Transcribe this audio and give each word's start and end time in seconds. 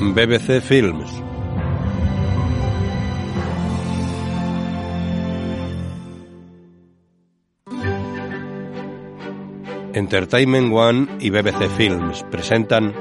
BBC 0.00 0.60
Films. 0.60 1.22
Entertainment 9.94 10.72
One 10.72 11.06
y 11.20 11.30
BBC 11.30 11.68
Films 11.76 12.24
presentan 12.30 12.92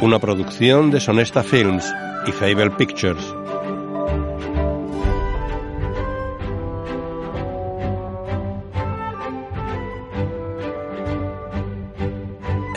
una 0.00 0.18
producción 0.20 0.90
de 0.90 1.00
Sonesta 1.00 1.42
Films 1.42 1.92
y 2.26 2.32
Fable 2.32 2.70
Pictures. 2.70 3.34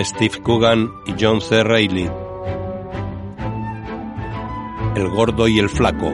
Steve 0.07 0.41
Coogan 0.41 0.93
y 1.05 1.15
John 1.19 1.41
C. 1.41 1.65
Reilly. 1.65 2.09
El 4.95 5.09
gordo 5.09 5.49
y 5.49 5.59
el 5.59 5.67
flaco. 5.67 6.13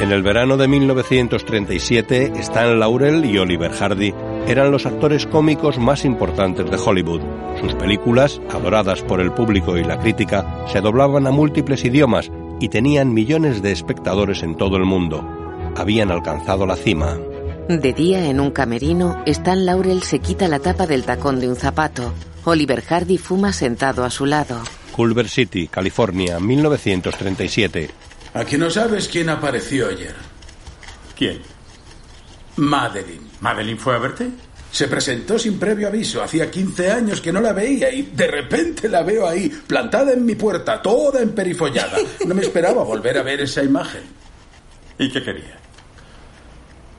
En 0.00 0.10
el 0.10 0.22
verano 0.22 0.56
de 0.56 0.68
1937, 0.68 2.32
Stan 2.36 2.80
Laurel 2.80 3.26
y 3.26 3.36
Oliver 3.36 3.72
Hardy 3.72 4.14
eran 4.46 4.70
los 4.70 4.86
actores 4.86 5.26
cómicos 5.26 5.78
más 5.78 6.06
importantes 6.06 6.70
de 6.70 6.78
Hollywood. 6.78 7.20
Sus 7.60 7.74
películas, 7.74 8.40
adoradas 8.48 9.02
por 9.02 9.20
el 9.20 9.32
público 9.32 9.76
y 9.76 9.84
la 9.84 9.98
crítica, 9.98 10.64
se 10.66 10.80
doblaban 10.80 11.26
a 11.26 11.30
múltiples 11.30 11.84
idiomas 11.84 12.32
y 12.58 12.70
tenían 12.70 13.12
millones 13.12 13.60
de 13.60 13.70
espectadores 13.70 14.42
en 14.42 14.54
todo 14.54 14.78
el 14.78 14.86
mundo. 14.86 15.22
Habían 15.76 16.10
alcanzado 16.10 16.66
la 16.66 16.76
cima. 16.76 17.18
De 17.70 17.92
día, 17.92 18.26
en 18.26 18.40
un 18.40 18.50
camerino, 18.50 19.22
Stan 19.26 19.64
Laurel 19.64 20.02
se 20.02 20.18
quita 20.18 20.48
la 20.48 20.58
tapa 20.58 20.88
del 20.88 21.04
tacón 21.04 21.38
de 21.38 21.48
un 21.48 21.54
zapato. 21.54 22.12
Oliver 22.42 22.82
Hardy 22.82 23.16
fuma 23.16 23.52
sentado 23.52 24.02
a 24.02 24.10
su 24.10 24.26
lado. 24.26 24.60
Culver 24.90 25.28
City, 25.28 25.68
California, 25.68 26.40
1937. 26.40 27.88
Aquí 28.34 28.58
no 28.58 28.70
sabes 28.70 29.06
quién 29.06 29.28
apareció 29.28 29.86
ayer. 29.86 30.16
¿Quién? 31.16 31.42
Madeline. 32.56 33.30
¿Madeline 33.38 33.78
fue 33.78 33.94
a 33.94 33.98
verte? 33.98 34.30
Se 34.72 34.88
presentó 34.88 35.38
sin 35.38 35.56
previo 35.56 35.86
aviso. 35.86 36.24
Hacía 36.24 36.50
15 36.50 36.90
años 36.90 37.20
que 37.20 37.32
no 37.32 37.40
la 37.40 37.52
veía 37.52 37.94
y 37.94 38.02
de 38.02 38.26
repente 38.26 38.88
la 38.88 39.04
veo 39.04 39.28
ahí, 39.28 39.48
plantada 39.48 40.12
en 40.12 40.24
mi 40.24 40.34
puerta, 40.34 40.82
toda 40.82 41.22
emperifollada. 41.22 41.98
No 42.26 42.34
me 42.34 42.42
esperaba 42.42 42.82
volver 42.82 43.16
a 43.16 43.22
ver 43.22 43.42
esa 43.42 43.62
imagen. 43.62 44.02
¿Y 44.98 45.08
qué 45.08 45.22
quería? 45.22 45.60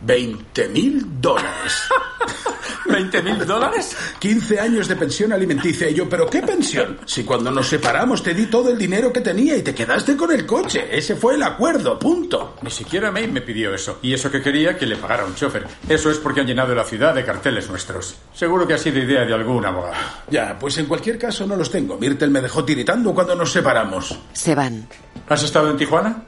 20 0.01 0.67
mil 0.69 1.21
dólares. 1.21 1.89
¿20 2.85 3.23
mil 3.23 3.45
dólares? 3.45 3.95
15 4.19 4.59
años 4.59 4.87
de 4.87 4.95
pensión 4.95 5.31
alimenticia 5.31 5.89
y 5.89 5.93
yo, 5.93 6.09
¿pero 6.09 6.29
qué 6.29 6.41
pensión? 6.41 6.99
Si 7.05 7.23
cuando 7.23 7.51
nos 7.51 7.67
separamos 7.67 8.21
te 8.23 8.33
di 8.33 8.47
todo 8.47 8.69
el 8.69 8.77
dinero 8.77 9.13
que 9.13 9.21
tenía 9.21 9.55
y 9.55 9.61
te 9.61 9.73
quedaste 9.73 10.17
con 10.17 10.31
el 10.31 10.45
coche. 10.45 10.87
Ese 10.91 11.15
fue 11.15 11.35
el 11.35 11.43
acuerdo, 11.43 11.97
punto. 11.97 12.55
Ni 12.61 12.69
siquiera 12.69 13.11
May 13.11 13.27
me 13.27 13.41
pidió 13.41 13.73
eso. 13.73 13.99
Y 14.01 14.13
eso 14.13 14.29
que 14.31 14.41
quería 14.41 14.77
que 14.77 14.85
le 14.85 14.97
pagara 14.97 15.25
un 15.25 15.35
chofer. 15.35 15.67
Eso 15.87 16.09
es 16.09 16.17
porque 16.17 16.41
han 16.41 16.47
llenado 16.47 16.75
la 16.75 16.83
ciudad 16.83 17.13
de 17.15 17.23
carteles 17.23 17.69
nuestros. 17.69 18.15
Seguro 18.33 18.67
que 18.67 18.73
ha 18.73 18.77
sido 18.77 18.99
idea 18.99 19.25
de 19.25 19.33
algún 19.33 19.65
abogado. 19.65 19.95
Ya, 20.29 20.57
pues 20.59 20.77
en 20.77 20.85
cualquier 20.85 21.17
caso 21.17 21.45
no 21.45 21.55
los 21.55 21.71
tengo. 21.71 21.97
Myrtle 21.97 22.29
me 22.29 22.41
dejó 22.41 22.65
tiritando 22.65 23.13
cuando 23.13 23.35
nos 23.35 23.51
separamos. 23.51 24.19
Se 24.33 24.55
van. 24.55 24.87
¿Has 25.29 25.43
estado 25.43 25.69
en 25.69 25.77
Tijuana? 25.77 26.23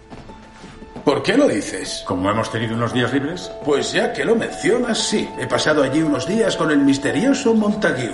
¿Por 1.03 1.21
qué 1.21 1.35
lo 1.35 1.49
dices? 1.49 2.03
Como 2.05 2.29
hemos 2.29 2.49
tenido 2.49 2.75
unos 2.75 2.93
días 2.93 3.11
libres. 3.11 3.51
Pues 3.65 3.91
ya 3.91 4.13
que 4.13 4.23
lo 4.23 4.35
mencionas, 4.35 4.99
sí. 4.99 5.29
He 5.37 5.45
pasado 5.47 5.83
allí 5.83 6.01
unos 6.01 6.25
días 6.25 6.55
con 6.55 6.71
el 6.71 6.77
misterioso 6.77 7.53
Montague 7.53 8.11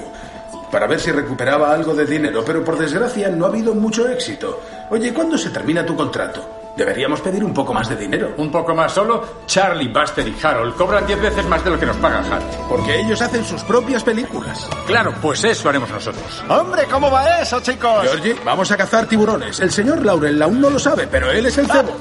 para 0.71 0.87
ver 0.87 0.99
si 0.99 1.11
recuperaba 1.11 1.73
algo 1.73 1.93
de 1.93 2.05
dinero, 2.05 2.43
pero 2.45 2.63
por 2.63 2.77
desgracia 2.77 3.29
no 3.29 3.45
ha 3.45 3.49
habido 3.49 3.73
mucho 3.73 4.07
éxito. 4.07 4.61
Oye, 4.89 5.13
¿cuándo 5.13 5.37
se 5.37 5.49
termina 5.49 5.85
tu 5.85 5.95
contrato? 5.95 6.58
Deberíamos 6.79 7.19
pedir 7.19 7.43
un 7.43 7.53
poco 7.53 7.73
más 7.73 7.89
de 7.89 7.97
dinero. 7.97 8.35
¿Un 8.37 8.49
poco 8.49 8.73
más 8.73 8.93
solo? 8.93 9.43
Charlie, 9.45 9.89
Buster 9.89 10.25
y 10.25 10.33
Harold 10.41 10.75
cobran 10.75 11.05
10 11.05 11.21
veces 11.21 11.45
más 11.45 11.61
de 11.61 11.71
lo 11.71 11.77
que 11.77 11.85
nos 11.85 11.97
paga 11.97 12.19
Hal. 12.19 12.41
Porque 12.69 13.01
ellos 13.01 13.21
hacen 13.21 13.43
sus 13.43 13.63
propias 13.63 14.01
películas. 14.01 14.65
Claro, 14.87 15.13
pues 15.21 15.43
eso 15.43 15.67
haremos 15.67 15.89
nosotros. 15.89 16.41
Hombre, 16.47 16.85
¿cómo 16.89 17.11
va 17.11 17.41
eso, 17.41 17.59
chicos? 17.59 18.03
Georgie, 18.03 18.37
vamos 18.45 18.71
a 18.71 18.77
cazar 18.77 19.07
tiburones. 19.07 19.59
El 19.59 19.71
señor 19.71 20.05
Laurel 20.05 20.41
aún 20.41 20.61
no 20.61 20.69
lo 20.69 20.79
sabe, 20.79 21.05
pero 21.07 21.29
él 21.29 21.47
es 21.47 21.57
el 21.57 21.67
cebo. 21.67 21.91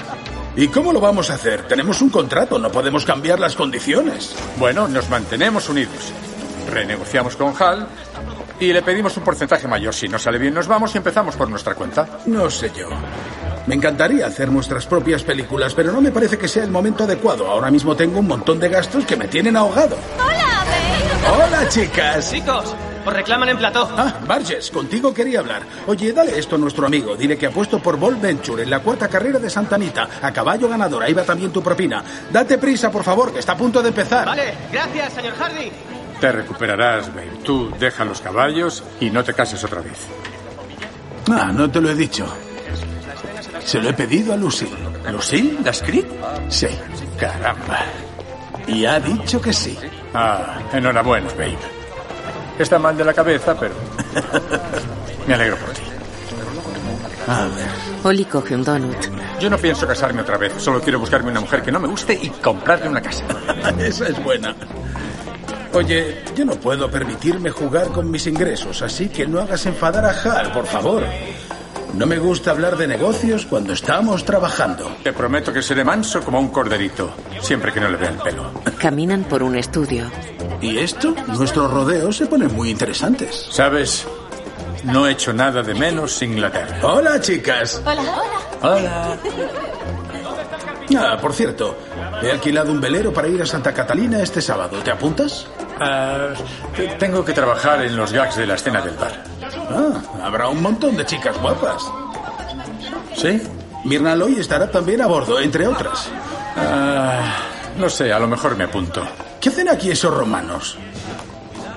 ¿Y 0.56 0.68
cómo 0.68 0.92
lo 0.92 1.00
vamos 1.00 1.30
a 1.30 1.34
hacer? 1.34 1.62
Tenemos 1.66 2.02
un 2.02 2.10
contrato, 2.10 2.58
no 2.58 2.70
podemos 2.70 3.06
cambiar 3.06 3.40
las 3.40 3.56
condiciones. 3.56 4.36
Bueno, 4.58 4.86
nos 4.86 5.08
mantenemos 5.08 5.70
unidos. 5.70 6.12
Renegociamos 6.70 7.36
con 7.36 7.54
Hal 7.58 7.88
y 8.60 8.70
le 8.70 8.82
pedimos 8.82 9.16
un 9.16 9.24
porcentaje 9.24 9.66
mayor. 9.66 9.94
Si 9.94 10.08
no 10.08 10.18
sale 10.18 10.36
bien, 10.36 10.52
nos 10.52 10.68
vamos 10.68 10.94
y 10.94 10.98
empezamos 10.98 11.36
por 11.36 11.48
nuestra 11.48 11.74
cuenta. 11.74 12.06
No 12.26 12.50
sé 12.50 12.70
yo. 12.76 12.90
Me 13.66 13.74
encantaría 13.74 14.26
hacer 14.26 14.50
nuestras 14.50 14.86
propias 14.86 15.24
películas, 15.24 15.74
pero 15.74 15.92
no 15.92 16.00
me 16.00 16.12
parece 16.12 16.38
que 16.38 16.46
sea 16.46 16.62
el 16.62 16.70
momento 16.70 17.02
adecuado. 17.04 17.48
Ahora 17.48 17.70
mismo 17.70 17.96
tengo 17.96 18.20
un 18.20 18.28
montón 18.28 18.60
de 18.60 18.68
gastos 18.68 19.04
que 19.04 19.16
me 19.16 19.26
tienen 19.26 19.56
ahogado. 19.56 19.96
¡Hola, 20.16 20.64
Bale! 20.64 21.44
¡Hola, 21.44 21.68
chicas! 21.68 22.30
Chicos, 22.30 22.76
os 23.04 23.12
reclaman 23.12 23.48
en 23.48 23.58
plató. 23.58 23.88
Ah, 23.96 24.20
Barges, 24.24 24.70
contigo 24.70 25.12
quería 25.12 25.40
hablar. 25.40 25.62
Oye, 25.88 26.12
dale 26.12 26.38
esto 26.38 26.54
a 26.54 26.58
nuestro 26.58 26.86
amigo. 26.86 27.16
Dile 27.16 27.36
que 27.36 27.46
ha 27.46 27.50
puesto 27.50 27.80
por 27.80 27.96
Bold 27.96 28.20
Venture 28.20 28.62
en 28.62 28.70
la 28.70 28.78
cuarta 28.78 29.08
carrera 29.08 29.40
de 29.40 29.50
Santa 29.50 29.74
Anita. 29.74 30.08
A 30.22 30.32
caballo 30.32 30.68
ganador. 30.68 31.02
Ahí 31.02 31.12
va 31.12 31.24
también 31.24 31.50
tu 31.50 31.60
propina. 31.60 32.04
Date 32.30 32.58
prisa, 32.58 32.88
por 32.92 33.02
favor, 33.02 33.32
que 33.32 33.40
está 33.40 33.52
a 33.52 33.56
punto 33.56 33.82
de 33.82 33.88
empezar. 33.88 34.26
Vale, 34.26 34.54
gracias, 34.72 35.12
señor 35.12 35.34
Hardy. 35.34 35.72
Te 36.20 36.30
recuperarás, 36.30 37.08
Babe. 37.12 37.32
Tú 37.42 37.72
deja 37.80 38.04
los 38.04 38.20
caballos 38.20 38.84
y 39.00 39.10
no 39.10 39.24
te 39.24 39.34
cases 39.34 39.62
otra 39.64 39.80
vez. 39.80 39.98
Ah, 41.28 41.50
no 41.52 41.68
te 41.68 41.80
lo 41.80 41.90
he 41.90 41.94
dicho. 41.96 42.26
Se 43.66 43.80
lo 43.80 43.90
he 43.90 43.92
pedido 43.92 44.32
a 44.32 44.36
Lucille. 44.36 44.76
¿Lucille? 45.10 45.58
¿La 45.64 45.72
script? 45.72 46.08
Sí. 46.48 46.68
Caramba. 47.18 47.80
Y 48.68 48.84
ha 48.84 49.00
dicho 49.00 49.40
que 49.40 49.52
sí. 49.52 49.76
Ah, 50.14 50.60
enhorabuena, 50.72 51.28
Babe. 51.30 51.58
Está 52.60 52.78
mal 52.78 52.96
de 52.96 53.04
la 53.04 53.12
cabeza, 53.12 53.56
pero... 53.58 53.74
Me 55.26 55.34
alegro 55.34 55.56
por 55.56 55.70
ti. 55.70 55.82
A 57.26 57.44
ver. 57.46 57.66
Oli 58.04 58.24
coge 58.26 58.54
un 58.54 58.62
donut. 58.62 58.96
Yo 59.40 59.50
no 59.50 59.58
pienso 59.58 59.84
casarme 59.84 60.22
otra 60.22 60.38
vez. 60.38 60.52
Solo 60.58 60.80
quiero 60.80 61.00
buscarme 61.00 61.32
una 61.32 61.40
mujer 61.40 61.60
que 61.60 61.72
no 61.72 61.80
me 61.80 61.88
guste 61.88 62.14
y 62.14 62.28
comprarle 62.28 62.88
una 62.88 63.02
casa. 63.02 63.24
Esa 63.80 64.06
es 64.06 64.22
buena. 64.22 64.54
Oye, 65.72 66.22
yo 66.36 66.44
no 66.44 66.54
puedo 66.54 66.88
permitirme 66.88 67.50
jugar 67.50 67.88
con 67.88 68.08
mis 68.12 68.28
ingresos, 68.28 68.80
así 68.82 69.08
que 69.08 69.26
no 69.26 69.40
hagas 69.40 69.66
enfadar 69.66 70.04
a 70.04 70.10
Hal, 70.10 70.52
por 70.52 70.66
favor. 70.66 71.02
No 71.94 72.06
me 72.06 72.18
gusta 72.18 72.50
hablar 72.50 72.76
de 72.76 72.86
negocios 72.86 73.46
cuando 73.46 73.72
estamos 73.72 74.24
trabajando. 74.24 74.96
Te 75.02 75.12
prometo 75.12 75.52
que 75.52 75.62
seré 75.62 75.82
manso 75.84 76.20
como 76.22 76.38
un 76.38 76.48
corderito, 76.48 77.10
siempre 77.40 77.72
que 77.72 77.80
no 77.80 77.88
le 77.88 77.96
vea 77.96 78.10
el 78.10 78.18
pelo. 78.18 78.50
Caminan 78.78 79.24
por 79.24 79.42
un 79.42 79.56
estudio. 79.56 80.10
¿Y 80.60 80.78
esto? 80.78 81.14
Nuestros 81.28 81.70
rodeos 81.70 82.16
se 82.16 82.26
ponen 82.26 82.54
muy 82.54 82.70
interesantes. 82.70 83.46
¿Sabes? 83.50 84.06
No 84.84 85.06
he 85.06 85.12
hecho 85.12 85.32
nada 85.32 85.62
de 85.62 85.74
menos 85.74 86.20
Inglaterra. 86.22 86.78
Hola, 86.82 87.20
chicas. 87.20 87.82
Hola, 87.84 88.02
hola. 88.02 88.74
Hola. 88.74 89.18
Ah, 90.98 91.16
por 91.20 91.32
cierto, 91.32 91.76
he 92.22 92.30
alquilado 92.30 92.70
un 92.70 92.80
velero 92.80 93.12
para 93.12 93.28
ir 93.28 93.42
a 93.42 93.46
Santa 93.46 93.72
Catalina 93.74 94.22
este 94.22 94.40
sábado. 94.40 94.78
¿Te 94.84 94.90
apuntas? 94.90 95.46
Te- 96.74 96.88
tengo 96.98 97.24
que 97.24 97.32
trabajar 97.32 97.82
en 97.82 97.96
los 97.96 98.12
gags 98.12 98.36
de 98.36 98.46
la 98.46 98.54
escena 98.54 98.80
del 98.80 98.96
bar. 98.96 99.22
Ah, 99.70 100.02
habrá 100.24 100.48
un 100.48 100.62
montón 100.62 100.96
de 100.96 101.04
chicas 101.04 101.36
guapas. 101.40 101.82
¿Sí? 103.14 103.42
Mirna 103.84 104.14
Loy 104.16 104.38
estará 104.40 104.70
también 104.70 105.00
a 105.02 105.06
bordo, 105.06 105.38
entre 105.40 105.66
otras. 105.66 106.08
Ah, 106.56 107.36
no 107.78 107.88
sé, 107.88 108.12
a 108.12 108.18
lo 108.18 108.26
mejor 108.26 108.56
me 108.56 108.64
apunto. 108.64 109.06
¿Qué 109.40 109.48
hacen 109.50 109.68
aquí 109.68 109.90
esos 109.90 110.12
romanos? 110.14 110.76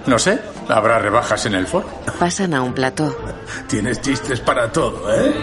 No 0.06 0.18
sé, 0.18 0.40
habrá 0.70 0.98
rebajas 1.00 1.46
en 1.46 1.56
el 1.56 1.68
foro. 1.68 1.88
Pasan 2.18 2.54
a 2.54 2.62
un 2.62 2.74
plató. 2.74 3.16
Tienes 3.68 4.02
chistes 4.02 4.40
para 4.40 4.72
todo, 4.72 5.14
¿eh? 5.14 5.34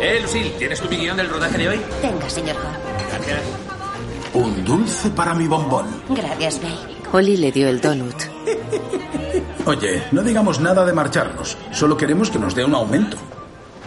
Eh, 0.00 0.18
Lucille, 0.22 0.50
¿tienes 0.58 0.80
tu 0.80 0.88
guion 0.88 1.16
del 1.16 1.28
rodaje 1.30 1.56
de 1.58 1.68
hoy? 1.68 1.80
Tenga, 2.02 2.28
señor 2.28 2.56
Hall. 2.56 2.76
Un 4.34 4.64
dulce 4.64 5.08
para 5.10 5.34
mi 5.34 5.46
bombón. 5.46 5.86
Gracias, 6.10 6.60
Bale. 6.62 6.97
Oli 7.12 7.36
le 7.36 7.50
dio 7.50 7.68
el 7.68 7.80
donut. 7.80 8.14
Oye, 9.64 10.02
no 10.12 10.22
digamos 10.22 10.60
nada 10.60 10.84
de 10.84 10.92
marcharnos. 10.92 11.56
Solo 11.72 11.96
queremos 11.96 12.30
que 12.30 12.38
nos 12.38 12.54
dé 12.54 12.64
un 12.64 12.74
aumento. 12.74 13.16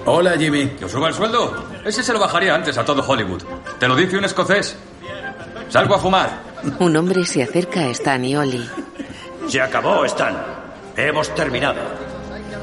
Hola, 0.06 0.38
Jimmy. 0.38 0.70
¿Que 0.70 0.86
os 0.86 0.92
suba 0.92 1.08
el 1.10 1.14
sueldo? 1.14 1.64
Ese 1.86 2.04
se 2.04 2.14
lo 2.14 2.20
bajaría 2.20 2.56
antes 2.56 2.78
a 2.78 2.86
todo 2.86 3.04
Hollywood. 3.08 3.44
Te 3.80 3.88
lo 3.88 3.96
dice 3.96 4.18
un 4.18 4.26
escocés. 4.26 4.76
Salgo 5.70 5.96
a 5.96 6.00
fumar. 6.00 6.30
Un 6.80 6.96
hombre 6.98 7.24
se 7.26 7.44
acerca 7.44 7.82
a 7.82 7.88
Stan 7.90 8.24
y 8.26 8.36
Oli. 8.36 8.68
Se 9.48 9.62
acabó, 9.62 10.04
Stan. 10.06 10.36
Hemos 10.96 11.34
terminado. 11.36 11.80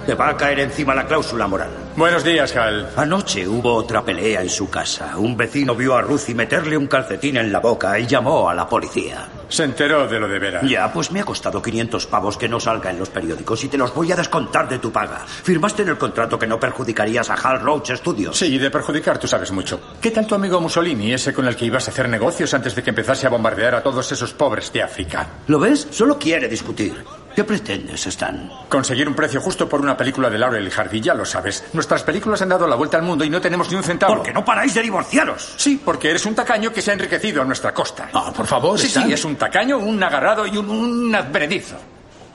Te 0.07 0.15
va 0.15 0.31
a 0.31 0.37
caer 0.37 0.61
encima 0.61 0.95
la 0.95 1.07
cláusula 1.07 1.47
moral. 1.47 1.71
Buenos 1.97 2.25
días, 2.25 2.55
Hal. 2.57 2.91
Anoche 2.97 3.47
hubo 3.47 3.75
otra 3.75 4.05
pelea 4.05 4.43
en 4.43 4.49
su 4.49 4.71
casa. 4.71 5.17
Un 5.19 5.37
vecino 5.37 5.75
vio 5.75 5.97
a 5.97 6.03
Ruthie 6.03 6.35
meterle 6.35 6.77
un 6.77 6.87
calcetín 6.87 7.37
en 7.37 7.53
la 7.53 7.61
boca 7.61 7.99
y 7.99 8.07
llamó 8.07 8.49
a 8.49 8.55
la 8.55 8.69
policía. 8.69 9.29
Se 9.49 9.65
enteró 9.65 10.07
de 10.07 10.21
lo 10.21 10.29
de 10.29 10.39
veras. 10.39 10.69
Ya, 10.69 10.93
pues 10.93 11.11
me 11.11 11.21
ha 11.21 11.25
costado 11.25 11.63
500 11.63 12.07
pavos 12.07 12.37
que 12.37 12.49
no 12.49 12.61
salga 12.61 12.91
en 12.91 12.99
los 12.99 13.09
periódicos 13.09 13.65
y 13.65 13.69
te 13.69 13.79
los 13.79 13.95
voy 13.95 14.13
a 14.13 14.17
descontar 14.17 14.69
de 14.69 14.79
tu 14.79 14.93
paga. 14.93 15.25
Firmaste 15.27 15.83
en 15.83 15.89
el 15.89 15.99
contrato 15.99 16.39
que 16.39 16.47
no 16.47 16.61
perjudicarías 16.61 17.31
a 17.31 17.35
Hal 17.35 17.61
Roach 17.61 17.93
Studios. 17.93 18.37
Sí, 18.37 18.47
y 18.47 18.59
de 18.59 18.71
perjudicar 18.71 19.19
tú 19.19 19.27
sabes 19.27 19.51
mucho. 19.51 19.81
¿Qué 20.01 20.11
tal 20.11 20.27
tu 20.27 20.35
amigo 20.35 20.61
Mussolini, 20.61 21.13
ese 21.13 21.33
con 21.33 21.47
el 21.47 21.57
que 21.57 21.65
ibas 21.65 21.89
a 21.89 21.91
hacer 21.91 22.09
negocios 22.09 22.53
antes 22.55 22.75
de 22.75 22.83
que 22.83 22.91
empezase 22.91 23.27
a 23.27 23.31
bombardear 23.31 23.75
a 23.75 23.83
todos 23.83 24.11
esos 24.13 24.33
pobres 24.33 24.73
de 24.73 24.83
África? 24.83 25.27
¿Lo 25.47 25.59
ves? 25.59 25.89
Solo 25.91 26.19
quiere 26.19 26.49
discutir. 26.49 27.05
¿Qué 27.39 27.45
pretendes, 27.45 28.05
Stan? 28.09 28.51
Conseguir 28.69 29.07
un 29.07 29.15
precio 29.15 29.41
justo 29.41 29.69
por 29.69 29.81
una 29.81 29.97
película 29.97 30.29
de 30.29 30.37
Laurel 30.39 30.67
y 30.67 30.71
Hardy, 30.73 31.01
ya 31.01 31.15
lo 31.15 31.25
sabes. 31.25 31.67
Nuestras 31.73 32.03
películas 32.03 32.43
han 32.43 32.49
dado 32.49 32.67
la 32.67 32.75
vuelta 32.75 32.97
al 32.97 33.05
mundo 33.05 33.25
y 33.25 33.31
no 33.31 33.41
tenemos 33.41 33.71
ni 33.71 33.77
un 33.77 33.85
centavo. 33.85 34.17
Porque 34.17 34.33
no 34.33 34.45
paráis 34.45 34.75
de 34.75 34.83
divorciaros. 34.83 35.55
Sí, 35.57 35.81
porque 35.85 36.11
eres 36.11 36.27
un 36.27 36.35
tacaño 36.35 36.73
que 36.73 36.83
se 36.83 36.91
ha 36.91 36.95
enriquecido 36.95 37.41
a 37.41 37.45
nuestra 37.45 37.73
costa. 37.73 38.09
Ah, 38.13 38.33
por 38.37 38.45
favor, 38.45 38.77
Sí, 38.77 38.89
Stan. 38.89 39.07
sí, 39.07 39.13
es 39.13 39.25
un 39.25 39.37
tacaño, 39.37 39.79
un 39.79 40.03
agarrado 40.03 40.49
y 40.49 40.57
un, 40.57 40.69
un 40.69 41.15
advenedizo. 41.15 41.77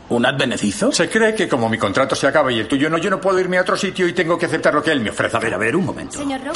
¿Un 0.07 0.25
advenedizo? 0.25 0.89
Se 0.93 1.09
cree 1.09 1.35
que 1.35 1.49
como 1.49 1.67
mi 1.67 1.77
contrato 1.77 2.15
se 2.15 2.25
acaba 2.27 2.49
y 2.53 2.59
el 2.61 2.67
tuyo 2.69 2.89
no, 2.89 2.97
yo 2.97 3.09
no 3.09 3.19
puedo 3.19 3.37
irme 3.41 3.57
a 3.57 3.61
otro 3.63 3.75
sitio 3.75 4.07
y 4.07 4.13
tengo 4.13 4.37
que 4.37 4.45
aceptar 4.45 4.73
lo 4.73 4.81
que 4.81 4.93
él 4.93 5.01
me 5.01 5.09
ofrece. 5.09 5.35
A 5.35 5.39
ver, 5.41 5.53
a 5.53 5.57
ver, 5.57 5.75
un 5.75 5.83
momento. 5.85 6.17
Señor 6.19 6.45
Roach, 6.45 6.55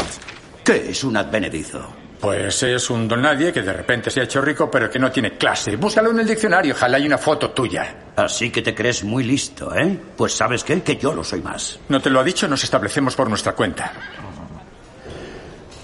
¿Qué 0.64 0.92
es 0.92 1.04
un 1.04 1.18
advenedizo? 1.18 1.86
Pues 2.22 2.64
es 2.64 2.90
un 2.90 3.10
don 3.10 3.24
nadie 3.24 3.52
que 3.52 3.62
de 3.62 3.74
repente 3.74 4.10
se 4.10 4.22
ha 4.22 4.24
hecho 4.24 4.40
rico 4.40 4.72
pero 4.72 4.90
que 4.90 5.00
no 5.00 5.12
tiene 5.12 5.38
clase. 5.38 5.76
Búscalo 5.76 6.12
en 6.12 6.20
el 6.22 6.28
diccionario, 6.28 6.74
ojalá 6.74 6.96
hay 6.96 7.06
una 7.08 7.18
foto 7.18 7.52
tuya. 7.52 8.07
Así 8.18 8.50
que 8.50 8.64
te 8.64 8.74
crees 8.74 9.04
muy 9.04 9.24
listo, 9.24 9.76
¿eh? 9.76 9.96
Pues 10.18 10.34
¿sabes 10.34 10.64
qué? 10.64 10.82
Que 10.82 10.98
yo 10.98 11.14
lo 11.14 11.24
soy 11.24 11.40
más. 11.44 11.80
¿No 11.88 12.02
te 12.02 12.10
lo 12.10 12.20
ha 12.20 12.24
dicho? 12.24 12.48
Nos 12.48 12.64
establecemos 12.64 13.16
por 13.16 13.30
nuestra 13.30 13.54
cuenta. 13.54 13.94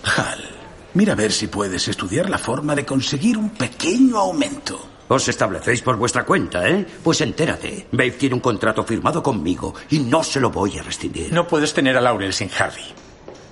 Hal, 0.03 0.43
mira 0.95 1.13
a 1.13 1.15
ver 1.15 1.31
si 1.31 1.45
puedes 1.45 1.87
estudiar 1.87 2.31
la 2.31 2.39
forma 2.39 2.73
de 2.73 2.87
conseguir 2.87 3.37
un 3.37 3.51
pequeño 3.51 4.17
aumento. 4.17 4.83
Os 5.09 5.27
establecéis 5.27 5.83
por 5.83 5.95
vuestra 5.95 6.25
cuenta, 6.25 6.67
¿eh? 6.67 6.83
Pues 7.03 7.21
entérate. 7.21 7.87
Babe 7.91 8.11
tiene 8.11 8.33
un 8.33 8.41
contrato 8.41 8.83
firmado 8.83 9.21
conmigo 9.21 9.75
y 9.91 9.99
no 9.99 10.23
se 10.23 10.39
lo 10.39 10.49
voy 10.49 10.79
a 10.79 10.81
rescindir. 10.81 11.31
No 11.31 11.47
puedes 11.47 11.71
tener 11.71 11.95
a 11.97 12.01
Laurel 12.01 12.33
sin 12.33 12.49
Hardy. 12.49 12.81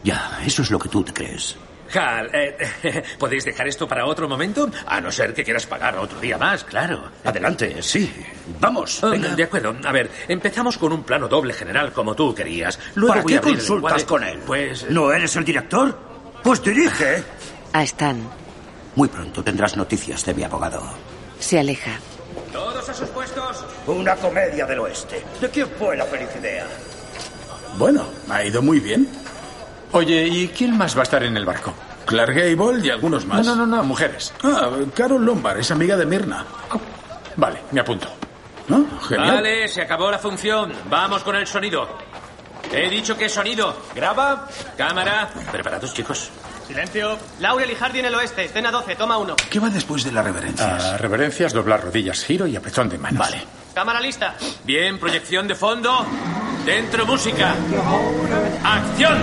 Ya, 0.04 0.42
eso 0.44 0.64
es 0.64 0.72
lo 0.72 0.80
que 0.80 0.90
tú 0.90 1.04
te 1.04 1.14
crees. 1.14 1.56
Hal, 1.94 2.30
eh, 2.34 3.04
¿podéis 3.20 3.46
dejar 3.46 3.68
esto 3.68 3.88
para 3.88 4.06
otro 4.06 4.28
momento? 4.30 4.70
A 4.86 5.02
no 5.02 5.12
ser 5.12 5.34
que 5.34 5.44
quieras 5.44 5.66
pagar 5.66 5.98
otro 5.98 6.20
día 6.20 6.38
más, 6.38 6.64
claro. 6.64 7.12
Adelante, 7.24 7.82
sí. 7.82 8.12
Vamos, 8.60 9.04
Ah, 9.04 9.10
venga. 9.10 9.30
De 9.36 9.44
acuerdo. 9.44 9.76
A 9.86 9.92
ver, 9.92 10.10
empezamos 10.28 10.78
con 10.78 10.94
un 10.94 11.04
plano 11.04 11.28
doble 11.28 11.54
general 11.54 11.92
como 11.94 12.16
tú 12.16 12.34
querías. 12.34 12.80
Luego 12.96 13.14
¿Para 13.14 13.24
voy 13.24 13.34
qué 13.34 13.42
consultas 13.42 14.04
con 14.06 14.24
él? 14.24 14.40
Pues... 14.46 14.90
¿No 14.90 15.12
eres 15.12 15.36
el 15.36 15.44
director? 15.46 15.98
Pues 16.44 16.62
dirige. 16.64 17.24
A 17.74 17.84
Stan. 17.84 18.22
Muy 18.96 19.08
pronto 19.08 19.44
tendrás 19.44 19.78
noticias 19.78 20.26
de 20.26 20.34
mi 20.34 20.44
abogado. 20.44 20.82
Se 21.40 21.60
aleja. 21.60 21.92
Todos 22.52 22.88
a 22.90 22.94
sus 22.94 23.08
puestos. 23.10 23.66
Una 23.88 24.16
comedia 24.16 24.66
del 24.66 24.80
oeste. 24.80 25.24
¿De 25.40 25.50
quién 25.50 25.68
fue 25.80 25.96
la 25.96 26.06
feliz 26.06 26.30
idea? 26.40 26.68
Bueno, 27.78 28.04
ha 28.30 28.44
ido 28.44 28.62
muy 28.62 28.80
bien. 28.80 29.08
Oye, 29.94 30.28
¿y 30.28 30.48
quién 30.50 30.78
más 30.78 30.96
va 30.96 31.02
a 31.02 31.04
estar 31.04 31.24
en 31.24 31.36
el 31.36 31.46
barco? 31.46 31.74
Clark 32.06 32.34
Gable 32.34 32.86
y 32.86 32.90
algunos 32.90 33.26
más. 33.26 33.46
No, 33.46 33.56
no, 33.56 33.66
no, 33.66 33.78
no, 33.78 33.84
mujeres. 33.84 34.34
Ah, 34.44 34.70
Carol 34.94 35.24
Lombard 35.24 35.60
es 35.60 35.72
amiga 35.72 35.98
de 35.98 36.06
Mirna. 36.06 36.46
Vale, 37.36 37.62
me 37.72 37.82
apunto. 37.82 38.08
¿No? 38.68 38.86
Genial. 39.02 39.36
Vale, 39.36 39.68
se 39.68 39.82
acabó 39.82 40.10
la 40.10 40.20
función. 40.20 40.72
Vamos 40.90 41.24
con 41.24 41.36
el 41.36 41.46
sonido. 41.46 41.88
He 42.72 42.90
dicho 42.90 43.18
que 43.18 43.28
sonido. 43.28 43.76
Graba. 43.94 44.48
Cámara. 44.78 45.30
¿Preparados, 45.52 45.94
chicos? 45.94 46.30
Silencio. 46.68 47.18
Laurel 47.40 47.70
y 47.70 47.76
Hardy 47.76 48.00
en 48.00 48.06
el 48.06 48.16
oeste. 48.16 48.46
Escena 48.46 48.72
12. 48.72 48.96
Toma 48.96 49.18
uno. 49.18 49.36
¿Qué 49.50 49.60
va 49.60 49.70
después 49.70 50.04
de 50.06 50.12
las 50.12 50.24
reverencias? 50.24 50.86
Ah, 50.86 50.98
reverencias, 50.98 51.52
doblar 51.52 51.84
rodillas, 51.84 52.24
giro 52.24 52.48
y 52.48 52.56
apretón 52.56 52.88
de 52.88 52.98
manos. 52.98 53.20
Vale. 53.20 53.44
Cámara 53.74 54.02
lista. 54.02 54.36
Bien, 54.66 55.00
proyección 55.00 55.48
de 55.48 55.56
fondo. 55.56 56.06
Dentro 56.66 57.06
música. 57.06 57.56
¡Acción! 58.64 59.18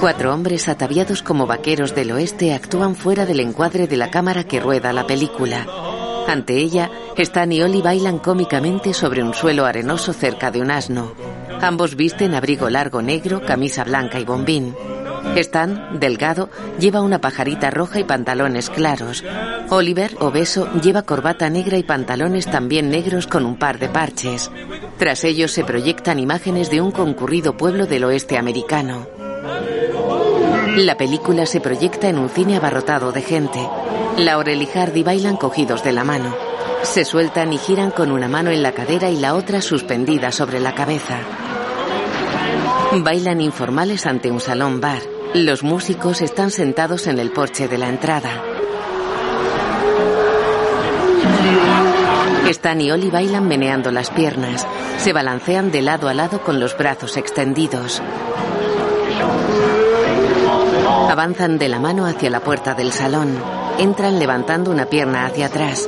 Cuatro 0.00 0.34
hombres 0.34 0.68
ataviados 0.68 1.22
como 1.22 1.46
vaqueros 1.46 1.94
del 1.94 2.12
oeste 2.12 2.52
actúan 2.52 2.96
fuera 2.96 3.24
del 3.24 3.40
encuadre 3.40 3.86
de 3.86 3.96
la 3.96 4.10
cámara 4.10 4.44
que 4.44 4.60
rueda 4.60 4.92
la 4.92 5.06
película. 5.06 5.66
Ante 6.26 6.56
ella, 6.56 6.90
Stan 7.16 7.50
y 7.52 7.62
Ollie 7.62 7.82
bailan 7.82 8.18
cómicamente 8.18 8.92
sobre 8.92 9.22
un 9.22 9.32
suelo 9.32 9.64
arenoso 9.64 10.12
cerca 10.12 10.50
de 10.50 10.60
un 10.60 10.70
asno. 10.70 11.14
Ambos 11.62 11.94
visten 11.96 12.34
abrigo 12.34 12.68
largo 12.68 13.00
negro, 13.00 13.40
camisa 13.46 13.84
blanca 13.84 14.18
y 14.18 14.24
bombín. 14.24 14.74
Stan, 15.34 15.98
delgado, 15.98 16.48
lleva 16.78 17.02
una 17.02 17.20
pajarita 17.20 17.70
roja 17.70 18.00
y 18.00 18.04
pantalones 18.04 18.70
claros. 18.70 19.24
Oliver, 19.68 20.16
obeso, 20.20 20.72
lleva 20.80 21.02
corbata 21.02 21.50
negra 21.50 21.76
y 21.76 21.82
pantalones 21.82 22.46
también 22.46 22.90
negros 22.90 23.26
con 23.26 23.44
un 23.44 23.58
par 23.58 23.78
de 23.78 23.88
parches. 23.88 24.50
Tras 24.98 25.24
ellos 25.24 25.52
se 25.52 25.64
proyectan 25.64 26.18
imágenes 26.18 26.70
de 26.70 26.80
un 26.80 26.90
concurrido 26.90 27.56
pueblo 27.56 27.86
del 27.86 28.04
oeste 28.04 28.38
americano. 28.38 29.06
La 30.76 30.96
película 30.96 31.46
se 31.46 31.60
proyecta 31.60 32.08
en 32.08 32.18
un 32.18 32.28
cine 32.28 32.56
abarrotado 32.56 33.12
de 33.12 33.22
gente. 33.22 33.58
Laurel 34.18 34.62
y 34.62 34.66
Hardy 34.66 35.02
bailan 35.02 35.36
cogidos 35.36 35.82
de 35.82 35.92
la 35.92 36.04
mano. 36.04 36.34
Se 36.82 37.04
sueltan 37.04 37.52
y 37.52 37.58
giran 37.58 37.90
con 37.90 38.12
una 38.12 38.28
mano 38.28 38.50
en 38.50 38.62
la 38.62 38.72
cadera 38.72 39.10
y 39.10 39.16
la 39.16 39.34
otra 39.34 39.60
suspendida 39.60 40.32
sobre 40.32 40.60
la 40.60 40.74
cabeza. 40.74 41.18
Bailan 42.92 43.40
informales 43.40 44.06
ante 44.06 44.30
un 44.30 44.40
salón 44.40 44.80
bar. 44.80 45.15
Los 45.44 45.62
músicos 45.62 46.22
están 46.22 46.50
sentados 46.50 47.06
en 47.06 47.18
el 47.18 47.30
porche 47.30 47.68
de 47.68 47.76
la 47.76 47.90
entrada. 47.90 48.42
Stan 52.48 52.80
y 52.80 52.90
Ollie 52.90 53.10
bailan 53.10 53.46
meneando 53.46 53.90
las 53.90 54.08
piernas. 54.08 54.66
Se 54.96 55.12
balancean 55.12 55.70
de 55.70 55.82
lado 55.82 56.08
a 56.08 56.14
lado 56.14 56.40
con 56.40 56.58
los 56.58 56.74
brazos 56.78 57.18
extendidos. 57.18 58.02
Avanzan 61.10 61.58
de 61.58 61.68
la 61.68 61.80
mano 61.80 62.06
hacia 62.06 62.30
la 62.30 62.40
puerta 62.40 62.72
del 62.72 62.90
salón. 62.90 63.38
Entran 63.78 64.18
levantando 64.18 64.70
una 64.70 64.86
pierna 64.86 65.26
hacia 65.26 65.46
atrás. 65.46 65.86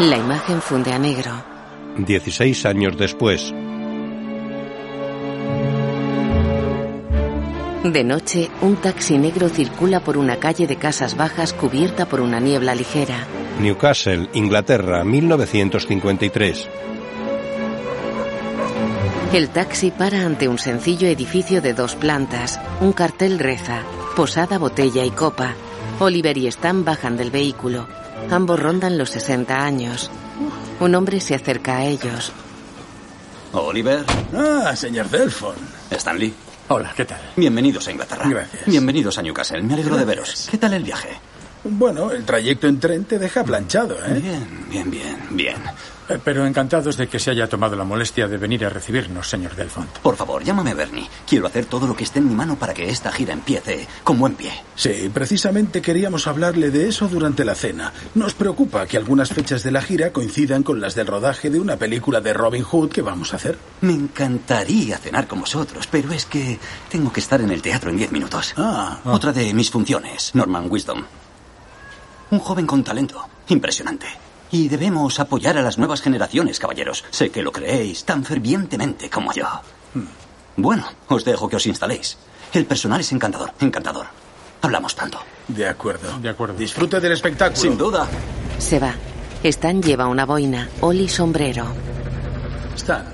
La 0.00 0.16
imagen 0.16 0.60
funde 0.60 0.92
a 0.92 0.98
negro. 0.98 1.30
16 1.96 2.66
años 2.66 2.96
después. 2.96 3.54
De 7.84 8.04
noche, 8.04 8.50
un 8.60 8.76
taxi 8.76 9.16
negro 9.16 9.48
circula 9.48 10.00
por 10.00 10.18
una 10.18 10.36
calle 10.36 10.66
de 10.66 10.76
casas 10.76 11.16
bajas 11.16 11.54
cubierta 11.54 12.04
por 12.06 12.20
una 12.20 12.38
niebla 12.38 12.74
ligera. 12.74 13.26
Newcastle, 13.58 14.28
Inglaterra, 14.34 15.02
1953. 15.02 16.68
El 19.32 19.48
taxi 19.48 19.90
para 19.92 20.26
ante 20.26 20.46
un 20.46 20.58
sencillo 20.58 21.08
edificio 21.08 21.62
de 21.62 21.72
dos 21.72 21.94
plantas. 21.94 22.60
Un 22.82 22.92
cartel 22.92 23.38
reza, 23.38 23.82
posada, 24.14 24.58
botella 24.58 25.06
y 25.06 25.10
copa. 25.10 25.54
Oliver 26.00 26.36
y 26.36 26.48
Stan 26.48 26.84
bajan 26.84 27.16
del 27.16 27.30
vehículo. 27.30 27.86
Ambos 28.30 28.60
rondan 28.60 28.98
los 28.98 29.08
60 29.08 29.56
años. 29.58 30.10
Un 30.80 30.94
hombre 30.94 31.18
se 31.20 31.34
acerca 31.34 31.78
a 31.78 31.86
ellos. 31.86 32.30
Oliver. 33.52 34.04
Ah, 34.34 34.76
señor 34.76 35.08
Delfon. 35.08 35.54
Stanley. 35.90 36.34
Hola, 36.72 36.92
¿qué 36.96 37.04
tal? 37.04 37.18
Bienvenidos 37.34 37.88
a 37.88 37.90
Inglaterra. 37.90 38.28
Gracias. 38.28 38.64
Bienvenidos 38.64 39.18
a 39.18 39.22
Newcastle. 39.22 39.60
Me 39.60 39.74
alegro 39.74 39.96
de 39.96 40.04
veros. 40.04 40.46
¿Qué 40.48 40.56
tal 40.56 40.72
el 40.74 40.84
viaje? 40.84 41.08
Bueno, 41.64 42.12
el 42.12 42.24
trayecto 42.24 42.68
en 42.68 42.78
tren 42.78 43.04
te 43.06 43.18
deja 43.18 43.42
planchado, 43.42 43.96
¿eh? 44.06 44.20
Bien, 44.20 44.68
bien, 44.70 44.88
bien, 44.88 45.18
bien. 45.30 45.56
Eh, 46.10 46.18
Pero 46.24 46.44
encantados 46.46 46.96
de 46.96 47.06
que 47.08 47.18
se 47.18 47.30
haya 47.30 47.48
tomado 47.48 47.76
la 47.76 47.84
molestia 47.84 48.26
de 48.26 48.36
venir 48.36 48.64
a 48.64 48.68
recibirnos, 48.68 49.28
señor 49.28 49.54
Delfont. 49.54 49.88
Por 49.98 50.16
favor, 50.16 50.42
llámame 50.42 50.74
Bernie. 50.74 51.08
Quiero 51.26 51.46
hacer 51.46 51.66
todo 51.66 51.86
lo 51.86 51.94
que 51.94 52.04
esté 52.04 52.18
en 52.18 52.28
mi 52.28 52.34
mano 52.34 52.56
para 52.56 52.74
que 52.74 52.88
esta 52.88 53.12
gira 53.12 53.32
empiece 53.32 53.86
con 54.02 54.18
buen 54.18 54.34
pie. 54.34 54.52
Sí, 54.74 55.10
precisamente 55.12 55.80
queríamos 55.80 56.26
hablarle 56.26 56.70
de 56.70 56.88
eso 56.88 57.08
durante 57.08 57.44
la 57.44 57.54
cena. 57.54 57.92
Nos 58.14 58.34
preocupa 58.34 58.86
que 58.86 58.96
algunas 58.96 59.30
fechas 59.30 59.62
de 59.62 59.70
la 59.70 59.82
gira 59.82 60.12
coincidan 60.12 60.62
con 60.62 60.80
las 60.80 60.94
del 60.94 61.06
rodaje 61.06 61.48
de 61.50 61.60
una 61.60 61.76
película 61.76 62.20
de 62.20 62.32
Robin 62.32 62.64
Hood 62.64 62.90
que 62.90 63.02
vamos 63.02 63.32
a 63.32 63.36
hacer. 63.36 63.56
Me 63.82 63.92
encantaría 63.92 64.98
cenar 64.98 65.26
con 65.28 65.40
vosotros, 65.40 65.86
pero 65.86 66.12
es 66.12 66.26
que 66.26 66.58
tengo 66.88 67.12
que 67.12 67.20
estar 67.20 67.40
en 67.40 67.50
el 67.50 67.62
teatro 67.62 67.90
en 67.90 67.96
diez 67.98 68.10
minutos. 68.12 68.54
Ah, 68.56 68.98
Otra 69.04 69.32
de 69.32 69.54
mis 69.54 69.70
funciones, 69.70 70.34
Norman 70.34 70.66
Wisdom. 70.70 71.04
Un 72.30 72.38
joven 72.40 72.66
con 72.66 72.82
talento, 72.84 73.24
impresionante. 73.48 74.06
Y 74.50 74.68
debemos 74.68 75.20
apoyar 75.20 75.56
a 75.58 75.62
las 75.62 75.78
nuevas 75.78 76.02
generaciones, 76.02 76.58
caballeros. 76.58 77.04
Sé 77.10 77.30
que 77.30 77.42
lo 77.42 77.52
creéis 77.52 78.04
tan 78.04 78.24
fervientemente 78.24 79.08
como 79.08 79.32
yo. 79.32 79.46
Bueno, 80.56 80.84
os 81.08 81.24
dejo 81.24 81.48
que 81.48 81.56
os 81.56 81.66
instaléis. 81.66 82.18
El 82.52 82.66
personal 82.66 83.00
es 83.00 83.12
encantador, 83.12 83.52
encantador. 83.60 84.06
Hablamos 84.62 84.94
pronto. 84.94 85.20
de 85.48 85.66
acuerdo. 85.68 86.18
De 86.18 86.28
acuerdo. 86.28 86.54
Disfrute 86.54 87.00
del 87.00 87.12
espectáculo. 87.12 87.60
Sin 87.60 87.78
duda. 87.78 88.06
Se 88.58 88.78
va. 88.78 88.94
Stan 89.42 89.82
lleva 89.82 90.06
una 90.06 90.26
boina, 90.26 90.68
Ollie 90.80 91.08
sombrero. 91.08 91.66
Stan, 92.76 93.06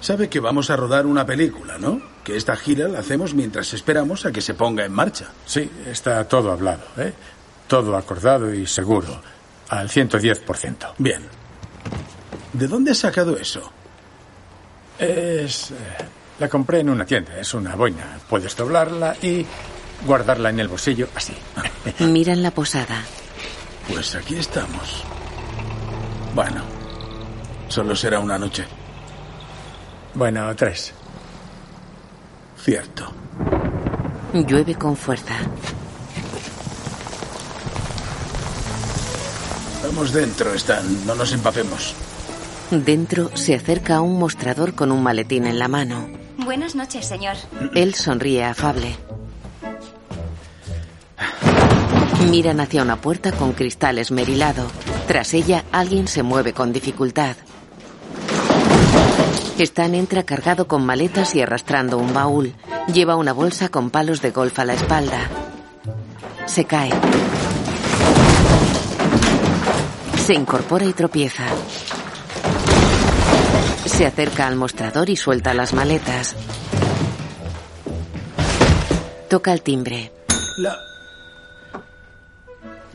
sabe 0.00 0.28
que 0.28 0.40
vamos 0.40 0.70
a 0.70 0.76
rodar 0.76 1.06
una 1.06 1.24
película, 1.24 1.78
¿no? 1.78 2.00
que 2.28 2.36
esta 2.36 2.56
gira 2.56 2.88
la 2.88 2.98
hacemos 2.98 3.32
mientras 3.32 3.72
esperamos 3.72 4.26
a 4.26 4.32
que 4.32 4.42
se 4.42 4.52
ponga 4.52 4.84
en 4.84 4.92
marcha. 4.92 5.28
Sí, 5.46 5.70
está 5.86 6.28
todo 6.28 6.52
hablado, 6.52 6.82
¿eh? 6.98 7.14
Todo 7.66 7.96
acordado 7.96 8.52
y 8.52 8.66
seguro. 8.66 9.22
Al 9.68 9.88
110%. 9.88 10.94
Bien. 10.98 11.22
¿De 12.52 12.66
dónde 12.66 12.92
has 12.92 12.98
sacado 12.98 13.36
eso? 13.36 13.70
Es. 14.98 15.70
eh, 15.70 15.74
la 16.38 16.48
compré 16.48 16.80
en 16.80 16.90
una 16.90 17.04
tienda. 17.04 17.38
Es 17.38 17.52
una 17.54 17.74
boina. 17.76 18.18
Puedes 18.28 18.56
doblarla 18.56 19.16
y 19.22 19.44
guardarla 20.06 20.50
en 20.50 20.60
el 20.60 20.68
bolsillo 20.68 21.08
así. 21.14 21.34
Miran 22.04 22.42
la 22.42 22.50
posada. 22.50 23.02
Pues 23.88 24.14
aquí 24.14 24.36
estamos. 24.36 25.04
Bueno, 26.34 26.62
solo 27.68 27.94
será 27.96 28.20
una 28.20 28.38
noche. 28.38 28.64
Bueno, 30.14 30.54
tres. 30.56 30.92
Cierto. 32.62 33.12
Llueve 34.34 34.74
con 34.74 34.96
fuerza. 34.96 35.34
Vamos 39.82 40.12
dentro, 40.12 40.52
Stan. 40.54 41.06
No 41.06 41.14
nos 41.14 41.32
empapemos. 41.32 41.94
Dentro 42.70 43.30
se 43.34 43.54
acerca 43.54 43.96
a 43.96 44.00
un 44.00 44.18
mostrador 44.18 44.74
con 44.74 44.92
un 44.92 45.02
maletín 45.02 45.46
en 45.46 45.58
la 45.58 45.68
mano. 45.68 46.08
Buenas 46.38 46.74
noches, 46.74 47.06
señor. 47.06 47.36
Él 47.74 47.94
sonríe 47.94 48.44
afable. 48.44 48.96
Miran 52.30 52.60
hacia 52.60 52.82
una 52.82 53.00
puerta 53.00 53.32
con 53.32 53.52
cristal 53.52 53.98
esmerilado. 53.98 54.66
Tras 55.06 55.32
ella, 55.32 55.64
alguien 55.72 56.08
se 56.08 56.22
mueve 56.22 56.52
con 56.52 56.72
dificultad. 56.72 57.36
Stan 59.58 59.94
entra 59.94 60.24
cargado 60.24 60.68
con 60.68 60.84
maletas 60.84 61.34
y 61.34 61.40
arrastrando 61.40 61.98
un 61.98 62.12
baúl. 62.12 62.54
Lleva 62.92 63.16
una 63.16 63.32
bolsa 63.32 63.68
con 63.68 63.90
palos 63.90 64.20
de 64.20 64.30
golf 64.30 64.58
a 64.58 64.64
la 64.64 64.74
espalda. 64.74 65.28
Se 66.46 66.64
cae. 66.64 66.90
Se 70.28 70.34
incorpora 70.34 70.84
y 70.84 70.92
tropieza. 70.92 71.46
Se 73.86 74.04
acerca 74.04 74.46
al 74.46 74.56
mostrador 74.56 75.08
y 75.08 75.16
suelta 75.16 75.54
las 75.54 75.72
maletas. 75.72 76.36
Toca 79.30 79.54
el 79.54 79.62
timbre. 79.62 80.12
La... 80.58 80.76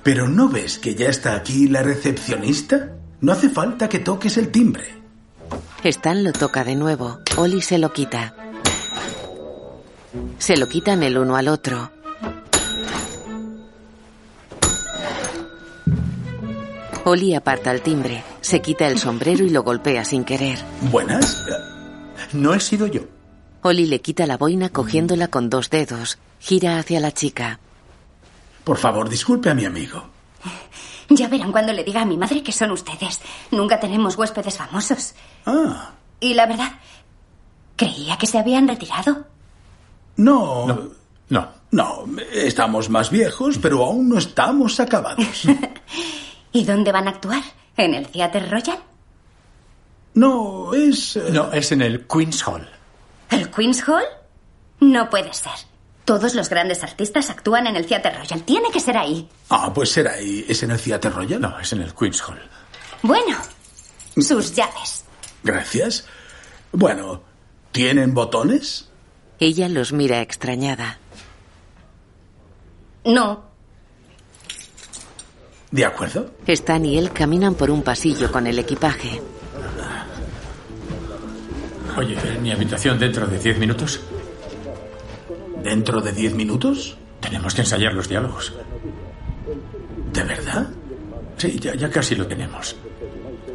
¿Pero 0.03 0.27
no 0.27 0.47
ves 0.47 0.77
que 0.77 0.93
ya 0.93 1.07
está 1.07 1.33
aquí 1.33 1.67
la 1.67 1.81
recepcionista? 1.81 2.91
No 3.21 3.31
hace 3.31 3.49
falta 3.49 3.89
que 3.89 3.97
toques 3.97 4.37
el 4.37 4.49
timbre. 4.51 5.01
Stan 5.83 6.23
lo 6.23 6.33
toca 6.33 6.63
de 6.63 6.75
nuevo. 6.75 7.17
Oli 7.37 7.63
se 7.63 7.79
lo 7.79 7.91
quita. 7.93 8.35
Se 10.37 10.55
lo 10.55 10.67
quitan 10.67 11.01
el 11.01 11.17
uno 11.17 11.35
al 11.35 11.47
otro. 11.47 11.89
Oli 17.05 17.35
aparta 17.35 17.71
el 17.71 17.81
timbre, 17.81 18.23
se 18.41 18.61
quita 18.61 18.87
el 18.87 18.97
sombrero 18.97 19.43
y 19.43 19.49
lo 19.49 19.63
golpea 19.63 20.05
sin 20.05 20.23
querer. 20.23 20.59
¿Buenas? 20.91 21.43
No 22.31 22.53
he 22.53 22.59
sido 22.59 22.87
yo. 22.87 23.01
Oli 23.61 23.85
le 23.87 24.01
quita 24.01 24.25
la 24.25 24.37
boina 24.37 24.69
cogiéndola 24.69 25.27
con 25.27 25.49
dos 25.49 25.69
dedos. 25.69 26.17
Gira 26.39 26.79
hacia 26.79 26.99
la 26.99 27.11
chica. 27.11 27.59
Por 28.63 28.77
favor, 28.77 29.09
disculpe 29.09 29.49
a 29.49 29.53
mi 29.53 29.65
amigo. 29.65 30.03
Ya 31.09 31.27
verán 31.27 31.51
cuando 31.51 31.73
le 31.73 31.83
diga 31.83 32.01
a 32.01 32.05
mi 32.05 32.17
madre 32.17 32.41
que 32.41 32.51
son 32.53 32.71
ustedes. 32.71 33.19
Nunca 33.51 33.79
tenemos 33.79 34.17
huéspedes 34.17 34.57
famosos. 34.57 35.13
Ah, 35.45 35.91
Y 36.21 36.33
la 36.33 36.45
verdad, 36.45 36.71
creía 37.75 38.17
que 38.17 38.27
se 38.27 38.37
habían 38.39 38.67
retirado. 38.67 39.25
no. 40.17 40.91
No. 41.29 41.63
No, 41.71 42.05
estamos 42.31 42.87
más 42.91 43.09
viejos, 43.09 43.57
pero 43.57 43.83
aún 43.83 44.07
no 44.09 44.19
estamos 44.19 44.79
acabados. 44.79 45.41
¿Y 46.53 46.63
dónde 46.65 46.91
van 46.91 47.07
a 47.07 47.11
actuar? 47.11 47.41
¿En 47.75 47.93
el 47.95 48.07
Theatre 48.07 48.47
Royal? 48.49 48.77
No, 50.13 50.73
es... 50.73 51.15
eh, 51.17 51.29
No, 51.31 51.51
es 51.51 51.71
en 51.71 51.81
el 51.81 52.05
Queen's 52.07 52.47
Hall. 52.47 52.69
¿El 53.31 53.49
Queen's 53.49 53.81
Hall? 53.87 54.03
No 54.79 55.09
puede 55.09 55.33
ser. 55.33 55.51
Todos 56.05 56.35
los 56.35 56.49
grandes 56.49 56.83
artistas 56.83 57.29
actúan 57.29 57.65
en 57.67 57.75
el 57.75 57.85
Theatre 57.87 58.15
Royal. 58.17 58.43
Tiene 58.43 58.69
que 58.71 58.79
ser 58.79 58.97
ahí. 58.97 59.27
Ah, 59.49 59.71
pues 59.73 59.89
será 59.91 60.13
ahí. 60.13 60.45
¿Es 60.47 60.61
en 60.63 60.71
el 60.71 60.79
Theatre 60.81 61.09
Royal? 61.09 61.41
No, 61.41 61.57
es 61.59 61.71
en 61.73 61.81
el 61.81 61.93
Queen's 61.95 62.21
Hall. 62.27 62.39
Bueno, 63.01 63.37
sus 64.17 64.53
llaves. 64.53 65.05
Gracias. 65.43 66.05
Bueno, 66.71 67.21
¿tienen 67.71 68.13
botones? 68.13 68.89
Ella 69.39 69.67
los 69.69 69.93
mira 69.93 70.21
extrañada. 70.21 70.99
No. 73.05 73.43
De 75.73 75.83
acuerdo. 75.85 76.29
Stan 76.45 76.85
y 76.85 76.99
él 76.99 77.11
caminan 77.11 77.55
por 77.55 77.71
un 77.71 77.81
pasillo 77.81 78.31
con 78.31 78.45
el 78.45 78.59
equipaje. 78.59 79.19
Oye, 81.97 82.15
¿en 82.23 82.43
mi 82.43 82.51
habitación 82.51 82.99
dentro 82.99 83.25
de 83.25 83.39
diez 83.39 83.57
minutos? 83.57 83.99
¿Dentro 85.63 85.99
de 85.99 86.11
diez 86.11 86.35
minutos? 86.35 86.95
Tenemos 87.19 87.55
que 87.55 87.61
ensayar 87.61 87.91
los 87.95 88.07
diálogos. 88.07 88.53
¿De 90.13 90.23
verdad? 90.23 90.69
Sí, 91.37 91.57
ya, 91.59 91.73
ya 91.73 91.89
casi 91.89 92.13
lo 92.13 92.27
tenemos. 92.27 92.75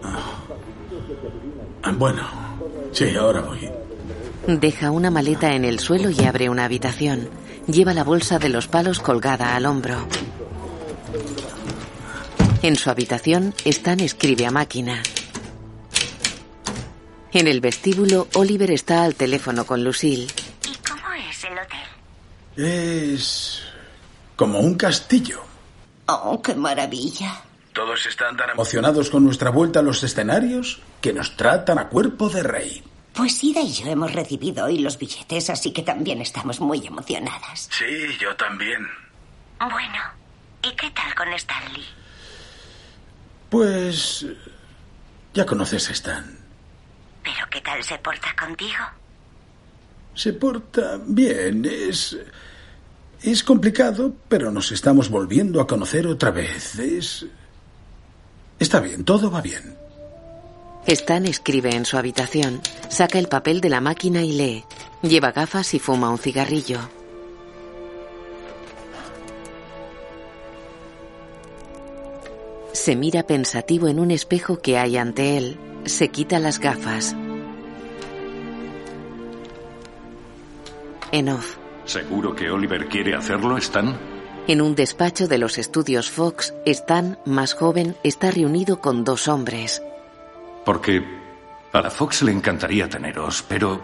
Ah, 0.02 1.92
Bueno, 1.92 2.22
sí, 2.90 3.14
ahora 3.14 3.42
voy. 3.42 3.70
Deja 4.48 4.90
una 4.90 5.12
maleta 5.12 5.54
en 5.54 5.64
el 5.64 5.78
suelo 5.78 6.10
y 6.10 6.24
abre 6.24 6.48
una 6.48 6.64
habitación. 6.64 7.28
Lleva 7.68 7.94
la 7.94 8.02
bolsa 8.02 8.40
de 8.40 8.48
los 8.48 8.66
palos 8.66 8.98
colgada 8.98 9.54
al 9.54 9.66
hombro. 9.66 9.98
En 12.60 12.74
su 12.74 12.90
habitación, 12.90 13.54
Stan 13.64 14.00
escribe 14.00 14.44
a 14.44 14.50
máquina. 14.50 15.00
En 17.32 17.46
el 17.46 17.60
vestíbulo, 17.60 18.26
Oliver 18.34 18.72
está 18.72 19.04
al 19.04 19.14
teléfono 19.14 19.64
con 19.64 19.84
Lucille. 19.84 20.26
¿Y 20.68 20.76
cómo 20.88 21.12
es 21.14 21.44
el 21.44 21.52
hotel? 21.52 22.66
Es 22.66 23.62
como 24.34 24.58
un 24.58 24.74
castillo. 24.74 25.40
Oh, 26.06 26.42
qué 26.42 26.54
maravilla. 26.56 27.42
Todos 27.72 28.04
están 28.06 28.36
tan 28.36 28.50
emocionados 28.50 29.08
con 29.08 29.24
nuestra 29.24 29.50
vuelta 29.50 29.78
a 29.78 29.82
los 29.82 30.02
escenarios 30.02 30.80
que 31.00 31.12
nos 31.12 31.36
tratan 31.36 31.78
a 31.78 31.88
cuerpo 31.88 32.28
de 32.28 32.42
rey. 32.42 32.82
Pues 33.12 33.44
Ida 33.44 33.60
y 33.60 33.72
yo 33.72 33.86
hemos 33.86 34.12
recibido 34.12 34.64
hoy 34.64 34.78
los 34.78 34.98
billetes, 34.98 35.50
así 35.50 35.72
que 35.72 35.82
también 35.82 36.20
estamos 36.20 36.58
muy 36.60 36.84
emocionadas. 36.84 37.68
Sí, 37.70 38.16
yo 38.20 38.34
también. 38.34 38.88
Bueno, 39.60 40.02
¿y 40.62 40.70
qué 40.74 40.90
tal 40.90 41.14
con 41.14 41.32
Stanley? 41.34 41.97
Pues... 43.50 44.26
Ya 45.34 45.46
conoces 45.46 45.88
a 45.88 45.92
Stan. 45.92 46.38
¿Pero 47.22 47.46
qué 47.50 47.60
tal 47.60 47.82
se 47.84 47.98
porta 47.98 48.34
contigo? 48.38 48.84
Se 50.14 50.32
porta 50.32 50.98
bien. 51.06 51.64
Es... 51.64 52.16
Es 53.22 53.42
complicado, 53.42 54.14
pero 54.28 54.50
nos 54.50 54.70
estamos 54.70 55.10
volviendo 55.10 55.60
a 55.60 55.66
conocer 55.66 56.06
otra 56.06 56.30
vez. 56.30 56.78
Es... 56.78 57.26
Está 58.58 58.80
bien, 58.80 59.04
todo 59.04 59.30
va 59.30 59.40
bien. 59.40 59.76
Stan 60.86 61.26
escribe 61.26 61.74
en 61.74 61.84
su 61.84 61.98
habitación. 61.98 62.60
Saca 62.88 63.18
el 63.18 63.28
papel 63.28 63.60
de 63.60 63.68
la 63.68 63.80
máquina 63.80 64.22
y 64.22 64.32
lee. 64.32 64.64
Lleva 65.02 65.32
gafas 65.32 65.74
y 65.74 65.78
fuma 65.78 66.10
un 66.10 66.18
cigarrillo. 66.18 66.97
Se 72.78 72.94
mira 72.94 73.24
pensativo 73.24 73.88
en 73.88 73.98
un 73.98 74.12
espejo 74.12 74.62
que 74.62 74.78
hay 74.78 74.98
ante 74.98 75.36
él. 75.36 75.58
Se 75.84 76.10
quita 76.10 76.38
las 76.38 76.60
gafas. 76.60 77.16
En 81.10 81.28
off. 81.28 81.56
¿Seguro 81.86 82.36
que 82.36 82.48
Oliver 82.48 82.86
quiere 82.86 83.16
hacerlo, 83.16 83.56
Stan? 83.56 83.98
En 84.46 84.62
un 84.62 84.76
despacho 84.76 85.26
de 85.26 85.38
los 85.38 85.58
estudios 85.58 86.08
Fox, 86.08 86.54
Stan, 86.66 87.18
más 87.26 87.54
joven, 87.54 87.96
está 88.04 88.30
reunido 88.30 88.80
con 88.80 89.02
dos 89.02 89.26
hombres. 89.26 89.82
Porque 90.64 91.02
a 91.72 91.80
la 91.82 91.90
Fox 91.90 92.22
le 92.22 92.30
encantaría 92.30 92.88
teneros, 92.88 93.44
pero 93.46 93.82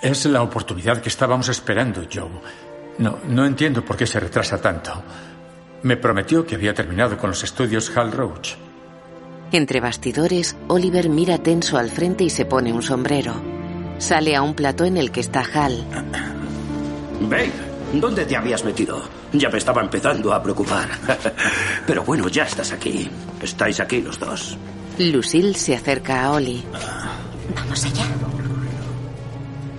Es 0.00 0.24
la 0.26 0.42
oportunidad 0.42 1.02
que 1.02 1.08
estábamos 1.08 1.48
esperando, 1.48 2.02
Joe. 2.10 2.30
No, 2.98 3.18
no 3.26 3.44
entiendo 3.44 3.84
por 3.84 3.96
qué 3.96 4.06
se 4.06 4.20
retrasa 4.20 4.60
tanto. 4.60 5.02
Me 5.82 5.96
prometió 5.96 6.46
que 6.46 6.54
había 6.54 6.74
terminado 6.74 7.18
con 7.18 7.30
los 7.30 7.42
estudios 7.42 7.90
Hal 7.96 8.12
Roach. 8.12 8.54
Entre 9.50 9.80
bastidores, 9.80 10.56
Oliver 10.68 11.08
mira 11.08 11.38
tenso 11.38 11.76
al 11.76 11.90
frente 11.90 12.24
y 12.24 12.30
se 12.30 12.44
pone 12.44 12.72
un 12.72 12.82
sombrero. 12.82 13.34
Sale 13.98 14.36
a 14.36 14.42
un 14.42 14.54
plató 14.54 14.84
en 14.84 14.96
el 14.96 15.10
que 15.10 15.20
está 15.20 15.40
Hal. 15.40 15.84
Babe, 17.20 17.52
¿dónde 17.92 18.24
te 18.24 18.36
habías 18.36 18.64
metido? 18.64 19.02
Ya 19.32 19.48
me 19.48 19.58
estaba 19.58 19.82
empezando 19.82 20.32
a 20.32 20.42
preocupar. 20.42 20.88
Pero 21.86 22.04
bueno, 22.04 22.28
ya 22.28 22.44
estás 22.44 22.72
aquí. 22.72 23.10
Estáis 23.40 23.80
aquí 23.80 24.00
los 24.00 24.18
dos. 24.18 24.56
Lucille 24.98 25.54
se 25.54 25.74
acerca 25.74 26.24
a 26.24 26.32
Oli. 26.32 26.64
Vamos 27.56 27.84
allá. 27.84 28.04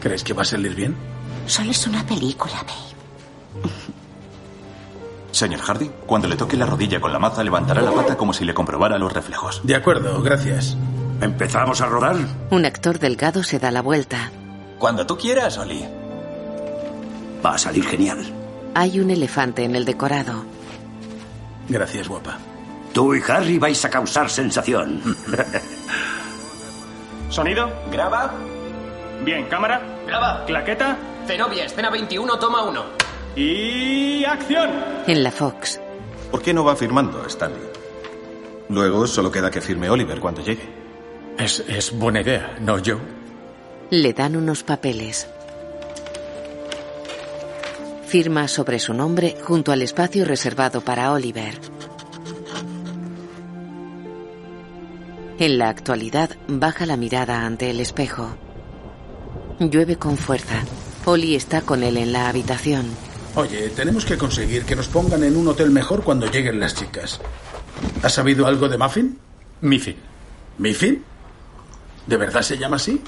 ¿Crees 0.02 0.24
que 0.24 0.34
va 0.34 0.42
a 0.42 0.46
salir 0.46 0.76
bien? 0.76 0.96
Solo 1.46 1.72
es 1.72 1.88
una 1.88 2.06
película, 2.06 2.56
babe. 2.56 2.94
Señor 5.34 5.62
Hardy, 5.62 5.90
cuando 6.06 6.28
le 6.28 6.36
toque 6.36 6.56
la 6.56 6.68
rodilla 6.68 7.02
con 7.02 7.12
la 7.12 7.18
maza, 7.18 7.44
levantará 7.44 7.82
la 7.82 7.92
pata 7.92 8.16
como 8.16 8.34
si 8.34 8.46
le 8.46 8.54
comprobara 8.54 9.00
los 9.00 9.12
reflejos. 9.12 9.62
De 9.64 9.76
acuerdo, 9.76 10.22
gracias. 10.22 10.78
¿Empezamos 11.22 11.82
a 11.82 11.88
rodar? 11.88 12.16
Un 12.52 12.66
actor 12.66 13.00
delgado 13.00 13.42
se 13.42 13.58
da 13.58 13.72
la 13.72 13.82
vuelta. 13.82 14.32
Cuando 14.78 15.08
tú 15.08 15.18
quieras, 15.18 15.58
Oli. 15.58 15.84
Va 17.44 17.56
a 17.56 17.58
salir 17.58 17.84
genial. 17.84 18.24
Hay 18.76 19.00
un 19.00 19.10
elefante 19.10 19.64
en 19.64 19.76
el 19.76 19.86
decorado. 19.86 20.46
Gracias, 21.68 22.08
guapa. 22.08 22.38
Tú 22.94 23.16
y 23.16 23.22
Harry 23.28 23.58
vais 23.58 23.84
a 23.86 23.90
causar 23.90 24.30
sensación. 24.30 25.02
¿Sonido? 27.30 27.72
Graba. 27.92 28.34
Bien, 29.26 29.48
cámara. 29.48 29.82
Graba. 30.06 30.46
Claqueta. 30.46 30.96
Zenobia, 31.26 31.66
escena 31.66 31.90
21, 31.90 32.38
toma 32.38 32.62
1. 32.64 32.84
Y 33.36 34.24
acción. 34.26 34.70
En 35.08 35.24
la 35.24 35.32
Fox. 35.32 35.80
¿Por 36.30 36.42
qué 36.42 36.54
no 36.54 36.64
va 36.64 36.76
firmando, 36.76 37.26
Stanley? 37.26 37.62
Luego 38.70 39.08
solo 39.08 39.32
queda 39.32 39.50
que 39.50 39.62
firme 39.62 39.90
Oliver 39.90 40.20
cuando 40.20 40.44
llegue. 40.44 40.64
Es, 41.38 41.64
es 41.68 41.92
buena 41.98 42.22
idea, 42.22 42.58
¿no, 42.62 42.78
Joe? 42.84 43.00
Le 43.90 44.14
dan 44.14 44.36
unos 44.36 44.64
papeles. 44.64 45.28
Firma 48.06 48.48
sobre 48.48 48.78
su 48.78 48.94
nombre 48.94 49.36
junto 49.44 49.72
al 49.72 49.82
espacio 49.82 50.26
reservado 50.26 50.82
para 50.82 51.12
Oliver. 51.12 51.60
En 55.40 55.58
la 55.58 55.70
actualidad 55.70 56.30
baja 56.48 56.86
la 56.86 56.98
mirada 56.98 57.46
ante 57.46 57.72
el 57.72 57.80
espejo. 57.80 58.36
Llueve 59.60 59.98
con 59.98 60.18
fuerza. 60.18 60.64
Oli 61.06 61.36
está 61.36 61.62
con 61.62 61.84
él 61.84 61.98
en 61.98 62.14
la 62.14 62.30
habitación. 62.30 62.86
Oye, 63.36 63.70
tenemos 63.70 64.06
que 64.06 64.18
conseguir 64.18 64.64
que 64.64 64.76
nos 64.76 64.88
pongan 64.88 65.24
en 65.24 65.36
un 65.36 65.48
hotel 65.48 65.72
mejor 65.72 66.04
cuando 66.04 66.30
lleguen 66.30 66.60
las 66.60 66.76
chicas. 66.76 67.20
¿Has 68.04 68.14
sabido 68.14 68.46
algo 68.46 68.70
de 68.70 68.78
Muffin? 68.78 69.18
Miffin. 69.62 69.96
¿Miffin? 70.60 71.04
¿De 72.06 72.18
verdad 72.18 72.44
se 72.44 72.58
llama 72.58 72.76
así? 72.76 73.02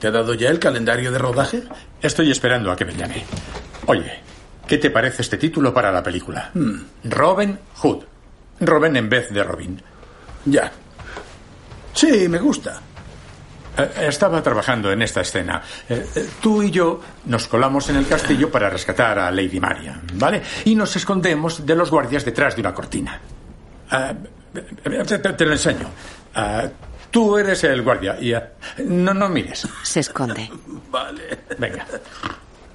¿Te 0.00 0.06
ha 0.06 0.10
dado 0.10 0.32
ya 0.34 0.48
el 0.48 0.58
calendario 0.58 1.12
de 1.12 1.18
rodaje? 1.18 1.64
Estoy 2.00 2.30
esperando 2.30 2.70
a 2.70 2.76
que 2.76 2.84
me 2.86 2.94
llame. 2.94 3.24
Oye, 3.86 4.20
¿qué 4.66 4.78
te 4.78 4.90
parece 4.90 5.22
este 5.22 5.36
título 5.36 5.74
para 5.74 5.92
la 5.92 6.02
película? 6.02 6.50
Hmm. 6.54 6.78
Robin 7.04 7.58
Hood. 7.76 8.04
Robin 8.60 8.96
en 8.96 9.08
vez 9.08 9.30
de 9.30 9.44
Robin. 9.44 9.82
Ya. 10.46 10.72
Sí, 11.92 12.28
me 12.28 12.38
gusta. 12.38 12.80
Eh, 13.76 14.06
Estaba 14.08 14.42
trabajando 14.42 14.90
en 14.92 15.02
esta 15.02 15.20
escena. 15.20 15.62
Eh, 15.88 16.06
eh, 16.14 16.28
Tú 16.40 16.62
y 16.62 16.70
yo 16.70 17.00
nos 17.26 17.46
colamos 17.48 17.88
en 17.90 17.96
el 17.96 18.06
castillo 18.06 18.50
para 18.50 18.70
rescatar 18.70 19.18
a 19.18 19.30
Lady 19.30 19.58
Marian, 19.60 20.02
¿vale? 20.14 20.42
Y 20.64 20.74
nos 20.74 20.94
escondemos 20.96 21.64
de 21.66 21.74
los 21.74 21.90
guardias 21.90 22.24
detrás 22.24 22.54
de 22.54 22.60
una 22.60 22.72
cortina. 22.74 23.20
Ah, 23.90 24.12
te, 24.52 25.18
te- 25.18 25.32
te 25.32 25.44
lo 25.46 25.52
enseño. 25.52 25.88
Ah, 26.34 26.64
tú 27.10 27.36
eres 27.38 27.62
el 27.64 27.82
guardia 27.82 28.16
y... 28.20 28.32
ah, 28.32 28.50
no, 28.84 29.12
no 29.14 29.28
mires. 29.28 29.66
Se 29.82 30.00
esconde. 30.00 30.50
Vale. 30.90 31.38
Venga. 31.58 31.86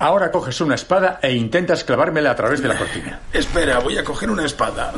Ahora 0.01 0.31
coges 0.31 0.61
una 0.61 0.75
espada 0.75 1.19
e 1.21 1.33
intentas 1.33 1.83
clavármela 1.83 2.31
a 2.31 2.35
través 2.35 2.61
de 2.61 2.69
la 2.69 2.77
cortina. 2.77 3.19
Espera, 3.33 3.79
voy 3.79 3.97
a 3.97 4.03
coger 4.03 4.29
una 4.31 4.45
espada. 4.45 4.93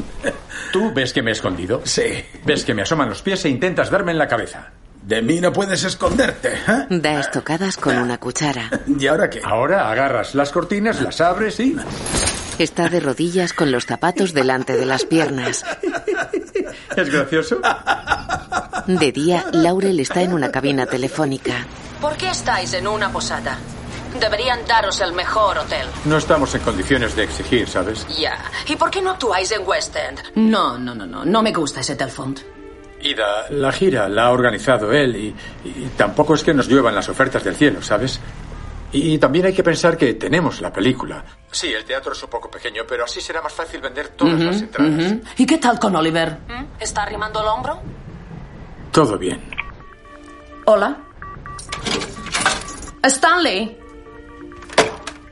¿Tú 0.71 0.93
ves 0.93 1.11
que 1.11 1.23
me 1.23 1.31
he 1.31 1.33
escondido? 1.33 1.81
Sí. 1.85 2.23
¿Ves 2.45 2.63
que 2.63 2.75
me 2.75 2.83
asoman 2.83 3.09
los 3.09 3.23
pies 3.23 3.43
e 3.45 3.49
intentas 3.49 3.89
darme 3.89 4.11
en 4.11 4.19
la 4.19 4.27
cabeza? 4.27 4.69
De 5.11 5.21
mí 5.21 5.41
no 5.41 5.51
puedes 5.51 5.83
esconderte. 5.83 6.53
¿eh? 6.53 6.85
Da 6.89 7.19
estocadas 7.19 7.75
con 7.75 7.97
una 7.97 8.17
cuchara. 8.17 8.69
¿Y 8.87 9.07
ahora 9.07 9.29
qué? 9.29 9.41
Ahora 9.43 9.91
agarras 9.91 10.35
las 10.35 10.53
cortinas, 10.53 11.01
las 11.01 11.19
abres 11.19 11.59
y... 11.59 11.75
Está 12.57 12.87
de 12.87 13.01
rodillas 13.01 13.51
con 13.51 13.73
los 13.73 13.85
zapatos 13.85 14.31
delante 14.31 14.77
de 14.77 14.85
las 14.85 15.03
piernas. 15.03 15.65
¿Es 16.95 17.09
gracioso? 17.09 17.59
De 18.87 19.11
día, 19.11 19.47
Laurel 19.51 19.99
está 19.99 20.21
en 20.21 20.31
una 20.31 20.49
cabina 20.49 20.85
telefónica. 20.85 21.67
¿Por 21.99 22.15
qué 22.15 22.29
estáis 22.29 22.73
en 22.73 22.87
una 22.87 23.11
posada? 23.11 23.57
Deberían 24.17 24.65
daros 24.65 25.01
el 25.01 25.11
mejor 25.11 25.57
hotel. 25.57 25.87
No 26.05 26.19
estamos 26.19 26.55
en 26.55 26.61
condiciones 26.61 27.17
de 27.17 27.25
exigir, 27.25 27.67
¿sabes? 27.67 28.07
Ya. 28.17 28.39
¿Y 28.65 28.77
por 28.77 28.89
qué 28.89 29.01
no 29.01 29.11
actuáis 29.11 29.51
en 29.51 29.67
West 29.67 29.93
End? 29.93 30.21
No, 30.35 30.77
no, 30.77 30.95
no, 30.95 31.05
no. 31.05 31.25
No 31.25 31.43
me 31.43 31.51
gusta 31.51 31.81
ese 31.81 31.97
Telfont. 31.97 32.39
Ida, 33.03 33.47
la 33.49 33.71
gira 33.71 34.07
la 34.09 34.25
ha 34.25 34.31
organizado 34.31 34.91
él 34.91 35.15
y, 35.15 35.35
y 35.65 35.85
tampoco 35.97 36.35
es 36.35 36.43
que 36.43 36.53
nos 36.53 36.67
lluevan 36.67 36.95
las 36.95 37.09
ofertas 37.09 37.43
del 37.43 37.55
cielo, 37.55 37.81
¿sabes? 37.81 38.19
Y, 38.93 39.17
también 39.19 39.45
hay 39.45 39.53
que 39.53 39.63
pensar 39.63 39.97
que 39.97 40.15
tenemos 40.15 40.59
la 40.59 40.71
película. 40.71 41.23
Sí, 41.49 41.71
el 41.71 41.85
teatro 41.85 42.11
es 42.11 42.21
un 42.23 42.29
poco 42.29 42.51
pequeño, 42.51 42.83
pero 42.87 43.05
así 43.05 43.21
será 43.21 43.41
más 43.41 43.53
fácil 43.53 43.79
vender 43.79 44.09
todas 44.09 44.39
las 44.39 44.61
entradas. 44.61 45.13
¿Y 45.37 45.45
qué 45.45 45.57
tal 45.57 45.79
con 45.79 45.95
Oliver? 45.95 46.37
¿Está 46.79 47.03
arrimando 47.03 47.41
el 47.41 47.47
hombro? 47.47 47.81
Todo 48.91 49.17
bien. 49.17 49.41
Hola. 50.65 50.97
Stanley. 53.03 53.77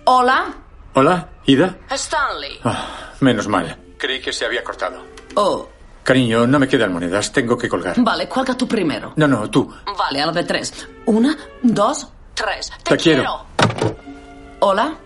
Hola. 0.06 0.54
Hola, 0.94 1.30
Ida. 1.46 1.78
Stanley. 1.92 2.60
Ah, 2.64 3.12
menos 3.20 3.48
mal. 3.50 3.78
Creí 3.98 4.22
que 4.22 4.32
se 4.32 4.46
había 4.46 4.64
cortado. 4.64 5.04
Oh, 5.36 5.68
Cariño, 6.10 6.48
no 6.48 6.58
me 6.58 6.68
quedan 6.68 6.92
monedas, 6.92 7.32
tengo 7.32 7.56
que 7.56 7.70
colgar. 7.70 7.94
vale, 8.00 8.28
cuelga 8.28 8.58
tú 8.58 8.68
primero. 8.68 9.14
No, 9.16 9.28
no, 9.28 9.48
tú. 9.48 9.72
Vale, 9.96 10.20
a 10.20 10.26
la 10.26 10.32
de 10.32 10.44
tres. 10.44 10.88
Una, 11.06 11.38
dos, 11.62 12.08
tres. 12.34 12.72
Te, 12.84 12.98
quiero. 12.98 13.46
Hola. 14.58 14.98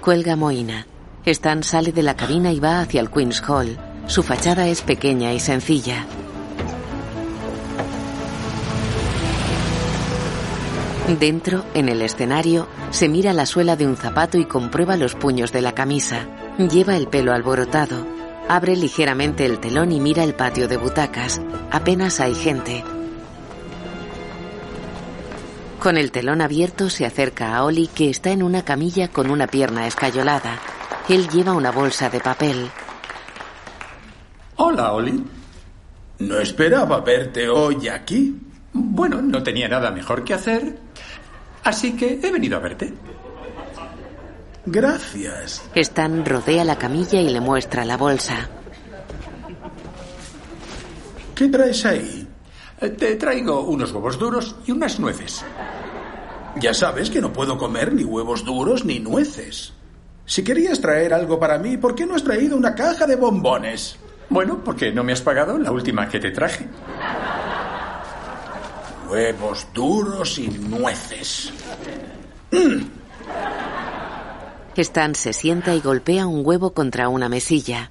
Cuelga 0.00 0.34
Moina. 0.34 0.86
Stan 1.26 1.62
sale 1.62 1.92
de 1.92 2.02
la 2.02 2.16
cabina 2.16 2.50
y 2.52 2.58
va 2.58 2.80
hacia 2.80 3.02
el 3.02 3.10
Queen's 3.10 3.42
Hall. 3.46 3.76
Su 4.06 4.22
fachada 4.22 4.66
es 4.66 4.80
pequeña 4.80 5.34
y 5.34 5.40
sencilla. 5.40 6.06
Dentro, 11.18 11.66
en 11.74 11.90
el 11.90 12.00
escenario, 12.00 12.66
se 12.92 13.10
mira 13.10 13.34
la 13.34 13.44
suela 13.44 13.76
de 13.76 13.86
un 13.86 13.98
zapato 13.98 14.38
y 14.38 14.46
comprueba 14.46 14.96
los 14.96 15.14
puños 15.14 15.52
de 15.52 15.60
la 15.60 15.74
camisa. 15.74 16.24
Lleva 16.56 16.96
el 16.96 17.08
pelo 17.08 17.34
alborotado. 17.34 18.19
Abre 18.52 18.74
ligeramente 18.74 19.46
el 19.46 19.60
telón 19.60 19.92
y 19.92 20.00
mira 20.00 20.24
el 20.24 20.34
patio 20.34 20.66
de 20.66 20.76
butacas. 20.76 21.40
Apenas 21.70 22.18
hay 22.18 22.34
gente. 22.34 22.82
Con 25.78 25.96
el 25.96 26.10
telón 26.10 26.40
abierto 26.40 26.90
se 26.90 27.06
acerca 27.06 27.54
a 27.54 27.62
Oli 27.62 27.86
que 27.86 28.10
está 28.10 28.30
en 28.30 28.42
una 28.42 28.64
camilla 28.64 29.06
con 29.06 29.30
una 29.30 29.46
pierna 29.46 29.86
escayolada. 29.86 30.58
Él 31.08 31.28
lleva 31.28 31.52
una 31.52 31.70
bolsa 31.70 32.10
de 32.10 32.18
papel. 32.18 32.68
Hola, 34.56 34.94
Oli. 34.94 35.24
No 36.18 36.40
esperaba 36.40 37.02
verte 37.02 37.48
hoy 37.48 37.86
aquí. 37.86 38.36
Bueno, 38.72 39.22
no 39.22 39.44
tenía 39.44 39.68
nada 39.68 39.92
mejor 39.92 40.24
que 40.24 40.34
hacer, 40.34 40.76
así 41.62 41.92
que 41.92 42.18
he 42.20 42.32
venido 42.32 42.56
a 42.56 42.60
verte. 42.60 42.92
Gracias. 44.66 45.62
Stan 45.74 46.24
rodea 46.24 46.64
la 46.64 46.76
camilla 46.76 47.20
y 47.20 47.30
le 47.30 47.40
muestra 47.40 47.84
la 47.84 47.96
bolsa. 47.96 48.48
¿Qué 51.34 51.48
traes 51.48 51.84
ahí? 51.86 52.28
Eh, 52.80 52.90
Te 52.90 53.16
traigo 53.16 53.62
unos 53.62 53.92
huevos 53.92 54.18
duros 54.18 54.56
y 54.66 54.72
unas 54.72 55.00
nueces. 55.00 55.44
Ya 56.56 56.74
sabes 56.74 57.08
que 57.10 57.20
no 57.20 57.32
puedo 57.32 57.56
comer 57.56 57.94
ni 57.94 58.04
huevos 58.04 58.44
duros 58.44 58.84
ni 58.84 58.98
nueces. 58.98 59.72
Si 60.26 60.44
querías 60.44 60.80
traer 60.80 61.14
algo 61.14 61.38
para 61.38 61.58
mí, 61.58 61.76
¿por 61.76 61.94
qué 61.94 62.04
no 62.06 62.14
has 62.14 62.22
traído 62.24 62.56
una 62.56 62.74
caja 62.74 63.06
de 63.06 63.16
bombones? 63.16 63.96
Bueno, 64.28 64.62
porque 64.64 64.92
no 64.92 65.02
me 65.02 65.12
has 65.12 65.22
pagado 65.22 65.58
la 65.58 65.72
última 65.72 66.08
que 66.08 66.20
te 66.20 66.30
traje. 66.30 66.68
Huevos 69.10 69.66
duros 69.74 70.38
y 70.38 70.48
nueces. 70.48 71.52
Stan 74.80 75.14
se 75.14 75.34
sienta 75.34 75.74
y 75.74 75.80
golpea 75.80 76.26
un 76.26 76.44
huevo 76.44 76.72
contra 76.72 77.10
una 77.10 77.28
mesilla. 77.28 77.90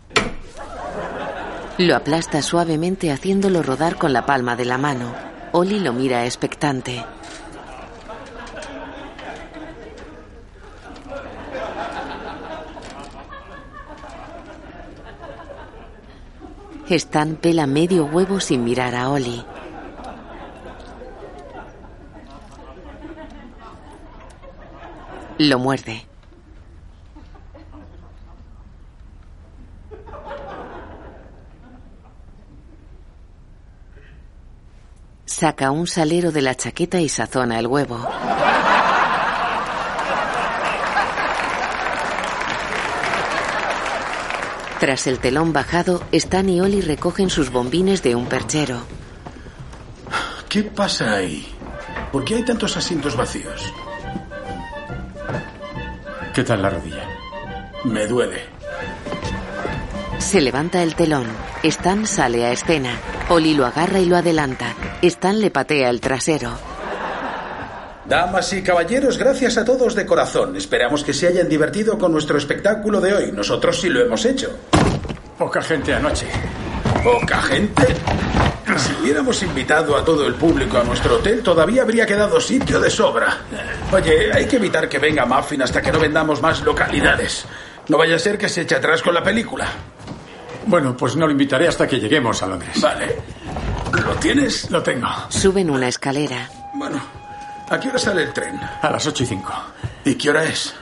Lo 1.77 1.95
aplasta 1.95 2.41
suavemente 2.41 3.11
haciéndolo 3.11 3.61
rodar 3.61 3.95
con 3.97 4.11
la 4.11 4.25
palma 4.25 4.55
de 4.55 4.65
la 4.65 4.79
mano. 4.79 5.13
Oli 5.51 5.79
lo 5.79 5.93
mira 5.93 6.25
expectante. 6.25 7.05
Stan 16.89 17.35
pela 17.35 17.67
medio 17.67 18.05
huevo 18.05 18.39
sin 18.39 18.63
mirar 18.63 18.95
a 18.95 19.11
Oli. 19.11 19.45
Lo 25.37 25.59
muerde. 25.59 26.08
Saca 35.39 35.71
un 35.71 35.87
salero 35.87 36.33
de 36.33 36.41
la 36.41 36.53
chaqueta 36.53 36.99
y 36.99 37.07
sazona 37.07 37.59
el 37.59 37.67
huevo. 37.67 38.05
Tras 44.81 45.07
el 45.07 45.19
telón 45.19 45.53
bajado, 45.53 46.03
Stan 46.11 46.49
y 46.49 46.59
Oli 46.59 46.81
recogen 46.81 47.29
sus 47.29 47.53
bombines 47.53 48.03
de 48.03 48.15
un 48.15 48.25
perchero. 48.25 48.81
¿Qué 50.49 50.63
pasa 50.63 51.13
ahí? 51.13 51.47
¿Por 52.11 52.25
qué 52.25 52.35
hay 52.35 52.43
tantos 52.43 52.75
asientos 52.75 53.15
vacíos? 53.15 53.73
¿Qué 56.33 56.43
tal 56.43 56.61
la 56.61 56.69
rodilla? 56.69 57.07
Me 57.85 58.05
duele. 58.07 58.58
Se 60.19 60.41
levanta 60.41 60.83
el 60.83 60.95
telón. 60.95 61.25
Stan 61.63 62.05
sale 62.05 62.45
a 62.45 62.51
escena. 62.51 62.91
Oli 63.29 63.55
lo 63.55 63.65
agarra 63.65 63.99
y 63.99 64.05
lo 64.05 64.17
adelanta. 64.17 64.75
Stan 65.01 65.39
le 65.39 65.49
patea 65.49 65.89
el 65.89 66.01
trasero. 66.01 66.51
Damas 68.05 68.51
y 68.53 68.61
caballeros, 68.61 69.17
gracias 69.17 69.57
a 69.57 69.65
todos 69.65 69.95
de 69.95 70.05
corazón. 70.05 70.55
Esperamos 70.55 71.03
que 71.03 71.13
se 71.13 71.27
hayan 71.27 71.47
divertido 71.47 71.97
con 71.97 72.11
nuestro 72.11 72.37
espectáculo 72.37 72.99
de 72.99 73.13
hoy. 73.13 73.31
Nosotros 73.31 73.79
sí 73.79 73.87
lo 73.87 74.01
hemos 74.01 74.25
hecho. 74.25 74.51
Poca 75.37 75.61
gente 75.61 75.93
anoche. 75.93 76.27
¿Poca 77.03 77.41
gente? 77.43 77.87
Si 78.77 78.93
hubiéramos 79.01 79.41
invitado 79.41 79.95
a 79.95 80.03
todo 80.03 80.27
el 80.27 80.35
público 80.35 80.77
a 80.77 80.83
nuestro 80.83 81.15
hotel, 81.15 81.41
todavía 81.41 81.83
habría 81.83 82.05
quedado 82.05 82.41
sitio 82.41 82.79
de 82.79 82.89
sobra. 82.89 83.37
Oye, 83.91 84.31
hay 84.33 84.45
que 84.45 84.57
evitar 84.57 84.89
que 84.89 84.99
venga 84.99 85.25
Muffin 85.25 85.61
hasta 85.61 85.81
que 85.81 85.91
no 85.91 85.99
vendamos 85.99 86.41
más 86.41 86.61
localidades. 86.61 87.45
No 87.87 87.97
vaya 87.97 88.17
a 88.17 88.19
ser 88.19 88.37
que 88.37 88.49
se 88.49 88.61
eche 88.61 88.75
atrás 88.75 89.01
con 89.01 89.13
la 89.13 89.23
película. 89.23 89.67
Bueno, 90.67 90.95
pues 90.95 91.15
no 91.15 91.25
lo 91.25 91.31
invitaré 91.31 91.67
hasta 91.67 91.87
que 91.87 91.99
lleguemos 91.99 92.41
a 92.43 92.47
Londres. 92.47 92.79
Vale. 92.81 93.15
¿Lo 94.05 94.13
tienes? 94.15 94.69
Lo 94.69 94.83
tengo. 94.83 95.07
Suben 95.29 95.69
una 95.69 95.87
escalera. 95.87 96.49
Bueno, 96.75 97.01
¿a 97.69 97.79
qué 97.79 97.89
hora 97.89 97.97
sale 97.99 98.23
el 98.23 98.33
tren? 98.33 98.59
A 98.81 98.89
las 98.89 99.05
ocho 99.07 99.23
y 99.23 99.25
cinco. 99.27 99.53
¿Y 100.05 100.15
qué 100.15 100.29
hora 100.29 100.43
es? 100.43 100.75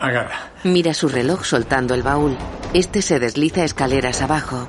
Agarra. 0.00 0.50
Mira 0.64 0.94
su 0.94 1.08
reloj 1.08 1.44
soltando 1.44 1.94
el 1.94 2.02
baúl. 2.02 2.36
Este 2.72 3.02
se 3.02 3.18
desliza 3.18 3.64
escaleras 3.64 4.22
abajo. 4.22 4.66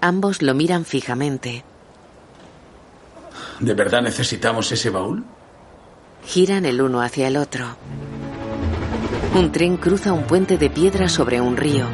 Ambos 0.00 0.42
lo 0.42 0.54
miran 0.54 0.84
fijamente. 0.84 1.64
¿De 3.60 3.74
verdad 3.74 4.02
necesitamos 4.02 4.72
ese 4.72 4.90
baúl? 4.90 5.24
Giran 6.26 6.64
el 6.64 6.80
uno 6.80 7.02
hacia 7.02 7.28
el 7.28 7.36
otro. 7.36 7.76
Un 9.32 9.52
tren 9.52 9.76
cruza 9.76 10.12
un 10.12 10.24
puente 10.24 10.58
de 10.58 10.68
piedra 10.70 11.08
sobre 11.08 11.40
un 11.40 11.56
río. 11.56 11.86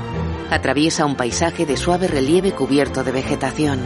Atraviesa 0.51 1.05
un 1.05 1.17
paisaje 1.17 1.67
de 1.67 1.77
suave 1.77 2.09
relieve 2.09 2.53
cubierto 2.53 3.05
de 3.05 3.13
vegetación. 3.13 3.79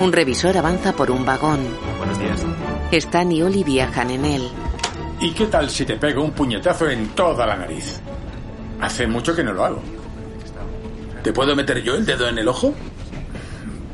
Un 0.00 0.12
revisor 0.12 0.56
avanza 0.56 0.94
por 0.94 1.12
un 1.12 1.24
vagón. 1.24 1.60
Buenos 1.98 2.18
días. 2.18 2.44
Stan 2.90 3.30
y 3.30 3.42
Oli 3.42 3.62
viajan 3.62 4.10
en 4.10 4.24
él. 4.24 4.48
¿Y 5.20 5.30
qué 5.30 5.46
tal 5.46 5.70
si 5.70 5.84
te 5.84 5.94
pego 5.94 6.24
un 6.24 6.32
puñetazo 6.32 6.90
en 6.90 7.10
toda 7.10 7.46
la 7.46 7.54
nariz? 7.54 8.00
Hace 8.80 9.06
mucho 9.06 9.36
que 9.36 9.44
no 9.44 9.52
lo 9.52 9.64
hago. 9.64 9.82
¿Te 11.22 11.32
puedo 11.32 11.54
meter 11.54 11.84
yo 11.84 11.94
el 11.94 12.04
dedo 12.04 12.28
en 12.28 12.38
el 12.38 12.48
ojo? 12.48 12.74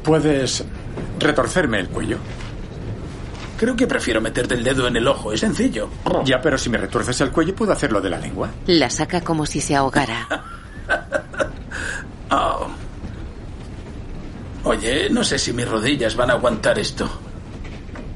Puedes 0.02 0.64
retorcerme 1.18 1.78
el 1.78 1.88
cuello. 1.90 2.16
Creo 3.58 3.74
que 3.74 3.86
prefiero 3.86 4.20
meterte 4.20 4.54
el 4.54 4.62
dedo 4.64 4.86
en 4.86 4.96
el 4.96 5.06
ojo, 5.08 5.32
es 5.32 5.40
sencillo. 5.40 5.88
Ya, 6.24 6.40
pero 6.42 6.58
si 6.58 6.68
me 6.68 6.76
retuerces 6.78 7.20
el 7.22 7.30
cuello, 7.30 7.54
puedo 7.54 7.72
hacerlo 7.72 8.00
de 8.00 8.10
la 8.10 8.18
lengua. 8.18 8.50
La 8.66 8.90
saca 8.90 9.22
como 9.22 9.46
si 9.46 9.60
se 9.60 9.74
ahogara. 9.74 10.26
Oh. 12.30 12.68
Oye, 14.64 15.08
no 15.10 15.22
sé 15.22 15.38
si 15.38 15.52
mis 15.52 15.68
rodillas 15.68 16.16
van 16.16 16.30
a 16.30 16.34
aguantar 16.34 16.78
esto. 16.78 17.08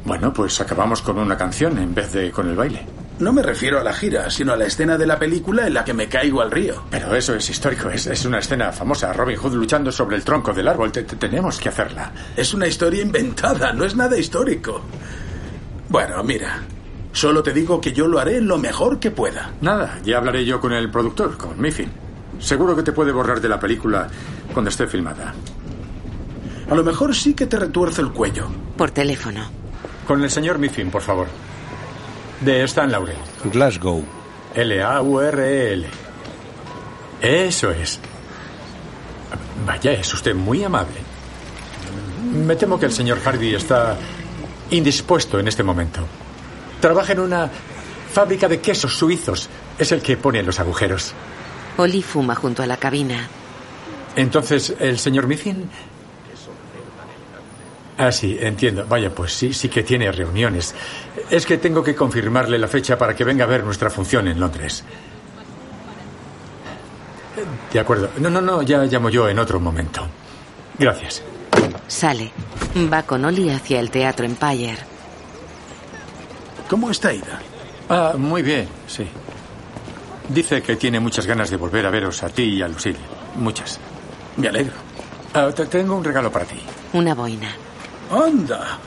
Bueno, 0.04 0.32
pues 0.32 0.60
acabamos 0.60 1.00
con 1.02 1.18
una 1.18 1.36
canción 1.36 1.78
en 1.78 1.94
vez 1.94 2.12
de 2.12 2.30
con 2.30 2.48
el 2.48 2.56
baile. 2.56 2.84
No 3.20 3.32
me 3.32 3.42
refiero 3.42 3.78
a 3.78 3.84
la 3.84 3.92
gira, 3.92 4.30
sino 4.30 4.54
a 4.54 4.56
la 4.56 4.64
escena 4.64 4.96
de 4.96 5.06
la 5.06 5.18
película 5.18 5.66
en 5.66 5.74
la 5.74 5.84
que 5.84 5.92
me 5.92 6.08
caigo 6.08 6.40
al 6.40 6.50
río. 6.50 6.84
Pero 6.90 7.14
eso 7.14 7.34
es 7.34 7.48
histórico, 7.50 7.90
es, 7.90 8.06
es 8.06 8.24
una 8.24 8.38
escena 8.38 8.72
famosa. 8.72 9.12
Robin 9.12 9.36
Hood 9.36 9.54
luchando 9.54 9.92
sobre 9.92 10.16
el 10.16 10.24
tronco 10.24 10.52
del 10.54 10.66
árbol. 10.66 10.90
Te- 10.90 11.02
te- 11.04 11.16
tenemos 11.16 11.58
que 11.60 11.68
hacerla. 11.68 12.10
Es 12.34 12.54
una 12.54 12.66
historia 12.66 13.02
inventada, 13.02 13.72
no 13.74 13.84
es 13.84 13.94
nada 13.94 14.16
histórico. 14.18 14.80
Bueno, 15.90 16.22
mira, 16.22 16.60
solo 17.12 17.42
te 17.42 17.52
digo 17.52 17.80
que 17.80 17.92
yo 17.92 18.06
lo 18.06 18.20
haré 18.20 18.40
lo 18.40 18.58
mejor 18.58 19.00
que 19.00 19.10
pueda. 19.10 19.50
Nada, 19.60 19.98
ya 20.04 20.18
hablaré 20.18 20.44
yo 20.44 20.60
con 20.60 20.72
el 20.72 20.88
productor, 20.88 21.36
con 21.36 21.60
Miffin. 21.60 21.90
Seguro 22.38 22.76
que 22.76 22.84
te 22.84 22.92
puede 22.92 23.10
borrar 23.10 23.40
de 23.40 23.48
la 23.48 23.58
película 23.58 24.06
cuando 24.54 24.70
esté 24.70 24.86
filmada. 24.86 25.34
A 26.70 26.74
lo 26.76 26.84
mejor 26.84 27.12
sí 27.12 27.34
que 27.34 27.46
te 27.46 27.58
retuerzo 27.58 28.02
el 28.02 28.12
cuello. 28.12 28.46
Por 28.76 28.92
teléfono. 28.92 29.40
Con 30.06 30.22
el 30.22 30.30
señor 30.30 30.60
Miffin, 30.60 30.92
por 30.92 31.02
favor. 31.02 31.26
De 32.40 32.62
Stan 32.62 32.90
Laurel. 32.90 33.16
Glasgow. 33.52 34.04
L-A-U-R-E-L. 34.54 35.86
Eso 37.20 37.70
es. 37.72 37.98
Vaya, 39.66 39.90
es 39.90 40.14
usted 40.14 40.36
muy 40.36 40.62
amable. 40.62 40.98
Me 42.32 42.54
temo 42.54 42.78
que 42.78 42.86
el 42.86 42.92
señor 42.92 43.18
Hardy 43.18 43.56
está 43.56 43.96
indispuesto 44.70 45.38
en 45.38 45.48
este 45.48 45.62
momento. 45.62 46.00
Trabaja 46.80 47.12
en 47.12 47.20
una 47.20 47.50
fábrica 48.12 48.48
de 48.48 48.60
quesos 48.60 48.96
suizos. 48.96 49.48
Es 49.78 49.92
el 49.92 50.02
que 50.02 50.16
pone 50.16 50.42
los 50.42 50.60
agujeros. 50.60 51.12
Oli 51.76 52.02
fuma 52.02 52.34
junto 52.34 52.62
a 52.62 52.66
la 52.66 52.76
cabina. 52.76 53.28
Entonces, 54.16 54.74
¿el 54.78 54.98
señor 54.98 55.26
Miffin? 55.26 55.68
Ah, 57.96 58.10
sí, 58.10 58.36
entiendo. 58.40 58.86
Vaya, 58.88 59.14
pues 59.14 59.32
sí, 59.34 59.52
sí 59.52 59.68
que 59.68 59.82
tiene 59.82 60.10
reuniones. 60.10 60.74
Es 61.28 61.44
que 61.44 61.58
tengo 61.58 61.82
que 61.82 61.94
confirmarle 61.94 62.58
la 62.58 62.66
fecha 62.66 62.96
para 62.96 63.14
que 63.14 63.24
venga 63.24 63.44
a 63.44 63.48
ver 63.48 63.62
nuestra 63.62 63.90
función 63.90 64.26
en 64.26 64.40
Londres. 64.40 64.84
De 67.72 67.78
acuerdo. 67.78 68.10
No, 68.18 68.30
no, 68.30 68.40
no, 68.40 68.62
ya 68.62 68.84
llamo 68.84 69.10
yo 69.10 69.28
en 69.28 69.38
otro 69.38 69.60
momento. 69.60 70.06
Gracias. 70.78 71.22
Sale. 71.88 72.30
Va 72.92 73.02
con 73.02 73.24
Oli 73.24 73.50
hacia 73.50 73.80
el 73.80 73.90
teatro 73.90 74.24
Empire. 74.26 74.76
¿Cómo 76.68 76.90
está 76.90 77.12
Ida? 77.12 77.40
Ah, 77.88 78.12
muy 78.16 78.42
bien, 78.42 78.68
sí. 78.86 79.06
Dice 80.28 80.62
que 80.62 80.76
tiene 80.76 81.00
muchas 81.00 81.26
ganas 81.26 81.50
de 81.50 81.56
volver 81.56 81.84
a 81.86 81.90
veros 81.90 82.22
a 82.22 82.28
ti 82.28 82.44
y 82.44 82.62
a 82.62 82.68
Lucille. 82.68 82.98
Muchas. 83.36 83.78
Me 84.36 84.48
alegro. 84.48 84.74
Ah, 85.34 85.48
te- 85.54 85.66
tengo 85.66 85.96
un 85.96 86.04
regalo 86.04 86.30
para 86.30 86.44
ti. 86.44 86.60
Una 86.92 87.14
boina. 87.14 87.50
¡Anda! 88.12 88.78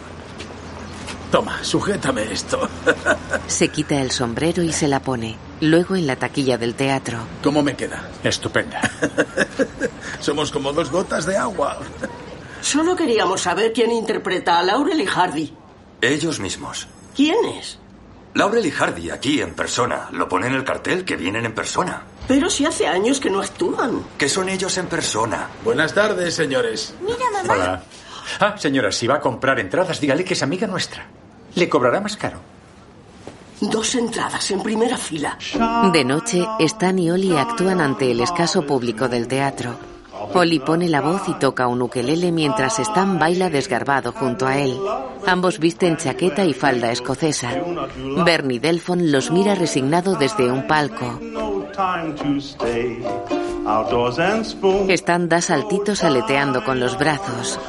Toma, 1.31 1.63
sujétame 1.63 2.31
esto. 2.31 2.69
Se 3.47 3.67
quita 3.69 3.99
el 4.01 4.11
sombrero 4.11 4.61
y 4.63 4.71
se 4.71 4.87
la 4.87 4.99
pone. 5.01 5.35
Luego 5.61 5.95
en 5.95 6.05
la 6.07 6.15
taquilla 6.15 6.57
del 6.57 6.75
teatro. 6.75 7.17
¿Cómo 7.43 7.63
me 7.63 7.75
queda? 7.75 8.07
Estupenda. 8.23 8.79
Somos 10.19 10.51
como 10.51 10.71
dos 10.73 10.91
gotas 10.91 11.25
de 11.25 11.35
agua. 11.37 11.77
Solo 12.63 12.95
queríamos 12.95 13.41
saber 13.41 13.73
quién 13.73 13.91
interpreta 13.91 14.57
a 14.57 14.63
Laurel 14.63 15.01
y 15.01 15.05
Hardy. 15.05 15.53
Ellos 15.99 16.39
mismos. 16.39 16.87
¿Quién 17.13 17.43
es? 17.59 17.77
Laurel 18.35 18.65
y 18.65 18.71
Hardy, 18.71 19.09
aquí 19.09 19.41
en 19.41 19.53
persona. 19.53 20.07
Lo 20.13 20.29
pone 20.29 20.47
en 20.47 20.53
el 20.53 20.63
cartel 20.63 21.03
que 21.03 21.17
vienen 21.17 21.45
en 21.45 21.53
persona. 21.53 22.03
Pero 22.25 22.49
si 22.49 22.65
hace 22.65 22.87
años 22.87 23.19
que 23.19 23.29
no 23.29 23.41
actúan. 23.41 24.01
Que 24.17 24.29
son 24.29 24.47
ellos 24.47 24.77
en 24.77 24.87
persona. 24.87 25.49
Buenas 25.65 25.93
tardes, 25.93 26.35
señores. 26.35 26.95
Mira, 27.01 27.29
mamá. 27.33 27.53
Hola. 27.53 27.83
Ah, 28.39 28.55
señora, 28.57 28.93
si 28.93 29.07
va 29.07 29.15
a 29.15 29.19
comprar 29.19 29.59
entradas, 29.59 29.99
dígale 29.99 30.23
que 30.23 30.33
es 30.33 30.41
amiga 30.41 30.65
nuestra. 30.65 31.05
Le 31.55 31.67
cobrará 31.67 31.99
más 31.99 32.15
caro. 32.15 32.39
Dos 33.59 33.93
entradas 33.95 34.49
en 34.51 34.63
primera 34.63 34.97
fila. 34.97 35.37
De 35.91 36.05
noche, 36.05 36.47
Stan 36.59 36.97
y 36.97 37.11
Oli 37.11 37.35
actúan 37.35 37.81
ante 37.81 38.09
el 38.09 38.21
escaso 38.21 38.65
público 38.65 39.09
del 39.09 39.27
teatro. 39.27 39.92
Oli 40.33 40.59
pone 40.59 40.89
la 40.89 41.01
voz 41.01 41.27
y 41.27 41.33
toca 41.33 41.67
un 41.67 41.81
ukelele 41.81 42.31
mientras 42.31 42.79
Stan 42.79 43.19
baila 43.19 43.49
desgarbado 43.49 44.11
junto 44.11 44.47
a 44.47 44.57
él. 44.57 44.79
Ambos 45.27 45.59
visten 45.59 45.97
chaqueta 45.97 46.43
y 46.45 46.53
falda 46.53 46.91
escocesa. 46.91 47.49
Bernie 48.25 48.59
Delfon 48.59 49.11
los 49.11 49.31
mira 49.31 49.55
resignado 49.55 50.15
desde 50.15 50.51
un 50.51 50.67
palco. 50.67 51.19
Stan 54.89 55.29
da 55.29 55.41
saltitos 55.41 56.03
aleteando 56.03 56.63
con 56.63 56.79
los 56.79 56.97
brazos. 56.97 57.59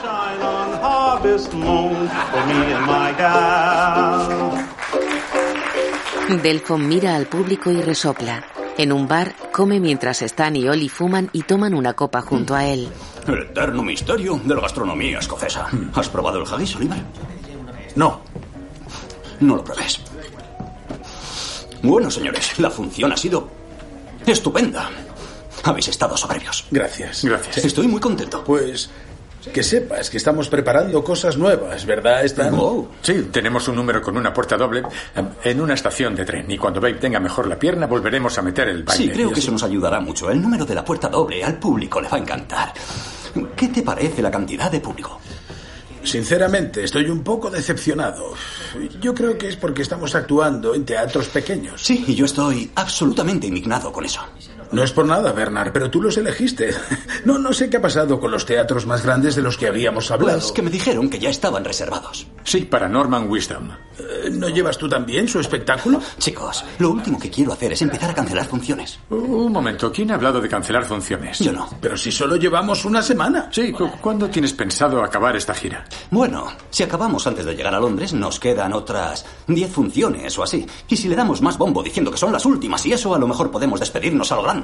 Delfon 6.42 6.88
mira 6.88 7.16
al 7.16 7.26
público 7.26 7.70
y 7.70 7.80
resopla. 7.82 8.53
En 8.76 8.92
un 8.92 9.06
bar, 9.06 9.34
come 9.52 9.78
mientras 9.78 10.20
Stan 10.22 10.54
y 10.56 10.68
Oli 10.68 10.88
fuman 10.88 11.30
y 11.32 11.42
toman 11.42 11.74
una 11.74 11.94
copa 11.94 12.22
junto 12.22 12.54
a 12.54 12.64
él. 12.66 12.88
El 13.26 13.38
eterno 13.38 13.82
misterio 13.82 14.40
de 14.44 14.54
la 14.54 14.62
gastronomía 14.62 15.20
escocesa. 15.20 15.68
¿Has 15.94 16.08
probado 16.08 16.42
el 16.42 16.52
haggis, 16.52 16.74
Oliver? 16.76 16.98
No. 17.94 18.20
No 19.40 19.56
lo 19.56 19.64
pruebes. 19.64 20.00
Bueno, 21.82 22.10
señores, 22.10 22.58
la 22.58 22.70
función 22.70 23.12
ha 23.12 23.16
sido 23.16 23.48
estupenda. 24.26 24.90
Habéis 25.62 25.88
estado 25.88 26.16
soberbios. 26.16 26.66
Gracias. 26.70 27.24
Gracias. 27.24 27.64
Estoy 27.64 27.86
muy 27.86 28.00
contento. 28.00 28.42
Pues 28.44 28.90
que 29.52 29.62
sepas 29.62 30.10
que 30.10 30.16
estamos 30.16 30.48
preparando 30.48 31.02
cosas 31.02 31.36
nuevas, 31.36 31.84
¿verdad, 31.84 32.24
Stan? 32.24 32.54
Sí, 33.02 33.28
tenemos 33.30 33.68
un 33.68 33.76
número 33.76 34.00
con 34.00 34.16
una 34.16 34.32
puerta 34.32 34.56
doble 34.56 34.82
eh, 35.14 35.22
en 35.44 35.60
una 35.60 35.74
estación 35.74 36.14
de 36.14 36.24
tren. 36.24 36.50
Y 36.50 36.58
cuando 36.58 36.80
Babe 36.80 36.94
tenga 36.94 37.20
mejor 37.20 37.46
la 37.46 37.58
pierna, 37.58 37.86
volveremos 37.86 38.36
a 38.38 38.42
meter 38.42 38.68
el 38.68 38.82
baile. 38.82 39.04
Sí, 39.04 39.10
creo 39.10 39.32
que 39.32 39.40
eso 39.40 39.52
nos 39.52 39.62
ayudará 39.62 40.00
mucho. 40.00 40.30
El 40.30 40.40
número 40.40 40.64
de 40.64 40.74
la 40.74 40.84
puerta 40.84 41.08
doble 41.08 41.42
al 41.44 41.58
público 41.58 42.00
le 42.00 42.08
va 42.08 42.16
a 42.16 42.20
encantar. 42.20 42.72
¿Qué 43.56 43.68
te 43.68 43.82
parece 43.82 44.22
la 44.22 44.30
cantidad 44.30 44.70
de 44.70 44.80
público? 44.80 45.20
Sinceramente, 46.04 46.84
estoy 46.84 47.08
un 47.08 47.24
poco 47.24 47.50
decepcionado. 47.50 48.34
Yo 49.00 49.14
creo 49.14 49.38
que 49.38 49.48
es 49.48 49.56
porque 49.56 49.82
estamos 49.82 50.14
actuando 50.14 50.74
en 50.74 50.84
teatros 50.84 51.28
pequeños. 51.28 51.82
Sí, 51.82 52.04
y 52.06 52.14
yo 52.14 52.26
estoy 52.26 52.70
absolutamente 52.74 53.46
indignado 53.46 53.90
con 53.90 54.04
eso. 54.04 54.20
No 54.74 54.82
es 54.82 54.92
por 54.92 55.06
nada, 55.06 55.32
Bernard, 55.32 55.72
pero 55.72 55.90
tú 55.90 56.02
los 56.02 56.16
elegiste. 56.16 56.70
No, 57.24 57.38
no 57.38 57.54
sé 57.54 57.70
qué 57.70 57.78
ha 57.78 57.80
pasado 57.80 58.20
con 58.20 58.30
los 58.30 58.44
teatros 58.44 58.84
más 58.84 59.02
grandes 59.02 59.34
de 59.34 59.40
los 59.40 59.56
que 59.56 59.66
habíamos 59.66 60.10
hablado. 60.10 60.38
Pues 60.40 60.52
que 60.52 60.60
me 60.60 60.68
dijeron 60.70 61.08
que 61.08 61.18
ya 61.18 61.30
estaban 61.30 61.64
reservados. 61.64 62.26
Sí, 62.42 62.66
para 62.66 62.86
Norman 62.86 63.30
Wisdom. 63.30 63.70
Eh, 63.98 64.28
¿No 64.30 64.50
llevas 64.50 64.76
tú 64.76 64.86
también 64.90 65.26
su 65.26 65.40
espectáculo? 65.40 66.02
Chicos, 66.18 66.62
lo 66.80 66.90
último 66.90 67.18
que 67.18 67.30
quiero 67.30 67.54
hacer 67.54 67.72
es 67.72 67.80
empezar 67.80 68.10
a 68.10 68.14
cancelar 68.14 68.44
funciones. 68.46 68.98
Un 69.08 69.50
momento, 69.50 69.90
¿quién 69.90 70.10
ha 70.10 70.16
hablado 70.16 70.38
de 70.38 70.50
cancelar 70.50 70.84
funciones? 70.84 71.38
Yo 71.38 71.50
no. 71.52 71.66
Pero 71.80 71.96
si 71.96 72.12
solo 72.12 72.36
llevamos 72.36 72.84
una 72.84 73.00
semana. 73.00 73.48
Sí, 73.50 73.72
¿cu- 73.72 73.90
¿cuándo 74.02 74.28
tienes 74.28 74.52
pensado 74.52 75.02
acabar 75.02 75.34
esta 75.34 75.54
gira? 75.54 75.86
Bueno, 76.10 76.48
si 76.68 76.82
acabamos 76.82 77.26
antes 77.26 77.46
de 77.46 77.54
llegar 77.56 77.74
a 77.74 77.80
Londres, 77.80 78.12
nos 78.12 78.38
quedan 78.38 78.74
otras 78.74 79.24
10 79.46 79.72
funciones 79.72 80.38
o 80.38 80.42
así. 80.42 80.66
Y 80.88 80.96
si 80.98 81.08
le 81.08 81.16
damos 81.16 81.40
más 81.40 81.56
bombo 81.56 81.82
diciendo 81.82 82.10
que 82.10 82.18
son 82.18 82.32
las 82.34 82.44
últimas 82.44 82.84
y 82.84 82.92
eso, 82.92 83.14
a 83.14 83.18
lo 83.18 83.26
mejor 83.26 83.50
podemos 83.50 83.80
despedirnos 83.80 84.30
a 84.30 84.36
lo 84.36 84.42
grande. 84.42 84.63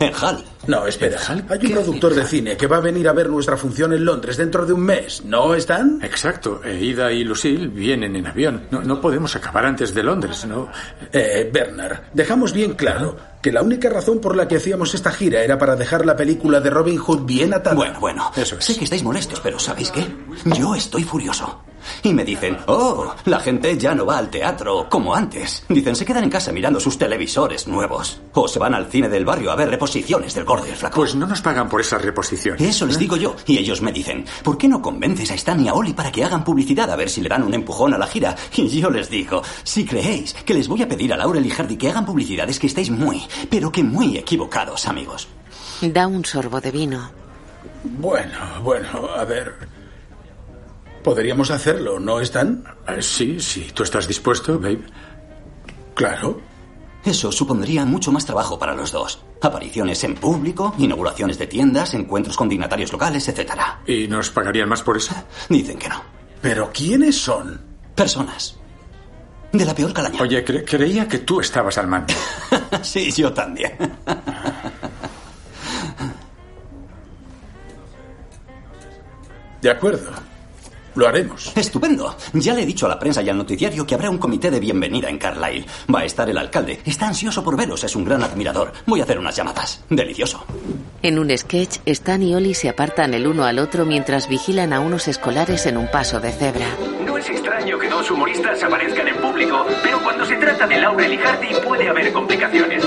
En 0.00 0.14
Hall. 0.14 0.42
No, 0.66 0.86
espera. 0.86 1.18
Hay 1.28 1.66
un 1.66 1.72
productor 1.72 2.14
de 2.14 2.24
cine 2.24 2.56
que 2.56 2.66
va 2.66 2.78
a 2.78 2.80
venir 2.80 3.06
a 3.06 3.12
ver 3.12 3.28
nuestra 3.28 3.56
función 3.58 3.92
en 3.92 4.04
Londres 4.04 4.38
dentro 4.38 4.64
de 4.64 4.72
un 4.72 4.80
mes. 4.80 5.22
¿No 5.24 5.54
están? 5.54 5.98
Exacto. 6.02 6.62
E 6.64 6.74
Ida 6.74 7.12
y 7.12 7.22
Lucille 7.22 7.66
vienen 7.66 8.16
en 8.16 8.26
avión. 8.26 8.66
No, 8.70 8.80
no 8.80 8.98
podemos 8.98 9.36
acabar 9.36 9.66
antes 9.66 9.92
de 9.92 10.02
Londres, 10.02 10.46
¿no? 10.46 10.68
Eh, 11.12 11.50
Bernard, 11.52 12.00
dejamos 12.14 12.54
bien 12.54 12.74
claro 12.74 13.16
que 13.42 13.52
la 13.52 13.62
única 13.62 13.90
razón 13.90 14.20
por 14.20 14.36
la 14.36 14.48
que 14.48 14.56
hacíamos 14.56 14.94
esta 14.94 15.12
gira 15.12 15.42
era 15.42 15.58
para 15.58 15.76
dejar 15.76 16.06
la 16.06 16.16
película 16.16 16.60
de 16.60 16.70
Robin 16.70 16.96
Hood 16.96 17.26
bien 17.26 17.52
atada. 17.52 17.76
Bueno, 17.76 18.00
bueno. 18.00 18.30
Eso 18.36 18.56
es. 18.56 18.64
Sé 18.64 18.76
que 18.76 18.84
estáis 18.84 19.02
molestos, 19.02 19.40
pero 19.40 19.58
¿sabéis 19.58 19.90
qué? 19.90 20.06
Yo 20.46 20.74
estoy 20.74 21.04
furioso. 21.04 21.62
Y 22.02 22.14
me 22.14 22.24
dicen, 22.24 22.58
oh, 22.66 23.14
la 23.24 23.40
gente 23.40 23.76
ya 23.78 23.94
no 23.94 24.06
va 24.06 24.18
al 24.18 24.30
teatro 24.30 24.88
como 24.88 25.14
antes. 25.14 25.64
Dicen, 25.68 25.96
se 25.96 26.04
quedan 26.04 26.24
en 26.24 26.30
casa 26.30 26.52
mirando 26.52 26.80
sus 26.80 26.98
televisores 26.98 27.66
nuevos. 27.68 28.20
O 28.34 28.48
se 28.48 28.58
van 28.58 28.74
al 28.74 28.86
cine 28.86 29.08
del 29.08 29.24
barrio 29.24 29.50
a 29.50 29.56
ver 29.56 29.70
reposiciones 29.70 30.34
del 30.34 30.44
gordo 30.44 30.66
y 30.66 30.70
el 30.70 30.76
flaco. 30.76 30.96
Pues 30.96 31.14
no 31.14 31.26
nos 31.26 31.40
pagan 31.40 31.68
por 31.68 31.80
esas 31.80 32.02
reposiciones. 32.02 32.60
Eso 32.60 32.86
les 32.86 32.98
digo 32.98 33.16
yo. 33.16 33.36
Y 33.46 33.58
ellos 33.58 33.82
me 33.82 33.92
dicen, 33.92 34.24
¿por 34.42 34.58
qué 34.58 34.68
no 34.68 34.82
convences 34.82 35.30
a 35.30 35.34
Stan 35.34 35.60
y 35.60 35.68
a 35.68 35.74
Oli 35.74 35.92
para 35.92 36.12
que 36.12 36.24
hagan 36.24 36.44
publicidad 36.44 36.90
a 36.90 36.96
ver 36.96 37.10
si 37.10 37.20
le 37.20 37.28
dan 37.28 37.42
un 37.42 37.54
empujón 37.54 37.94
a 37.94 37.98
la 37.98 38.06
gira? 38.06 38.36
Y 38.56 38.68
yo 38.68 38.90
les 38.90 39.10
digo, 39.10 39.42
si 39.62 39.84
creéis 39.84 40.34
que 40.34 40.54
les 40.54 40.68
voy 40.68 40.82
a 40.82 40.88
pedir 40.88 41.12
a 41.12 41.16
Laurel 41.16 41.46
y 41.46 41.50
Hardy 41.50 41.76
que 41.76 41.88
hagan 41.88 42.04
publicidad 42.06 42.48
es 42.48 42.58
que 42.58 42.66
estáis 42.66 42.90
muy, 42.90 43.22
pero 43.48 43.72
que 43.72 43.82
muy 43.82 44.16
equivocados, 44.16 44.86
amigos. 44.86 45.28
Da 45.80 46.06
un 46.06 46.24
sorbo 46.24 46.60
de 46.60 46.70
vino. 46.70 47.10
Bueno, 47.82 48.38
bueno, 48.62 49.08
a 49.16 49.24
ver. 49.24 49.79
Podríamos 51.04 51.50
hacerlo, 51.50 51.98
¿no 51.98 52.20
están? 52.20 52.64
Eh, 52.86 53.00
Sí, 53.02 53.40
sí. 53.40 53.70
¿Tú 53.72 53.82
estás 53.82 54.06
dispuesto, 54.06 54.58
babe? 54.58 54.82
Claro. 55.94 56.40
Eso 57.04 57.32
supondría 57.32 57.86
mucho 57.86 58.12
más 58.12 58.26
trabajo 58.26 58.58
para 58.58 58.74
los 58.74 58.92
dos. 58.92 59.22
Apariciones 59.40 60.04
en 60.04 60.14
público, 60.16 60.74
inauguraciones 60.76 61.38
de 61.38 61.46
tiendas, 61.46 61.94
encuentros 61.94 62.36
con 62.36 62.48
dignatarios 62.50 62.92
locales, 62.92 63.26
etc. 63.28 63.50
¿Y 63.86 64.06
nos 64.06 64.28
pagarían 64.30 64.68
más 64.68 64.82
por 64.82 64.98
eso? 64.98 65.14
Dicen 65.48 65.78
que 65.78 65.88
no. 65.88 66.02
¿Pero 66.42 66.70
quiénes 66.72 67.16
son? 67.18 67.58
Personas. 67.94 68.56
De 69.52 69.64
la 69.64 69.74
peor 69.74 69.92
calaña. 69.94 70.20
Oye, 70.20 70.44
cre- 70.44 70.64
creía 70.68 71.08
que 71.08 71.18
tú 71.20 71.40
estabas 71.40 71.78
al 71.78 71.86
mando. 71.86 72.12
sí, 72.82 73.10
yo 73.12 73.32
también. 73.32 73.72
De 79.60 79.70
acuerdo. 79.70 80.10
Lo 80.94 81.06
haremos. 81.06 81.52
Estupendo. 81.56 82.16
Ya 82.32 82.54
le 82.54 82.62
he 82.62 82.66
dicho 82.66 82.86
a 82.86 82.88
la 82.88 82.98
prensa 82.98 83.22
y 83.22 83.28
al 83.28 83.36
noticiario 83.36 83.86
que 83.86 83.94
habrá 83.94 84.10
un 84.10 84.18
comité 84.18 84.50
de 84.50 84.60
bienvenida 84.60 85.08
en 85.08 85.18
Carlisle. 85.18 85.66
Va 85.92 86.00
a 86.00 86.04
estar 86.04 86.28
el 86.28 86.38
alcalde. 86.38 86.80
Está 86.84 87.06
ansioso 87.08 87.44
por 87.44 87.56
veros. 87.56 87.84
Es 87.84 87.94
un 87.94 88.04
gran 88.04 88.22
admirador. 88.22 88.72
Voy 88.86 89.00
a 89.00 89.04
hacer 89.04 89.18
unas 89.18 89.36
llamadas. 89.36 89.84
Delicioso. 89.88 90.44
En 91.02 91.18
un 91.18 91.36
sketch, 91.36 91.78
Stan 91.86 92.22
y 92.22 92.34
Ollie 92.34 92.54
se 92.54 92.68
apartan 92.68 93.14
el 93.14 93.26
uno 93.26 93.44
al 93.44 93.58
otro 93.58 93.86
mientras 93.86 94.28
vigilan 94.28 94.72
a 94.72 94.80
unos 94.80 95.08
escolares 95.08 95.64
en 95.66 95.76
un 95.76 95.90
paso 95.90 96.20
de 96.20 96.32
cebra. 96.32 96.66
No 97.06 97.16
es 97.16 97.28
extraño 97.30 97.78
que 97.78 97.88
dos 97.88 98.10
humoristas 98.10 98.62
aparezcan 98.62 99.08
en 99.08 99.16
público, 99.16 99.64
pero 99.82 100.02
cuando 100.02 100.24
se 100.26 100.36
trata 100.36 100.66
de 100.66 100.78
Laurel 100.78 101.14
y 101.14 101.16
Hardy 101.16 101.48
puede 101.66 101.88
haber 101.88 102.12
complicaciones. 102.12 102.84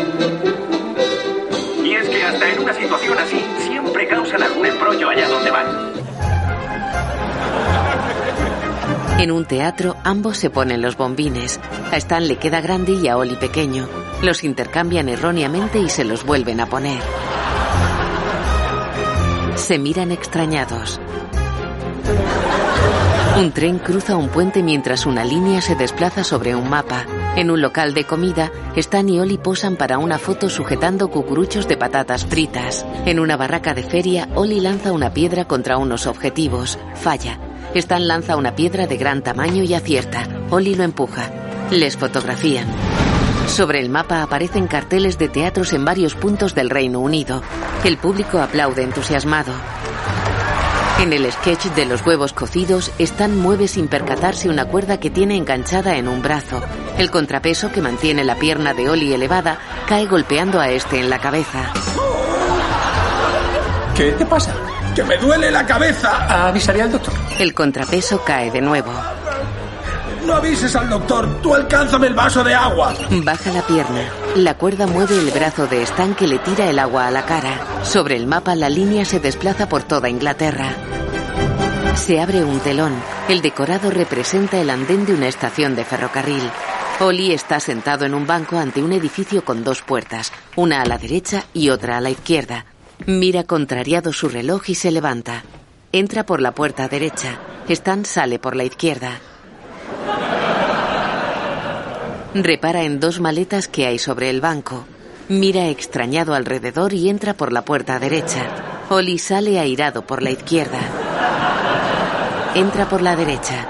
Y 1.83 1.93
es 1.95 2.09
que 2.09 2.23
hasta 2.23 2.51
en 2.51 2.59
una 2.59 2.73
situación 2.73 3.17
así 3.17 3.43
siempre 3.67 4.07
causan 4.07 4.43
algún 4.43 4.65
embrollo 4.65 5.09
allá 5.09 5.27
donde 5.27 5.51
van. 5.51 6.02
En 9.19 9.31
un 9.31 9.45
teatro, 9.45 9.95
ambos 10.03 10.37
se 10.37 10.49
ponen 10.49 10.81
los 10.81 10.97
bombines. 10.97 11.59
A 11.91 11.97
Stan 11.97 12.27
le 12.27 12.37
queda 12.37 12.61
grande 12.61 12.93
y 12.93 13.07
a 13.07 13.17
Ollie 13.17 13.35
pequeño. 13.35 13.87
Los 14.21 14.43
intercambian 14.43 15.07
erróneamente 15.07 15.79
y 15.79 15.89
se 15.89 16.03
los 16.03 16.25
vuelven 16.25 16.59
a 16.59 16.65
poner. 16.65 16.99
Se 19.55 19.77
miran 19.77 20.11
extrañados. 20.11 20.99
Un 23.37 23.51
tren 23.51 23.79
cruza 23.79 24.15
un 24.15 24.29
puente 24.29 24.61
mientras 24.61 25.05
una 25.05 25.23
línea 25.23 25.61
se 25.61 25.75
desplaza 25.75 26.23
sobre 26.23 26.55
un 26.55 26.69
mapa. 26.69 27.05
En 27.35 27.49
un 27.49 27.61
local 27.61 27.93
de 27.93 28.03
comida, 28.03 28.51
Stan 28.75 29.07
y 29.09 29.19
Ollie 29.19 29.39
posan 29.39 29.75
para 29.75 29.97
una 29.97 30.19
foto 30.19 30.49
sujetando 30.49 31.09
cucuruchos 31.09 31.67
de 31.67 31.77
patatas 31.77 32.25
fritas. 32.25 32.85
En 33.05 33.19
una 33.19 33.37
barraca 33.37 33.73
de 33.73 33.83
feria, 33.83 34.27
Ollie 34.35 34.61
lanza 34.61 34.91
una 34.91 35.13
piedra 35.13 35.45
contra 35.45 35.77
unos 35.77 36.07
objetivos. 36.07 36.77
Falla. 36.95 37.39
Stan 37.75 38.07
lanza 38.07 38.35
una 38.35 38.55
piedra 38.55 38.87
de 38.87 38.97
gran 38.97 39.23
tamaño 39.23 39.63
y 39.63 39.73
acierta. 39.73 40.27
Ollie 40.49 40.75
lo 40.75 40.83
empuja. 40.83 41.29
Les 41.71 41.97
fotografían. 41.97 42.67
Sobre 43.47 43.79
el 43.79 43.89
mapa 43.89 44.21
aparecen 44.21 44.67
carteles 44.67 45.17
de 45.17 45.27
teatros 45.27 45.73
en 45.73 45.83
varios 45.83 46.15
puntos 46.15 46.55
del 46.55 46.69
Reino 46.69 46.99
Unido. 46.99 47.41
El 47.83 47.97
público 47.97 48.39
aplaude 48.39 48.83
entusiasmado. 48.83 49.51
En 50.99 51.11
el 51.11 51.29
sketch 51.31 51.65
de 51.75 51.85
los 51.85 52.05
huevos 52.05 52.33
cocidos, 52.33 52.91
Stan 52.99 53.35
mueve 53.35 53.67
sin 53.67 53.87
percatarse 53.87 54.47
una 54.49 54.65
cuerda 54.65 54.99
que 54.99 55.09
tiene 55.09 55.35
enganchada 55.35 55.97
en 55.97 56.07
un 56.07 56.21
brazo. 56.21 56.61
El 56.97 57.09
contrapeso 57.09 57.71
que 57.71 57.81
mantiene 57.81 58.23
la 58.23 58.35
pierna 58.35 58.73
de 58.73 58.89
Ollie 58.89 59.15
elevada 59.15 59.57
cae 59.87 60.05
golpeando 60.05 60.59
a 60.59 60.69
este 60.69 60.99
en 60.99 61.09
la 61.09 61.19
cabeza. 61.19 61.73
¿Qué 63.95 64.11
te 64.11 64.25
pasa? 64.25 64.53
¡Que 64.95 65.03
me 65.03 65.17
duele 65.17 65.49
la 65.49 65.65
cabeza! 65.65 66.47
Avisaré 66.47 66.83
al 66.83 66.91
doctor. 66.91 67.13
El 67.39 67.53
contrapeso 67.53 68.23
cae 68.23 68.51
de 68.51 68.61
nuevo. 68.61 68.91
No 70.25 70.35
avises 70.35 70.75
al 70.75 70.89
doctor. 70.89 71.41
Tú 71.41 71.53
alcánzame 71.53 72.07
el 72.07 72.13
vaso 72.13 72.43
de 72.43 72.53
agua. 72.53 72.93
Baja 73.09 73.51
la 73.51 73.61
pierna. 73.61 74.01
La 74.35 74.57
cuerda 74.57 74.87
mueve 74.87 75.17
el 75.17 75.31
brazo 75.31 75.67
de 75.67 75.81
Stan 75.83 76.15
que 76.15 76.27
le 76.27 76.39
tira 76.39 76.69
el 76.69 76.79
agua 76.79 77.07
a 77.07 77.11
la 77.11 77.25
cara. 77.25 77.83
Sobre 77.83 78.15
el 78.15 78.27
mapa 78.27 78.55
la 78.55 78.69
línea 78.69 79.03
se 79.03 79.19
desplaza 79.19 79.67
por 79.67 79.83
toda 79.83 80.09
Inglaterra. 80.09 80.69
Se 81.95 82.21
abre 82.21 82.43
un 82.43 82.59
telón. 82.59 82.93
El 83.27 83.41
decorado 83.41 83.91
representa 83.91 84.59
el 84.59 84.69
andén 84.69 85.05
de 85.05 85.13
una 85.13 85.27
estación 85.27 85.75
de 85.75 85.83
ferrocarril. 85.83 86.49
Ollie 86.99 87.33
está 87.33 87.59
sentado 87.59 88.05
en 88.05 88.13
un 88.13 88.25
banco 88.25 88.57
ante 88.57 88.81
un 88.81 88.93
edificio 88.93 89.43
con 89.43 89.63
dos 89.63 89.81
puertas, 89.81 90.31
una 90.55 90.81
a 90.81 90.85
la 90.85 90.97
derecha 90.97 91.43
y 91.53 91.69
otra 91.69 91.97
a 91.97 92.01
la 92.01 92.11
izquierda. 92.11 92.65
Mira 93.05 93.43
contrariado 93.43 94.13
su 94.13 94.29
reloj 94.29 94.69
y 94.69 94.75
se 94.75 94.91
levanta. 94.91 95.43
Entra 95.95 96.25
por 96.25 96.41
la 96.41 96.53
puerta 96.53 96.87
derecha. 96.87 97.37
Stan 97.67 98.03
sale 98.03 98.39
por 98.39 98.55
la 98.55 98.63
izquierda. 98.63 99.19
Repara 102.33 102.81
en 102.81 102.99
dos 102.99 103.19
maletas 103.19 103.67
que 103.67 103.85
hay 103.85 103.99
sobre 103.99 104.31
el 104.31 104.41
banco. 104.41 104.85
Mira 105.29 105.67
extrañado 105.67 106.33
alrededor 106.33 106.93
y 106.93 107.09
entra 107.09 107.35
por 107.35 107.53
la 107.53 107.61
puerta 107.61 107.99
derecha. 107.99 108.43
Ollie 108.89 109.19
sale 109.19 109.59
airado 109.59 110.01
por 110.01 110.23
la 110.23 110.31
izquierda. 110.31 110.79
Entra 112.55 112.89
por 112.89 113.03
la 113.03 113.15
derecha. 113.15 113.67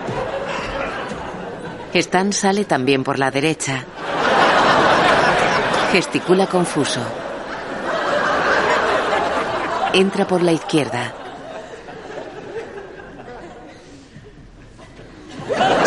Stan 1.93 2.31
sale 2.31 2.63
también 2.63 3.03
por 3.03 3.19
la 3.19 3.31
derecha. 3.31 3.83
Gesticula 5.91 6.47
confuso. 6.47 7.01
Entra 9.91 10.25
por 10.25 10.41
la 10.41 10.53
izquierda. 10.53 11.15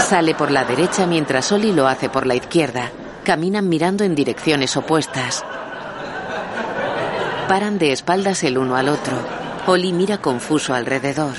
Sale 0.09 0.37
por 0.37 0.53
la 0.53 0.65
derecha 0.65 1.05
mientras 1.05 1.51
Oli 1.51 1.73
lo 1.73 1.89
hace 1.89 2.09
por 2.09 2.27
la 2.27 2.37
izquierda. 2.37 2.93
Caminan 3.25 3.69
mirando 3.69 4.05
en 4.05 4.15
direcciones 4.15 4.77
opuestas. 4.77 5.45
Paran 7.49 7.77
de 7.79 7.91
espaldas 7.91 8.45
el 8.45 8.57
uno 8.57 8.77
al 8.77 8.89
otro. 8.89 9.19
Oli 9.67 9.93
mira 9.93 10.19
confuso 10.19 10.75
alrededor. 10.75 11.35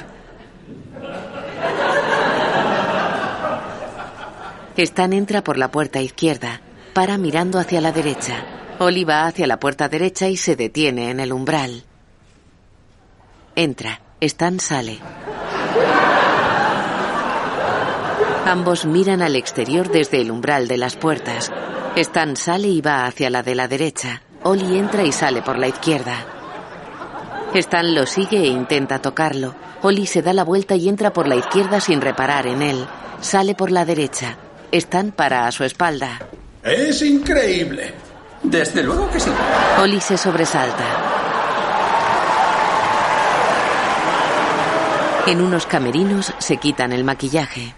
Stan 4.75 5.13
entra 5.13 5.45
por 5.45 5.57
la 5.57 5.71
puerta 5.71 6.01
izquierda. 6.01 6.59
Para 6.93 7.17
mirando 7.17 7.59
hacia 7.59 7.79
la 7.79 7.93
derecha. 7.93 8.43
Oli 8.79 9.05
va 9.05 9.27
hacia 9.27 9.47
la 9.47 9.61
puerta 9.61 9.87
derecha 9.87 10.27
y 10.27 10.35
se 10.35 10.57
detiene 10.57 11.09
en 11.09 11.21
el 11.21 11.31
umbral. 11.31 11.85
Entra. 13.55 14.01
Stan 14.19 14.59
sale. 14.59 14.99
Ambos 18.47 18.85
miran 18.85 19.21
al 19.21 19.35
exterior 19.35 19.91
desde 19.91 20.21
el 20.21 20.31
umbral 20.31 20.69
de 20.69 20.77
las 20.77 20.95
puertas. 20.95 21.51
Stan 21.97 22.37
sale 22.37 22.69
y 22.69 22.79
va 22.79 23.05
hacia 23.05 23.29
la 23.29 23.43
de 23.43 23.55
la 23.55 23.67
derecha. 23.67 24.21
Oli 24.43 24.77
entra 24.77 25.03
y 25.03 25.11
sale 25.11 25.41
por 25.41 25.59
la 25.59 25.67
izquierda. 25.67 26.25
Stan 27.53 27.93
lo 27.93 28.05
sigue 28.05 28.37
e 28.37 28.47
intenta 28.47 28.99
tocarlo. 28.99 29.53
Oli 29.81 30.05
se 30.05 30.21
da 30.21 30.31
la 30.31 30.45
vuelta 30.45 30.75
y 30.77 30.87
entra 30.87 31.11
por 31.11 31.27
la 31.27 31.35
izquierda 31.35 31.81
sin 31.81 31.99
reparar 31.99 32.47
en 32.47 32.61
él. 32.61 32.87
Sale 33.19 33.53
por 33.53 33.69
la 33.69 33.83
derecha. 33.83 34.37
Stan 34.71 35.11
para 35.11 35.45
a 35.45 35.51
su 35.51 35.65
espalda. 35.65 36.17
Es 36.63 37.01
increíble. 37.01 37.95
Desde 38.43 38.81
luego 38.81 39.11
que 39.11 39.19
sí. 39.19 39.29
Oli 39.81 39.99
se 39.99 40.17
sobresalta. 40.17 40.85
En 45.25 45.41
unos 45.41 45.65
camerinos 45.65 46.33
se 46.37 46.55
quitan 46.55 46.93
el 46.93 47.03
maquillaje. 47.03 47.75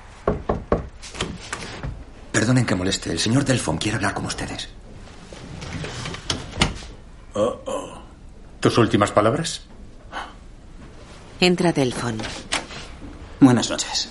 Perdonen 2.31 2.65
que 2.65 2.75
moleste. 2.75 3.11
El 3.11 3.19
señor 3.19 3.45
Delfon 3.45 3.77
quiere 3.77 3.95
hablar 3.97 4.13
con 4.13 4.25
ustedes. 4.25 4.69
Oh, 7.33 7.61
oh. 7.65 8.01
¿Tus 8.59 8.77
últimas 8.77 9.11
palabras? 9.11 9.61
Entra 11.39 11.71
Delfon. 11.71 12.17
Buenas 13.39 13.69
noches. 13.69 14.09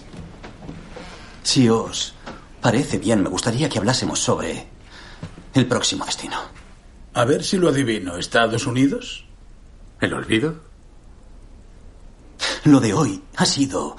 Si 1.42 1.68
os 1.68 2.14
parece 2.60 2.98
bien, 2.98 3.22
me 3.22 3.28
gustaría 3.28 3.68
que 3.68 3.78
hablásemos 3.78 4.18
sobre 4.18 4.66
el 5.54 5.66
próximo 5.66 6.04
destino. 6.04 6.36
A 7.14 7.24
ver 7.24 7.44
si 7.44 7.58
lo 7.58 7.68
adivino. 7.68 8.16
¿Estados 8.16 8.66
Unidos? 8.66 9.26
¿El 10.00 10.14
olvido? 10.14 10.60
Lo 12.64 12.80
de 12.80 12.92
hoy 12.94 13.22
ha 13.36 13.44
sido 13.44 13.96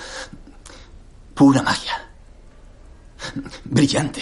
pura 1.34 1.62
magia. 1.62 2.09
Brillante. 3.66 4.22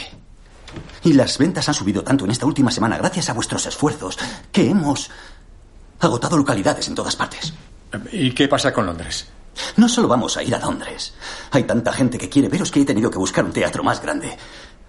Y 1.03 1.13
las 1.13 1.37
ventas 1.37 1.67
han 1.67 1.75
subido 1.75 2.03
tanto 2.03 2.25
en 2.25 2.31
esta 2.31 2.45
última 2.45 2.71
semana 2.71 2.97
gracias 2.97 3.29
a 3.29 3.33
vuestros 3.33 3.65
esfuerzos 3.65 4.17
que 4.51 4.69
hemos 4.69 5.09
agotado 5.99 6.37
localidades 6.37 6.87
en 6.87 6.95
todas 6.95 7.15
partes. 7.15 7.53
¿Y 8.11 8.31
qué 8.31 8.47
pasa 8.47 8.73
con 8.73 8.85
Londres? 8.85 9.27
No 9.77 9.89
solo 9.89 10.07
vamos 10.07 10.37
a 10.37 10.43
ir 10.43 10.53
a 10.53 10.59
Londres. 10.59 11.13
Hay 11.51 11.63
tanta 11.63 11.91
gente 11.93 12.17
que 12.17 12.29
quiere 12.29 12.49
veros 12.49 12.71
que 12.71 12.81
he 12.81 12.85
tenido 12.85 13.09
que 13.09 13.17
buscar 13.17 13.45
un 13.45 13.53
teatro 13.53 13.83
más 13.83 14.01
grande. 14.01 14.37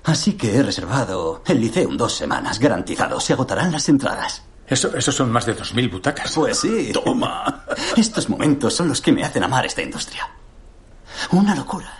Así 0.04 0.34
que 0.34 0.56
he 0.56 0.62
reservado 0.62 1.42
el 1.46 1.60
Liceum 1.60 1.96
dos 1.96 2.14
semanas, 2.14 2.58
garantizado. 2.58 3.20
Se 3.20 3.32
agotarán 3.32 3.72
las 3.72 3.88
entradas. 3.88 4.42
Eso, 4.66 4.94
eso 4.94 5.12
son 5.12 5.32
más 5.32 5.46
de 5.46 5.54
dos 5.54 5.72
mil 5.72 5.88
butacas. 5.88 6.32
Pues 6.34 6.60
sí. 6.60 6.92
Toma. 6.92 7.64
Estos 7.96 8.28
momentos 8.28 8.74
son 8.74 8.88
los 8.88 9.00
que 9.00 9.12
me 9.12 9.24
hacen 9.24 9.42
amar 9.44 9.64
esta 9.64 9.82
industria. 9.82 10.28
Una 11.32 11.54
locura. 11.54 11.97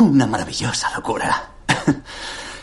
Una 0.00 0.26
maravillosa 0.26 0.90
locura. 0.94 1.50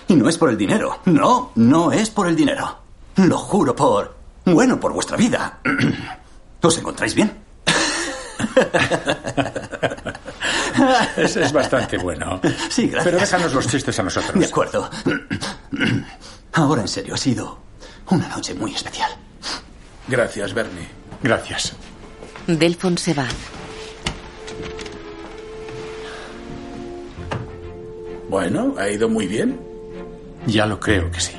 Y 0.08 0.16
no 0.16 0.28
es 0.28 0.38
por 0.38 0.50
el 0.50 0.58
dinero. 0.58 1.00
No, 1.06 1.52
no 1.56 1.92
es 1.92 2.10
por 2.10 2.28
el 2.28 2.36
dinero. 2.36 2.78
Lo 3.16 3.38
juro 3.38 3.76
por... 3.76 4.16
Bueno, 4.46 4.80
por 4.80 4.92
vuestra 4.92 5.16
vida. 5.16 5.60
¿Os 6.62 6.78
encontráis 6.78 7.16
bien? 7.16 7.32
Ese 11.18 11.44
es 11.44 11.54
bastante 11.54 11.98
bueno. 11.98 12.42
Sí, 12.70 12.88
gracias. 12.88 13.06
Pero 13.06 13.20
déjanos 13.20 13.54
los 13.54 13.68
chistes 13.68 13.98
a 13.98 14.04
nosotros. 14.04 14.38
De 14.38 14.46
acuerdo. 14.46 14.90
Ahora, 16.54 16.82
en 16.82 16.88
serio, 16.88 17.16
ha 17.16 17.18
sido 17.18 17.60
una 18.10 18.28
noche 18.28 18.54
muy 18.54 18.76
especial. 18.76 19.12
Gracias, 20.08 20.54
Bernie. 20.54 20.88
Gracias. 21.22 21.74
Delfon 22.48 22.98
se 22.98 23.14
va. 23.14 23.28
Bueno, 28.34 28.74
ha 28.80 28.90
ido 28.90 29.08
muy 29.10 29.28
bien. 29.28 29.60
Ya 30.48 30.66
lo 30.66 30.80
creo 30.80 31.12
que 31.12 31.20
sí. 31.20 31.34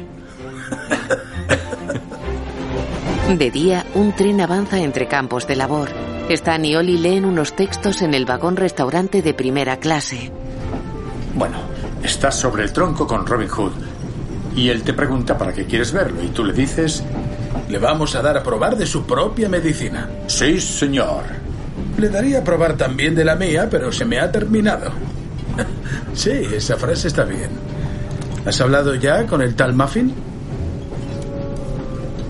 De 3.37 3.51
día, 3.51 3.85
un 3.97 4.15
tren 4.15 4.41
avanza 4.41 4.79
entre 4.79 5.09
campos 5.09 5.49
de 5.49 5.57
labor. 5.57 5.89
Stan 6.29 6.65
y 6.65 6.77
Oli 6.77 6.97
leen 6.99 7.25
unos 7.25 7.57
textos 7.57 8.01
en 8.01 8.15
el 8.15 8.27
vagón 8.27 8.55
restaurante 8.55 9.23
de 9.23 9.35
primera 9.35 9.79
clase. 9.79 10.31
Bueno, 11.35 11.57
estás 12.01 12.37
sobre 12.37 12.63
el 12.63 12.73
tronco 12.73 13.09
con 13.09 13.27
Robin 13.27 13.49
Hood. 13.49 13.73
Y 14.55 14.69
él 14.69 14.85
te 14.85 14.95
pregunta 14.95 15.37
para 15.37 15.53
qué 15.53 15.65
quieres 15.65 15.91
verlo. 15.91 16.23
Y 16.23 16.29
tú 16.29 16.45
le 16.45 16.53
dices... 16.53 17.03
Le 17.69 17.79
vamos 17.79 18.15
a 18.15 18.23
dar 18.23 18.37
a 18.37 18.43
probar 18.45 18.77
de 18.77 18.87
su 18.87 19.05
propia 19.05 19.49
medicina. 19.49 20.09
Sí, 20.29 20.61
señor. 20.61 21.25
Le 21.99 22.09
daría 22.09 22.39
a 22.39 22.45
probar 22.45 22.77
también 22.77 23.17
de 23.17 23.25
la 23.25 23.35
mía, 23.35 23.67
pero 23.69 23.91
se 23.91 24.05
me 24.05 24.21
ha 24.21 24.31
terminado. 24.31 24.93
Sí, 26.15 26.31
esa 26.31 26.77
frase 26.77 27.09
está 27.09 27.25
bien. 27.25 27.51
¿Has 28.47 28.61
hablado 28.61 28.95
ya 28.95 29.27
con 29.27 29.43
el 29.43 29.55
tal 29.55 29.75
Muffin? 29.75 30.15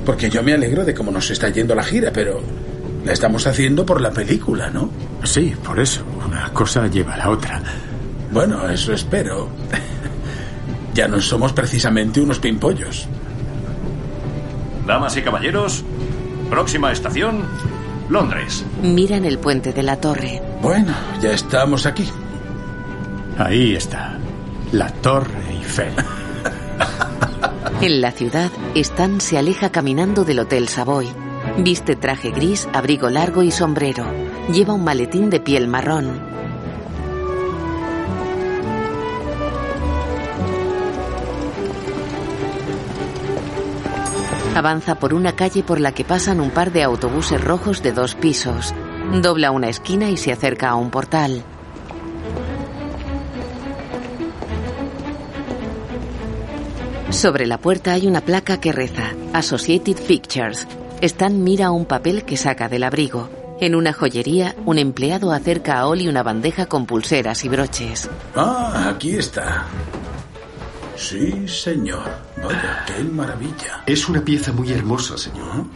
Porque 0.06 0.30
yo 0.30 0.42
me 0.42 0.54
alegro 0.54 0.84
de 0.84 0.94
cómo 0.94 1.10
nos 1.10 1.30
está 1.30 1.48
yendo 1.48 1.74
la 1.74 1.82
gira, 1.82 2.10
pero 2.12 2.40
la 3.04 3.12
estamos 3.12 3.46
haciendo 3.46 3.84
por 3.84 4.00
la 4.00 4.10
película, 4.10 4.70
¿no? 4.70 4.90
Sí, 5.24 5.54
por 5.64 5.78
eso. 5.80 6.02
Una 6.26 6.50
cosa 6.52 6.87
lleva 6.87 7.14
a 7.14 7.18
la 7.18 7.30
otra. 7.30 7.62
Bueno, 8.30 8.68
eso 8.68 8.92
espero. 8.92 9.48
Ya 10.94 11.08
no 11.08 11.20
somos 11.20 11.52
precisamente 11.52 12.20
unos 12.20 12.38
pimpollos. 12.38 13.08
Damas 14.87 15.16
y 15.16 15.22
caballeros, 15.22 15.82
próxima 16.48 16.92
estación, 16.92 17.42
Londres. 18.08 18.64
Miran 18.80 19.24
el 19.24 19.40
puente 19.40 19.72
de 19.72 19.82
la 19.82 19.96
torre. 19.96 20.40
Bueno, 20.62 20.94
ya 21.20 21.32
estamos 21.32 21.84
aquí. 21.84 22.08
Ahí 23.38 23.75
está. 23.75 24.16
La 24.70 24.88
Torre 24.88 25.51
Eiffel. 25.51 25.92
En 27.81 28.01
la 28.01 28.12
ciudad, 28.12 28.51
Stan 28.77 29.20
se 29.20 29.37
aleja 29.37 29.70
caminando 29.70 30.25
del 30.25 30.38
Hotel 30.38 30.68
Savoy. 30.68 31.09
Viste 31.59 31.97
traje 31.97 32.31
gris, 32.31 32.68
abrigo 32.73 33.11
largo 33.11 33.42
y 33.42 33.51
sombrero. 33.51 34.07
Lleva 34.53 34.75
un 34.75 34.85
maletín 34.85 35.31
de 35.31 35.40
piel 35.40 35.66
marrón. 35.66 36.20
Avanza 44.55 44.94
por 44.94 45.12
una 45.12 45.35
calle 45.35 45.64
por 45.64 45.81
la 45.81 45.92
que 45.92 46.05
pasan 46.05 46.40
un 46.40 46.51
par 46.51 46.70
de 46.70 46.85
autobuses 46.85 47.42
rojos 47.42 47.83
de 47.83 47.92
dos 47.92 48.14
pisos. 48.14 48.73
Dobla 49.20 49.51
una 49.51 49.68
esquina 49.68 50.09
y 50.11 50.16
se 50.16 50.31
acerca 50.31 50.70
a 50.70 50.77
un 50.77 50.90
portal. 50.90 51.44
Sobre 57.14 57.46
la 57.46 57.59
puerta 57.59 57.92
hay 57.92 58.09
una 58.09 58.22
placa 58.22 58.61
que 58.61 58.72
reza 58.72 59.14
Associated 59.33 60.05
Pictures. 60.05 60.66
Stan 61.00 61.44
mira 61.44 61.70
un 61.70 61.87
papel 61.87 62.24
que 62.24 62.37
saca 62.37 62.68
del 62.68 62.83
abrigo. 62.83 63.31
En 63.61 63.77
una 63.77 63.92
joyería, 63.92 64.57
un 64.66 64.79
empleado 64.79 65.31
acerca 65.31 65.79
a 65.79 65.87
Oli 65.87 66.09
una 66.09 66.24
bandeja 66.24 66.66
con 66.66 66.87
pulseras 66.87 67.44
y 67.44 67.48
broches. 67.48 68.11
Ah, 68.35 68.90
aquí 68.92 69.14
está. 69.14 69.64
Sí, 70.96 71.46
señor. 71.46 72.03
Vaya, 72.42 72.85
qué 72.85 73.05
maravilla. 73.05 73.85
Es 73.87 74.09
una 74.09 74.20
pieza 74.20 74.53
muy 74.53 74.72
hermosa, 74.72 75.16
señor. 75.16 75.66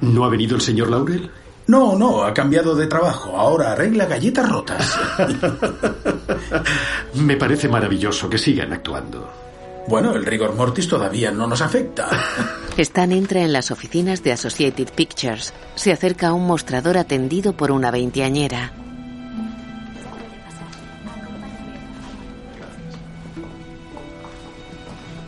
¿No 0.00 0.24
ha 0.24 0.28
venido 0.28 0.56
el 0.56 0.60
señor 0.60 0.90
Laurel? 0.90 1.30
No, 1.68 1.96
no, 1.96 2.24
ha 2.24 2.34
cambiado 2.34 2.74
de 2.74 2.88
trabajo. 2.88 3.36
Ahora 3.36 3.72
arregla 3.72 4.06
galletas 4.06 4.50
rotas. 4.50 4.98
Me 7.14 7.36
parece 7.36 7.68
maravilloso 7.68 8.28
que 8.28 8.38
sigan 8.38 8.72
actuando. 8.72 9.51
Bueno, 9.88 10.14
el 10.14 10.24
rigor 10.24 10.54
mortis 10.54 10.88
todavía 10.88 11.30
no 11.30 11.46
nos 11.46 11.60
afecta. 11.60 12.08
Stan 12.76 13.12
entra 13.12 13.42
en 13.42 13.52
las 13.52 13.70
oficinas 13.70 14.22
de 14.22 14.32
Associated 14.32 14.88
Pictures. 14.94 15.52
Se 15.74 15.92
acerca 15.92 16.28
a 16.28 16.32
un 16.32 16.46
mostrador 16.46 16.96
atendido 16.96 17.52
por 17.52 17.70
una 17.70 17.90
veinteañera. 17.90 18.72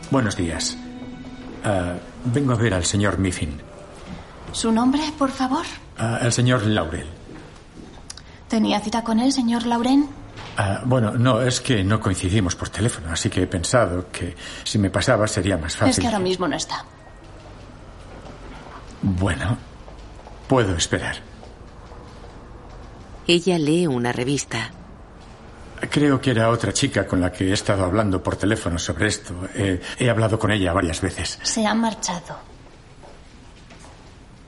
Buenos 0.09 0.37
días. 0.37 0.77
Ah, 1.63 1.95
vengo 2.25 2.53
a 2.53 2.55
ver 2.55 2.73
al 2.73 2.85
señor 2.85 3.17
Miffin. 3.17 3.59
¿Su 4.51 4.71
nombre, 4.71 5.01
por 5.17 5.31
favor? 5.31 5.65
Ah, 5.97 6.19
el 6.21 6.31
señor 6.31 6.65
Laurel. 6.65 7.07
¿Tenía 8.47 8.79
cita 8.79 9.03
con 9.03 9.19
él, 9.19 9.31
señor 9.33 9.65
Lauren? 9.65 10.07
Ah, 10.57 10.81
bueno, 10.85 11.11
no, 11.11 11.41
es 11.41 11.59
que 11.59 11.83
no 11.83 11.99
coincidimos 11.99 12.55
por 12.55 12.69
teléfono, 12.69 13.11
así 13.11 13.29
que 13.29 13.43
he 13.43 13.47
pensado 13.47 14.09
que 14.11 14.35
si 14.63 14.77
me 14.77 14.89
pasaba 14.89 15.27
sería 15.27 15.57
más 15.57 15.75
fácil. 15.75 15.91
Es 15.91 15.99
que 15.99 16.07
ahora 16.07 16.19
mismo 16.19 16.47
no 16.47 16.55
está. 16.55 16.85
Bueno, 19.01 19.57
puedo 20.47 20.75
esperar. 20.75 21.17
Ella 23.27 23.57
lee 23.57 23.87
una 23.87 24.11
revista. 24.11 24.71
Creo 25.89 26.21
que 26.21 26.31
era 26.31 26.49
otra 26.49 26.71
chica 26.71 27.05
con 27.05 27.19
la 27.19 27.31
que 27.31 27.49
he 27.49 27.53
estado 27.53 27.83
hablando 27.83 28.23
por 28.23 28.37
teléfono 28.37 28.79
sobre 28.79 29.07
esto. 29.07 29.33
Eh, 29.55 29.81
he 29.99 30.09
hablado 30.09 30.39
con 30.39 30.51
ella 30.51 30.71
varias 30.71 31.01
veces. 31.01 31.37
Se 31.43 31.65
ha 31.65 31.73
marchado. 31.73 32.37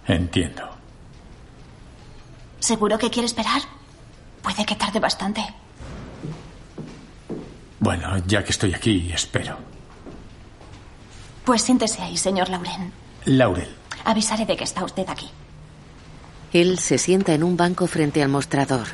Entiendo. 0.08 0.64
¿Seguro 2.60 2.97
que 2.97 3.10
quiere 3.10 3.26
esperar? 3.26 3.62
Puede 4.41 4.66
que 4.66 4.76
tarde 4.76 4.99
bastante. 4.99 5.43
Bueno, 7.88 8.17
ya 8.27 8.43
que 8.43 8.51
estoy 8.51 8.73
aquí, 8.73 9.09
espero. 9.13 9.57
Pues 11.45 11.61
siéntese 11.61 12.01
ahí, 12.01 12.17
señor 12.17 12.49
Lauren. 12.49 12.91
Laurel. 13.23 13.73
Avisaré 14.03 14.45
de 14.45 14.57
que 14.57 14.65
está 14.65 14.83
usted 14.83 15.07
aquí. 15.07 15.29
Él 16.51 16.79
se 16.79 16.97
sienta 16.97 17.33
en 17.33 17.43
un 17.43 17.55
banco 17.55 17.88
frente 17.88 18.21
al 18.21 18.27
mostrador. 18.27 18.88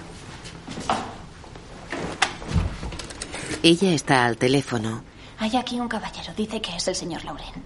Ella 3.64 3.94
está 3.94 4.26
al 4.26 4.38
teléfono. 4.38 5.04
Hay 5.40 5.56
aquí 5.56 5.80
un 5.80 5.88
caballero. 5.88 6.32
Dice 6.38 6.62
que 6.62 6.76
es 6.76 6.88
el 6.88 6.94
señor 6.94 7.26
Lauren. 7.26 7.64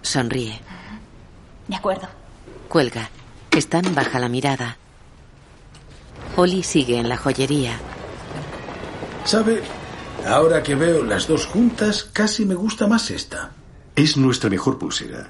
Sonríe. 0.00 0.58
De 1.68 1.76
acuerdo. 1.76 2.08
Cuelga. 2.66 3.10
Stan 3.50 3.94
baja 3.94 4.18
la 4.18 4.30
mirada. 4.30 4.78
Holly 6.34 6.62
sigue 6.62 6.98
en 6.98 7.10
la 7.10 7.18
joyería. 7.18 7.78
¿Sabe? 9.24 9.62
Ahora 10.26 10.62
que 10.62 10.74
veo 10.74 11.02
las 11.04 11.26
dos 11.26 11.46
juntas, 11.46 12.04
casi 12.04 12.44
me 12.44 12.54
gusta 12.54 12.86
más 12.86 13.10
esta. 13.10 13.50
Es 13.94 14.16
nuestra 14.16 14.50
mejor 14.50 14.78
pulsera. 14.78 15.28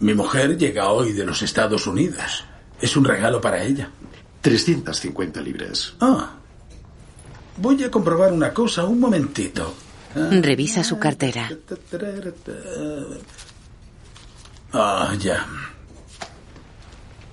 Mi 0.00 0.14
mujer 0.14 0.56
llega 0.56 0.90
hoy 0.90 1.12
de 1.12 1.24
los 1.24 1.42
Estados 1.42 1.86
Unidos. 1.86 2.44
Es 2.80 2.96
un 2.96 3.04
regalo 3.04 3.40
para 3.40 3.62
ella. 3.62 3.90
350 4.40 5.40
libras. 5.40 5.94
Ah. 6.00 6.30
Voy 7.56 7.82
a 7.84 7.90
comprobar 7.90 8.32
una 8.32 8.54
cosa, 8.54 8.84
un 8.84 9.00
momentito. 9.00 9.74
Revisa 10.14 10.82
su 10.82 10.98
cartera. 10.98 11.50
Ah, 14.72 15.14
ya. 15.18 15.46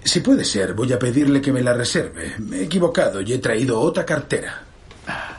Si 0.04 0.20
puede 0.20 0.44
ser, 0.44 0.74
voy 0.74 0.92
a 0.94 1.00
pedirle 1.00 1.42
que 1.42 1.52
me 1.52 1.62
la 1.62 1.74
reserve. 1.74 2.36
Me 2.40 2.58
he 2.58 2.64
equivocado 2.64 3.22
y 3.22 3.34
he 3.34 3.40
traído 3.40 3.80
otra 3.80 4.06
cartera. 4.06 4.64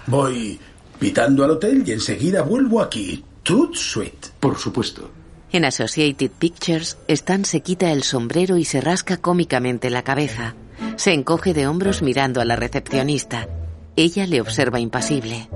Voy 0.07 0.59
pitando 0.99 1.45
al 1.45 1.53
hotel 1.53 1.85
y 1.87 1.93
enseguida 1.93 2.43
vuelvo 2.43 2.81
aquí. 2.81 3.25
Tout 3.43 3.75
suite. 3.75 4.29
Por 4.41 4.59
supuesto. 4.59 5.11
En 5.53 5.65
Associated 5.65 6.31
Pictures, 6.39 6.99
Stan 7.09 7.45
se 7.45 7.61
quita 7.61 7.91
el 7.93 8.03
sombrero 8.03 8.59
y 8.59 8.65
se 8.65 8.81
rasca 8.81 9.17
cómicamente 9.17 9.89
la 9.89 10.03
cabeza. 10.03 10.55
Se 10.97 11.13
encoge 11.13 11.55
de 11.55 11.67
hombros 11.67 12.03
mirando 12.03 12.41
a 12.41 12.45
la 12.45 12.57
recepcionista. 12.57 13.49
Ella 13.97 14.27
le 14.27 14.41
observa 14.41 14.81
impasible. 14.81 15.49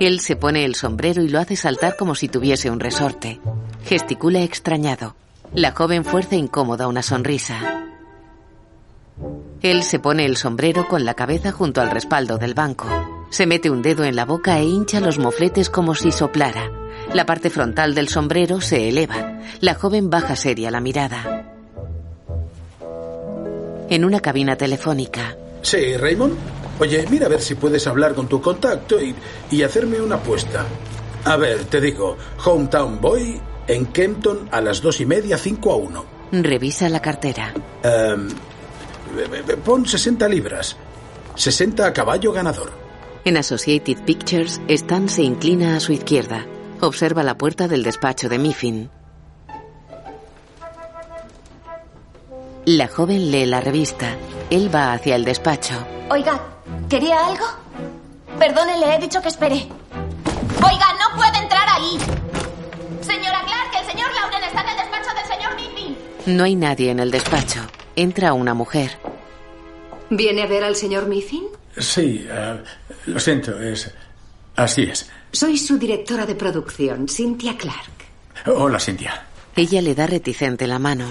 Él 0.00 0.20
se 0.20 0.36
pone 0.36 0.64
el 0.64 0.74
sombrero 0.74 1.22
y 1.22 1.28
lo 1.28 1.38
hace 1.38 1.56
saltar 1.56 1.96
como 1.96 2.14
si 2.14 2.28
tuviese 2.28 2.70
un 2.70 2.80
resorte. 2.80 3.40
Gesticula 3.84 4.42
extrañado. 4.42 5.16
La 5.54 5.72
joven 5.72 6.04
fuerza 6.04 6.36
incómoda 6.36 6.88
una 6.88 7.02
sonrisa. 7.02 7.84
Él 9.62 9.82
se 9.82 9.98
pone 9.98 10.24
el 10.24 10.36
sombrero 10.36 10.86
con 10.86 11.04
la 11.04 11.14
cabeza 11.14 11.52
junto 11.52 11.80
al 11.80 11.90
respaldo 11.90 12.38
del 12.38 12.54
banco. 12.54 12.86
Se 13.30 13.46
mete 13.46 13.70
un 13.70 13.82
dedo 13.82 14.04
en 14.04 14.16
la 14.16 14.24
boca 14.24 14.58
e 14.58 14.64
hincha 14.64 15.00
los 15.00 15.18
mofletes 15.18 15.68
como 15.68 15.94
si 15.94 16.12
soplara. 16.12 16.70
La 17.12 17.26
parte 17.26 17.50
frontal 17.50 17.94
del 17.94 18.08
sombrero 18.08 18.60
se 18.60 18.88
eleva. 18.88 19.40
La 19.60 19.74
joven 19.74 20.10
baja 20.10 20.36
seria 20.36 20.70
la 20.70 20.80
mirada. 20.80 21.54
En 23.90 24.04
una 24.04 24.20
cabina 24.20 24.56
telefónica. 24.56 25.36
Sí, 25.62 25.96
Raymond. 25.96 26.36
Oye, 26.78 27.04
mira 27.10 27.26
a 27.26 27.28
ver 27.28 27.40
si 27.40 27.54
puedes 27.56 27.86
hablar 27.86 28.14
con 28.14 28.28
tu 28.28 28.40
contacto 28.40 29.00
y, 29.02 29.14
y 29.50 29.62
hacerme 29.62 30.00
una 30.00 30.16
apuesta. 30.16 30.64
A 31.24 31.36
ver, 31.36 31.64
te 31.64 31.80
digo, 31.80 32.16
Hometown 32.44 33.00
Boy 33.00 33.40
en 33.66 33.86
Kempton 33.86 34.48
a 34.50 34.60
las 34.60 34.80
dos 34.80 35.00
y 35.00 35.06
media, 35.06 35.36
cinco 35.36 35.72
a 35.72 35.76
uno. 35.76 36.04
Revisa 36.30 36.88
la 36.88 37.00
cartera. 37.00 37.52
Em, 37.82 38.28
pon 39.64 39.86
60 39.86 40.28
libras. 40.28 40.76
60 41.34 41.86
a 41.86 41.92
caballo 41.92 42.32
ganador. 42.32 42.72
En 43.24 43.36
Associated 43.36 44.04
Pictures, 44.04 44.60
Stan 44.68 45.08
se 45.08 45.22
inclina 45.22 45.76
a 45.76 45.80
su 45.80 45.92
izquierda. 45.92 46.46
Observa 46.80 47.22
la 47.22 47.36
puerta 47.36 47.68
del 47.68 47.82
despacho 47.82 48.28
de 48.28 48.38
Miffin. 48.38 48.90
La 52.64 52.86
joven 52.86 53.30
lee 53.30 53.46
la 53.46 53.60
revista. 53.60 54.16
Él 54.50 54.74
va 54.74 54.92
hacia 54.92 55.16
el 55.16 55.24
despacho. 55.24 55.74
Oiga, 56.10 56.40
¿quería 56.88 57.26
algo? 57.26 57.46
Perdone, 58.38 58.78
le 58.78 58.94
he 58.94 58.98
dicho 58.98 59.22
que 59.22 59.28
espere. 59.28 59.66
Oiga, 60.62 60.86
no 61.00 61.16
puede 61.16 61.38
entrar 61.38 61.66
ahí. 61.68 61.98
Señora 63.00 63.40
Clark, 63.42 63.70
el 63.80 63.86
señor 63.90 64.10
Lauren 64.14 64.44
está 64.44 64.60
en 64.60 64.68
el 64.68 64.76
despacho 64.76 65.10
del 65.14 65.26
señor 65.26 65.54
Miffin. 65.56 65.87
No 66.28 66.44
hay 66.44 66.56
nadie 66.56 66.90
en 66.90 67.00
el 67.00 67.10
despacho. 67.10 67.60
Entra 67.96 68.34
una 68.34 68.52
mujer. 68.52 68.90
¿Viene 70.10 70.42
a 70.42 70.46
ver 70.46 70.62
al 70.62 70.76
señor 70.76 71.06
Miffin? 71.06 71.44
Sí, 71.78 72.26
eh, 72.28 72.62
lo 73.06 73.18
siento, 73.18 73.58
es. 73.58 73.90
Así 74.54 74.82
es. 74.82 75.10
Soy 75.32 75.56
su 75.56 75.78
directora 75.78 76.26
de 76.26 76.34
producción, 76.34 77.08
Cynthia 77.08 77.56
Clark. 77.56 78.46
Hola, 78.46 78.78
Cynthia. 78.78 79.26
Ella 79.56 79.80
le 79.80 79.94
da 79.94 80.06
reticente 80.06 80.66
la 80.66 80.78
mano. 80.78 81.06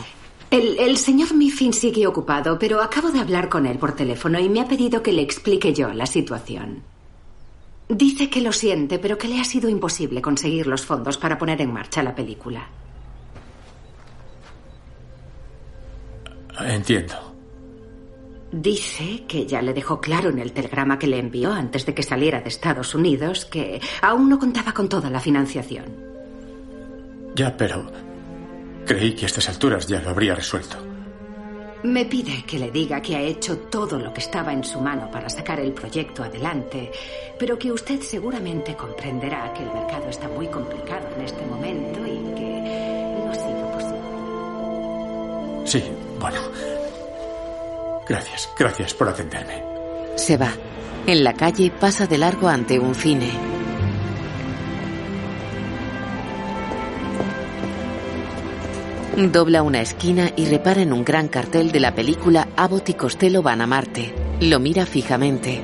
El, 0.51 0.77
el 0.79 0.97
señor 0.97 1.33
Miffin 1.33 1.73
sigue 1.73 2.05
ocupado, 2.05 2.59
pero 2.59 2.83
acabo 2.83 3.09
de 3.09 3.19
hablar 3.19 3.49
con 3.49 3.65
él 3.65 3.79
por 3.79 3.95
teléfono 3.95 4.39
y 4.39 4.49
me 4.49 4.61
ha 4.61 4.67
pedido 4.67 5.01
que 5.01 5.13
le 5.13 5.23
explique 5.23 5.73
yo 5.73 5.91
la 5.93 6.05
situación. 6.05 6.83
Dice 7.89 8.29
que 8.29 8.41
lo 8.41 8.51
siente, 8.51 8.99
pero 8.99 9.17
que 9.17 9.27
le 9.27 9.39
ha 9.39 9.45
sido 9.45 9.67
imposible 9.67 10.21
conseguir 10.21 10.67
los 10.67 10.85
fondos 10.85 11.17
para 11.17 11.39
poner 11.39 11.59
en 11.61 11.73
marcha 11.73 12.03
la 12.03 12.13
película. 12.13 12.67
Entiendo. 16.59 17.15
Dice 18.51 19.23
que 19.27 19.45
ya 19.45 19.61
le 19.61 19.73
dejó 19.73 19.99
claro 19.99 20.29
en 20.29 20.39
el 20.39 20.53
telegrama 20.53 20.97
que 20.97 21.07
le 21.07 21.19
envió 21.19 21.51
antes 21.51 21.85
de 21.85 21.93
que 21.93 22.01
saliera 22.01 22.39
de 22.39 22.47
Estados 22.47 22.95
Unidos 22.95 23.43
que 23.45 23.81
aún 24.01 24.29
no 24.29 24.39
contaba 24.39 24.73
con 24.73 24.87
toda 24.87 25.09
la 25.09 25.19
financiación. 25.19 25.85
Ya, 27.35 27.55
pero 27.55 27.91
creí 28.85 29.13
que 29.15 29.25
a 29.25 29.27
estas 29.27 29.49
alturas 29.49 29.85
ya 29.87 30.01
lo 30.01 30.09
habría 30.09 30.33
resuelto. 30.33 30.77
Me 31.83 32.05
pide 32.05 32.43
que 32.47 32.57
le 32.57 32.71
diga 32.71 33.01
que 33.01 33.15
ha 33.15 33.21
hecho 33.21 33.59
todo 33.59 33.99
lo 33.99 34.11
que 34.13 34.21
estaba 34.21 34.51
en 34.51 34.63
su 34.63 34.79
mano 34.81 35.11
para 35.11 35.29
sacar 35.29 35.59
el 35.59 35.73
proyecto 35.73 36.23
adelante, 36.23 36.91
pero 37.37 37.59
que 37.59 37.71
usted 37.71 38.01
seguramente 38.01 38.75
comprenderá 38.75 39.53
que 39.53 39.61
el 39.61 39.71
mercado 39.71 40.09
está 40.09 40.27
muy 40.27 40.47
complicado 40.47 41.07
en 41.15 41.21
este 41.23 41.45
momento 41.45 41.99
y 41.99 42.17
que 42.33 43.13
no 43.23 43.29
ha 43.29 43.35
sido 43.35 43.71
posible. 43.71 44.01
Sí, 45.65 45.83
bueno. 46.19 46.39
Gracias, 48.07 48.49
gracias 48.57 48.93
por 48.93 49.09
atenderme. 49.09 49.63
Se 50.15 50.37
va. 50.37 50.51
En 51.05 51.23
la 51.23 51.33
calle 51.33 51.71
pasa 51.71 52.07
de 52.07 52.17
largo 52.17 52.47
ante 52.47 52.79
un 52.79 52.95
cine. 52.95 53.31
Dobla 59.17 59.63
una 59.63 59.81
esquina 59.81 60.31
y 60.35 60.45
repara 60.45 60.81
en 60.81 60.93
un 60.93 61.03
gran 61.03 61.27
cartel 61.27 61.71
de 61.71 61.79
la 61.79 61.95
película 61.95 62.49
Abbott 62.55 62.89
y 62.89 62.93
Costello 62.93 63.41
van 63.41 63.61
a 63.61 63.67
Marte. 63.67 64.13
Lo 64.41 64.59
mira 64.59 64.85
fijamente. 64.85 65.59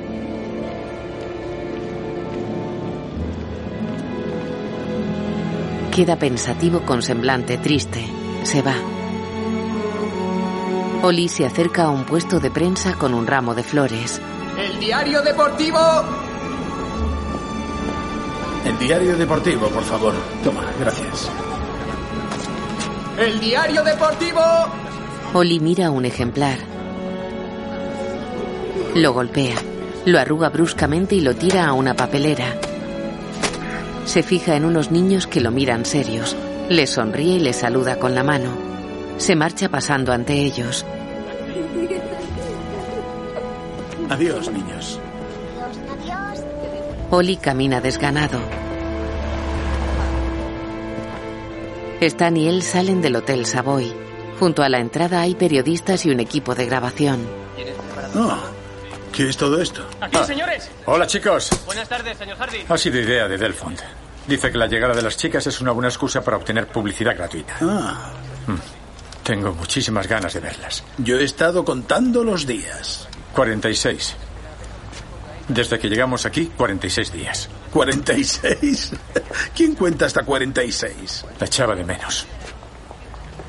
Queda 5.95 6.16
pensativo 6.16 6.82
con 6.82 7.04
semblante 7.04 7.60
triste. 7.60 8.04
Se 8.41 8.64
va. 8.64 8.74
Oli 11.04 11.28
se 11.28 11.45
acerca 11.45 11.84
a 11.84 11.89
un 11.89 12.06
puesto 12.06 12.39
de 12.39 12.49
prensa 12.49 12.93
con 12.95 13.14
un 13.14 13.28
ramo 13.28 13.54
de 13.54 13.62
flores. 13.62 14.22
El 14.58 14.80
diario 14.80 15.22
deportivo. 15.22 15.78
El 18.66 18.80
diario 18.80 19.18
deportivo, 19.18 19.68
por 19.68 19.84
favor. 19.84 20.14
Toma, 20.45 20.64
gracias. 20.80 21.30
El 23.20 23.38
diario 23.41 23.84
deportivo. 23.84 24.39
Oli 25.34 25.60
mira 25.60 25.91
un 25.91 26.06
ejemplar. 26.06 26.60
Lo 28.95 29.12
golpea. 29.12 29.58
Lo 30.06 30.20
arruga 30.20 30.47
bruscamente 30.47 31.16
y 31.16 31.20
lo 31.20 31.36
tira 31.36 31.68
a 31.68 31.74
una 31.74 31.95
papelera. 31.95 32.56
Se 34.06 34.24
fija 34.24 34.56
en 34.56 34.64
unos 34.64 34.89
niños 34.89 35.28
que 35.28 35.41
lo 35.41 35.51
miran 35.51 35.84
serios. 35.84 36.38
Le 36.70 36.88
sonríe 36.88 37.36
y 37.36 37.39
le 37.39 37.51
saluda 37.51 37.99
con 37.99 38.16
la 38.16 38.24
mano. 38.24 38.62
Se 39.18 39.36
marcha 39.36 39.70
pasando 39.70 40.11
ante 40.11 40.34
ellos. 40.34 40.86
Adiós, 44.09 44.49
niños. 44.51 44.99
Oli 47.09 47.38
camina 47.38 47.80
desganado. 47.80 48.39
Stan 52.01 52.36
y 52.36 52.47
él 52.49 52.64
salen 52.64 53.01
del 53.01 53.16
Hotel 53.16 53.45
Savoy. 53.45 53.93
Junto 54.39 54.61
a 54.64 54.68
la 54.70 54.80
entrada 54.80 55.22
hay 55.22 55.36
periodistas 55.36 56.05
y 56.05 56.09
un 56.11 56.20
equipo 56.20 56.53
de 56.53 56.66
grabación. 56.66 57.26
Oh, 58.16 58.38
¿Qué 59.14 59.30
es 59.30 59.38
todo 59.38 59.61
esto? 59.61 59.86
Aquí, 60.01 60.18
señores. 60.26 60.70
Hola, 60.86 61.07
chicos. 61.07 61.49
Buenas 61.66 61.88
tardes, 61.88 62.18
señor 62.18 62.38
Hardy. 62.38 62.66
Ha 62.68 62.78
sido 62.78 62.99
idea 62.99 63.28
de 63.28 63.38
Delfont. 63.38 63.80
Dice 64.28 64.51
que 64.51 64.57
la 64.57 64.68
llegada 64.68 64.93
de 64.93 65.01
las 65.01 65.16
chicas 65.18 65.45
es 65.47 65.61
una 65.61 65.72
buena 65.72 65.88
excusa 65.89 66.22
para 66.24 66.38
obtener 66.38 66.68
publicidad 66.68 67.16
gratuita. 67.16 67.55
Ah, 67.61 68.11
Mm. 68.45 68.82
Tengo 69.24 69.53
muchísimas 69.53 70.07
ganas 70.07 70.34
de 70.34 70.39
verlas. 70.41 70.84
yo 70.97 71.17
he 71.17 71.24
estado 71.24 71.63
contando 71.63 72.24
los 72.24 72.45
días. 72.45 73.07
46. 73.34 74.15
Desde 75.47 75.80
que 75.80 75.89
llegamos 75.89 76.26
aquí, 76.26 76.51
46 76.57 77.11
días. 77.11 77.49
¿46? 77.74 78.97
¿Quién 79.55 79.76
cuenta 79.76 80.05
hasta 80.05 80.24
46? 80.24 81.26
La 81.39 81.45
echaba 81.45 81.76
de 81.76 81.84
menos. 81.84 82.26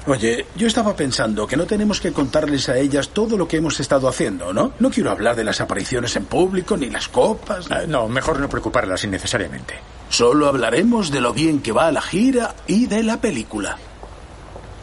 Oye, 0.06 0.46
yo 0.54 0.66
estaba 0.66 0.94
pensando 0.94 1.46
que 1.46 1.56
no 1.56 1.64
tenemos 1.64 1.98
que 1.98 2.12
contarles 2.12 2.68
a 2.68 2.76
ellas 2.76 3.08
todo 3.08 3.38
lo 3.38 3.48
que 3.48 3.56
hemos 3.56 3.80
estado 3.80 4.06
haciendo, 4.06 4.52
¿no? 4.52 4.72
No 4.78 4.90
quiero 4.90 5.10
hablar 5.10 5.34
de 5.34 5.44
las 5.44 5.62
apariciones 5.62 6.14
en 6.16 6.26
público 6.26 6.76
ni 6.76 6.90
las 6.90 7.08
copas. 7.08 7.70
Ah, 7.70 7.82
no, 7.88 8.06
mejor 8.08 8.38
no 8.38 8.48
preocuparlas 8.48 9.02
innecesariamente. 9.04 9.74
Solo 10.10 10.46
hablaremos 10.46 11.10
de 11.10 11.22
lo 11.22 11.32
bien 11.32 11.62
que 11.62 11.72
va 11.72 11.90
la 11.90 12.02
gira 12.02 12.54
y 12.66 12.84
de 12.86 13.02
la 13.02 13.18
película. 13.20 13.78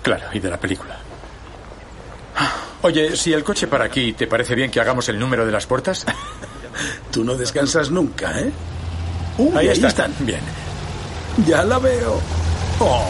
Claro, 0.01 0.25
y 0.33 0.39
de 0.39 0.49
la 0.49 0.59
película. 0.59 0.97
Oye, 2.83 3.15
si 3.15 3.31
el 3.33 3.43
coche 3.43 3.67
para 3.67 3.85
aquí, 3.85 4.13
¿te 4.13 4.25
parece 4.25 4.55
bien 4.55 4.71
que 4.71 4.79
hagamos 4.79 5.07
el 5.09 5.19
número 5.19 5.45
de 5.45 5.51
las 5.51 5.67
puertas? 5.67 6.05
Tú 7.11 7.23
no 7.23 7.35
descansas 7.35 7.91
nunca, 7.91 8.39
¿eh? 8.39 8.51
Uy, 9.37 9.49
ahí, 9.55 9.67
ahí 9.67 9.73
están. 9.73 9.89
están. 10.11 10.25
Bien. 10.25 10.41
Ya 11.45 11.63
la 11.63 11.77
veo. 11.77 12.19
Oh, 12.79 13.05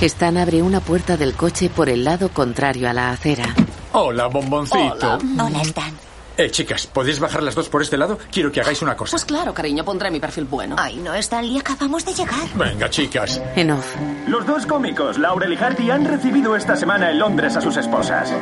Stan 0.00 0.38
abre 0.38 0.62
una 0.62 0.80
puerta 0.80 1.18
del 1.18 1.34
coche 1.34 1.68
por 1.68 1.90
el 1.90 2.04
lado 2.04 2.30
contrario 2.30 2.88
a 2.88 2.94
la 2.94 3.10
acera. 3.10 3.54
Hola, 3.92 4.28
bomboncito. 4.28 5.18
Hola, 5.38 5.60
Stan. 5.62 6.09
Eh, 6.40 6.50
chicas, 6.50 6.86
¿podéis 6.86 7.20
bajar 7.20 7.42
las 7.42 7.54
dos 7.54 7.68
por 7.68 7.82
este 7.82 7.98
lado? 7.98 8.18
Quiero 8.32 8.50
que 8.50 8.62
hagáis 8.62 8.80
una 8.80 8.96
cosa. 8.96 9.10
Pues 9.10 9.26
claro, 9.26 9.52
cariño, 9.52 9.84
pondré 9.84 10.10
mi 10.10 10.20
perfil 10.20 10.44
bueno. 10.44 10.74
Ay, 10.78 10.96
no, 10.96 11.14
Stanley, 11.14 11.58
acabamos 11.58 12.02
de 12.06 12.14
llegar. 12.14 12.40
Venga, 12.54 12.88
chicas. 12.88 13.42
En 13.56 13.70
off. 13.72 13.94
Los 14.26 14.46
dos 14.46 14.64
cómicos, 14.64 15.18
Laurel 15.18 15.52
y 15.52 15.56
Hardy, 15.56 15.90
han 15.90 16.06
recibido 16.06 16.56
esta 16.56 16.76
semana 16.76 17.10
en 17.10 17.18
Londres 17.18 17.56
a 17.56 17.60
sus 17.60 17.76
esposas. 17.76 18.32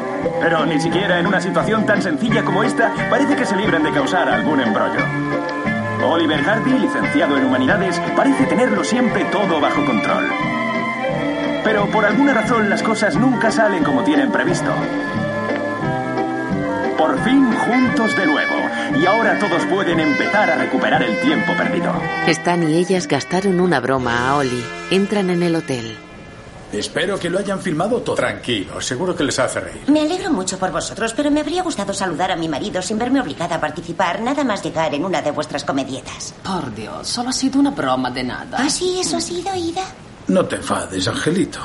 Pero 0.40 0.64
ni 0.64 0.80
siquiera 0.80 1.18
en 1.18 1.26
una 1.26 1.40
situación 1.40 1.86
tan 1.86 2.00
sencilla 2.00 2.44
como 2.44 2.62
esta 2.62 2.94
parece 3.10 3.34
que 3.34 3.44
se 3.44 3.56
libren 3.56 3.82
de 3.82 3.90
causar 3.90 4.28
algún 4.28 4.60
embrollo. 4.60 5.00
Oliver 6.08 6.40
Hardy, 6.40 6.78
licenciado 6.78 7.36
en 7.36 7.46
Humanidades, 7.46 8.00
parece 8.14 8.46
tenerlo 8.46 8.84
siempre 8.84 9.24
todo 9.32 9.60
bajo 9.60 9.84
control. 9.84 10.24
Pero 11.64 11.90
por 11.90 12.04
alguna 12.04 12.32
razón 12.32 12.70
las 12.70 12.84
cosas 12.84 13.16
nunca 13.16 13.50
salen 13.50 13.82
como 13.82 14.04
tienen 14.04 14.30
previsto. 14.30 14.72
Por 16.98 17.16
fin 17.22 17.50
juntos 17.52 18.16
de 18.16 18.26
nuevo. 18.26 18.54
Y 19.00 19.06
ahora 19.06 19.38
todos 19.38 19.64
pueden 19.66 20.00
empezar 20.00 20.50
a 20.50 20.56
recuperar 20.56 21.02
el 21.02 21.20
tiempo 21.20 21.52
perdido. 21.56 21.92
Stan 22.26 22.68
y 22.68 22.76
ellas 22.76 23.06
gastaron 23.06 23.60
una 23.60 23.78
broma 23.80 24.28
a 24.28 24.36
Ollie. 24.36 24.64
Entran 24.90 25.30
en 25.30 25.42
el 25.44 25.54
hotel. 25.54 25.96
espero 26.72 27.18
que 27.18 27.30
lo 27.30 27.38
hayan 27.38 27.60
filmado 27.60 28.00
todo. 28.02 28.16
Tranquilo, 28.16 28.80
seguro 28.80 29.14
que 29.14 29.24
les 29.24 29.38
hace 29.38 29.60
reír. 29.60 29.82
Me 29.86 30.00
alegro 30.00 30.30
mucho 30.32 30.58
por 30.58 30.70
vosotros, 30.72 31.14
pero 31.14 31.30
me 31.30 31.40
habría 31.40 31.62
gustado 31.62 31.92
saludar 31.94 32.32
a 32.32 32.36
mi 32.36 32.48
marido 32.48 32.82
sin 32.82 32.98
verme 32.98 33.20
obligada 33.20 33.56
a 33.56 33.60
participar, 33.60 34.20
nada 34.20 34.42
más 34.44 34.62
llegar 34.62 34.92
en 34.94 35.04
una 35.04 35.22
de 35.22 35.30
vuestras 35.30 35.64
comedietas. 35.64 36.34
Por 36.42 36.74
Dios, 36.74 37.06
solo 37.08 37.30
ha 37.30 37.32
sido 37.32 37.60
una 37.60 37.70
broma 37.70 38.10
de 38.10 38.24
nada. 38.24 38.58
¿Ah, 38.60 38.68
sí? 38.68 38.98
¿Eso 39.00 39.16
ha 39.16 39.20
sido, 39.20 39.54
Ida? 39.54 39.84
No 40.26 40.44
te 40.44 40.56
enfades, 40.56 41.06
Angelito. 41.08 41.60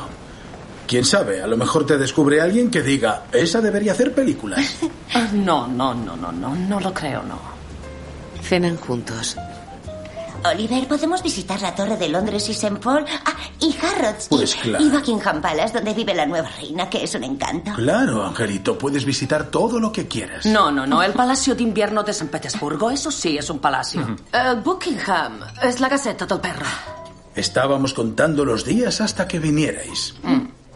Quién 0.94 1.06
sabe, 1.06 1.41
a 1.41 1.48
lo 1.48 1.58
mejor 1.58 1.88
te 1.88 1.98
descubre 1.98 2.39
alguien 2.39 2.70
que 2.70 2.84
diga, 2.84 3.24
esa 3.32 3.62
debería 3.62 3.94
hacer 3.94 4.14
películas. 4.14 4.60
Ah, 5.16 5.28
No, 5.34 5.66
no, 5.66 5.91
no, 5.96 6.16
no, 6.16 6.32
no, 6.32 6.54
no 6.54 6.80
lo 6.80 6.94
creo, 6.94 7.24
no. 7.24 7.39
Cenan 8.44 8.78
juntos. 8.78 9.36
Oliver, 10.46 10.88
podemos 10.88 11.24
visitar 11.24 11.60
la 11.64 11.74
Torre 11.74 11.98
de 11.98 12.10
Londres 12.10 12.48
y 12.48 12.52
St. 12.52 12.76
Paul. 12.80 13.06
Ah, 13.26 13.34
y 13.60 13.76
Harrods. 13.82 14.28
Pues 14.30 14.56
y, 14.56 14.60
claro. 14.60 14.86
y 14.86 14.89
Buckingham 14.89 15.41
Palace, 15.41 15.74
donde 15.74 15.96
vive 15.96 16.14
la 16.14 16.28
nueva 16.28 16.50
reina, 16.50 16.88
que 16.88 17.04
es 17.04 17.16
un 17.16 17.24
encanto. 17.24 17.74
Claro, 17.74 18.24
Angelito, 18.24 18.78
puedes 18.78 19.04
visitar 19.04 19.50
todo 19.50 19.80
lo 19.80 19.91
que 19.91 20.08
quieras. 20.08 20.46
No, 20.46 20.72
no, 20.72 20.86
no. 20.86 21.02
El 21.02 21.14
Palacio 21.14 21.56
de 21.56 21.64
Invierno 21.64 22.04
de 22.04 22.14
San 22.14 22.28
Petersburgo, 22.28 22.91
eso 22.91 23.10
sí 23.10 23.36
es 23.36 23.50
un 23.50 23.58
palacio. 23.58 24.16
Eh, 24.32 24.62
Buckingham 24.64 25.39
es 25.64 25.80
la 25.80 25.89
Gaceta 25.89 26.28
del 26.28 26.39
Perro. 26.39 26.68
Estábamos 27.34 27.96
contando 27.96 28.46
los 28.46 28.64
días 28.64 29.02
hasta 29.02 29.28
que 29.28 29.39
vinierais. 29.39 30.14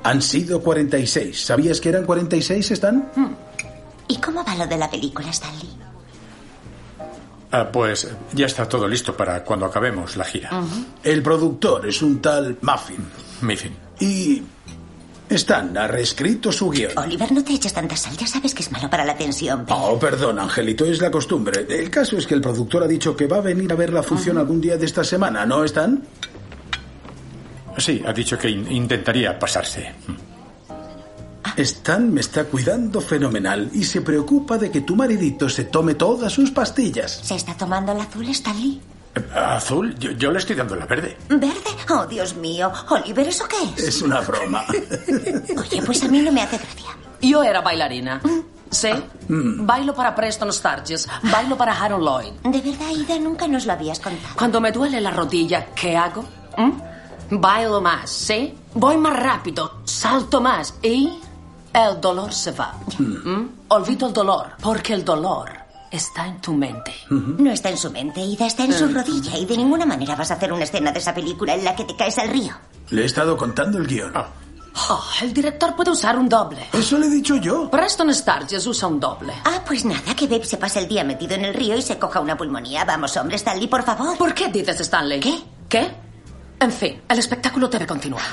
Han 0.04 0.22
sido 0.22 0.62
46. 0.62 1.46
¿Sabías 1.46 1.82
que 1.82 1.90
eran 1.90 2.06
46, 2.06 2.72
Stan? 2.72 3.12
¿Y 4.08 4.18
cómo 4.18 4.44
va 4.44 4.56
lo 4.56 4.68
de 4.68 4.78
la 4.78 4.90
película, 4.90 5.30
Stanley? 5.30 5.70
Ah, 7.52 7.70
pues 7.72 8.08
ya 8.34 8.46
está 8.46 8.68
todo 8.68 8.88
listo 8.88 9.16
para 9.16 9.44
cuando 9.44 9.66
acabemos 9.66 10.18
la 10.18 10.26
gira. 10.26 10.50
El 11.04 11.24
productor 11.24 11.88
es 11.88 12.02
un 12.02 12.22
tal 12.22 12.58
Muffin. 12.62 13.06
Miffin. 13.42 13.76
Y 14.00 14.44
Stan 15.30 15.78
ha 15.78 15.88
reescrito 15.88 16.52
su 16.52 16.70
guion. 16.70 16.98
Oliver, 16.98 17.32
no 17.32 17.44
te 17.44 17.54
eches 17.54 17.74
tanta 17.74 17.96
sal. 17.96 18.16
Ya 18.18 18.28
sabes 18.28 18.54
que 18.54 18.64
es 18.64 18.72
malo 18.72 18.90
para 18.90 19.06
la 19.06 19.16
tensión. 19.16 19.66
Oh, 19.70 19.98
perdón, 19.98 20.40
Angelito, 20.40 20.86
es 20.86 21.02
la 21.02 21.12
costumbre. 21.12 21.66
El 21.70 21.90
caso 21.90 22.18
es 22.18 22.28
que 22.28 22.34
el 22.34 22.42
productor 22.42 22.84
ha 22.84 22.88
dicho 22.88 23.16
que 23.16 23.28
va 23.28 23.38
a 23.38 23.42
venir 23.42 23.72
a 23.72 23.76
ver 23.76 23.92
la 23.92 24.04
función 24.04 24.38
algún 24.38 24.62
día 24.62 24.78
de 24.78 24.86
esta 24.86 25.04
semana, 25.04 25.46
¿no, 25.46 25.64
Stan? 25.64 26.02
Sí, 27.78 28.02
ha 28.06 28.12
dicho 28.14 28.38
que 28.38 28.50
in- 28.50 28.72
intentaría 28.72 29.38
pasarse. 29.38 29.94
Stan 31.58 32.14
me 32.14 32.22
está 32.22 32.44
cuidando 32.46 33.02
fenomenal 33.02 33.70
y 33.74 33.84
se 33.84 34.02
preocupa 34.02 34.58
de 34.58 34.70
que 34.70 34.82
tu 34.82 34.96
maridito 34.96 35.50
se 35.50 35.64
tome 35.66 35.96
todas 35.96 36.32
sus 36.32 36.52
pastillas. 36.52 37.20
¿Se 37.24 37.36
está 37.36 37.56
tomando 37.56 37.92
el 37.94 38.02
azul, 38.02 38.28
Stanley? 38.30 38.80
Eh, 39.16 39.22
Azul, 39.34 39.98
yo, 39.98 40.12
yo 40.12 40.32
le 40.32 40.38
estoy 40.38 40.56
dando 40.56 40.76
la 40.76 40.86
verde. 40.86 41.18
¿Verde? 41.30 41.56
Oh, 41.90 42.06
Dios 42.06 42.36
mío. 42.36 42.72
Oliver, 42.90 43.28
¿eso 43.28 43.46
qué 43.48 43.56
es? 43.82 43.88
Es 43.88 44.02
una 44.04 44.22
broma. 44.22 44.66
Oye, 45.58 45.82
pues 45.84 46.04
a 46.04 46.08
mí 46.10 46.20
no 46.20 46.32
me 46.32 46.42
hace 46.44 46.58
gracia. 46.58 46.92
Yo 47.22 47.42
era 47.44 47.62
bailarina. 47.62 48.22
¿Sí? 48.70 48.90
Bailo 49.30 49.96
para 49.96 50.14
Preston 50.14 50.52
Sturges, 50.52 51.08
bailo 51.32 51.58
para 51.58 51.72
Harold 51.74 52.04
Lloyd. 52.04 52.34
De 52.44 52.60
verdad, 52.62 52.90
Ida, 52.92 53.18
nunca 53.18 53.48
nos 53.48 53.66
lo 53.66 53.72
habías 53.74 53.98
contado. 54.00 54.36
Cuando 54.36 54.60
me 54.62 54.72
duele 54.74 55.00
la 55.02 55.10
rodilla, 55.10 55.68
¿qué 55.74 55.96
hago? 55.96 56.24
¿Mm? 56.58 56.72
Bailo 57.30 57.82
más, 57.82 58.10
¿sí? 58.10 58.56
Voy 58.74 58.98
más 58.98 59.18
rápido, 59.20 59.80
salto 59.86 60.40
más 60.42 60.76
y 60.82 61.20
el 61.74 62.02
dolor 62.02 62.34
se 62.34 62.52
va. 62.52 62.76
¿Mm? 62.98 63.50
Olvido 63.70 64.08
el 64.08 64.14
dolor, 64.14 64.48
porque 64.62 64.94
el 64.94 65.04
dolor 65.04 65.50
está 65.92 66.28
en 66.28 66.40
tu 66.42 66.54
mente. 66.54 66.94
No 67.10 67.52
está 67.52 67.70
en 67.70 67.78
su 67.78 67.92
mente, 67.92 68.22
Ida, 68.22 68.48
está 68.48 68.66
en 68.66 68.74
su 68.74 68.88
rodilla. 68.88 69.38
Y 69.38 69.46
de 69.46 69.58
ninguna 69.58 69.86
manera 69.86 70.16
vas 70.16 70.32
a 70.32 70.36
hacer 70.36 70.52
una 70.54 70.64
escena 70.64 70.92
de 70.92 71.00
esa 71.00 71.14
película 71.14 71.54
en 71.54 71.64
la 71.64 71.76
que 71.76 71.84
te 71.84 71.96
caes 71.96 72.18
al 72.18 72.30
río. 72.30 72.54
Le 72.90 73.02
he 73.02 73.06
estado 73.06 73.36
contando 73.36 73.78
el 73.78 73.88
guion. 73.88 74.14
Oh, 74.90 75.04
el 75.24 75.34
director 75.34 75.76
puede 75.76 75.92
usar 75.92 76.18
un 76.20 76.30
doble. 76.30 76.68
Eso 76.72 76.98
le 76.98 77.08
he 77.08 77.10
dicho 77.10 77.36
yo. 77.38 77.70
Preston 77.70 78.14
Sturges 78.14 78.66
usa 78.68 78.88
un 78.88 79.00
doble. 79.00 79.34
Ah, 79.44 79.62
pues 79.66 79.84
nada, 79.84 80.16
que 80.16 80.28
Babe 80.28 80.46
se 80.46 80.58
pase 80.58 80.80
el 80.80 80.88
día 80.88 81.04
metido 81.04 81.34
en 81.34 81.46
el 81.46 81.54
río 81.54 81.76
y 81.76 81.82
se 81.82 81.98
coja 81.98 82.20
una 82.20 82.38
pulmonía. 82.38 82.86
Vamos, 82.86 83.18
hombre, 83.18 83.38
Stanley, 83.38 83.68
por 83.68 83.84
favor. 83.84 84.18
¿Por 84.18 84.34
qué 84.34 84.50
dices 84.50 84.80
Stanley? 84.80 85.20
¿Qué? 85.20 85.44
¿Qué? 85.68 86.07
En 86.60 86.72
fin, 86.72 87.02
el 87.08 87.20
espectáculo 87.20 87.68
debe 87.68 87.86
continuar. 87.86 88.26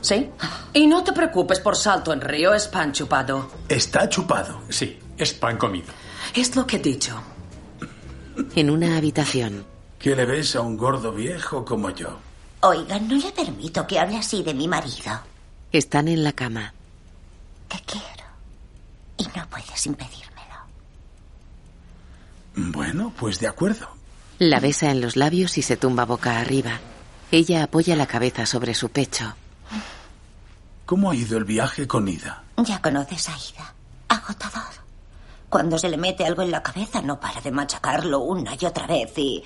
¿Sí? 0.00 0.30
Y 0.72 0.86
no 0.86 1.04
te 1.04 1.12
preocupes 1.12 1.60
por 1.60 1.76
salto 1.76 2.12
en 2.12 2.20
río, 2.20 2.54
es 2.54 2.68
pan 2.68 2.92
chupado. 2.92 3.50
Está 3.68 4.08
chupado. 4.08 4.62
Sí, 4.70 4.98
es 5.18 5.34
pan 5.34 5.58
comido. 5.58 5.92
Es 6.34 6.56
lo 6.56 6.66
que 6.66 6.76
he 6.76 6.80
dicho. 6.80 7.20
En 8.54 8.70
una 8.70 8.96
habitación. 8.96 9.64
¿Qué 9.98 10.16
le 10.16 10.24
ves 10.24 10.56
a 10.56 10.62
un 10.62 10.76
gordo 10.76 11.12
viejo 11.12 11.64
como 11.64 11.90
yo? 11.90 12.18
Oigan, 12.60 13.08
no 13.08 13.16
le 13.16 13.30
permito 13.32 13.86
que 13.86 13.98
hable 13.98 14.16
así 14.16 14.42
de 14.42 14.54
mi 14.54 14.66
marido. 14.66 15.20
Están 15.72 16.08
en 16.08 16.24
la 16.24 16.32
cama. 16.32 16.72
Te 17.68 17.78
quiero. 17.86 18.24
Y 19.18 19.24
no 19.36 19.46
puedes 19.48 19.86
impedírmelo. 19.86 20.30
Bueno, 22.56 23.12
pues 23.18 23.38
de 23.40 23.48
acuerdo. 23.48 23.88
La 24.38 24.60
besa 24.60 24.90
en 24.90 25.02
los 25.02 25.16
labios 25.16 25.58
y 25.58 25.62
se 25.62 25.76
tumba 25.76 26.06
boca 26.06 26.38
arriba. 26.38 26.80
Ella 27.32 27.62
apoya 27.64 27.94
la 27.94 28.06
cabeza 28.06 28.44
sobre 28.44 28.74
su 28.74 28.88
pecho. 28.90 29.34
¿Cómo 30.84 31.10
ha 31.10 31.14
ido 31.14 31.38
el 31.38 31.44
viaje 31.44 31.86
con 31.86 32.08
Ida? 32.08 32.42
Ya 32.56 32.82
conoces 32.82 33.28
a 33.28 33.32
Ida. 33.32 33.74
Agotador. 34.08 34.80
Cuando 35.48 35.78
se 35.78 35.88
le 35.88 35.96
mete 35.96 36.24
algo 36.24 36.42
en 36.42 36.50
la 36.50 36.62
cabeza 36.62 37.00
no 37.02 37.20
para 37.20 37.40
de 37.40 37.52
machacarlo 37.52 38.20
una 38.20 38.54
y 38.60 38.66
otra 38.66 38.86
vez 38.86 39.16
y... 39.16 39.42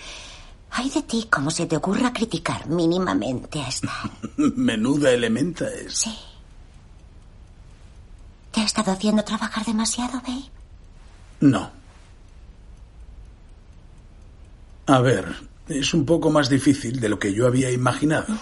Ay 0.70 0.91
de 0.91 1.03
ti, 1.03 1.28
como 1.30 1.51
se 1.51 1.66
te 1.66 1.76
ocurra 1.76 2.12
criticar 2.12 2.66
mínimamente 2.66 3.61
a 3.61 3.68
Stan. 3.68 4.11
Menuda 4.57 5.11
elementa 5.12 5.66
es. 5.68 5.95
Sí. 5.95 6.18
¿Te 8.51 8.61
ha 8.61 8.64
estado 8.64 8.93
haciendo 8.93 9.22
trabajar 9.22 9.64
demasiado, 9.64 10.20
Babe? 10.20 10.51
No. 11.41 11.70
A 14.87 14.99
ver, 15.01 15.35
es 15.69 15.95
un 15.95 16.05
poco 16.05 16.31
más 16.31 16.49
difícil 16.49 17.01
de 17.01 17.09
lo 17.09 17.19
que 17.19 17.33
yo 17.33 17.47
había 17.47 17.71
imaginado, 17.71 18.35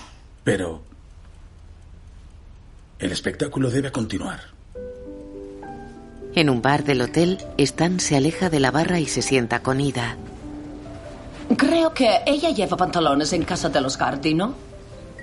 pero 0.45 0.83
El 2.99 3.11
espectáculo 3.11 3.69
debe 3.69 3.91
continuar. 3.91 4.41
En 6.37 6.49
un 6.49 6.63
bar 6.63 6.85
del 6.85 7.01
hotel, 7.01 7.39
Stan 7.59 7.99
se 7.99 8.17
aleja 8.17 8.49
de 8.49 8.61
la 8.61 8.71
barra 8.71 9.01
y 9.01 9.07
se 9.07 9.23
sienta 9.23 9.61
con 9.61 9.81
Ida. 9.81 10.17
Creo 11.57 11.93
que 11.93 12.21
ella 12.25 12.51
lleva 12.51 12.77
pantalones 12.77 13.33
en 13.33 13.43
casa 13.45 13.69
de 13.71 13.81
los 13.81 13.97
Hardy, 13.97 14.35
¿no? 14.35 14.55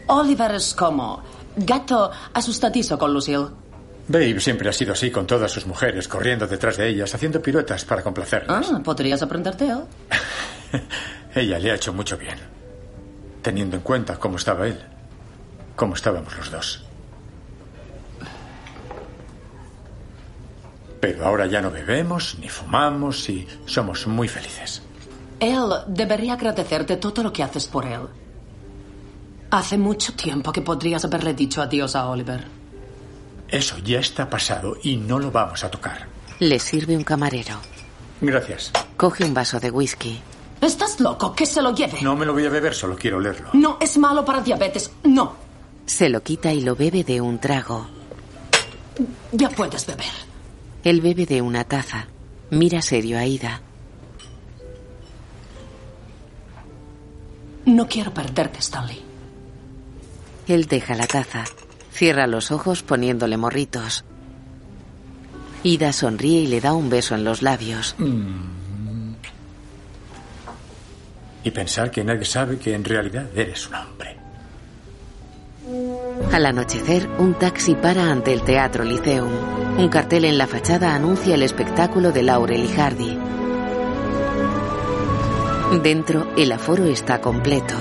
Oliver 0.07 0.55
es 0.55 0.73
como 0.73 1.23
gato 1.55 2.11
asustadizo 2.33 2.97
con 2.97 3.13
Lucille. 3.13 3.47
Babe 4.09 4.41
siempre 4.41 4.67
ha 4.67 4.73
sido 4.73 4.91
así 4.91 5.09
con 5.09 5.25
todas 5.25 5.49
sus 5.49 5.65
mujeres, 5.65 6.07
corriendo 6.09 6.47
detrás 6.47 6.75
de 6.75 6.89
ellas, 6.89 7.15
haciendo 7.15 7.41
piruetas 7.41 7.85
para 7.85 8.03
complacerlas. 8.03 8.69
Ah, 8.71 8.81
podrías 8.83 9.21
aprenderte 9.21 9.67
él. 9.67 9.79
Ella 11.35 11.59
le 11.59 11.71
ha 11.71 11.75
hecho 11.75 11.93
mucho 11.93 12.17
bien, 12.17 12.37
teniendo 13.41 13.75
en 13.77 13.83
cuenta 13.83 14.17
cómo 14.17 14.37
estaba 14.37 14.67
él, 14.67 14.79
cómo 15.75 15.95
estábamos 15.95 16.35
los 16.37 16.51
dos. 16.51 16.83
Pero 20.99 21.25
ahora 21.25 21.45
ya 21.45 21.61
no 21.61 21.71
bebemos 21.71 22.37
ni 22.39 22.49
fumamos 22.49 23.29
y 23.29 23.47
somos 23.65 24.05
muy 24.07 24.27
felices. 24.27 24.81
Él 25.39 25.69
debería 25.87 26.33
agradecerte 26.33 26.97
todo 26.97 27.23
lo 27.23 27.31
que 27.31 27.43
haces 27.43 27.67
por 27.67 27.85
él. 27.85 28.01
Hace 29.51 29.77
mucho 29.77 30.13
tiempo 30.13 30.51
que 30.51 30.61
podrías 30.61 31.05
haberle 31.05 31.33
dicho 31.33 31.61
adiós 31.61 31.95
a 31.95 32.09
Oliver. 32.09 32.45
Eso 33.47 33.77
ya 33.79 33.99
está 33.99 34.29
pasado 34.29 34.77
y 34.83 34.97
no 34.97 35.17
lo 35.17 35.31
vamos 35.31 35.63
a 35.63 35.71
tocar. 35.71 36.07
Le 36.39 36.59
sirve 36.59 36.95
un 36.95 37.03
camarero. 37.03 37.55
Gracias. 38.21 38.71
Coge 38.97 39.23
un 39.23 39.33
vaso 39.33 39.59
de 39.59 39.71
whisky. 39.71 40.21
¿Estás 40.61 40.99
loco? 40.99 41.33
Que 41.33 41.45
se 41.45 41.61
lo 41.61 41.73
lleve. 41.73 42.01
No 42.01 42.15
me 42.15 42.25
lo 42.25 42.33
voy 42.33 42.45
a 42.45 42.49
beber, 42.49 42.73
solo 42.73 42.95
quiero 42.95 43.17
olerlo. 43.17 43.49
No, 43.53 43.77
es 43.79 43.97
malo 43.97 44.25
para 44.25 44.41
diabetes. 44.41 44.91
No. 45.03 45.33
Se 45.85 46.09
lo 46.09 46.21
quita 46.21 46.53
y 46.53 46.61
lo 46.61 46.75
bebe 46.75 47.03
de 47.03 47.21
un 47.21 47.39
trago. 47.39 47.87
Ya 49.31 49.49
puedes 49.49 49.85
beber. 49.85 50.05
Él 50.83 51.01
bebe 51.01 51.25
de 51.25 51.41
una 51.41 51.63
taza. 51.63 52.07
Mira 52.51 52.81
serio 52.81 53.17
a 53.17 53.25
Ida. 53.25 53.61
No 57.65 57.87
quiero 57.87 58.13
perderte, 58.13 58.59
Stanley. 58.59 59.01
Él 60.47 60.65
deja 60.65 60.95
la 60.95 61.07
taza. 61.07 61.45
Cierra 61.91 62.27
los 62.27 62.51
ojos 62.51 62.81
poniéndole 62.81 63.37
morritos. 63.37 64.03
Ida 65.63 65.93
sonríe 65.93 66.41
y 66.41 66.47
le 66.47 66.61
da 66.61 66.73
un 66.73 66.89
beso 66.89 67.15
en 67.15 67.23
los 67.23 67.41
labios. 67.41 67.95
Y 71.43 71.51
pensar 71.51 71.89
que 71.89 72.03
nadie 72.03 72.25
sabe 72.25 72.57
que 72.57 72.73
en 72.73 72.83
realidad 72.83 73.27
eres 73.35 73.67
un 73.67 73.75
hombre. 73.75 74.17
Al 76.31 76.45
anochecer, 76.45 77.07
un 77.19 77.33
taxi 77.35 77.75
para 77.75 78.11
ante 78.11 78.33
el 78.33 78.41
Teatro 78.41 78.83
Liceum. 78.83 79.29
Un 79.77 79.87
cartel 79.89 80.25
en 80.25 80.37
la 80.37 80.47
fachada 80.47 80.95
anuncia 80.95 81.35
el 81.35 81.43
espectáculo 81.43 82.11
de 82.11 82.23
Laurel 82.23 82.63
y 82.63 82.67
Hardy. 82.69 83.17
Dentro, 85.83 86.27
el 86.35 86.51
aforo 86.51 86.85
está 86.85 87.21
completo. 87.21 87.75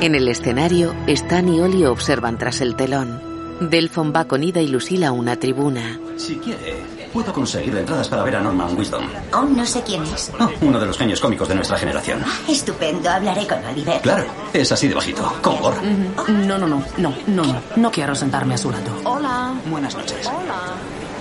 En 0.00 0.14
el 0.14 0.28
escenario, 0.28 0.94
Stan 1.06 1.48
y 1.48 1.60
Oli 1.60 1.84
observan 1.86 2.36
tras 2.36 2.60
el 2.60 2.76
telón. 2.76 3.31
Delphon 3.70 4.12
va 4.14 4.24
con 4.24 4.42
Ida 4.42 4.60
y 4.60 4.68
Lucille 4.68 5.06
a 5.06 5.12
una 5.12 5.36
tribuna. 5.36 5.98
Si 6.16 6.36
quiere, 6.36 6.76
puedo 7.12 7.32
conseguir 7.32 7.76
entradas 7.76 8.08
para 8.08 8.22
ver 8.22 8.36
a 8.36 8.40
Norman 8.40 8.76
Wisdom. 8.76 9.04
Aún 9.32 9.56
no 9.56 9.66
sé 9.66 9.82
quién 9.82 10.02
es. 10.04 10.30
Oh, 10.38 10.50
uno 10.62 10.78
de 10.78 10.86
los 10.86 10.96
genios 10.98 11.20
cómicos 11.20 11.48
de 11.48 11.54
nuestra 11.54 11.76
generación. 11.78 12.22
Estupendo, 12.48 13.10
hablaré 13.10 13.46
con 13.46 13.64
Oliver. 13.64 14.00
Claro, 14.00 14.24
es 14.52 14.70
así 14.72 14.88
de 14.88 14.94
bajito, 14.94 15.32
con 15.42 15.58
gorro. 15.60 15.80
No, 16.28 16.58
no, 16.58 16.66
no, 16.66 16.82
no, 16.98 17.14
no, 17.26 17.44
no. 17.44 17.62
No 17.76 17.90
quiero 17.90 18.14
sentarme 18.14 18.54
a 18.54 18.58
su 18.58 18.70
lado. 18.70 18.90
Hola. 19.04 19.52
Buenas 19.70 19.94
noches. 19.96 20.26
Hola. 20.26 20.74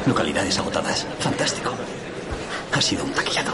Localidades 0.05 0.57
agotadas. 0.57 1.05
Fantástico. 1.19 1.71
Ha 2.73 2.81
sido 2.81 3.03
un 3.03 3.11
taquillado. 3.11 3.51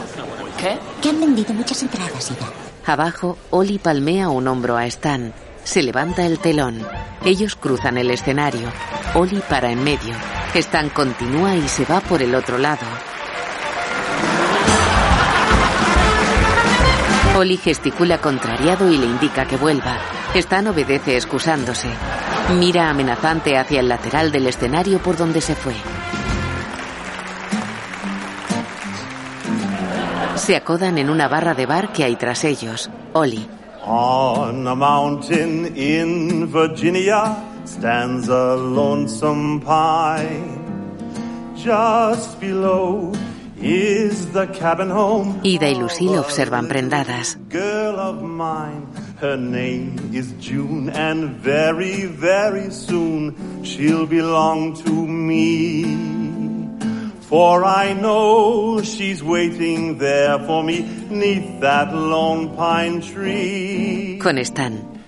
¿Qué? 0.60 0.78
Que 1.02 1.10
han 1.10 1.20
vendido 1.20 1.54
muchas 1.54 1.82
entradas, 1.82 2.32
Ida. 2.32 2.48
Abajo, 2.86 3.38
Oli 3.50 3.80
palmea 3.80 4.30
un 4.30 4.48
hombro 4.48 4.78
a 4.78 4.86
Stan. 4.86 5.34
Se 5.68 5.84
levanta 5.84 6.26
el 6.26 6.40
telón. 6.40 6.80
Ellos 7.26 7.58
cruzan 7.58 7.98
el 7.98 8.10
escenario. 8.10 8.70
Oli 9.16 9.42
para 9.50 9.70
en 9.70 9.84
medio. 9.84 10.16
Stan 10.54 10.90
continúa 10.90 11.58
y 11.58 11.68
se 11.68 11.84
va 11.84 12.00
por 12.00 12.22
el 12.22 12.34
otro 12.36 12.58
lado. 12.58 12.86
Oli 17.36 17.58
gesticula 17.58 18.20
contrariado 18.20 18.90
y 18.90 18.98
le 18.98 19.08
indica 19.08 19.46
que 19.46 19.58
vuelva. 19.58 19.98
Stan 20.36 20.68
obedece 20.68 21.18
excusándose. 21.18 21.90
Mira 22.58 22.90
amenazante 22.90 23.58
hacia 23.58 23.82
el 23.82 23.90
lateral 23.90 24.32
del 24.32 24.48
escenario 24.48 25.00
por 25.00 25.18
donde 25.18 25.42
se 25.42 25.54
fue. 25.54 25.76
Se 30.38 30.56
acodan 30.56 30.98
en 30.98 31.10
una 31.10 31.28
barra 31.28 31.54
de 31.54 31.66
bar 31.66 31.92
que 31.92 32.06
hay 32.06 32.16
tras 32.16 32.46
ellos. 32.46 32.90
Oli. 33.12 33.57
On 33.88 34.68
a 34.68 34.76
mountain 34.76 35.78
in 35.78 36.46
Virginia 36.48 37.42
stands 37.64 38.28
a 38.28 38.58
lonesome 38.58 39.62
pine. 39.62 40.60
Just 41.56 42.38
below 42.42 43.14
is 43.56 44.34
the 44.34 44.46
cabin 44.48 44.90
home. 44.90 45.40
Ida 45.46 45.72
y 45.72 45.76
Lucille 45.80 46.18
observan 46.20 46.68
prendadas. 46.68 47.38
Girl 47.48 47.98
of 47.98 48.22
mine, 48.22 48.86
her 49.22 49.38
name 49.38 49.96
is 50.12 50.34
June, 50.34 50.90
and 50.90 51.40
very, 51.40 52.08
very 52.08 52.70
soon 52.70 53.64
she'll 53.64 54.06
belong 54.06 54.76
to 54.84 54.92
me. 54.92 56.27
For 57.28 57.66
I 57.66 57.92
know 57.92 58.82
she's 58.82 59.22
waiting 59.22 59.98
there 59.98 60.40
for 60.48 60.64
me 60.64 60.84
neath 61.10 61.60
that 61.60 61.94
lone 61.94 62.56
pine 62.56 63.02
tree. 63.02 64.18
Con 64.22 64.42
Stan. 64.46 65.04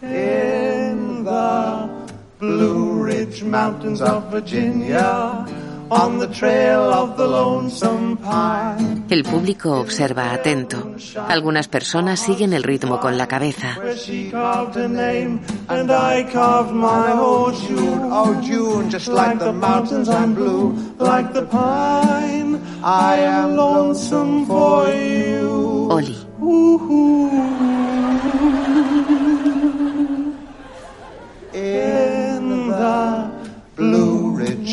In 0.00 1.24
the 1.24 2.06
Blue 2.38 3.02
Ridge 3.02 3.42
Mountains 3.42 4.00
of 4.00 4.30
Virginia, 4.30 5.44
on 5.90 6.18
the 6.18 6.26
trail 6.28 6.92
of 6.92 7.16
the 7.16 7.26
lonesome 7.26 8.16
pine. 8.16 9.04
El 9.08 9.22
público 9.22 9.78
observa 9.80 10.32
atento. 10.32 10.94
Algunas 11.28 11.68
personas 11.68 12.20
siguen 12.20 12.52
el 12.52 12.62
ritmo 12.62 12.98
con 13.00 13.16
la 13.16 13.26
cabeza. 13.26 13.76
Where 13.78 13.96
she 13.96 14.30
carved 14.30 14.76
her 14.76 14.88
name, 14.88 15.40
and 15.68 15.90
I 15.90 16.24
carved 16.32 16.72
mine. 16.72 17.16
June, 17.66 18.42
June, 18.42 18.90
just 18.90 19.08
like 19.08 19.38
the 19.38 19.52
mountains 19.52 20.08
I'm 20.08 20.34
blue, 20.34 20.74
like 20.98 21.32
the 21.32 21.42
pine. 21.46 22.60
I 22.82 23.18
am 23.18 23.56
lonesome 23.56 24.46
for 24.46 24.88
you. 24.88 25.88
Oli. 25.90 26.16
In 31.52 32.68
the 32.68 33.15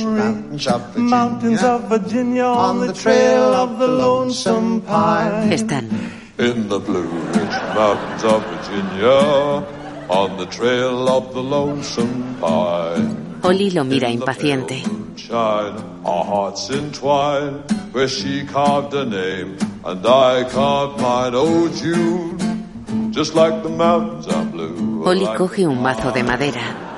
Mountains 0.06 1.64
of 1.64 1.90
Virginia, 1.90 2.46
on 2.46 2.80
the 2.88 2.94
trail 2.94 3.54
of 3.54 3.80
the 3.80 3.88
lonesome 3.88 4.82
pine. 4.82 5.58
Stan. 5.58 5.90
In 6.38 6.68
the 6.68 6.80
Blue 6.80 7.08
Ridge 7.08 7.58
Mountains 7.76 8.24
of 8.24 8.44
Virginia, 8.54 9.64
on 10.10 10.38
the 10.38 10.46
trail 10.48 11.08
of 11.08 11.34
the 11.34 11.42
lonesome 11.42 12.36
pine. 12.40 13.40
Oli 13.44 13.72
lo 13.72 13.84
mira 13.84 14.10
impaciente. 14.10 14.82
Shine, 15.16 15.76
our 16.06 16.24
hearts 16.26 16.70
entwine, 16.70 17.64
where 17.92 18.08
she 18.08 18.46
carved 18.46 18.94
her 18.94 19.06
name, 19.06 19.58
and 19.86 20.06
I 20.06 20.44
carved 20.50 21.00
mine. 21.02 21.34
Oh, 21.36 21.68
June, 21.70 23.12
just 23.12 23.36
like 23.36 23.62
the 23.64 23.70
mountains 23.70 24.28
are 24.28 24.46
blue. 24.46 25.04
Oli 25.06 25.26
coge 25.38 25.66
un 25.66 25.78
mazo 25.82 26.12
de 26.12 26.24
madera. 26.24 26.93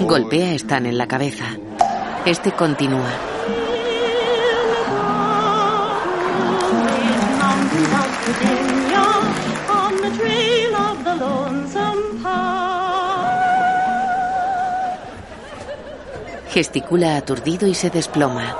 Golpea 0.00 0.50
a 0.50 0.54
Stan 0.54 0.84
en 0.84 0.98
la 0.98 1.08
cabeza. 1.08 1.46
Este 2.26 2.52
continúa. 2.52 3.10
Gesticula 16.50 17.16
aturdido 17.16 17.66
y 17.66 17.74
se 17.74 17.88
desploma. 17.88 18.54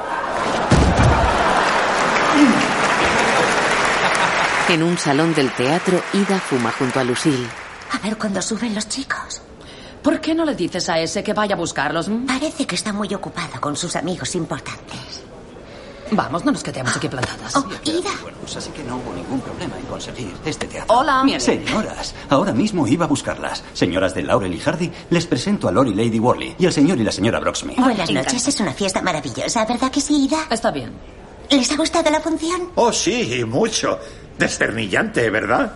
En 4.71 4.83
un 4.83 4.97
salón 4.97 5.35
del 5.35 5.51
teatro, 5.53 6.01
Ida 6.15 6.39
fuma 6.39 6.71
junto 6.73 7.01
a 7.01 7.05
Lucille. 7.05 7.49
A 7.93 7.99
ver 7.99 8.17
cuándo 8.17 8.41
suben 8.41 8.75
los 8.75 8.89
chicos. 8.89 9.43
¿Por 10.03 10.21
qué 10.21 10.35
no 10.35 10.45
le 10.45 10.55
dices 10.55 10.89
a 10.89 10.99
ese 10.99 11.23
que 11.23 11.33
vaya 11.33 11.55
a 11.55 11.59
buscarlos? 11.59 12.09
mm? 12.09 12.27
Parece 12.27 12.67
que 12.67 12.75
está 12.75 12.93
muy 12.93 13.13
ocupado 13.15 13.61
con 13.61 13.77
sus 13.77 13.97
amigos 13.97 14.35
importantes. 14.35 15.23
Vamos, 16.11 16.45
no 16.45 16.53
nos 16.53 16.63
quedemos 16.63 16.97
aquí 16.97 17.09
plantadas. 17.09 17.55
Ida. 17.85 18.11
Pues 18.41 18.57
así 18.57 18.71
que 18.71 18.83
no 18.83 18.97
hubo 18.97 19.13
ningún 19.13 19.41
problema 19.41 19.77
en 19.79 19.85
conseguir 19.85 20.33
este 20.45 20.67
teatro. 20.67 20.97
Hola. 20.97 21.23
Señoras, 21.39 22.15
ahora 22.31 22.53
mismo 22.53 22.87
iba 22.87 23.05
a 23.05 23.09
buscarlas. 23.09 23.63
Señoras 23.75 24.15
de 24.15 24.23
Laurel 24.23 24.55
y 24.55 24.59
Hardy, 24.59 24.91
les 25.11 25.27
presento 25.27 25.69
a 25.69 25.73
Lori 25.73 25.93
Lady 25.93 26.19
Worley 26.19 26.57
y 26.59 26.65
al 26.65 26.73
señor 26.73 26.99
y 26.99 27.05
la 27.05 27.13
señora 27.13 27.41
Broxmy. 27.41 27.75
Buenas 27.77 28.11
noches, 28.11 28.49
es 28.49 28.61
una 28.61 28.73
fiesta 28.73 29.03
maravillosa, 29.03 29.67
¿verdad 29.67 29.91
que 29.91 30.01
sí, 30.01 30.25
Ida? 30.25 30.47
Está 30.51 30.71
bien. 30.71 30.93
¿Les 31.51 31.71
ha 31.71 31.77
gustado 31.77 32.11
la 32.11 32.21
función? 32.21 32.71
Oh, 32.77 32.93
sí, 32.93 33.45
mucho. 33.45 33.99
Desternillante, 34.39 35.29
¿verdad? 35.31 35.73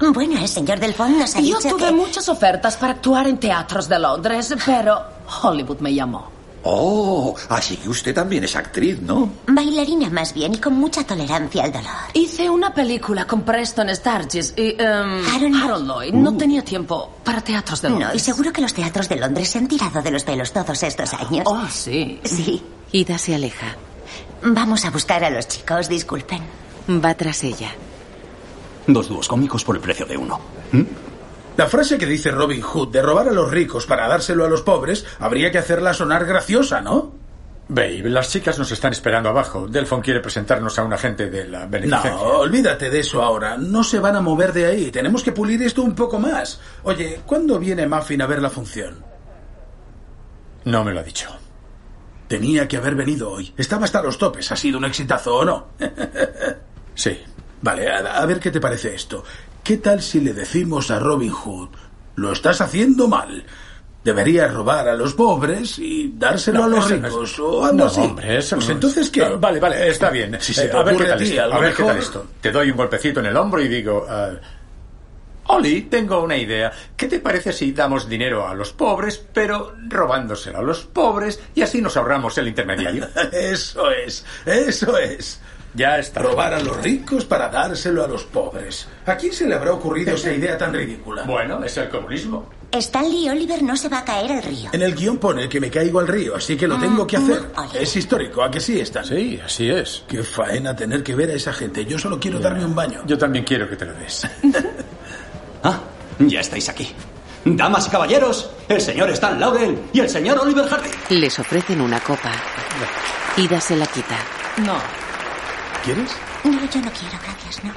Bueno, 0.00 0.38
el 0.40 0.48
señor 0.48 0.78
del 0.78 0.94
fondo 0.94 1.18
nos 1.18 1.34
ha 1.34 1.40
Yo 1.40 1.58
dicho 1.58 1.70
tuve 1.76 1.86
que... 1.86 1.92
muchas 1.92 2.28
ofertas 2.28 2.76
para 2.76 2.92
actuar 2.94 3.26
en 3.26 3.38
teatros 3.38 3.88
de 3.88 3.98
Londres, 3.98 4.54
pero 4.64 5.02
Hollywood 5.42 5.78
me 5.80 5.92
llamó. 5.94 6.38
Oh, 6.64 7.34
así 7.50 7.76
que 7.76 7.88
usted 7.88 8.14
también 8.14 8.44
es 8.44 8.54
actriz, 8.56 9.00
¿no? 9.00 9.30
Bailarina 9.46 10.10
más 10.10 10.34
bien 10.34 10.54
y 10.54 10.58
con 10.58 10.74
mucha 10.74 11.04
tolerancia 11.04 11.64
al 11.64 11.72
dolor. 11.72 11.92
Hice 12.14 12.50
una 12.50 12.74
película 12.74 13.26
con 13.26 13.42
Preston 13.42 13.88
Sturges 13.94 14.54
y 14.56 14.74
em, 14.78 15.24
Harold, 15.62 15.86
Lloyd. 15.86 16.12
No 16.14 16.36
tenía 16.36 16.62
tiempo 16.62 17.10
para 17.24 17.40
teatros 17.40 17.80
de 17.80 17.90
Londres. 17.90 18.08
No, 18.10 18.16
y 18.16 18.18
seguro 18.18 18.52
que 18.52 18.60
los 18.60 18.74
teatros 18.74 19.08
de 19.08 19.16
Londres 19.16 19.48
se 19.48 19.58
han 19.58 19.68
tirado 19.68 20.02
de 20.02 20.10
los 20.10 20.24
pelos 20.24 20.52
todos 20.52 20.82
estos 20.82 21.14
años. 21.14 21.44
Oh, 21.46 21.64
sí. 21.70 22.20
Sí. 22.24 22.62
Ida 22.92 23.18
se 23.18 23.34
aleja. 23.34 23.76
Vamos 24.42 24.84
a 24.84 24.90
buscar 24.90 25.24
a 25.24 25.30
los 25.30 25.46
chicos, 25.48 25.88
disculpen. 25.88 26.42
Va 26.88 27.14
tras 27.14 27.44
ella. 27.44 27.70
Dos 28.88 29.06
dúos 29.06 29.28
cómicos 29.28 29.64
por 29.64 29.76
el 29.76 29.82
precio 29.82 30.06
de 30.06 30.16
uno. 30.16 30.40
La 31.58 31.66
frase 31.66 31.98
que 31.98 32.06
dice 32.06 32.30
Robin 32.30 32.62
Hood 32.62 32.88
de 32.88 33.02
robar 33.02 33.28
a 33.28 33.32
los 33.32 33.50
ricos 33.50 33.84
para 33.84 34.08
dárselo 34.08 34.46
a 34.46 34.48
los 34.48 34.62
pobres, 34.62 35.04
habría 35.18 35.50
que 35.50 35.58
hacerla 35.58 35.92
sonar 35.92 36.24
graciosa, 36.24 36.80
¿no? 36.80 37.12
Babe, 37.68 38.08
las 38.08 38.30
chicas 38.30 38.58
nos 38.58 38.72
están 38.72 38.92
esperando 38.92 39.28
abajo. 39.28 39.68
Delfon 39.68 40.00
quiere 40.00 40.20
presentarnos 40.20 40.78
a 40.78 40.84
un 40.84 40.94
agente 40.94 41.28
de 41.28 41.46
la 41.46 41.66
beneficencia. 41.66 42.12
No, 42.12 42.38
olvídate 42.38 42.88
de 42.88 43.00
eso 43.00 43.22
ahora. 43.22 43.58
No 43.58 43.84
se 43.84 43.98
van 43.98 44.16
a 44.16 44.22
mover 44.22 44.54
de 44.54 44.64
ahí. 44.64 44.90
Tenemos 44.90 45.22
que 45.22 45.32
pulir 45.32 45.62
esto 45.62 45.82
un 45.82 45.94
poco 45.94 46.18
más. 46.18 46.58
Oye, 46.84 47.20
¿cuándo 47.26 47.58
viene 47.58 47.86
Muffin 47.86 48.22
a 48.22 48.26
ver 48.26 48.40
la 48.40 48.48
función? 48.48 49.04
No 50.64 50.82
me 50.82 50.94
lo 50.94 51.00
ha 51.00 51.02
dicho. 51.02 51.28
Tenía 52.26 52.66
que 52.66 52.78
haber 52.78 52.94
venido 52.94 53.30
hoy. 53.30 53.52
Estaba 53.58 53.84
hasta 53.84 54.02
los 54.02 54.16
topes. 54.16 54.50
¿Ha 54.50 54.56
sido 54.56 54.78
un 54.78 54.86
exitazo 54.86 55.36
o 55.36 55.44
no? 55.44 55.66
sí. 56.94 57.18
Vale, 57.62 57.90
a, 57.90 57.98
a 58.22 58.26
ver 58.26 58.40
qué 58.40 58.50
te 58.50 58.60
parece 58.60 58.94
esto. 58.94 59.24
¿Qué 59.64 59.78
tal 59.78 60.00
si 60.02 60.20
le 60.20 60.32
decimos 60.32 60.90
a 60.90 60.98
Robin 60.98 61.30
Hood, 61.32 61.68
lo 62.16 62.32
estás 62.32 62.60
haciendo 62.60 63.08
mal? 63.08 63.44
Deberías 64.04 64.54
robar 64.54 64.88
a 64.88 64.94
los 64.94 65.12
pobres 65.14 65.78
y 65.78 66.14
dárselo 66.16 66.60
No, 66.60 66.64
a 66.64 66.68
los 66.68 66.90
es- 66.90 67.02
ricos 67.02 67.38
o 67.40 67.64
algo 67.64 67.76
no, 67.76 67.84
así. 67.86 68.00
hombre, 68.00 68.38
eso 68.38 68.56
Pues 68.56 68.68
no. 68.68 68.74
entonces, 68.74 69.10
¿qué? 69.10 69.24
Ah, 69.24 69.32
Vale, 69.38 69.60
vale, 69.60 69.88
está 69.88 70.08
bien. 70.08 70.36
Si 70.40 70.54
se 70.54 70.66
Eh, 70.66 70.70
a 70.72 70.82
ver 70.82 70.96
qué 70.96 71.04
tal 71.04 71.20
esto. 71.22 71.42
a 71.42 71.46
lo 71.48 71.54
A 71.54 71.58
ver 71.58 71.70
qué 71.74 71.82
tal 71.82 71.86
mejor- 71.96 72.02
esto. 72.02 72.26
Te 72.40 72.50
doy 72.52 72.70
un 72.70 72.76
golpecito 72.76 73.20
en 73.20 73.26
el 73.26 73.36
hombro 73.36 73.60
y 73.60 73.68
digo... 73.68 74.06
ah, 74.08 74.30
Oli, 75.50 75.82
tengo 75.82 76.20
una 76.22 76.36
idea. 76.36 76.70
¿Qué 76.96 77.08
te 77.08 77.20
parece 77.20 77.52
si 77.54 77.72
damos 77.72 78.06
dinero 78.08 78.46
a 78.46 78.54
los 78.54 78.72
pobres, 78.72 79.16
pero 79.32 79.74
robándoselo 79.88 80.58
a 80.58 80.62
los 80.62 80.80
pobres 80.84 81.40
y 81.54 81.62
así 81.62 81.80
nos 81.80 81.96
ahorramos 81.96 82.36
el 82.38 82.48
intermediario? 82.48 83.06
Eso 83.32 83.90
es, 83.90 84.24
eso 84.44 84.96
es. 84.98 85.40
Ya 85.78 85.96
está. 86.00 86.20
Robar 86.20 86.54
a 86.54 86.58
los 86.60 86.76
ricos 86.82 87.24
para 87.24 87.48
dárselo 87.48 88.04
a 88.04 88.08
los 88.08 88.24
pobres. 88.24 88.88
¿A 89.06 89.16
quién 89.16 89.32
se 89.32 89.46
le 89.46 89.54
habrá 89.54 89.72
ocurrido 89.72 90.16
esa 90.16 90.32
idea 90.32 90.58
tan 90.58 90.74
ridícula? 90.74 91.22
Bueno, 91.28 91.62
es 91.62 91.76
el 91.76 91.88
comunismo. 91.88 92.48
Stanley 92.72 93.28
Oliver 93.28 93.62
no 93.62 93.76
se 93.76 93.88
va 93.88 93.98
a 93.98 94.04
caer 94.04 94.32
al 94.32 94.42
río. 94.42 94.70
En 94.72 94.82
el 94.82 94.94
guion 94.94 95.18
pone 95.18 95.48
que 95.48 95.60
me 95.60 95.70
caigo 95.70 96.00
al 96.00 96.08
río, 96.08 96.34
así 96.34 96.56
que 96.56 96.66
lo 96.66 96.78
tengo 96.78 97.06
que 97.06 97.16
hacer. 97.16 97.50
Oliver. 97.56 97.82
Es 97.82 97.94
histórico, 97.96 98.42
¿a 98.42 98.50
que 98.50 98.58
sí 98.60 98.80
están? 98.80 99.04
Sí, 99.04 99.38
así 99.42 99.70
es. 99.70 100.02
Qué 100.08 100.22
faena 100.24 100.74
tener 100.74 101.02
que 101.04 101.14
ver 101.14 101.30
a 101.30 101.34
esa 101.34 101.52
gente. 101.52 101.84
Yo 101.84 101.96
solo 101.96 102.18
quiero 102.18 102.40
darme 102.40 102.64
un 102.64 102.74
baño. 102.74 103.02
Yo 103.06 103.16
también 103.16 103.44
quiero 103.44 103.68
que 103.68 103.76
te 103.76 103.84
lo 103.86 103.94
des. 103.94 104.26
Ah, 105.62 105.80
ya 106.20 106.38
estáis 106.40 106.68
aquí. 106.68 106.94
Damas 107.44 107.88
y 107.88 107.90
caballeros, 107.90 108.48
el 108.68 108.80
señor 108.80 109.10
Stan 109.10 109.40
Laurel 109.40 109.76
y 109.92 109.98
el 110.00 110.08
señor 110.08 110.38
Oliver 110.38 110.66
Hardy. 110.66 110.90
Les 111.10 111.36
ofrecen 111.38 111.80
una 111.80 111.98
copa. 111.98 112.30
Ida 113.36 113.60
se 113.60 113.74
la 113.74 113.86
quita. 113.86 114.16
No. 114.64 115.07
¿Quieres? 115.84 116.10
No, 116.44 116.50
yo 116.52 116.80
no 116.80 116.90
quiero, 116.90 117.18
gracias, 117.22 117.64
no. 117.64 117.72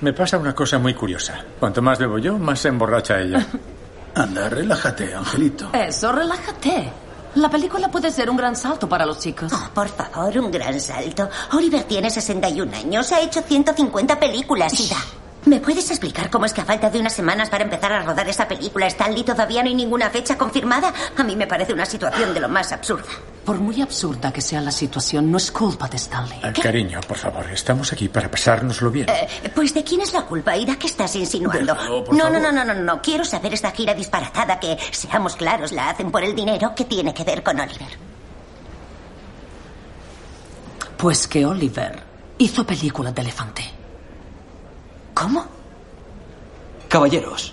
Me 0.00 0.12
pasa 0.12 0.38
una 0.38 0.54
cosa 0.54 0.78
muy 0.78 0.94
curiosa. 0.94 1.44
Cuanto 1.58 1.82
más 1.82 1.98
bebo 1.98 2.18
yo, 2.18 2.38
más 2.38 2.60
se 2.60 2.68
emborracha 2.68 3.20
ella. 3.20 3.46
Anda, 4.14 4.48
relájate, 4.48 5.14
Angelito. 5.14 5.70
Eso, 5.72 6.10
relájate. 6.10 6.90
La 7.36 7.48
película 7.48 7.88
puede 7.88 8.10
ser 8.10 8.28
un 8.28 8.36
gran 8.36 8.56
salto 8.56 8.88
para 8.88 9.06
los 9.06 9.20
chicos. 9.20 9.52
Oh, 9.52 9.70
por 9.72 9.88
favor, 9.88 10.36
un 10.38 10.50
gran 10.50 10.80
salto. 10.80 11.28
Oliver 11.52 11.84
tiene 11.84 12.10
61 12.10 12.76
años, 12.76 13.12
ha 13.12 13.20
hecho 13.20 13.40
150 13.42 14.18
películas, 14.18 14.80
Ida. 14.80 14.96
¿Me 15.46 15.58
puedes 15.58 15.90
explicar 15.90 16.28
cómo 16.28 16.44
es 16.44 16.52
que 16.52 16.60
a 16.60 16.66
falta 16.66 16.90
de 16.90 17.00
unas 17.00 17.14
semanas 17.14 17.48
para 17.48 17.64
empezar 17.64 17.92
a 17.92 18.02
rodar 18.02 18.28
esa 18.28 18.46
película, 18.46 18.86
Stanley, 18.86 19.24
todavía 19.24 19.62
no 19.62 19.68
hay 19.70 19.74
ninguna 19.74 20.10
fecha 20.10 20.36
confirmada? 20.36 20.92
A 21.16 21.24
mí 21.24 21.34
me 21.34 21.46
parece 21.46 21.72
una 21.72 21.86
situación 21.86 22.34
de 22.34 22.40
lo 22.40 22.48
más 22.48 22.72
absurda. 22.72 23.08
Por 23.44 23.58
muy 23.58 23.80
absurda 23.80 24.32
que 24.32 24.42
sea 24.42 24.60
la 24.60 24.70
situación, 24.70 25.30
no 25.30 25.38
es 25.38 25.50
culpa 25.50 25.88
de 25.88 25.96
Stanley. 25.96 26.40
Ah, 26.42 26.52
Cariño, 26.52 27.00
por 27.00 27.16
favor, 27.16 27.50
estamos 27.50 27.90
aquí 27.90 28.08
para 28.08 28.30
pasárnoslo 28.30 28.90
bien. 28.90 29.08
Eh, 29.08 29.50
pues 29.54 29.72
¿de 29.72 29.82
quién 29.82 30.02
es 30.02 30.12
la 30.12 30.22
culpa, 30.22 30.54
Ida? 30.56 30.76
¿Qué 30.76 30.86
estás 30.86 31.16
insinuando? 31.16 31.74
Déjalo, 31.74 32.04
por 32.04 32.14
no, 32.14 32.28
no, 32.28 32.38
no, 32.38 32.52
no, 32.52 32.62
no, 32.62 32.74
no. 32.74 33.00
Quiero 33.00 33.24
saber 33.24 33.54
esta 33.54 33.70
gira 33.70 33.94
disparatada 33.94 34.60
que, 34.60 34.76
seamos 34.90 35.36
claros, 35.36 35.72
la 35.72 35.88
hacen 35.88 36.10
por 36.10 36.22
el 36.22 36.34
dinero 36.34 36.74
que 36.74 36.84
tiene 36.84 37.14
que 37.14 37.24
ver 37.24 37.42
con 37.42 37.58
Oliver. 37.58 37.88
Pues 40.98 41.26
que 41.26 41.46
Oliver 41.46 42.02
hizo 42.36 42.66
película 42.66 43.10
de 43.10 43.22
elefante. 43.22 43.79
¿Cómo? 45.20 45.44
Caballeros, 46.88 47.52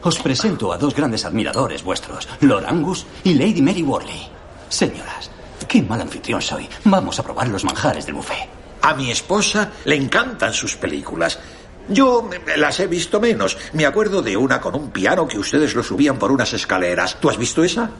os 0.00 0.18
presento 0.18 0.72
a 0.72 0.78
dos 0.78 0.96
grandes 0.96 1.26
admiradores 1.26 1.84
vuestros, 1.84 2.26
Lord 2.40 2.64
Angus 2.64 3.04
y 3.22 3.34
Lady 3.34 3.60
Mary 3.60 3.82
Worley. 3.82 4.28
Señoras, 4.70 5.30
qué 5.68 5.82
mal 5.82 6.00
anfitrión 6.00 6.40
soy. 6.40 6.66
Vamos 6.86 7.18
a 7.18 7.22
probar 7.22 7.48
los 7.48 7.64
manjares 7.64 8.06
del 8.06 8.14
buffet. 8.14 8.48
A 8.80 8.94
mi 8.94 9.10
esposa 9.10 9.72
le 9.84 9.96
encantan 9.96 10.54
sus 10.54 10.74
películas. 10.76 11.38
Yo 11.86 12.30
las 12.56 12.80
he 12.80 12.86
visto 12.86 13.20
menos. 13.20 13.58
Me 13.74 13.84
acuerdo 13.84 14.22
de 14.22 14.34
una 14.34 14.58
con 14.58 14.74
un 14.74 14.90
piano 14.90 15.28
que 15.28 15.38
ustedes 15.38 15.74
lo 15.74 15.82
subían 15.82 16.18
por 16.18 16.32
unas 16.32 16.54
escaleras. 16.54 17.18
¿Tú 17.20 17.28
has 17.28 17.36
visto 17.36 17.62
esa? 17.62 17.90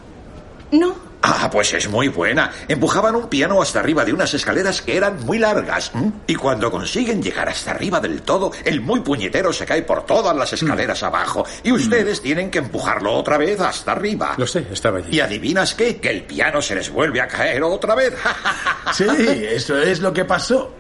No. 0.73 0.95
Ah, 1.25 1.49
pues 1.53 1.73
es 1.75 1.89
muy 1.89 2.09
buena. 2.09 2.51
Empujaban 2.67 3.15
un 3.15 3.29
piano 3.29 3.63
hasta 3.63 3.79
arriba 3.79 4.05
de 4.05 4.13
unas 4.13 4.35
escaleras 4.35 4.83
que 4.83 4.97
eran 4.97 5.25
muy 5.25 5.39
largas. 5.39 5.93
¿m? 5.95 6.11
Y 6.27 6.35
cuando 6.35 6.69
consiguen 6.71 7.23
llegar 7.23 7.49
hasta 7.49 7.71
arriba 7.71 8.01
del 8.01 8.23
todo, 8.23 8.51
el 8.65 8.81
muy 8.81 9.01
puñetero 9.01 9.53
se 9.53 9.65
cae 9.65 9.83
por 9.83 10.05
todas 10.05 10.35
las 10.35 10.53
escaleras 10.53 11.01
abajo. 11.05 11.45
Y 11.63 11.71
ustedes 11.71 12.21
tienen 12.23 12.51
que 12.51 12.59
empujarlo 12.59 13.13
otra 13.15 13.39
vez 13.39 13.61
hasta 13.61 13.93
arriba. 13.93 14.35
Lo 14.37 14.47
sé, 14.49 14.67
estaba 14.73 14.99
allí. 14.99 15.15
¿Y 15.17 15.21
adivinas 15.21 15.75
qué? 15.75 15.99
Que 15.99 16.11
el 16.11 16.25
piano 16.25 16.61
se 16.61 16.75
les 16.75 16.91
vuelve 16.91 17.21
a 17.21 17.29
caer 17.29 17.63
otra 17.63 17.95
vez. 17.95 18.15
Sí, 18.93 19.05
eso 19.09 19.79
es 19.79 20.01
lo 20.01 20.13
que 20.13 20.25
pasó. 20.25 20.71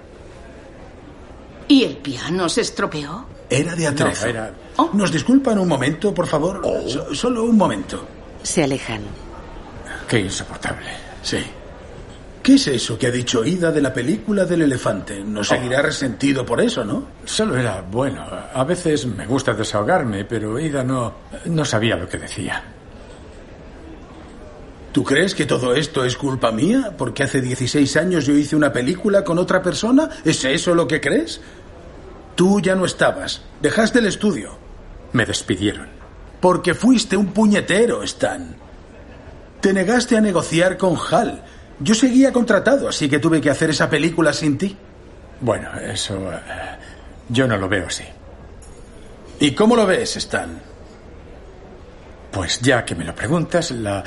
¿Y 1.68 1.84
el 1.84 1.96
piano 1.98 2.48
se 2.48 2.62
estropeó? 2.62 3.26
Era 3.48 3.74
de 3.74 3.86
atrezo. 3.86 4.24
No, 4.24 4.30
era- 4.30 4.54
¿Nos 4.92 5.12
disculpan 5.12 5.58
un 5.58 5.68
momento, 5.68 6.12
por 6.12 6.26
favor? 6.26 6.60
Oh. 6.64 6.88
So- 6.88 7.14
solo 7.14 7.44
un 7.44 7.56
momento. 7.56 8.04
Se 8.42 8.64
alejan. 8.64 9.02
Qué 10.12 10.20
insoportable. 10.20 10.90
Sí. 11.22 11.38
¿Qué 12.42 12.56
es 12.56 12.66
eso 12.66 12.98
que 12.98 13.06
ha 13.06 13.10
dicho 13.10 13.42
Ida 13.46 13.72
de 13.72 13.80
la 13.80 13.94
película 13.94 14.44
del 14.44 14.60
elefante? 14.60 15.24
No 15.24 15.42
seguirá 15.42 15.80
resentido 15.80 16.44
por 16.44 16.60
eso, 16.60 16.84
¿no? 16.84 17.06
Solo 17.24 17.56
era 17.56 17.80
bueno. 17.80 18.22
A 18.52 18.62
veces 18.64 19.06
me 19.06 19.26
gusta 19.26 19.54
desahogarme, 19.54 20.26
pero 20.26 20.60
Ida 20.60 20.84
no, 20.84 21.14
no 21.46 21.64
sabía 21.64 21.96
lo 21.96 22.06
que 22.06 22.18
decía. 22.18 22.62
¿Tú 24.92 25.02
crees 25.02 25.34
que 25.34 25.46
todo 25.46 25.74
esto 25.74 26.04
es 26.04 26.14
culpa 26.18 26.52
mía? 26.52 26.92
Porque 26.98 27.22
hace 27.22 27.40
16 27.40 27.96
años 27.96 28.26
yo 28.26 28.34
hice 28.34 28.54
una 28.54 28.70
película 28.70 29.24
con 29.24 29.38
otra 29.38 29.62
persona. 29.62 30.10
¿Es 30.26 30.44
eso 30.44 30.74
lo 30.74 30.86
que 30.86 31.00
crees? 31.00 31.40
Tú 32.34 32.60
ya 32.60 32.74
no 32.74 32.84
estabas. 32.84 33.40
Dejaste 33.62 34.00
el 34.00 34.08
estudio. 34.08 34.58
Me 35.14 35.24
despidieron. 35.24 35.88
Porque 36.38 36.74
fuiste 36.74 37.16
un 37.16 37.28
puñetero, 37.28 38.02
Stan. 38.02 38.61
Te 39.62 39.72
negaste 39.72 40.16
a 40.16 40.20
negociar 40.20 40.76
con 40.76 40.98
Hal. 41.10 41.42
Yo 41.78 41.94
seguía 41.94 42.32
contratado, 42.32 42.88
así 42.88 43.08
que 43.08 43.18
tuve 43.20 43.40
que 43.40 43.48
hacer 43.48 43.70
esa 43.70 43.88
película 43.88 44.32
sin 44.32 44.58
ti. 44.58 44.76
Bueno, 45.40 45.70
eso... 45.78 46.32
eh, 46.32 46.38
yo 47.28 47.46
no 47.46 47.56
lo 47.56 47.68
veo 47.68 47.86
así. 47.86 48.04
¿Y 49.38 49.52
cómo 49.52 49.76
lo 49.76 49.86
ves, 49.86 50.16
Stan? 50.16 50.60
Pues 52.32 52.60
ya 52.60 52.84
que 52.84 52.94
me 52.96 53.04
lo 53.04 53.14
preguntas, 53.14 53.70
la, 53.70 54.02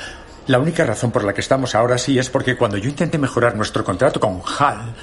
la 0.46 0.58
única 0.58 0.84
razón 0.84 1.10
por 1.10 1.24
la 1.24 1.32
que 1.32 1.40
estamos 1.40 1.74
ahora 1.74 1.94
así 1.94 2.18
es 2.18 2.28
porque 2.28 2.56
cuando 2.56 2.76
yo 2.76 2.90
intenté 2.90 3.16
mejorar 3.16 3.56
nuestro 3.56 3.82
contrato 3.82 4.20
con 4.20 4.42
Hal, 4.58 4.94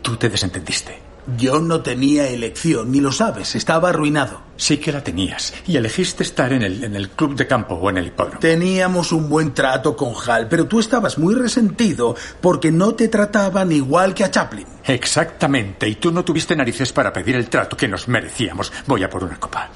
tú 0.00 0.16
te 0.16 0.30
desentendiste. 0.30 1.01
Yo 1.36 1.60
no 1.60 1.82
tenía 1.82 2.28
elección, 2.28 2.90
ni 2.90 3.00
lo 3.00 3.12
sabes, 3.12 3.54
estaba 3.54 3.90
arruinado. 3.90 4.40
Sí 4.56 4.78
que 4.78 4.92
la 4.92 5.02
tenías. 5.02 5.54
Y 5.66 5.76
elegiste 5.76 6.22
estar 6.22 6.52
en 6.52 6.62
el, 6.62 6.84
en 6.84 6.96
el 6.96 7.10
club 7.10 7.36
de 7.36 7.46
campo 7.46 7.74
o 7.74 7.90
en 7.90 7.98
el 7.98 8.08
hipódromo. 8.08 8.40
Teníamos 8.40 9.12
un 9.12 9.28
buen 9.28 9.54
trato 9.54 9.96
con 9.96 10.14
Hal, 10.26 10.48
pero 10.48 10.66
tú 10.66 10.80
estabas 10.80 11.18
muy 11.18 11.34
resentido 11.34 12.14
porque 12.40 12.72
no 12.72 12.94
te 12.94 13.08
trataban 13.08 13.72
igual 13.72 14.14
que 14.14 14.24
a 14.24 14.30
Chaplin. 14.30 14.66
Exactamente. 14.84 15.88
Y 15.88 15.96
tú 15.96 16.12
no 16.12 16.24
tuviste 16.24 16.56
narices 16.56 16.92
para 16.92 17.12
pedir 17.12 17.36
el 17.36 17.48
trato 17.48 17.76
que 17.76 17.88
nos 17.88 18.08
merecíamos. 18.08 18.72
Voy 18.86 19.02
a 19.02 19.10
por 19.10 19.24
una 19.24 19.38
copa. 19.38 19.70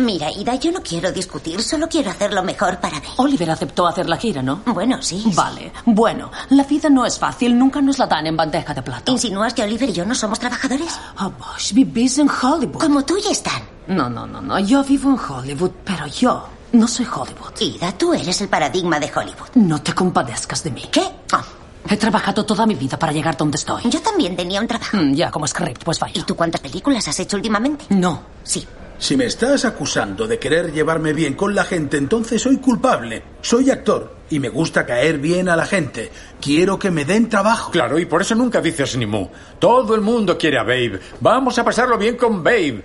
Mira, 0.00 0.30
Ida, 0.32 0.54
yo 0.54 0.72
no 0.72 0.82
quiero 0.82 1.12
discutir, 1.12 1.62
solo 1.62 1.88
quiero 1.88 2.10
hacer 2.10 2.32
lo 2.32 2.42
mejor 2.42 2.78
para 2.78 2.98
Babe. 3.00 3.08
Oliver 3.18 3.50
aceptó 3.50 3.86
hacer 3.86 4.08
la 4.08 4.16
gira, 4.16 4.42
¿no? 4.42 4.62
Bueno, 4.66 5.02
sí. 5.02 5.22
Vale. 5.34 5.72
Bueno, 5.84 6.30
la 6.50 6.64
vida 6.64 6.88
no 6.88 7.04
es 7.04 7.18
fácil, 7.18 7.58
nunca 7.58 7.80
nos 7.80 7.98
la 7.98 8.06
dan 8.06 8.26
en 8.26 8.36
bandeja 8.36 8.72
de 8.74 8.82
plata. 8.82 9.12
¿Insinúas 9.12 9.52
que 9.54 9.62
Oliver 9.62 9.88
y 9.90 9.92
yo 9.92 10.04
no 10.06 10.14
somos 10.14 10.38
trabajadores? 10.38 10.98
Oh, 11.20 11.30
Bosch, 11.38 11.72
vivís 11.72 12.18
en 12.18 12.28
Hollywood. 12.30 12.80
Como 12.80 13.04
tú 13.04 13.16
y 13.18 13.30
Stan. 13.32 13.62
No, 13.88 14.08
no, 14.08 14.26
no, 14.26 14.40
no. 14.40 14.58
Yo 14.60 14.82
vivo 14.84 15.10
en 15.10 15.18
Hollywood, 15.18 15.70
pero 15.84 16.06
yo 16.06 16.46
no 16.72 16.88
soy 16.88 17.04
Hollywood. 17.06 17.52
Ida, 17.60 17.92
tú 17.92 18.14
eres 18.14 18.40
el 18.40 18.48
paradigma 18.48 18.98
de 18.98 19.10
Hollywood. 19.14 19.50
No 19.56 19.82
te 19.82 19.92
compadezcas 19.92 20.62
de 20.64 20.70
mí. 20.70 20.82
¿Qué? 20.90 21.02
Oh, 21.34 21.42
He 21.88 21.96
trabajado 21.96 22.44
toda 22.44 22.66
mi 22.66 22.74
vida 22.74 22.98
para 22.98 23.10
llegar 23.12 23.36
donde 23.36 23.56
estoy. 23.56 23.82
yo 23.90 24.00
también 24.00 24.36
tenía 24.36 24.60
un 24.60 24.68
trabajo. 24.68 24.96
Mm, 24.96 25.14
ya, 25.14 25.30
como 25.30 25.46
script, 25.46 25.82
pues 25.82 25.98
vaya. 25.98 26.20
¿Y 26.20 26.22
tú 26.24 26.36
cuántas 26.36 26.60
películas 26.60 27.08
has 27.08 27.18
hecho 27.20 27.36
últimamente? 27.36 27.86
No. 27.88 28.20
Sí. 28.44 28.66
Si 29.00 29.16
me 29.16 29.24
estás 29.24 29.64
acusando 29.64 30.28
de 30.28 30.38
querer 30.38 30.72
llevarme 30.74 31.14
bien 31.14 31.32
con 31.32 31.54
la 31.54 31.64
gente, 31.64 31.96
entonces 31.96 32.42
soy 32.42 32.58
culpable. 32.58 33.22
Soy 33.40 33.70
actor 33.70 34.14
y 34.28 34.38
me 34.38 34.50
gusta 34.50 34.84
caer 34.84 35.16
bien 35.18 35.48
a 35.48 35.56
la 35.56 35.64
gente. 35.64 36.10
Quiero 36.38 36.78
que 36.78 36.90
me 36.90 37.06
den 37.06 37.30
trabajo. 37.30 37.70
Claro, 37.72 37.98
y 37.98 38.04
por 38.04 38.20
eso 38.20 38.34
nunca 38.34 38.60
dices 38.60 38.98
ni 38.98 39.06
mu. 39.06 39.26
Todo 39.58 39.94
el 39.94 40.02
mundo 40.02 40.36
quiere 40.36 40.58
a 40.58 40.64
Babe. 40.64 41.00
Vamos 41.18 41.58
a 41.58 41.64
pasarlo 41.64 41.96
bien 41.96 42.18
con 42.18 42.44
Babe. 42.44 42.84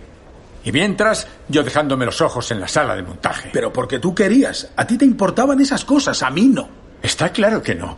Y 0.63 0.71
mientras, 0.71 1.27
yo 1.49 1.63
dejándome 1.63 2.05
los 2.05 2.21
ojos 2.21 2.49
en 2.49 2.61
la 2.61 2.69
sala 2.69 2.95
de 2.95 3.03
montaje. 3.03 3.49
Pero 3.51 3.73
porque 3.73 3.99
tú 3.99 4.15
querías. 4.15 4.69
A 4.77 4.87
ti 4.87 4.97
te 4.97 5.03
importaban 5.03 5.59
esas 5.59 5.83
cosas, 5.83 6.23
a 6.23 6.29
mí 6.29 6.47
no. 6.47 6.69
Está 7.03 7.29
claro 7.33 7.61
que 7.61 7.75
no. 7.75 7.97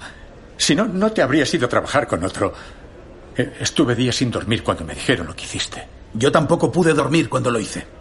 Si 0.57 0.73
no, 0.73 0.85
no 0.85 1.11
te 1.11 1.21
habrías 1.21 1.53
ido 1.53 1.67
a 1.67 1.69
trabajar 1.69 2.07
con 2.07 2.23
otro. 2.23 2.51
Eh, 3.37 3.57
Estuve 3.59 3.93
días 3.93 4.15
sin 4.15 4.31
dormir 4.31 4.63
cuando 4.63 4.83
me 4.83 4.95
dijeron 4.95 5.27
lo 5.27 5.35
que 5.35 5.43
hiciste. 5.43 5.87
Yo 6.15 6.31
tampoco 6.31 6.71
pude 6.71 6.95
dormir 6.95 7.29
cuando 7.29 7.51
lo 7.51 7.59
hice. 7.59 7.96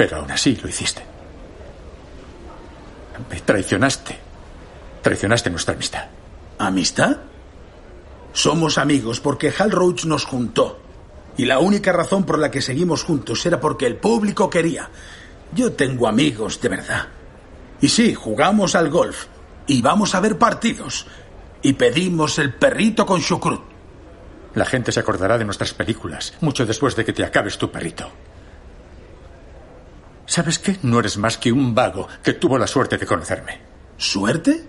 Pero 0.00 0.16
aún 0.16 0.30
así 0.30 0.56
lo 0.56 0.66
hiciste. 0.66 1.02
Me 3.30 3.38
traicionaste. 3.38 4.18
Traicionaste 5.02 5.50
nuestra 5.50 5.74
amistad. 5.74 6.06
¿Amistad? 6.56 7.18
Somos 8.32 8.78
amigos 8.78 9.20
porque 9.20 9.52
Hal 9.58 9.70
Roach 9.70 10.06
nos 10.06 10.24
juntó. 10.24 10.80
Y 11.36 11.44
la 11.44 11.58
única 11.58 11.92
razón 11.92 12.24
por 12.24 12.38
la 12.38 12.50
que 12.50 12.62
seguimos 12.62 13.04
juntos 13.04 13.44
era 13.44 13.60
porque 13.60 13.84
el 13.84 13.96
público 13.96 14.48
quería. 14.48 14.88
Yo 15.52 15.72
tengo 15.72 16.08
amigos 16.08 16.62
de 16.62 16.70
verdad. 16.70 17.08
Y 17.82 17.90
sí, 17.90 18.14
jugamos 18.14 18.74
al 18.74 18.88
golf. 18.88 19.26
Y 19.66 19.82
vamos 19.82 20.14
a 20.14 20.20
ver 20.20 20.38
partidos. 20.38 21.06
Y 21.60 21.74
pedimos 21.74 22.38
el 22.38 22.54
perrito 22.54 23.04
con 23.04 23.20
chucrut. 23.20 23.60
La 24.54 24.64
gente 24.64 24.92
se 24.92 25.00
acordará 25.00 25.36
de 25.36 25.44
nuestras 25.44 25.74
películas 25.74 26.32
mucho 26.40 26.64
después 26.64 26.96
de 26.96 27.04
que 27.04 27.12
te 27.12 27.22
acabes 27.22 27.58
tu 27.58 27.70
perrito. 27.70 28.10
¿Sabes 30.30 30.60
qué? 30.60 30.78
No 30.84 31.00
eres 31.00 31.16
más 31.18 31.38
que 31.38 31.50
un 31.50 31.74
vago 31.74 32.06
que 32.22 32.34
tuvo 32.34 32.56
la 32.56 32.68
suerte 32.68 32.96
de 32.96 33.04
conocerme. 33.04 33.58
¿Suerte? 33.96 34.64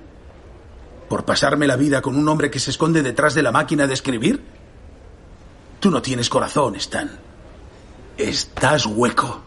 ¿Por 1.07 1.23
pasarme 1.23 1.67
la 1.67 1.75
vida 1.75 2.01
con 2.01 2.15
un 2.15 2.27
hombre 2.29 2.49
que 2.49 2.59
se 2.59 2.71
esconde 2.71 3.03
detrás 3.03 3.35
de 3.35 3.43
la 3.43 3.51
máquina 3.51 3.85
de 3.85 3.93
escribir? 3.93 4.43
Tú 5.79 5.91
no 5.91 6.01
tienes 6.01 6.31
corazón, 6.31 6.77
Stan. 6.77 7.11
Estás 8.17 8.87
hueco. 8.87 9.43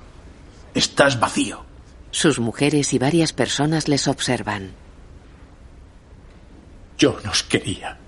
Estás 0.72 1.18
vacío. 1.18 1.64
Sus 2.12 2.38
mujeres 2.38 2.92
y 2.92 3.00
varias 3.00 3.32
personas 3.32 3.88
les 3.88 4.06
observan. 4.06 4.70
Yo 6.96 7.18
nos 7.24 7.42
quería. 7.42 7.98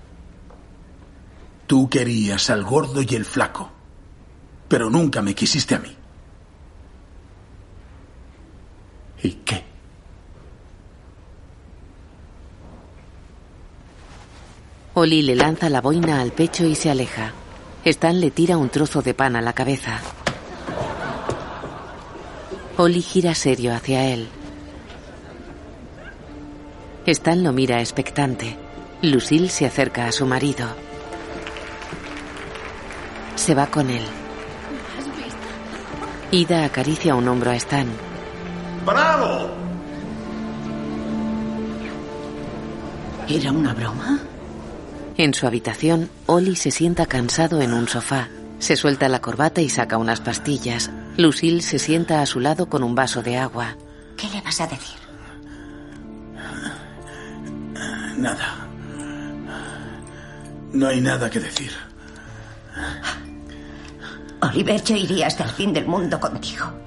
Tú 1.67 1.89
querías 1.89 2.49
al 2.51 2.63
gordo 2.63 3.01
y 3.01 3.15
el 3.15 3.25
flaco. 3.25 3.69
Pero 4.69 4.89
nunca 4.89 5.21
me 5.21 5.35
quisiste 5.35 5.75
a 5.75 5.79
mí. 5.79 5.96
¿Y 9.23 9.31
qué? 9.45 9.63
Oli 14.93 15.21
le 15.21 15.35
lanza 15.35 15.69
la 15.69 15.81
boina 15.81 16.21
al 16.21 16.31
pecho 16.31 16.65
y 16.65 16.75
se 16.75 16.89
aleja. 16.89 17.33
Stan 17.85 18.19
le 18.19 18.31
tira 18.31 18.57
un 18.57 18.69
trozo 18.69 19.01
de 19.01 19.13
pan 19.13 19.35
a 19.35 19.41
la 19.41 19.53
cabeza. 19.53 19.99
Oli 22.77 23.01
gira 23.01 23.35
serio 23.35 23.73
hacia 23.73 24.05
él. 24.05 24.27
Stan 27.05 27.43
lo 27.43 27.53
mira 27.53 27.79
expectante. 27.79 28.57
Lucille 29.01 29.49
se 29.49 29.65
acerca 29.65 30.07
a 30.07 30.11
su 30.11 30.25
marido. 30.25 30.67
Se 33.35 33.53
va 33.53 33.67
con 33.67 33.89
él. 33.89 34.03
Ida 36.31 36.65
acaricia 36.65 37.15
un 37.15 37.27
hombro 37.27 37.51
a 37.51 37.55
Stan. 37.55 38.06
¡Bravo! 38.87 39.49
¿Era 43.27 43.51
una 43.51 43.73
broma? 43.73 44.19
En 45.17 45.33
su 45.33 45.45
habitación, 45.45 46.09
Oli 46.25 46.55
se 46.55 46.71
sienta 46.71 47.05
cansado 47.05 47.61
en 47.61 47.73
un 47.73 47.89
sofá. 47.89 48.29
Se 48.59 48.77
suelta 48.77 49.09
la 49.09 49.19
corbata 49.19 49.59
y 49.59 49.67
saca 49.67 49.97
unas 49.97 50.21
pastillas. 50.21 50.89
Lucille 51.17 51.61
se 51.61 51.79
sienta 51.79 52.21
a 52.21 52.25
su 52.25 52.39
lado 52.39 52.69
con 52.69 52.81
un 52.81 52.95
vaso 52.95 53.21
de 53.21 53.35
agua. 53.35 53.75
¿Qué 54.15 54.29
le 54.29 54.39
vas 54.39 54.61
a 54.61 54.67
decir? 54.67 54.95
Nada. 58.17 58.69
No 60.71 60.87
hay 60.87 61.01
nada 61.01 61.29
que 61.29 61.41
decir. 61.41 61.73
Oliver, 64.43 64.81
yo 64.81 64.95
iría 64.95 65.27
hasta 65.27 65.43
el 65.43 65.49
fin 65.49 65.73
del 65.73 65.87
mundo 65.87 66.17
contigo. 66.21 66.86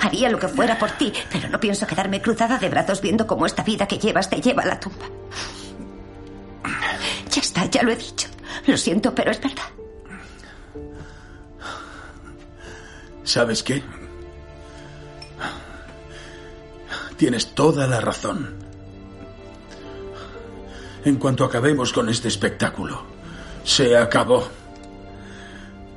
Haría 0.00 0.28
lo 0.28 0.38
que 0.38 0.48
fuera 0.48 0.78
por 0.78 0.90
ti, 0.92 1.12
pero 1.30 1.48
no 1.48 1.60
pienso 1.60 1.86
quedarme 1.86 2.22
cruzada 2.22 2.58
de 2.58 2.68
brazos 2.68 3.00
viendo 3.00 3.26
cómo 3.26 3.46
esta 3.46 3.62
vida 3.62 3.86
que 3.86 3.98
llevas 3.98 4.28
te 4.28 4.40
lleva 4.40 4.62
a 4.62 4.66
la 4.66 4.80
tumba. 4.80 5.06
Ya 7.30 7.40
está, 7.40 7.64
ya 7.66 7.82
lo 7.82 7.92
he 7.92 7.96
dicho. 7.96 8.28
Lo 8.66 8.76
siento, 8.76 9.14
pero 9.14 9.30
es 9.30 9.40
verdad. 9.40 9.64
¿Sabes 13.24 13.62
qué? 13.62 13.82
Tienes 17.16 17.54
toda 17.54 17.86
la 17.86 18.00
razón. 18.00 18.56
En 21.04 21.16
cuanto 21.16 21.44
acabemos 21.44 21.92
con 21.92 22.08
este 22.08 22.28
espectáculo, 22.28 23.02
se 23.62 23.96
acabó. 23.96 24.48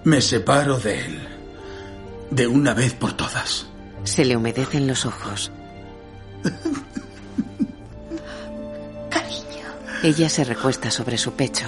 Me 0.04 0.22
separo 0.22 0.78
de 0.78 1.06
él. 1.06 1.28
De 2.30 2.46
una 2.46 2.74
vez 2.74 2.94
por 2.94 3.14
todas. 3.14 3.68
Se 4.14 4.24
le 4.26 4.38
humedecen 4.38 4.86
los 4.86 5.08
ojos. 5.08 5.52
Cariño. 9.10 9.66
Ella 10.04 10.30
se 10.30 10.44
recuesta 10.44 10.92
sobre 10.92 11.18
su 11.18 11.34
pecho. 11.34 11.66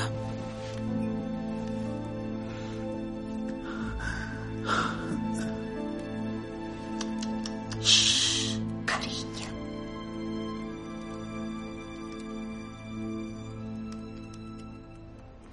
Cariño. 8.86 9.48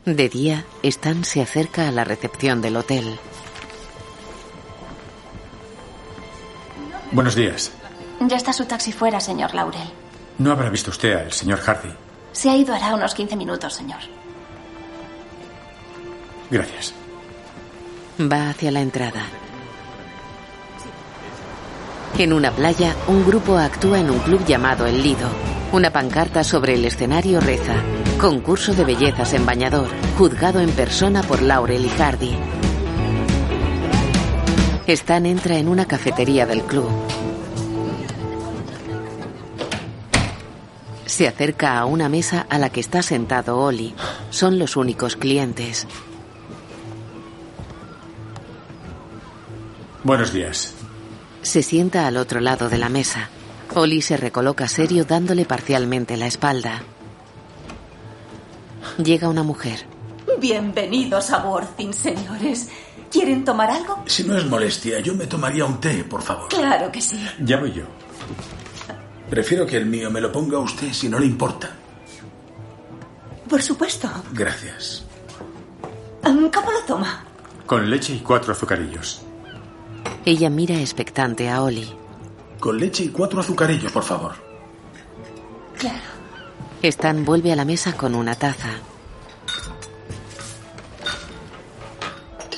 De 0.05 0.28
día, 0.28 0.66
Stan 0.82 1.24
se 1.24 1.40
acerca 1.40 1.88
a 1.88 1.90
la 1.90 2.05
recepción 2.05 2.61
del 2.61 2.76
hotel. 2.76 3.18
Buenos 7.12 7.34
días. 7.34 7.70
Ya 8.20 8.36
está 8.36 8.52
su 8.52 8.64
taxi 8.64 8.90
fuera, 8.92 9.20
señor 9.20 9.54
Laurel. 9.54 9.82
¿No 10.38 10.50
habrá 10.50 10.70
visto 10.70 10.90
usted 10.90 11.12
al 11.12 11.32
señor 11.32 11.60
Hardy? 11.60 11.90
Se 12.32 12.48
ha 12.48 12.56
ido 12.56 12.74
hará 12.74 12.94
unos 12.94 13.14
15 13.14 13.36
minutos, 13.36 13.74
señor. 13.74 14.00
Gracias. 16.50 16.94
Va 18.20 18.50
hacia 18.50 18.70
la 18.70 18.80
entrada. 18.80 19.24
En 22.16 22.32
una 22.32 22.50
playa, 22.50 22.94
un 23.08 23.26
grupo 23.26 23.58
actúa 23.58 24.00
en 24.00 24.10
un 24.10 24.18
club 24.20 24.44
llamado 24.46 24.86
El 24.86 25.02
Lido. 25.02 25.28
Una 25.72 25.90
pancarta 25.90 26.44
sobre 26.44 26.74
el 26.74 26.84
escenario 26.84 27.40
reza: 27.40 27.74
Concurso 28.18 28.74
de 28.74 28.84
bellezas 28.84 29.32
en 29.34 29.44
bañador, 29.44 29.88
juzgado 30.16 30.60
en 30.60 30.70
persona 30.70 31.22
por 31.22 31.42
Laurel 31.42 31.84
y 31.84 31.88
Hardy. 31.90 32.36
Stan 34.87 35.26
entra 35.26 35.59
en 35.59 35.68
una 35.68 35.87
cafetería 35.87 36.45
del 36.45 36.62
club. 36.62 36.91
Se 41.07 41.28
acerca 41.28 41.78
a 41.78 41.85
una 41.85 42.09
mesa 42.09 42.47
a 42.49 42.59
la 42.59 42.70
que 42.70 42.80
está 42.80 43.03
sentado 43.03 43.59
Oli. 43.59 43.95
Son 44.30 44.59
los 44.59 44.76
únicos 44.76 45.14
clientes. 45.14 45.87
Buenos 50.03 50.33
días. 50.33 50.74
Se 51.43 51.62
sienta 51.62 52.09
al 52.09 52.16
otro 52.16 52.41
lado 52.41 52.68
de 52.68 52.78
la 52.78 52.89
mesa. 52.89 53.28
Oli 53.74 54.03
se 54.03 54.16
recoloca 54.16 54.66
serio 54.66 55.05
dándole 55.05 55.45
parcialmente 55.45 56.16
la 56.16 56.26
espalda. 56.26 56.83
Llega 58.99 59.28
una 59.28 59.45
mujer. 59.45 59.87
Bienvenidos 60.41 61.30
a 61.30 61.47
Worthing, 61.47 61.93
señores. 61.93 62.68
¿Quieren 63.12 63.44
tomar 63.44 63.70
algo? 63.70 64.02
Si 64.06 64.24
no 64.24 64.36
es 64.38 64.46
molestia, 64.46 64.98
yo 65.00 65.14
me 65.14 65.26
tomaría 65.26 65.66
un 65.66 65.78
té, 65.78 66.02
por 66.02 66.22
favor. 66.22 66.48
Claro 66.48 66.90
que 66.90 67.02
sí. 67.02 67.22
Ya 67.40 67.60
voy 67.60 67.72
yo. 67.72 67.84
Prefiero 69.28 69.66
que 69.66 69.76
el 69.76 69.86
mío 69.86 70.10
me 70.10 70.20
lo 70.20 70.32
ponga 70.32 70.58
usted 70.58 70.92
si 70.92 71.08
no 71.10 71.18
le 71.18 71.26
importa. 71.26 71.70
Por 73.48 73.60
supuesto. 73.60 74.08
Gracias. 74.32 75.04
¿Cómo 76.22 76.72
lo 76.72 76.80
toma? 76.86 77.24
Con 77.66 77.90
leche 77.90 78.14
y 78.14 78.20
cuatro 78.20 78.52
azucarillos. 78.52 79.22
Ella 80.24 80.48
mira 80.48 80.76
expectante 80.76 81.50
a 81.50 81.62
Oli. 81.62 81.92
Con 82.58 82.78
leche 82.78 83.04
y 83.04 83.08
cuatro 83.08 83.40
azucarillos, 83.40 83.92
por 83.92 84.04
favor. 84.04 84.32
Claro. 85.78 85.98
Stan 86.82 87.24
vuelve 87.24 87.52
a 87.52 87.56
la 87.56 87.64
mesa 87.64 87.92
con 87.94 88.14
una 88.14 88.34
taza. 88.34 88.70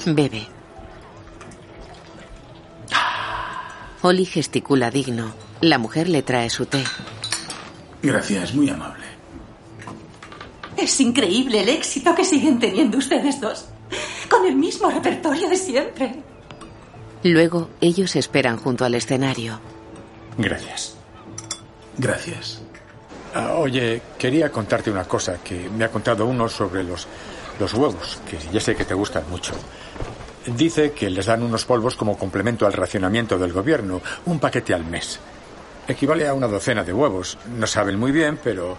Bebe. 0.07 0.47
Oli 4.03 4.27
gesticula 4.27 4.91
digno. 4.91 5.33
La 5.61 5.79
mujer 5.79 6.09
le 6.09 6.23
trae 6.23 6.51
su 6.51 6.67
té. 6.67 6.85
Gracias, 8.03 8.55
muy 8.55 8.69
amable. 8.69 9.05
Es 10.77 11.01
increíble 11.01 11.63
el 11.63 11.71
éxito 11.71 12.15
que 12.15 12.25
siguen 12.25 12.59
teniendo 12.59 12.99
ustedes 12.99 13.41
dos. 13.41 13.67
Con 14.29 14.45
el 14.47 14.57
mismo 14.57 14.91
repertorio 14.91 15.49
de 15.49 15.57
siempre. 15.57 16.23
Luego 17.23 17.71
ellos 17.81 18.17
esperan 18.17 18.59
junto 18.59 18.85
al 18.85 18.95
escenario. 18.95 19.59
Gracias. 20.37 20.97
Gracias. 21.97 22.61
Ah, 23.35 23.55
oye, 23.55 24.03
quería 24.19 24.51
contarte 24.53 24.91
una 24.91 25.05
cosa 25.05 25.39
que 25.43 25.69
me 25.71 25.85
ha 25.85 25.89
contado 25.91 26.27
uno 26.27 26.49
sobre 26.49 26.85
los, 26.85 27.09
los 27.59 27.75
huevos, 27.75 28.19
que 28.29 28.39
ya 28.53 28.61
sé 28.61 28.75
que 28.75 28.85
te 28.85 28.95
gustan 28.95 29.25
mucho. 29.31 29.53
Dice 30.47 30.93
que 30.93 31.09
les 31.09 31.27
dan 31.27 31.43
unos 31.43 31.65
polvos 31.65 31.97
como 31.97 32.19
complemento 32.19 32.67
al 32.67 32.73
racionamiento 32.73 33.39
del 33.39 33.53
gobierno, 33.53 34.03
un 34.27 34.39
paquete 34.39 34.75
al 34.75 34.85
mes. 34.85 35.19
Equivale 35.89 36.27
a 36.27 36.35
una 36.35 36.49
docena 36.49 36.85
de 36.85 36.93
huevos. 36.93 37.39
No 37.57 37.67
saben 37.67 37.99
muy 37.99 38.13
bien, 38.13 38.39
pero 38.43 38.77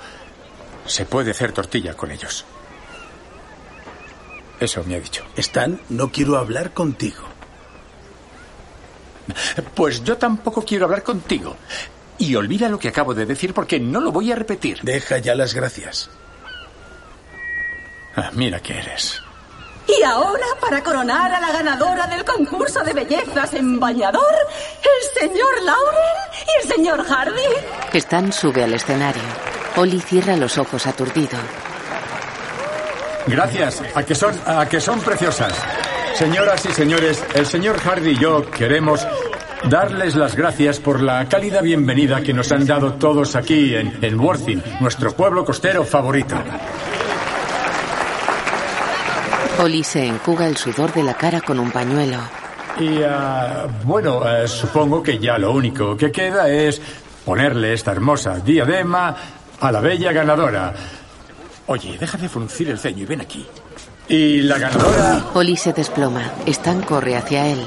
se 0.85 1.05
puede 1.05 1.31
hacer 1.31 1.51
tortilla 1.51 1.95
con 1.95 2.11
ellos. 2.11 2.45
Eso 4.59 4.83
me 4.83 4.95
ha 4.95 4.99
dicho. 4.99 5.23
Stan, 5.35 5.79
no 5.89 6.11
quiero 6.11 6.37
hablar 6.37 6.71
contigo. 6.71 7.23
Pues 9.73 10.03
yo 10.03 10.17
tampoco 10.17 10.63
quiero 10.63 10.85
hablar 10.85 11.03
contigo. 11.03 11.55
Y 12.17 12.35
olvida 12.35 12.69
lo 12.69 12.79
que 12.79 12.87
acabo 12.87 13.13
de 13.13 13.25
decir 13.25 13.53
porque 13.53 13.79
no 13.79 13.99
lo 13.99 14.11
voy 14.11 14.31
a 14.31 14.35
repetir. 14.35 14.79
Deja 14.83 15.17
ya 15.17 15.35
las 15.35 15.53
gracias. 15.53 16.09
Ah, 18.15 18.29
mira 18.33 18.59
que 18.59 18.77
eres. 18.77 19.21
Y 19.87 20.03
ahora, 20.03 20.45
para 20.59 20.81
coronar 20.81 21.31
a 21.31 21.39
la 21.39 21.51
ganadora 21.51 22.07
del 22.07 22.23
concurso 22.25 22.83
de 22.83 22.93
bellezas 22.93 23.53
en 23.53 23.79
bañador, 23.79 24.33
el 24.81 25.29
señor 25.29 25.61
Lauren 25.63 26.45
y 26.47 26.63
el 26.63 26.73
señor 26.73 27.05
Hardy. 27.05 27.43
Stan 27.93 28.33
sube 28.33 28.63
al 28.63 28.73
escenario. 28.73 29.21
Oli 29.75 29.99
cierra 29.99 30.35
los 30.37 30.57
ojos 30.57 30.87
aturdido. 30.87 31.37
Gracias, 33.27 33.83
a 33.93 34.03
que 34.03 34.15
son, 34.15 34.33
a 34.45 34.67
que 34.67 34.79
son 34.79 34.99
preciosas. 35.01 35.53
Señoras 36.15 36.65
y 36.65 36.71
señores, 36.71 37.23
el 37.33 37.45
señor 37.45 37.77
Hardy 37.79 38.11
y 38.11 38.17
yo 38.17 38.49
queremos 38.49 39.05
darles 39.69 40.15
las 40.15 40.35
gracias 40.35 40.79
por 40.79 41.01
la 41.01 41.27
cálida 41.27 41.61
bienvenida 41.61 42.21
que 42.21 42.33
nos 42.33 42.51
han 42.51 42.65
dado 42.65 42.93
todos 42.93 43.35
aquí 43.35 43.75
en, 43.75 43.99
en 44.01 44.19
Worthing, 44.19 44.63
nuestro 44.79 45.11
pueblo 45.11 45.43
costero 45.43 45.83
favorito. 45.83 46.35
Oli 49.59 49.83
se 49.83 50.05
enjuga 50.05 50.47
el 50.47 50.57
sudor 50.57 50.93
de 50.93 51.03
la 51.03 51.13
cara 51.15 51.41
con 51.41 51.59
un 51.59 51.71
pañuelo. 51.71 52.17
Y 52.79 53.01
ah, 53.03 53.67
bueno, 53.83 54.27
eh, 54.29 54.47
supongo 54.47 55.01
que 55.01 55.17
ya 55.17 55.37
lo 55.37 55.51
único 55.53 55.95
que 55.95 56.11
queda 56.11 56.49
es 56.49 56.81
ponerle 57.23 57.73
esta 57.73 57.91
hermosa 57.91 58.35
diadema 58.39 59.15
a 59.59 59.71
la 59.71 59.79
bella 59.79 60.11
ganadora. 60.11 60.73
Oye, 61.67 61.97
deja 61.97 62.17
de 62.17 62.27
fruncir 62.29 62.69
el 62.69 62.77
ceño 62.77 63.03
y 63.03 63.05
ven 63.05 63.21
aquí. 63.21 63.47
Y 64.09 64.41
la 64.41 64.57
ganadora... 64.57 65.25
Oli 65.33 65.55
se 65.55 65.73
desploma. 65.73 66.21
Stan 66.45 66.81
corre 66.81 67.15
hacia 67.15 67.47
él. 67.47 67.65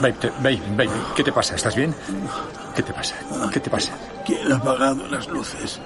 Babe, 0.00 0.12
te- 0.14 0.30
babe, 0.30 0.60
babe, 0.76 0.90
¿qué 1.14 1.22
te 1.22 1.32
pasa? 1.32 1.54
¿Estás 1.54 1.76
bien? 1.76 1.94
¿Qué 2.74 2.82
te 2.82 2.92
pasa? 2.92 3.14
¿Qué 3.52 3.60
te 3.60 3.70
pasa? 3.70 3.92
¿Quién 4.24 4.50
ha 4.50 4.56
apagado 4.56 5.06
las 5.08 5.28
luces? 5.28 5.78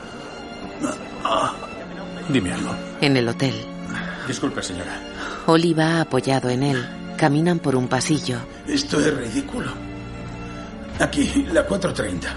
Ah, 1.24 1.52
Dime 2.28 2.52
algo. 2.52 2.74
En 3.00 3.16
el 3.16 3.28
hotel. 3.28 3.54
Disculpe, 4.26 4.62
señora. 4.62 5.00
Oli 5.46 5.72
va 5.74 6.00
apoyado 6.00 6.48
en 6.50 6.62
él. 6.62 6.86
Caminan 7.16 7.58
por 7.60 7.76
un 7.76 7.88
pasillo. 7.88 8.38
Esto 8.66 8.98
es 9.00 9.14
ridículo. 9.14 9.70
Aquí, 10.98 11.46
la 11.52 11.64
430. 11.64 12.28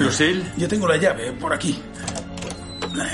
¿Lucille? 0.00 0.44
Yo 0.56 0.68
tengo 0.68 0.86
la 0.86 0.96
llave, 0.96 1.32
por 1.32 1.52
aquí. 1.52 1.80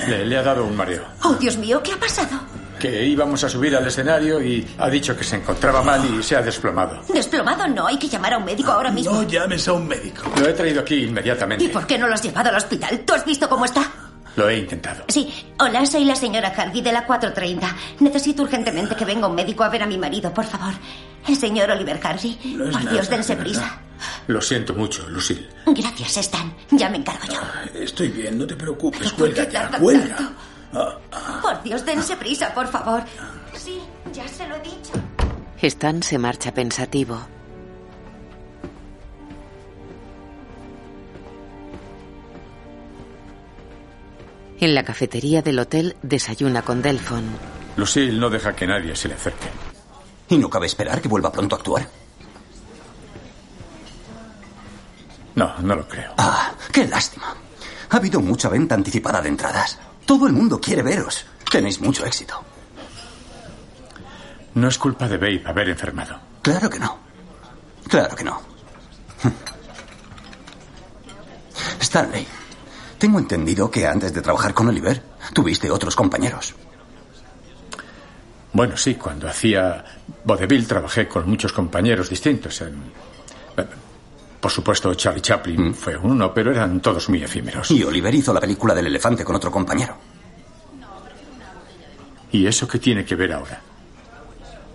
Le, 0.07 0.25
le 0.25 0.37
ha 0.37 0.43
dado 0.43 0.65
un 0.65 0.75
mareo. 0.75 1.03
Oh, 1.23 1.33
Dios 1.33 1.57
mío, 1.57 1.81
¿qué 1.83 1.93
ha 1.93 1.97
pasado? 1.97 2.39
Que 2.79 3.05
íbamos 3.05 3.43
a 3.43 3.49
subir 3.49 3.75
al 3.75 3.87
escenario 3.87 4.41
y 4.43 4.67
ha 4.77 4.89
dicho 4.89 5.15
que 5.15 5.23
se 5.23 5.37
encontraba 5.37 5.81
mal 5.81 6.03
y 6.05 6.21
se 6.21 6.35
ha 6.35 6.41
desplomado. 6.41 7.01
Desplomado 7.11 7.67
no, 7.67 7.87
hay 7.87 7.97
que 7.97 8.07
llamar 8.09 8.33
a 8.33 8.37
un 8.37 8.45
médico 8.45 8.71
ahora 8.71 8.91
mismo. 8.91 9.13
No 9.13 9.23
llames 9.23 9.67
a 9.67 9.73
un 9.73 9.87
médico. 9.87 10.23
Lo 10.39 10.47
he 10.47 10.53
traído 10.53 10.81
aquí 10.81 10.95
¿Y 10.95 11.03
inmediatamente. 11.05 11.69
por 11.69 11.87
qué 11.87 11.97
no 11.97 12.07
lo 12.07 12.13
has 12.13 12.21
llevado 12.21 12.49
al 12.49 12.55
hospital? 12.55 12.99
¿Tú 13.05 13.13
has 13.13 13.25
visto 13.25 13.47
cómo 13.47 13.65
está? 13.65 13.83
Lo 14.35 14.49
he 14.49 14.57
intentado. 14.59 15.05
Sí, 15.07 15.33
hola, 15.59 15.85
soy 15.85 16.03
la 16.03 16.15
señora 16.15 16.51
Hardy 16.51 16.81
de 16.81 16.91
la 16.91 17.05
430. 17.05 17.75
Necesito 18.01 18.43
urgentemente 18.43 18.95
que 18.95 19.05
venga 19.05 19.27
un 19.27 19.35
médico 19.35 19.63
a 19.63 19.69
ver 19.69 19.83
a 19.83 19.85
mi 19.87 19.97
marido, 19.97 20.33
por 20.33 20.45
favor. 20.45 20.73
El 21.27 21.37
señor 21.37 21.71
Oliver 21.71 21.99
Hardy. 22.01 22.37
No 22.57 22.65
por 22.65 22.73
nada, 22.73 22.91
Dios, 22.91 23.09
dense 23.09 23.35
de 23.35 23.41
prisa. 23.43 23.79
Lo 24.27 24.41
siento 24.41 24.73
mucho, 24.73 25.07
Lucille. 25.09 25.47
Gracias, 25.67 26.17
Stan. 26.17 26.53
Ya 26.71 26.89
me 26.89 26.97
encargo 26.97 27.25
yo. 27.27 27.39
Estoy 27.79 28.09
bien, 28.09 28.37
no 28.37 28.45
te 28.45 28.55
preocupes. 28.55 29.11
¿Por 29.13 29.33
qué 29.33 29.45
Cuelga 29.47 29.49
ya, 29.71 29.77
cuelga. 29.79 30.15
tanto? 30.17 30.33
Ah, 30.73 31.39
Por 31.41 31.63
Dios, 31.63 31.85
dense 31.85 32.17
prisa, 32.17 32.53
por 32.53 32.67
favor. 32.67 33.03
Sí, 33.55 33.79
ya 34.13 34.27
se 34.27 34.45
lo 34.47 34.55
he 34.57 34.59
dicho. 34.61 34.91
Stan 35.61 36.03
se 36.03 36.17
marcha 36.17 36.53
pensativo. 36.53 37.25
En 44.59 44.73
la 44.73 44.83
cafetería 44.83 45.41
del 45.41 45.59
hotel 45.59 45.95
desayuna 46.01 46.61
con 46.61 46.81
Delphon. 46.81 47.23
Lucille 47.75 48.13
no 48.17 48.29
deja 48.29 48.55
que 48.55 48.65
nadie 48.65 48.95
se 48.95 49.07
le 49.07 49.15
acerque. 49.15 49.47
¿Y 50.29 50.37
no 50.37 50.49
cabe 50.49 50.65
esperar 50.65 51.01
que 51.01 51.07
vuelva 51.09 51.31
pronto 51.31 51.55
a 51.55 51.59
actuar? 51.59 51.87
No, 55.35 55.57
no 55.59 55.75
lo 55.75 55.87
creo. 55.87 56.13
Ah, 56.17 56.53
qué 56.71 56.87
lástima. 56.87 57.35
Ha 57.89 57.97
habido 57.97 58.21
mucha 58.21 58.47
venta 58.49 58.75
anticipada 58.75 59.21
de 59.21 59.29
entradas. 59.29 59.77
Todo 60.05 60.27
el 60.27 60.33
mundo 60.33 60.59
quiere 60.59 60.81
veros. 60.81 61.25
Tenéis 61.51 61.81
mucho 61.81 62.05
éxito. 62.05 62.41
No 64.53 64.69
es 64.69 64.77
culpa 64.77 65.07
de 65.09 65.17
Babe 65.17 65.43
haber 65.45 65.69
enfermado. 65.69 66.17
Claro 66.41 66.69
que 66.69 66.79
no. 66.79 66.97
Claro 67.89 68.15
que 68.15 68.23
no. 68.23 68.41
Stanley, 71.81 72.25
tengo 72.97 73.19
entendido 73.19 73.69
que 73.69 73.85
antes 73.87 74.13
de 74.13 74.21
trabajar 74.21 74.53
con 74.53 74.67
Oliver, 74.67 75.01
tuviste 75.33 75.69
otros 75.71 75.95
compañeros. 75.95 76.55
Bueno, 78.53 78.77
sí, 78.77 78.95
cuando 78.95 79.27
hacía 79.27 79.83
vodevil 80.23 80.65
trabajé 80.65 81.07
con 81.07 81.29
muchos 81.29 81.51
compañeros 81.51 82.09
distintos. 82.09 82.61
En... 82.61 82.75
eh, 83.57 83.65
Por 84.39 84.49
supuesto, 84.51 84.93
Charlie 84.93 85.21
Chaplin 85.21 85.73
fue 85.75 85.97
uno, 85.97 86.33
pero 86.33 86.51
eran 86.51 86.79
todos 86.79 87.09
muy 87.09 87.21
efímeros. 87.23 87.69
Y 87.71 87.83
Oliver 87.83 88.13
hizo 88.15 88.33
la 88.33 88.39
película 88.39 88.73
del 88.73 88.87
elefante 88.87 89.25
con 89.25 89.35
otro 89.35 89.51
compañero. 89.51 89.97
¿Y 92.31 92.47
eso 92.47 92.67
qué 92.67 92.79
tiene 92.79 93.03
que 93.03 93.15
ver 93.15 93.33
ahora? 93.33 93.61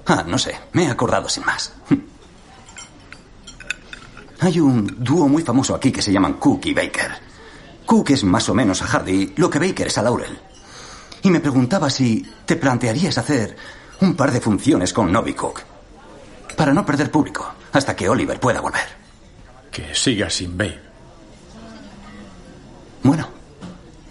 Ah, 0.07 0.25
no 0.27 0.39
sé, 0.39 0.57
me 0.73 0.85
he 0.85 0.89
acordado 0.89 1.29
sin 1.29 1.45
más. 1.45 1.73
Hay 4.41 4.59
un 4.61 4.97
dúo 4.99 5.29
muy 5.29 5.43
famoso 5.43 5.75
aquí 5.75 5.93
que 5.93 6.01
se 6.03 6.13
llaman 6.13 6.35
Cook 6.35 6.67
y 6.67 6.75
Baker. 6.75 7.13
Cook 7.91 8.11
es 8.11 8.23
más 8.23 8.49
o 8.49 8.55
menos 8.55 8.83
a 8.83 8.87
Hardy 8.87 9.33
lo 9.35 9.51
que 9.51 9.59
Baker 9.59 9.89
es 9.89 9.99
a 9.99 10.03
Laurel. 10.03 10.39
Y 11.23 11.29
me 11.29 11.41
preguntaba 11.41 11.91
si 11.91 12.25
te 12.47 12.55
plantearías 12.55 13.19
hacer 13.19 13.57
un 14.01 14.15
par 14.15 14.31
de 14.31 14.41
funciones 14.41 14.93
con 14.93 15.11
Novi 15.11 15.35
Cook. 15.35 15.63
Para 16.57 16.73
no 16.73 16.87
perder 16.87 17.11
público, 17.11 17.53
hasta 17.73 17.97
que 17.97 18.09
Oliver 18.09 18.39
pueda 18.39 18.61
volver. 18.61 18.87
Que 19.73 19.93
siga 19.93 20.31
sin 20.31 20.57
Babe. 20.57 20.81
Bueno, 23.03 23.29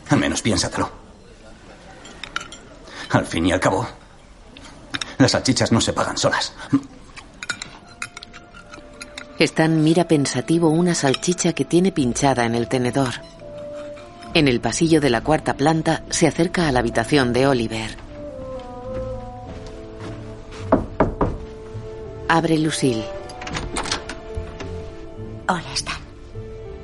al 0.10 0.20
menos 0.20 0.42
piénsatelo. 0.42 0.92
Al 3.12 3.26
fin 3.26 3.46
y 3.46 3.54
al 3.54 3.62
cabo, 3.62 3.88
Las 5.20 5.32
salchichas 5.32 5.72
no 5.72 5.80
se 5.80 5.94
pagan 5.94 6.18
solas. 6.18 6.52
Stan 9.40 9.82
mira 9.82 10.06
pensativo 10.06 10.68
una 10.68 10.94
salchicha 10.94 11.54
que 11.54 11.64
tiene 11.64 11.94
pinchada 11.94 12.44
en 12.44 12.56
el 12.56 12.68
tenedor. 12.68 13.29
En 14.34 14.48
el 14.48 14.62
pasillo 14.62 15.02
de 15.02 15.10
la 15.10 15.22
cuarta 15.22 15.56
planta 15.56 16.04
se 16.10 16.28
acerca 16.28 16.68
a 16.68 16.72
la 16.72 16.80
habitación 16.80 17.34
de 17.34 17.48
Oliver. 17.48 17.90
Abre 22.28 22.60
Lucille. 22.60 23.06
Hola, 25.48 25.74
Stan. 25.74 25.98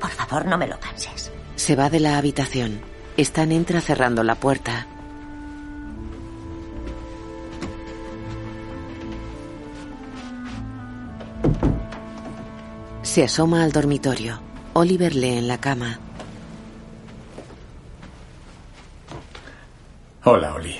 Por 0.01 0.09
favor, 0.09 0.45
no 0.47 0.57
me 0.57 0.67
lo 0.67 0.79
canses. 0.79 1.31
Se 1.55 1.75
va 1.75 1.91
de 1.91 1.99
la 1.99 2.17
habitación. 2.17 2.81
Stan 3.15 3.51
entra 3.51 3.79
cerrando 3.79 4.23
la 4.23 4.35
puerta. 4.35 4.87
Se 13.03 13.23
asoma 13.23 13.63
al 13.63 13.71
dormitorio. 13.71 14.41
Oliver 14.73 15.15
lee 15.15 15.37
en 15.37 15.47
la 15.47 15.59
cama. 15.59 15.99
Hola, 20.27 20.55
Oli. 20.55 20.75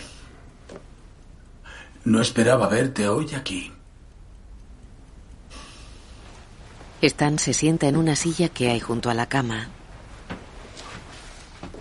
No 2.05 2.19
esperaba 2.19 2.67
verte 2.67 3.07
hoy 3.07 3.35
aquí. 3.35 3.71
Stan 6.99 7.37
se 7.37 7.53
sienta 7.53 7.87
en 7.87 7.95
una 7.95 8.15
silla 8.15 8.49
que 8.49 8.71
hay 8.71 8.79
junto 8.79 9.11
a 9.11 9.13
la 9.13 9.29
cama. 9.29 9.67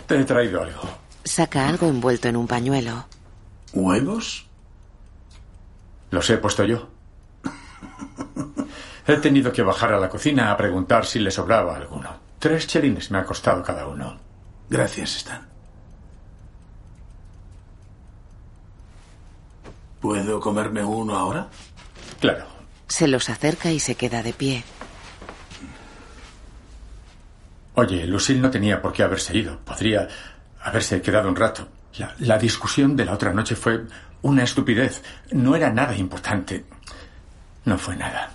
Te 0.06 0.20
he 0.20 0.24
traído 0.24 0.62
algo. 0.62 0.82
Saca 1.24 1.66
algo 1.66 1.88
envuelto 1.88 2.28
en 2.28 2.36
un 2.36 2.46
pañuelo. 2.46 3.06
¿Huevos? 3.72 4.46
Los 6.10 6.28
he 6.28 6.36
puesto 6.36 6.64
yo. 6.64 6.90
He 9.06 9.16
tenido 9.16 9.50
que 9.52 9.62
bajar 9.62 9.94
a 9.94 9.98
la 9.98 10.10
cocina 10.10 10.52
a 10.52 10.56
preguntar 10.58 11.06
si 11.06 11.18
le 11.18 11.30
sobraba 11.30 11.76
alguno. 11.76 12.10
Tres 12.38 12.66
chelines 12.66 13.10
me 13.10 13.16
ha 13.16 13.24
costado 13.24 13.62
cada 13.62 13.86
uno. 13.86 14.18
Gracias, 14.68 15.16
Stan. 15.16 15.53
¿Puedo 20.04 20.38
comerme 20.38 20.84
uno 20.84 21.16
ahora? 21.16 21.48
Claro. 22.20 22.44
Se 22.86 23.08
los 23.08 23.30
acerca 23.30 23.70
y 23.72 23.80
se 23.80 23.94
queda 23.94 24.22
de 24.22 24.34
pie. 24.34 24.62
Oye, 27.72 28.06
Lucille 28.06 28.38
no 28.38 28.50
tenía 28.50 28.82
por 28.82 28.92
qué 28.92 29.02
haberse 29.02 29.34
ido. 29.34 29.58
Podría 29.60 30.06
haberse 30.60 31.00
quedado 31.00 31.30
un 31.30 31.36
rato. 31.36 31.66
La, 31.96 32.14
la 32.18 32.36
discusión 32.36 32.96
de 32.96 33.06
la 33.06 33.14
otra 33.14 33.32
noche 33.32 33.56
fue 33.56 33.86
una 34.20 34.42
estupidez. 34.42 35.02
No 35.32 35.56
era 35.56 35.72
nada 35.72 35.96
importante. 35.96 36.66
No 37.64 37.78
fue 37.78 37.96
nada. 37.96 38.30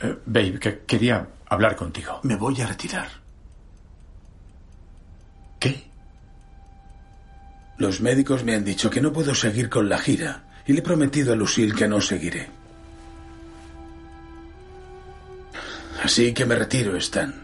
Eh, 0.00 0.16
babe, 0.26 0.60
que 0.60 0.78
quería 0.86 1.26
hablar 1.48 1.74
contigo. 1.74 2.20
Me 2.22 2.36
voy 2.36 2.60
a 2.60 2.68
retirar. 2.68 3.19
Los 7.80 8.02
médicos 8.02 8.44
me 8.44 8.54
han 8.54 8.62
dicho 8.62 8.90
que 8.90 9.00
no 9.00 9.10
puedo 9.10 9.34
seguir 9.34 9.70
con 9.70 9.88
la 9.88 9.98
gira 9.98 10.42
y 10.66 10.74
le 10.74 10.80
he 10.80 10.82
prometido 10.82 11.32
a 11.32 11.36
Lucille 11.36 11.74
que 11.74 11.88
no 11.88 11.98
seguiré. 12.02 12.50
Así 16.04 16.34
que 16.34 16.44
me 16.44 16.56
retiro, 16.56 16.94
Stan. 16.98 17.34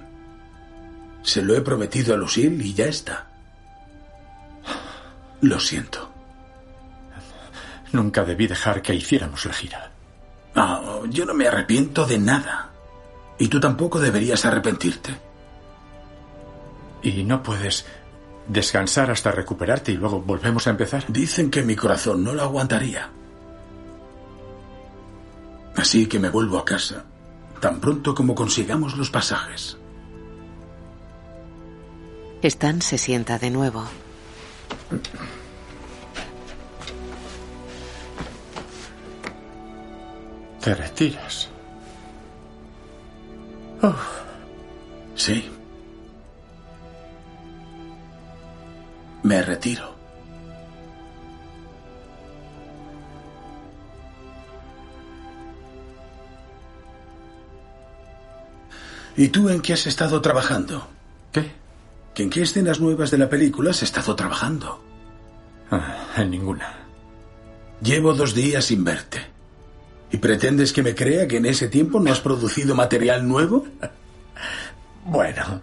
Se 1.22 1.40
lo 1.40 1.56
he 1.56 1.62
prometido 1.62 2.12
a 2.12 2.18
Lucille 2.18 2.62
y 2.62 2.74
ya 2.74 2.84
está. 2.84 3.28
Lo 5.40 5.58
siento. 5.58 6.12
Nunca 7.92 8.22
debí 8.22 8.46
dejar 8.46 8.82
que 8.82 8.94
hiciéramos 8.94 9.46
la 9.46 9.54
gira. 9.54 9.90
No, 10.54 11.06
yo 11.06 11.24
no 11.24 11.32
me 11.32 11.48
arrepiento 11.48 12.04
de 12.04 12.18
nada. 12.18 12.72
Y 13.38 13.48
tú 13.48 13.58
tampoco 13.58 13.98
deberías 14.00 14.44
arrepentirte. 14.44 15.16
¿Y 17.02 17.24
no 17.24 17.42
puedes 17.42 17.86
descansar 18.48 19.10
hasta 19.10 19.30
recuperarte 19.30 19.92
y 19.92 19.96
luego 19.96 20.20
volvemos 20.20 20.66
a 20.66 20.70
empezar? 20.70 21.04
Dicen 21.08 21.50
que 21.50 21.62
mi 21.62 21.76
corazón 21.76 22.24
no 22.24 22.32
lo 22.32 22.42
aguantaría. 22.42 23.10
Así 25.76 26.06
que 26.06 26.18
me 26.18 26.30
vuelvo 26.30 26.58
a 26.58 26.64
casa 26.64 27.04
tan 27.60 27.80
pronto 27.80 28.14
como 28.14 28.34
consigamos 28.34 28.96
los 28.96 29.10
pasajes. 29.10 29.76
Stan 32.42 32.82
se 32.82 32.98
sienta 32.98 33.38
de 33.38 33.50
nuevo. 33.50 33.84
¿Te 40.62 40.74
retiras? 40.74 41.48
Uf. 43.82 43.94
Sí. 45.14 45.50
Me 49.26 49.42
retiro. 49.42 49.92
¿Y 59.16 59.26
tú 59.30 59.48
en 59.48 59.62
qué 59.62 59.72
has 59.72 59.88
estado 59.88 60.20
trabajando? 60.22 60.86
¿Qué? 61.32 61.50
¿Que 62.14 62.22
¿En 62.22 62.30
qué 62.30 62.42
escenas 62.42 62.78
nuevas 62.78 63.10
de 63.10 63.18
la 63.18 63.28
película 63.28 63.70
has 63.70 63.82
estado 63.82 64.14
trabajando? 64.14 64.80
Ah, 65.72 66.06
en 66.18 66.30
ninguna. 66.30 66.86
Llevo 67.82 68.14
dos 68.14 68.32
días 68.32 68.66
sin 68.66 68.84
verte. 68.84 69.26
¿Y 70.12 70.18
pretendes 70.18 70.72
que 70.72 70.84
me 70.84 70.94
crea 70.94 71.26
que 71.26 71.38
en 71.38 71.46
ese 71.46 71.66
tiempo 71.66 71.98
no 71.98 72.12
has 72.12 72.20
producido 72.20 72.76
material 72.76 73.26
nuevo? 73.26 73.66
Bueno. 75.04 75.62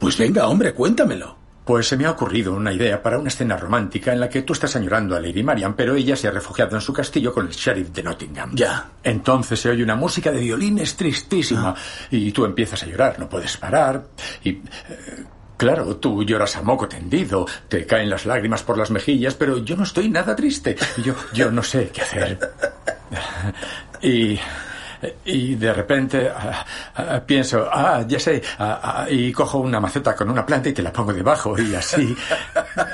Pues 0.00 0.18
venga, 0.18 0.48
hombre, 0.48 0.74
cuéntamelo. 0.74 1.39
Pues 1.70 1.86
se 1.86 1.96
me 1.96 2.04
ha 2.04 2.10
ocurrido 2.10 2.52
una 2.52 2.72
idea 2.72 3.00
para 3.00 3.16
una 3.16 3.28
escena 3.28 3.56
romántica 3.56 4.12
en 4.12 4.18
la 4.18 4.28
que 4.28 4.42
tú 4.42 4.54
estás 4.54 4.74
añorando 4.74 5.14
a 5.14 5.20
Lady 5.20 5.44
Marian, 5.44 5.74
pero 5.74 5.94
ella 5.94 6.16
se 6.16 6.26
ha 6.26 6.32
refugiado 6.32 6.74
en 6.74 6.80
su 6.80 6.92
castillo 6.92 7.32
con 7.32 7.46
el 7.46 7.52
sheriff 7.52 7.90
de 7.90 8.02
Nottingham. 8.02 8.50
Ya. 8.56 8.90
Entonces 9.04 9.60
se 9.60 9.70
oye 9.70 9.84
una 9.84 9.94
música 9.94 10.32
de 10.32 10.40
violines 10.40 10.96
tristísima 10.96 11.72
y 12.10 12.32
tú 12.32 12.44
empiezas 12.44 12.82
a 12.82 12.86
llorar, 12.86 13.20
no 13.20 13.28
puedes 13.28 13.56
parar 13.56 14.04
y... 14.42 14.50
eh, 14.50 14.62
Claro, 15.56 15.96
tú 15.98 16.24
lloras 16.24 16.56
a 16.56 16.62
moco 16.62 16.88
tendido, 16.88 17.46
te 17.68 17.86
caen 17.86 18.10
las 18.10 18.26
lágrimas 18.26 18.62
por 18.64 18.76
las 18.76 18.90
mejillas, 18.90 19.34
pero 19.34 19.58
yo 19.58 19.76
no 19.76 19.84
estoy 19.84 20.08
nada 20.08 20.34
triste. 20.34 20.74
Yo, 21.04 21.14
yo 21.34 21.52
no 21.52 21.62
sé 21.62 21.90
qué 21.92 22.00
hacer. 22.00 22.38
Y, 24.02 24.40
y 25.24 25.54
de 25.54 25.72
repente 25.72 26.30
ah, 26.34 26.64
ah, 26.94 27.20
pienso, 27.24 27.68
ah, 27.70 28.04
ya 28.06 28.18
sé, 28.18 28.42
ah, 28.58 29.06
y 29.08 29.32
cojo 29.32 29.58
una 29.58 29.80
maceta 29.80 30.14
con 30.14 30.30
una 30.30 30.44
planta 30.44 30.68
y 30.68 30.72
te 30.72 30.82
la 30.82 30.92
pongo 30.92 31.12
debajo 31.12 31.58
y 31.58 31.74
así, 31.74 32.16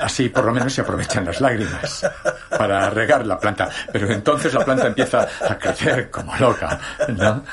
así 0.01 0.29
por 0.29 0.45
lo 0.45 0.53
menos 0.53 0.73
se 0.73 0.81
aprovechan 0.81 1.25
las 1.25 1.41
lágrimas 1.41 2.05
para 2.49 2.89
regar 2.89 3.25
la 3.25 3.39
planta. 3.39 3.69
Pero 3.91 4.11
entonces 4.11 4.53
la 4.53 4.63
planta 4.63 4.87
empieza 4.87 5.27
a 5.47 5.57
crecer 5.57 6.09
como 6.09 6.35
loca, 6.37 6.79
¿no? 7.09 7.43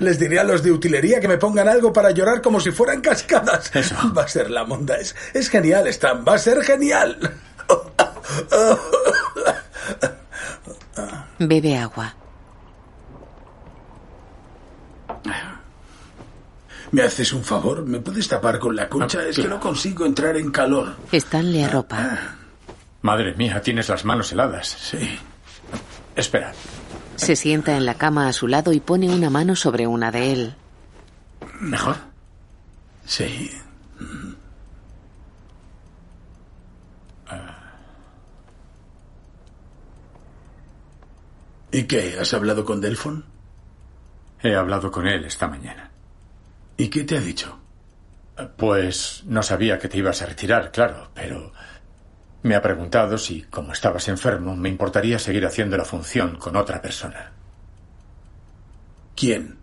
Les 0.00 0.18
diré 0.18 0.38
a 0.38 0.44
los 0.44 0.62
de 0.62 0.72
utilería 0.72 1.20
que 1.20 1.28
me 1.28 1.36
pongan 1.36 1.68
algo 1.68 1.92
para 1.92 2.10
llorar 2.10 2.40
como 2.40 2.60
si 2.60 2.70
fueran 2.70 3.00
cascadas. 3.00 3.70
Eso. 3.74 3.94
Va 4.16 4.22
a 4.22 4.28
ser 4.28 4.50
la 4.50 4.64
monda. 4.64 4.96
Es, 4.96 5.14
es 5.34 5.50
genial, 5.50 5.86
Stan. 5.88 6.24
Va 6.26 6.34
a 6.34 6.38
ser 6.38 6.62
genial. 6.62 7.18
Bebe 11.38 11.76
agua. 11.76 12.14
¿Me 16.90 17.02
haces 17.02 17.32
un 17.32 17.44
favor? 17.44 17.84
¿Me 17.84 18.00
puedes 18.00 18.28
tapar 18.28 18.58
con 18.58 18.74
la 18.74 18.88
concha? 18.88 19.26
Es 19.26 19.36
que 19.36 19.48
no 19.48 19.60
consigo 19.60 20.06
entrar 20.06 20.36
en 20.36 20.50
calor. 20.50 20.96
Stan 21.12 21.52
le 21.52 21.64
arropa. 21.64 22.36
Madre 23.02 23.34
mía, 23.34 23.60
tienes 23.60 23.88
las 23.88 24.04
manos 24.04 24.32
heladas. 24.32 24.68
Sí. 24.68 25.18
Espera. 26.16 26.52
Se 27.16 27.36
sienta 27.36 27.76
en 27.76 27.84
la 27.84 27.94
cama 27.94 28.28
a 28.28 28.32
su 28.32 28.48
lado 28.48 28.72
y 28.72 28.80
pone 28.80 29.08
una 29.10 29.28
mano 29.28 29.54
sobre 29.54 29.86
una 29.86 30.10
de 30.10 30.32
él. 30.32 30.54
¿Mejor? 31.60 31.96
Sí. 33.04 33.50
¿Y 41.70 41.84
qué? 41.84 42.16
¿Has 42.18 42.32
hablado 42.34 42.64
con 42.64 42.80
Delfon? 42.80 43.24
He 44.42 44.54
hablado 44.54 44.90
con 44.90 45.06
él 45.06 45.24
esta 45.24 45.48
mañana. 45.48 45.90
¿Y 46.76 46.88
qué 46.88 47.04
te 47.04 47.18
ha 47.18 47.20
dicho? 47.20 47.58
Pues 48.56 49.24
no 49.26 49.42
sabía 49.42 49.78
que 49.78 49.88
te 49.88 49.98
ibas 49.98 50.22
a 50.22 50.26
retirar, 50.26 50.70
claro, 50.70 51.10
pero 51.12 51.52
me 52.42 52.54
ha 52.54 52.62
preguntado 52.62 53.18
si, 53.18 53.42
como 53.42 53.72
estabas 53.72 54.06
enfermo, 54.08 54.54
me 54.54 54.68
importaría 54.68 55.18
seguir 55.18 55.44
haciendo 55.44 55.76
la 55.76 55.84
función 55.84 56.36
con 56.36 56.54
otra 56.54 56.80
persona. 56.80 57.32
¿Quién? 59.16 59.58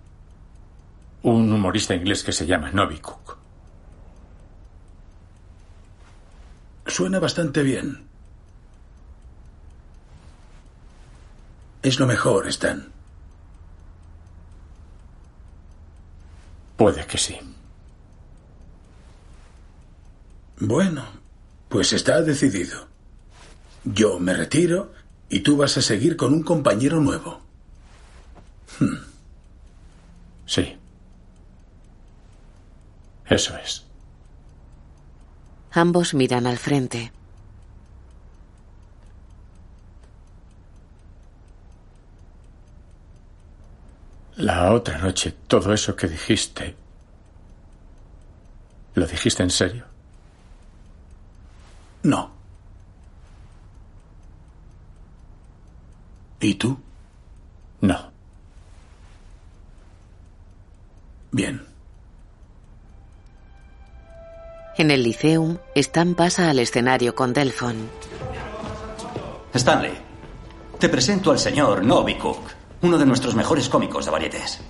Un 1.23 1.51
humorista 1.53 1.95
inglés 1.95 2.23
que 2.23 2.33
se 2.33 2.45
llama 2.45 2.71
Novi 2.71 2.99
Cook. 2.99 3.37
Suena 6.85 7.19
bastante 7.19 7.63
bien. 7.63 8.05
Es 11.81 11.99
lo 11.99 12.07
mejor, 12.07 12.47
Stan. 12.47 12.94
Puede 16.77 17.05
que 17.05 17.17
sí. 17.17 17.37
Bueno, 20.59 21.05
pues 21.69 21.93
está 21.93 22.21
decidido. 22.21 22.87
Yo 23.83 24.19
me 24.19 24.33
retiro 24.33 24.93
y 25.29 25.41
tú 25.41 25.57
vas 25.57 25.77
a 25.77 25.81
seguir 25.81 26.17
con 26.17 26.33
un 26.33 26.43
compañero 26.43 26.99
nuevo. 26.99 27.41
Hmm. 28.79 28.97
Sí. 30.45 30.77
Eso 33.27 33.57
es. 33.57 33.83
Ambos 35.71 36.13
miran 36.13 36.47
al 36.47 36.57
frente. 36.57 37.11
La 44.45 44.71
otra 44.73 44.99
noche, 44.99 45.33
todo 45.47 45.73
eso 45.73 45.95
que 45.95 46.07
dijiste, 46.07 46.75
¿lo 48.93 49.07
dijiste 49.07 49.41
en 49.41 49.49
serio? 49.49 49.85
No. 52.03 52.29
¿Y 56.39 56.53
tú? 56.53 56.77
No. 57.81 58.11
Bien. 61.31 61.65
En 64.77 64.91
el 64.91 65.01
Liceum, 65.01 65.57
Stan 65.73 66.13
pasa 66.13 66.51
al 66.51 66.59
escenario 66.59 67.15
con 67.15 67.33
Delphon. 67.33 67.89
Stanley, 69.55 69.97
te 70.77 70.87
presento 70.87 71.31
al 71.31 71.39
señor 71.39 71.83
Novi 71.83 72.13
Cook, 72.19 72.51
uno 72.81 72.97
de 72.97 73.05
nuestros 73.05 73.35
mejores 73.35 73.69
cómicos 73.69 74.05
de 74.05 74.11
varietés. 74.11 74.61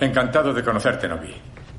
Encantado 0.00 0.52
de 0.52 0.62
conocerte, 0.62 1.08
Novi. 1.08 1.34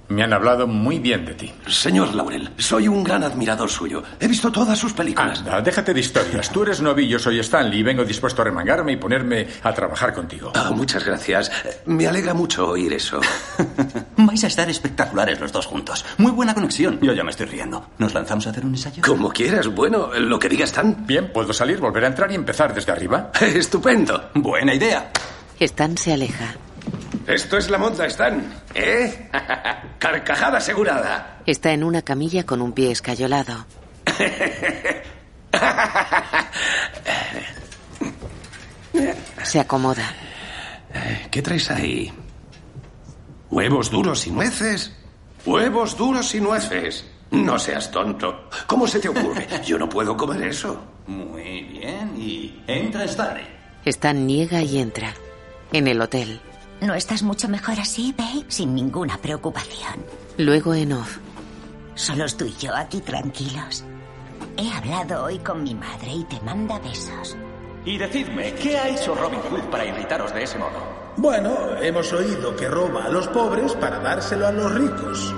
Me 0.10 0.22
han 0.22 0.34
hablado 0.34 0.68
muy 0.68 1.00
bien 1.00 1.26
de 1.26 1.34
ti. 1.34 1.52
Señor 1.66 2.14
Laurel, 2.14 2.52
soy 2.58 2.88
un 2.88 3.04
gran 3.04 3.24
admirador 3.24 3.70
suyo. 3.70 4.04
He 4.20 4.28
visto 4.28 4.52
todas 4.52 4.78
sus 4.78 4.94
películas. 4.94 5.40
Anda, 5.40 5.62
déjate 5.62 5.94
de 5.94 6.02
historias. 6.02 6.52
Tú 6.52 6.64
eres 6.64 6.82
Novi, 6.82 7.08
yo 7.08 7.18
soy 7.18 7.40
Stanley 7.40 7.80
y 7.80 7.84
vengo 7.84 8.04
dispuesto 8.04 8.42
a 8.42 8.46
remangarme 8.46 8.92
y 8.92 8.98
ponerme 8.98 9.48
a 9.64 9.74
trabajar 9.74 10.14
contigo. 10.14 10.52
Ah, 10.56 10.72
muchas 10.76 11.06
gracias. 11.06 11.52
Me 11.86 12.06
alegra 12.06 12.34
mucho 12.34 12.68
oír 12.68 12.92
eso. 12.94 13.22
Vais 14.18 14.44
a 14.44 14.48
estar 14.48 14.70
espectaculares 14.70 15.40
los 15.40 15.52
dos 15.52 15.66
juntos. 15.66 16.06
Muy 16.18 16.32
buena 16.32 16.54
conexión. 16.54 17.00
Yo 17.02 17.14
ya 17.14 17.24
me 17.24 17.32
estoy 17.32 17.46
riendo. 17.48 17.90
¿Nos 17.98 18.14
lanzamos 18.14 18.46
a 18.46 18.50
hacer 18.52 18.66
un 18.66 18.72
ensayo? 18.72 19.02
Como 19.04 19.30
quieras. 19.32 19.68
Bueno, 19.70 20.10
lo 20.14 20.38
que 20.38 20.50
digas, 20.50 20.70
Stan. 20.70 21.08
Bien, 21.08 21.32
puedo 21.32 21.54
salir, 21.54 21.80
volver 21.80 22.04
a 22.04 22.08
entrar 22.08 22.32
y 22.32 22.36
empezar 22.36 22.74
desde 22.74 22.92
arriba. 22.92 23.32
Estupendo. 23.42 24.30
Buena 24.36 24.76
idea. 24.76 25.12
Stan 25.60 25.98
se 25.98 26.14
aleja. 26.14 26.56
Esto 27.28 27.58
es 27.58 27.70
la 27.70 27.78
monta, 27.78 28.06
Stan. 28.08 28.54
¿Eh? 28.74 29.30
Carcajada 30.00 30.58
asegurada. 30.58 31.42
Está 31.46 31.72
en 31.72 31.84
una 31.84 32.02
camilla 32.02 32.46
con 32.46 32.62
un 32.62 32.74
pie 32.74 32.92
escayolado. 32.92 33.66
Se 39.44 39.60
acomoda. 39.60 40.14
¿Qué 41.32 41.42
traes 41.42 41.70
ahí? 41.72 42.12
¿Huevos 43.50 43.90
duros 43.90 44.28
y 44.28 44.32
nueces? 44.32 44.94
¿Huevos 45.46 45.98
duros 45.98 46.34
y 46.36 46.42
nueces? 46.42 47.06
No 47.32 47.58
seas 47.58 47.92
tonto. 47.92 48.50
¿Cómo 48.68 48.88
se 48.88 49.00
te 49.00 49.10
ocurre? 49.10 49.48
Yo 49.66 49.78
no 49.78 49.90
puedo 49.90 50.16
comer 50.16 50.44
eso. 50.44 50.84
Muy 51.08 51.64
bien. 51.64 52.14
Y 52.18 52.64
entra 52.68 53.06
Stanley. 53.06 53.46
Stan 53.86 54.26
niega 54.26 54.62
y 54.62 54.78
entra. 54.78 55.14
En 55.74 55.88
el 55.88 56.00
hotel. 56.02 56.40
¿No 56.82 56.94
estás 56.94 57.24
mucho 57.24 57.50
mejor 57.50 57.80
así, 57.80 58.14
Babe? 58.16 58.46
Sin 58.48 58.76
ninguna 58.76 59.18
preocupación. 59.18 60.06
Luego 60.38 60.76
en 60.76 60.94
off. 60.94 61.18
Solos 61.96 62.38
tú 62.38 62.46
y 62.46 62.54
yo 62.60 62.76
aquí 62.76 63.02
tranquilos. 63.02 63.84
He 64.56 64.72
hablado 64.72 65.24
hoy 65.24 65.40
con 65.40 65.64
mi 65.64 65.74
madre 65.74 66.14
y 66.14 66.24
te 66.26 66.40
manda 66.42 66.78
besos. 66.78 67.36
Y 67.86 67.98
decidme, 67.98 68.54
¿qué 68.54 68.78
ha 68.78 68.90
hecho 68.90 69.16
Robin 69.16 69.40
Hood 69.40 69.64
para 69.72 69.86
irritaros 69.86 70.32
de 70.34 70.44
ese 70.44 70.60
modo? 70.60 70.80
Bueno, 71.18 71.56
hemos 71.82 72.14
oído 72.14 72.56
que 72.56 72.68
roba 72.68 73.06
a 73.06 73.10
los 73.10 73.28
pobres 73.30 73.74
para 73.74 74.00
dárselo 74.00 74.46
a 74.46 74.52
los 74.52 74.72
ricos. 74.76 75.34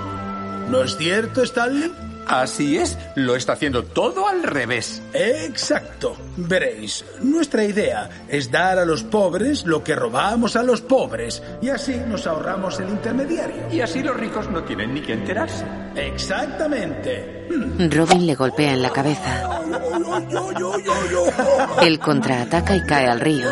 ¿No 0.68 0.82
es 0.82 0.98
cierto, 0.98 1.42
Stanley? 1.44 1.92
Así 2.26 2.76
es, 2.76 2.98
lo 3.14 3.36
está 3.36 3.52
haciendo 3.52 3.84
todo 3.84 4.26
al 4.26 4.42
revés. 4.42 5.00
Exacto. 5.12 6.16
Veréis, 6.36 7.04
nuestra 7.22 7.64
idea 7.64 8.26
es 8.28 8.50
dar 8.50 8.78
a 8.78 8.84
los 8.84 9.04
pobres 9.04 9.64
lo 9.64 9.84
que 9.84 9.94
robamos 9.94 10.56
a 10.56 10.62
los 10.62 10.80
pobres 10.80 11.42
y 11.62 11.68
así 11.68 11.94
nos 12.08 12.26
ahorramos 12.26 12.80
el 12.80 12.88
intermediario. 12.88 13.68
Y 13.70 13.80
así 13.80 14.02
los 14.02 14.16
ricos 14.16 14.50
no 14.50 14.64
tienen 14.64 14.94
ni 14.94 15.02
que 15.02 15.12
enterarse. 15.12 15.64
Exactamente. 15.94 17.46
Robin 17.90 18.26
le 18.26 18.34
golpea 18.34 18.72
en 18.72 18.82
la 18.82 18.90
cabeza. 18.90 19.60
Él 21.82 21.98
contraataca 22.00 22.76
y 22.76 22.82
cae 22.82 23.08
al 23.08 23.20
río. 23.20 23.48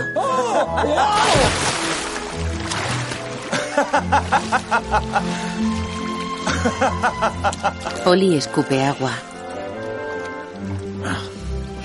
Oli 8.06 8.36
escupe 8.36 8.84
agua. 8.84 9.12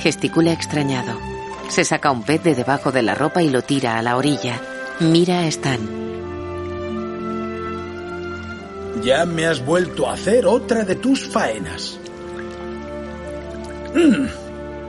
Gesticula 0.02 0.54
extrañado. 0.54 1.18
Se 1.68 1.84
saca 1.84 2.12
un 2.12 2.24
pez 2.24 2.42
de 2.44 2.56
debajo 2.56 2.92
de 2.92 3.02
la 3.02 3.16
ropa 3.16 3.42
y 3.44 3.50
lo 3.50 3.62
tira 3.62 3.98
a 3.98 4.02
la 4.02 4.16
orilla. 4.16 4.60
Mira 5.00 5.40
a 5.40 5.48
Stan. 5.48 5.80
Ya 9.04 9.26
me 9.26 9.46
has 9.46 9.66
vuelto 9.66 10.10
a 10.10 10.14
hacer 10.14 10.46
otra 10.46 10.84
de 10.84 10.96
tus 10.96 11.28
faenas. 11.28 12.00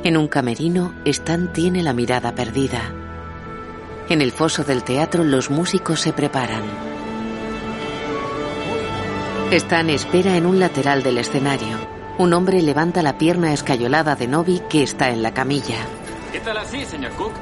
En 0.04 0.16
un 0.16 0.28
camerino, 0.28 0.94
Stan 1.04 1.52
tiene 1.52 1.82
la 1.82 1.92
mirada 1.92 2.34
perdida. 2.34 2.92
En 4.08 4.20
el 4.20 4.32
foso 4.32 4.64
del 4.64 4.82
teatro, 4.82 5.22
los 5.22 5.50
músicos 5.50 6.00
se 6.00 6.12
preparan. 6.12 6.89
Stan 9.52 9.90
espera 9.90 10.36
en 10.36 10.46
un 10.46 10.60
lateral 10.60 11.02
del 11.02 11.18
escenario. 11.18 11.76
Un 12.18 12.34
hombre 12.34 12.62
levanta 12.62 13.02
la 13.02 13.18
pierna 13.18 13.52
escayolada 13.52 14.14
de 14.14 14.28
Novi 14.28 14.62
que 14.70 14.84
está 14.84 15.10
en 15.10 15.24
la 15.24 15.34
camilla. 15.34 15.74
¿Qué 16.30 16.38
tal 16.38 16.56
así, 16.56 16.84
señor 16.84 17.10
Cook? 17.14 17.32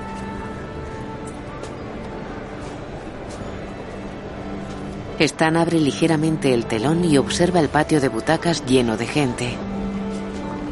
Stan 5.18 5.58
abre 5.58 5.80
ligeramente 5.80 6.54
el 6.54 6.64
telón 6.64 7.04
y 7.04 7.18
observa 7.18 7.60
el 7.60 7.68
patio 7.68 8.00
de 8.00 8.08
butacas 8.08 8.64
lleno 8.64 8.96
de 8.96 9.06
gente. 9.06 9.58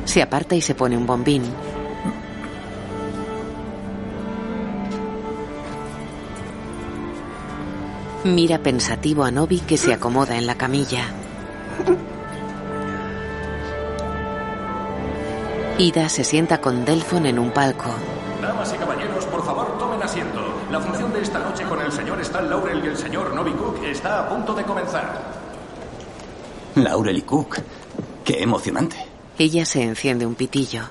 Se 0.06 0.22
aparta 0.22 0.54
y 0.54 0.62
se 0.62 0.74
pone 0.74 0.96
un 0.96 1.04
bombín. 1.04 1.42
Mira 8.24 8.58
pensativo 8.58 9.22
a 9.24 9.30
Novi 9.30 9.60
que 9.60 9.76
se 9.76 9.92
acomoda 9.92 10.38
en 10.38 10.46
la 10.46 10.54
camilla. 10.54 11.25
Ida 15.78 16.08
se 16.08 16.24
sienta 16.24 16.60
con 16.60 16.84
Delfon 16.84 17.26
en 17.26 17.38
un 17.38 17.50
palco. 17.50 17.90
Damas 18.40 18.72
y 18.74 18.78
caballeros, 18.78 19.26
por 19.26 19.44
favor, 19.44 19.76
tomen 19.78 20.02
asiento. 20.02 20.40
La 20.70 20.80
función 20.80 21.12
de 21.12 21.20
esta 21.20 21.38
noche 21.38 21.64
con 21.64 21.80
el 21.80 21.92
señor 21.92 22.20
Stan 22.22 22.48
Laurel 22.48 22.82
y 22.84 22.88
el 22.88 22.96
señor 22.96 23.34
Novi 23.34 23.52
Cook 23.52 23.84
está 23.84 24.20
a 24.20 24.28
punto 24.28 24.54
de 24.54 24.64
comenzar. 24.64 25.22
Laurel 26.76 27.18
y 27.18 27.22
Cook. 27.22 27.58
Qué 28.24 28.42
emocionante. 28.42 28.96
Ella 29.38 29.66
se 29.66 29.82
enciende 29.82 30.24
un 30.24 30.34
pitillo. 30.34 30.82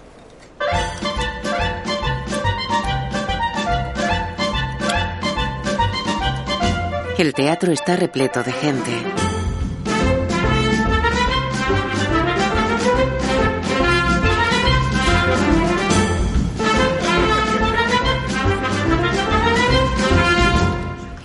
El 7.18 7.34
teatro 7.34 7.72
está 7.72 7.96
repleto 7.96 8.44
de 8.44 8.52
gente. 8.52 8.92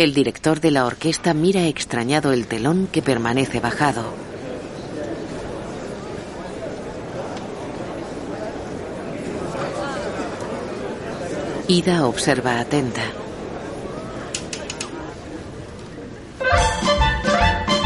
El 0.00 0.14
director 0.14 0.62
de 0.62 0.70
la 0.70 0.86
orquesta 0.86 1.34
mira 1.34 1.66
extrañado 1.66 2.32
el 2.32 2.46
telón 2.46 2.88
que 2.90 3.02
permanece 3.02 3.60
bajado. 3.60 4.02
Ida 11.68 12.06
observa 12.06 12.60
atenta. 12.60 13.02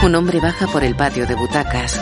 Un 0.04 0.14
hombre 0.14 0.38
baja 0.38 0.68
por 0.68 0.84
el 0.84 0.94
patio 0.94 1.26
de 1.26 1.34
butacas. 1.34 2.00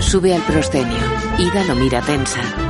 Sube 0.00 0.34
al 0.34 0.40
proscenio. 0.40 0.96
Ida 1.38 1.64
lo 1.64 1.74
mira 1.74 2.00
tensa. 2.00 2.63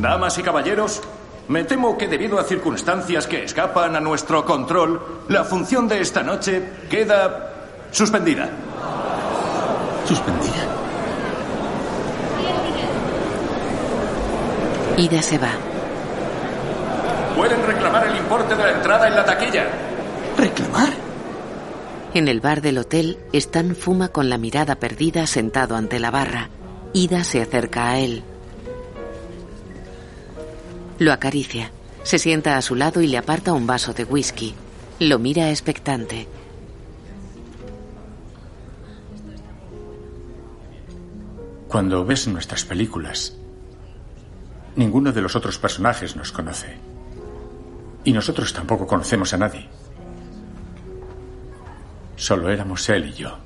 Damas 0.00 0.38
y 0.38 0.42
caballeros, 0.42 1.02
me 1.48 1.64
temo 1.64 1.98
que 1.98 2.08
debido 2.08 2.38
a 2.38 2.44
circunstancias 2.44 3.26
que 3.26 3.44
escapan 3.44 3.96
a 3.96 4.00
nuestro 4.00 4.46
control, 4.46 5.24
la 5.28 5.44
función 5.44 5.88
de 5.88 6.00
esta 6.00 6.22
noche 6.22 6.62
queda 6.88 7.52
suspendida. 7.90 8.48
¿Suspendida? 10.06 10.64
Ida 14.96 15.22
se 15.22 15.38
va. 15.38 15.50
Pueden 17.36 17.66
reclamar 17.66 18.06
el 18.06 18.16
importe 18.16 18.54
de 18.54 18.62
la 18.62 18.72
entrada 18.72 19.06
en 19.06 19.16
la 19.16 19.24
taquilla. 19.24 19.66
¿Reclamar? 20.38 20.88
En 22.14 22.28
el 22.28 22.40
bar 22.40 22.62
del 22.62 22.78
hotel, 22.78 23.18
Stan 23.34 23.76
fuma 23.76 24.08
con 24.08 24.30
la 24.30 24.38
mirada 24.38 24.76
perdida 24.76 25.26
sentado 25.26 25.76
ante 25.76 25.98
la 26.00 26.10
barra. 26.10 26.48
Ida 26.94 27.22
se 27.22 27.42
acerca 27.42 27.90
a 27.90 27.98
él. 27.98 28.24
Lo 31.00 31.14
acaricia. 31.14 31.70
Se 32.02 32.18
sienta 32.18 32.58
a 32.58 32.62
su 32.62 32.74
lado 32.74 33.00
y 33.00 33.06
le 33.06 33.16
aparta 33.16 33.54
un 33.54 33.66
vaso 33.66 33.94
de 33.94 34.04
whisky. 34.04 34.54
Lo 34.98 35.18
mira 35.18 35.48
expectante. 35.48 36.28
Cuando 41.68 42.04
ves 42.04 42.28
nuestras 42.28 42.66
películas, 42.66 43.34
ninguno 44.76 45.10
de 45.10 45.22
los 45.22 45.34
otros 45.36 45.58
personajes 45.58 46.16
nos 46.16 46.32
conoce. 46.32 46.76
Y 48.04 48.12
nosotros 48.12 48.52
tampoco 48.52 48.86
conocemos 48.86 49.32
a 49.32 49.38
nadie. 49.38 49.70
Solo 52.16 52.50
éramos 52.50 52.86
él 52.90 53.08
y 53.08 53.12
yo. 53.14 53.38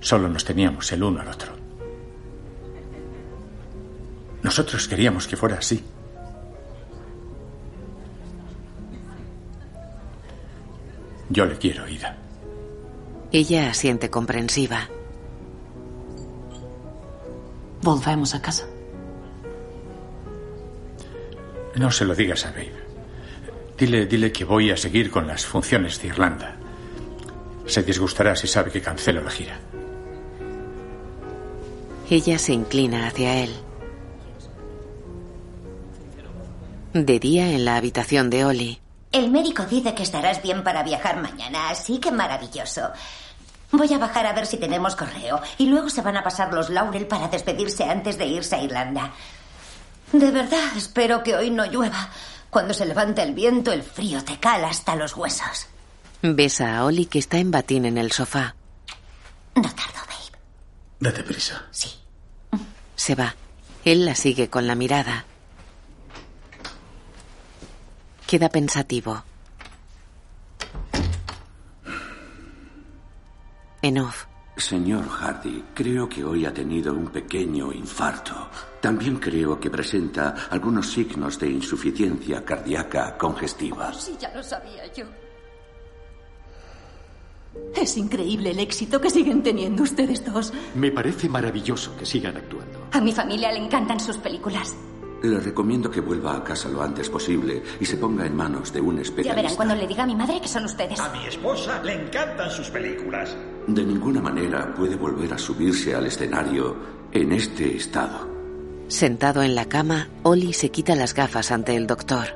Solo 0.00 0.28
nos 0.28 0.44
teníamos 0.44 0.90
el 0.90 1.04
uno 1.04 1.20
al 1.20 1.28
otro. 1.28 1.55
Nosotros 4.46 4.86
queríamos 4.86 5.26
que 5.26 5.36
fuera 5.36 5.58
así. 5.58 5.82
Yo 11.28 11.44
le 11.46 11.58
quiero, 11.58 11.88
Ida. 11.88 12.16
Ella 13.32 13.68
asiente 13.68 14.08
comprensiva. 14.08 14.88
Volvemos 17.82 18.36
a 18.36 18.40
casa. 18.40 18.68
No 21.74 21.90
se 21.90 22.04
lo 22.04 22.14
digas 22.14 22.46
a 22.46 22.52
Babe. 22.52 22.84
Dile, 23.76 24.06
dile 24.06 24.30
que 24.30 24.44
voy 24.44 24.70
a 24.70 24.76
seguir 24.76 25.10
con 25.10 25.26
las 25.26 25.44
funciones 25.44 26.00
de 26.00 26.06
Irlanda. 26.06 26.54
Se 27.66 27.82
disgustará 27.82 28.36
si 28.36 28.46
sabe 28.46 28.70
que 28.70 28.80
cancelo 28.80 29.24
la 29.24 29.30
gira. 29.32 29.58
Ella 32.08 32.38
se 32.38 32.52
inclina 32.52 33.08
hacia 33.08 33.42
él. 33.42 33.65
De 37.04 37.18
día 37.18 37.50
en 37.50 37.66
la 37.66 37.76
habitación 37.76 38.30
de 38.30 38.46
Oli. 38.46 38.80
El 39.12 39.30
médico 39.30 39.66
dice 39.66 39.94
que 39.94 40.02
estarás 40.02 40.40
bien 40.40 40.64
para 40.64 40.82
viajar 40.82 41.20
mañana, 41.20 41.68
así 41.68 41.98
que 41.98 42.10
maravilloso. 42.10 42.90
Voy 43.70 43.92
a 43.92 43.98
bajar 43.98 44.24
a 44.24 44.32
ver 44.32 44.46
si 44.46 44.56
tenemos 44.56 44.96
correo 44.96 45.42
y 45.58 45.66
luego 45.66 45.90
se 45.90 46.00
van 46.00 46.16
a 46.16 46.22
pasar 46.22 46.54
los 46.54 46.70
Laurel 46.70 47.06
para 47.06 47.28
despedirse 47.28 47.84
antes 47.84 48.16
de 48.16 48.24
irse 48.24 48.56
a 48.56 48.62
Irlanda. 48.62 49.12
De 50.10 50.30
verdad, 50.30 50.74
espero 50.74 51.22
que 51.22 51.36
hoy 51.36 51.50
no 51.50 51.66
llueva. 51.66 52.08
Cuando 52.48 52.72
se 52.72 52.86
levanta 52.86 53.22
el 53.22 53.34
viento, 53.34 53.72
el 53.72 53.82
frío 53.82 54.24
te 54.24 54.40
cala 54.40 54.68
hasta 54.68 54.96
los 54.96 55.14
huesos. 55.14 55.66
Besa 56.22 56.78
a 56.78 56.86
Oli 56.86 57.04
que 57.04 57.18
está 57.18 57.36
en 57.36 57.50
batín 57.50 57.84
en 57.84 57.98
el 57.98 58.10
sofá. 58.10 58.54
No 59.54 59.68
tardo, 59.68 60.00
babe. 60.08 60.38
Date 60.98 61.22
prisa. 61.24 61.62
Sí. 61.72 61.90
Se 62.94 63.14
va. 63.14 63.34
Él 63.84 64.06
la 64.06 64.14
sigue 64.14 64.48
con 64.48 64.66
la 64.66 64.74
mirada. 64.74 65.26
Queda 68.26 68.48
pensativo. 68.48 69.22
En 73.82 73.98
off. 73.98 74.24
Señor 74.56 75.06
Hardy, 75.08 75.62
creo 75.74 76.08
que 76.08 76.24
hoy 76.24 76.44
ha 76.44 76.52
tenido 76.52 76.92
un 76.92 77.06
pequeño 77.08 77.72
infarto. 77.72 78.48
También 78.80 79.16
creo 79.16 79.60
que 79.60 79.70
presenta 79.70 80.48
algunos 80.50 80.90
signos 80.90 81.38
de 81.38 81.50
insuficiencia 81.50 82.44
cardíaca 82.44 83.16
congestiva. 83.16 83.92
Sí, 83.92 84.16
ya 84.18 84.34
lo 84.34 84.42
sabía 84.42 84.92
yo. 84.92 85.04
Es 87.76 87.96
increíble 87.96 88.50
el 88.50 88.58
éxito 88.58 89.00
que 89.00 89.10
siguen 89.10 89.42
teniendo 89.42 89.84
ustedes 89.84 90.24
dos. 90.24 90.52
Me 90.74 90.90
parece 90.90 91.28
maravilloso 91.28 91.96
que 91.96 92.04
sigan 92.04 92.36
actuando. 92.36 92.88
A 92.92 93.00
mi 93.00 93.12
familia 93.12 93.52
le 93.52 93.58
encantan 93.58 94.00
sus 94.00 94.16
películas. 94.18 94.74
Le 95.22 95.40
recomiendo 95.40 95.90
que 95.90 96.00
vuelva 96.00 96.36
a 96.36 96.44
casa 96.44 96.68
lo 96.68 96.82
antes 96.82 97.08
posible 97.08 97.62
y 97.80 97.84
se 97.86 97.96
ponga 97.96 98.26
en 98.26 98.36
manos 98.36 98.72
de 98.72 98.80
un 98.80 98.96
Ya 98.96 99.02
especialista. 99.02 99.34
verán 99.42 99.56
cuando 99.56 99.74
le 99.74 99.86
diga 99.86 100.02
a 100.04 100.06
mi 100.06 100.14
madre 100.14 100.40
que 100.40 100.48
son 100.48 100.64
ustedes. 100.64 101.00
A 101.00 101.08
mi 101.10 101.26
esposa 101.26 101.82
le 101.82 101.94
encantan 101.94 102.50
sus 102.50 102.68
películas. 102.70 103.34
De 103.66 103.82
ninguna 103.84 104.20
manera 104.20 104.72
puede 104.74 104.94
volver 104.96 105.32
a 105.34 105.38
subirse 105.38 105.94
al 105.94 106.06
escenario 106.06 106.76
en 107.12 107.32
este 107.32 107.76
estado. 107.76 108.28
Sentado 108.88 109.42
en 109.42 109.54
la 109.54 109.64
cama, 109.64 110.08
Oli 110.22 110.52
se 110.52 110.70
quita 110.70 110.94
las 110.94 111.14
gafas 111.14 111.50
ante 111.50 111.74
el 111.74 111.86
doctor. 111.86 112.26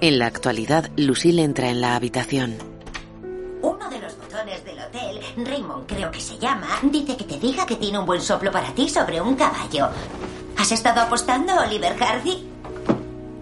En 0.00 0.18
la 0.18 0.26
actualidad, 0.26 0.90
Lucille 0.96 1.42
entra 1.44 1.68
en 1.68 1.80
la 1.82 1.94
habitación. 1.94 2.56
Uno 3.62 3.88
de 3.90 4.00
los 4.00 4.16
botones 4.16 4.64
del 4.64 4.78
hotel, 4.80 5.20
Raymond 5.46 5.86
creo 5.86 6.10
que 6.10 6.20
se 6.20 6.38
llama, 6.38 6.66
dice 6.90 7.16
que 7.16 7.24
te 7.24 7.38
diga 7.38 7.66
que 7.66 7.76
tiene 7.76 7.98
un 7.98 8.06
buen 8.06 8.20
soplo 8.22 8.50
para 8.50 8.74
ti 8.74 8.88
sobre 8.88 9.20
un 9.20 9.36
caballo. 9.36 9.88
¿Has 10.56 10.72
estado 10.72 11.00
apostando, 11.00 11.52
Oliver 11.66 11.96
Hardy? 11.96 12.46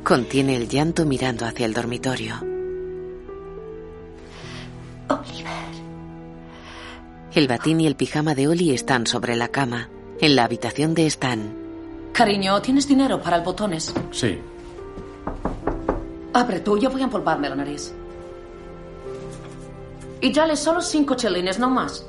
Contiene 0.05 0.57
el 0.57 0.69
llanto 0.69 1.05
mirando 1.05 1.45
hacia 1.45 1.67
el 1.67 1.75
dormitorio. 1.75 2.37
El 7.35 7.47
batín 7.47 7.81
y 7.81 7.87
el 7.87 7.95
pijama 7.95 8.35
de 8.35 8.49
Oli 8.49 8.73
están 8.73 9.07
sobre 9.07 9.37
la 9.37 9.49
cama. 9.49 9.89
En 10.21 10.35
la 10.35 10.45
habitación 10.45 10.95
de 10.95 11.07
Stan. 11.07 11.55
Cariño, 12.13 12.61
¿tienes 12.63 12.89
dinero 12.89 13.23
para 13.23 13.37
el 13.37 13.45
botones? 13.45 13.95
Sí. 14.11 14.41
Abre 16.33 16.59
tú, 16.61 16.79
yo 16.79 16.91
voy 16.91 17.03
a 17.03 17.05
empolvarme 17.05 17.49
la 17.49 17.55
nariz. 17.55 17.93
Y 20.21 20.33
dale 20.33 20.57
solo 20.57 20.81
cinco 20.81 21.15
chelines, 21.15 21.61
no 21.61 21.71
más. 21.71 22.05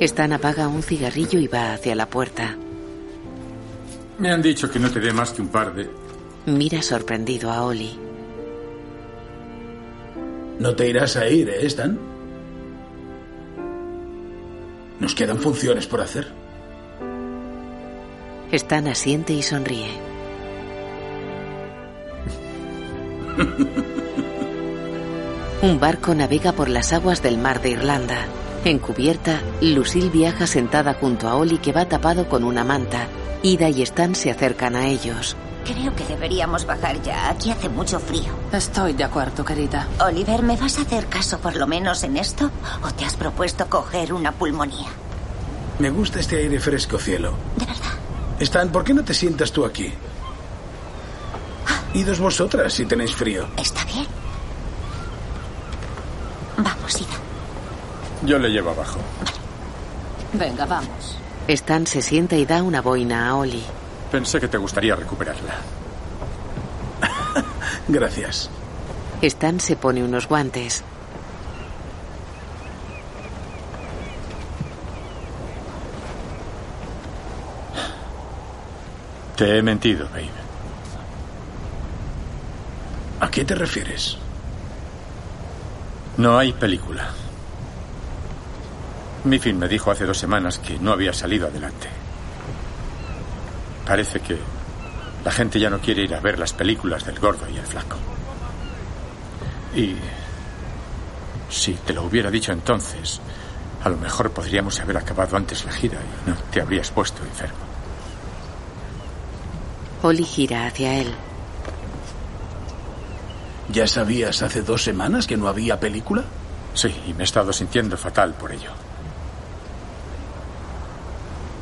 Stan 0.00 0.32
apaga 0.32 0.68
un 0.68 0.82
cigarrillo 0.82 1.38
y 1.38 1.48
va 1.48 1.74
hacia 1.74 1.94
la 1.94 2.06
puerta. 2.06 2.56
Me 4.18 4.30
han 4.30 4.42
dicho 4.42 4.70
que 4.70 4.78
no 4.78 4.90
te 4.90 5.00
dé 5.00 5.12
más 5.12 5.32
que 5.32 5.42
un 5.42 5.48
par 5.48 5.74
de... 5.74 5.90
Mira 6.46 6.82
sorprendido 6.82 7.50
a 7.50 7.64
Oli. 7.64 7.98
No 10.58 10.76
te 10.76 10.88
irás 10.88 11.16
a 11.16 11.28
ir, 11.28 11.48
¿eh, 11.48 11.66
Stan? 11.66 11.98
Nos 15.00 15.14
quedan 15.14 15.38
funciones 15.38 15.86
por 15.86 16.00
hacer. 16.00 16.28
Stan 18.52 18.86
asiente 18.86 19.32
y 19.32 19.42
sonríe. 19.42 19.90
Un 25.62 25.80
barco 25.80 26.14
navega 26.14 26.52
por 26.52 26.68
las 26.68 26.92
aguas 26.92 27.22
del 27.22 27.38
mar 27.38 27.62
de 27.62 27.70
Irlanda. 27.70 28.26
En 28.64 28.78
cubierta, 28.78 29.40
Lucille 29.60 30.10
viaja 30.10 30.46
sentada 30.46 30.94
junto 30.94 31.28
a 31.28 31.36
Oli 31.36 31.58
que 31.58 31.72
va 31.72 31.88
tapado 31.88 32.28
con 32.28 32.44
una 32.44 32.62
manta. 32.62 33.08
Ida 33.42 33.68
y 33.68 33.82
Stan 33.82 34.14
se 34.14 34.30
acercan 34.30 34.76
a 34.76 34.86
ellos. 34.86 35.36
Creo 35.64 35.94
que 35.96 36.04
deberíamos 36.04 36.64
bajar 36.64 37.02
ya. 37.02 37.28
Aquí 37.28 37.50
hace 37.50 37.68
mucho 37.68 37.98
frío. 37.98 38.32
Estoy 38.52 38.92
de 38.92 39.04
acuerdo, 39.04 39.44
querida. 39.44 39.88
Oliver, 40.00 40.42
¿me 40.42 40.56
vas 40.56 40.78
a 40.78 40.82
hacer 40.82 41.06
caso 41.06 41.38
por 41.38 41.56
lo 41.56 41.66
menos 41.66 42.02
en 42.04 42.16
esto? 42.16 42.50
¿O 42.84 42.90
te 42.92 43.04
has 43.04 43.16
propuesto 43.16 43.68
coger 43.68 44.12
una 44.12 44.32
pulmonía? 44.32 44.88
Me 45.78 45.90
gusta 45.90 46.20
este 46.20 46.36
aire 46.36 46.60
fresco, 46.60 46.98
cielo. 46.98 47.34
De 47.56 47.66
verdad. 47.66 47.92
Stan, 48.40 48.70
¿por 48.70 48.84
qué 48.84 48.94
no 48.94 49.04
te 49.04 49.14
sientas 49.14 49.50
tú 49.50 49.64
aquí? 49.64 49.92
Idos 51.94 52.20
vosotras 52.20 52.72
si 52.72 52.86
tenéis 52.86 53.14
frío. 53.14 53.48
Está 53.56 53.84
bien. 53.84 54.06
Vamos, 56.58 57.00
Ida. 57.00 57.18
Yo 58.24 58.38
le 58.38 58.50
llevo 58.50 58.70
abajo. 58.70 58.98
Venga, 60.32 60.64
vamos. 60.64 61.18
Stan 61.52 61.86
se 61.86 62.00
sienta 62.00 62.36
y 62.36 62.46
da 62.46 62.62
una 62.62 62.80
boina 62.80 63.28
a 63.28 63.36
Oli. 63.36 63.62
Pensé 64.10 64.40
que 64.40 64.48
te 64.48 64.56
gustaría 64.56 64.96
recuperarla. 64.96 65.54
Gracias. 67.88 68.48
Stan 69.20 69.60
se 69.60 69.76
pone 69.76 70.02
unos 70.02 70.26
guantes. 70.26 70.82
Te 79.36 79.58
he 79.58 79.62
mentido, 79.62 80.08
babe. 80.08 80.30
¿A 83.20 83.30
qué 83.30 83.44
te 83.44 83.54
refieres? 83.54 84.16
No 86.16 86.38
hay 86.38 86.52
película. 86.54 87.10
Miffin 89.24 89.58
me 89.58 89.68
dijo 89.68 89.90
hace 89.90 90.04
dos 90.04 90.18
semanas 90.18 90.58
que 90.58 90.78
no 90.78 90.92
había 90.92 91.12
salido 91.12 91.46
adelante. 91.46 91.88
Parece 93.86 94.20
que 94.20 94.38
la 95.24 95.30
gente 95.30 95.60
ya 95.60 95.70
no 95.70 95.78
quiere 95.78 96.02
ir 96.02 96.14
a 96.14 96.20
ver 96.20 96.38
las 96.38 96.52
películas 96.52 97.04
del 97.04 97.18
gordo 97.18 97.48
y 97.48 97.56
el 97.56 97.66
flaco. 97.66 97.96
Y 99.76 99.94
si 101.48 101.74
te 101.74 101.92
lo 101.92 102.02
hubiera 102.02 102.30
dicho 102.30 102.52
entonces, 102.52 103.20
a 103.84 103.88
lo 103.88 103.96
mejor 103.96 104.30
podríamos 104.30 104.80
haber 104.80 104.96
acabado 104.96 105.36
antes 105.36 105.64
la 105.64 105.72
gira 105.72 105.98
y 106.00 106.30
no 106.30 106.36
te 106.50 106.60
habrías 106.60 106.90
puesto 106.90 107.22
enfermo. 107.22 107.58
Oli 110.02 110.24
gira 110.24 110.66
hacia 110.66 110.94
él. 111.00 111.14
¿Ya 113.68 113.86
sabías 113.86 114.42
hace 114.42 114.62
dos 114.62 114.82
semanas 114.82 115.26
que 115.26 115.36
no 115.36 115.46
había 115.48 115.78
película? 115.78 116.24
Sí, 116.74 116.94
y 117.06 117.14
me 117.14 117.20
he 117.20 117.24
estado 117.24 117.52
sintiendo 117.52 117.96
fatal 117.96 118.34
por 118.34 118.50
ello. 118.50 118.70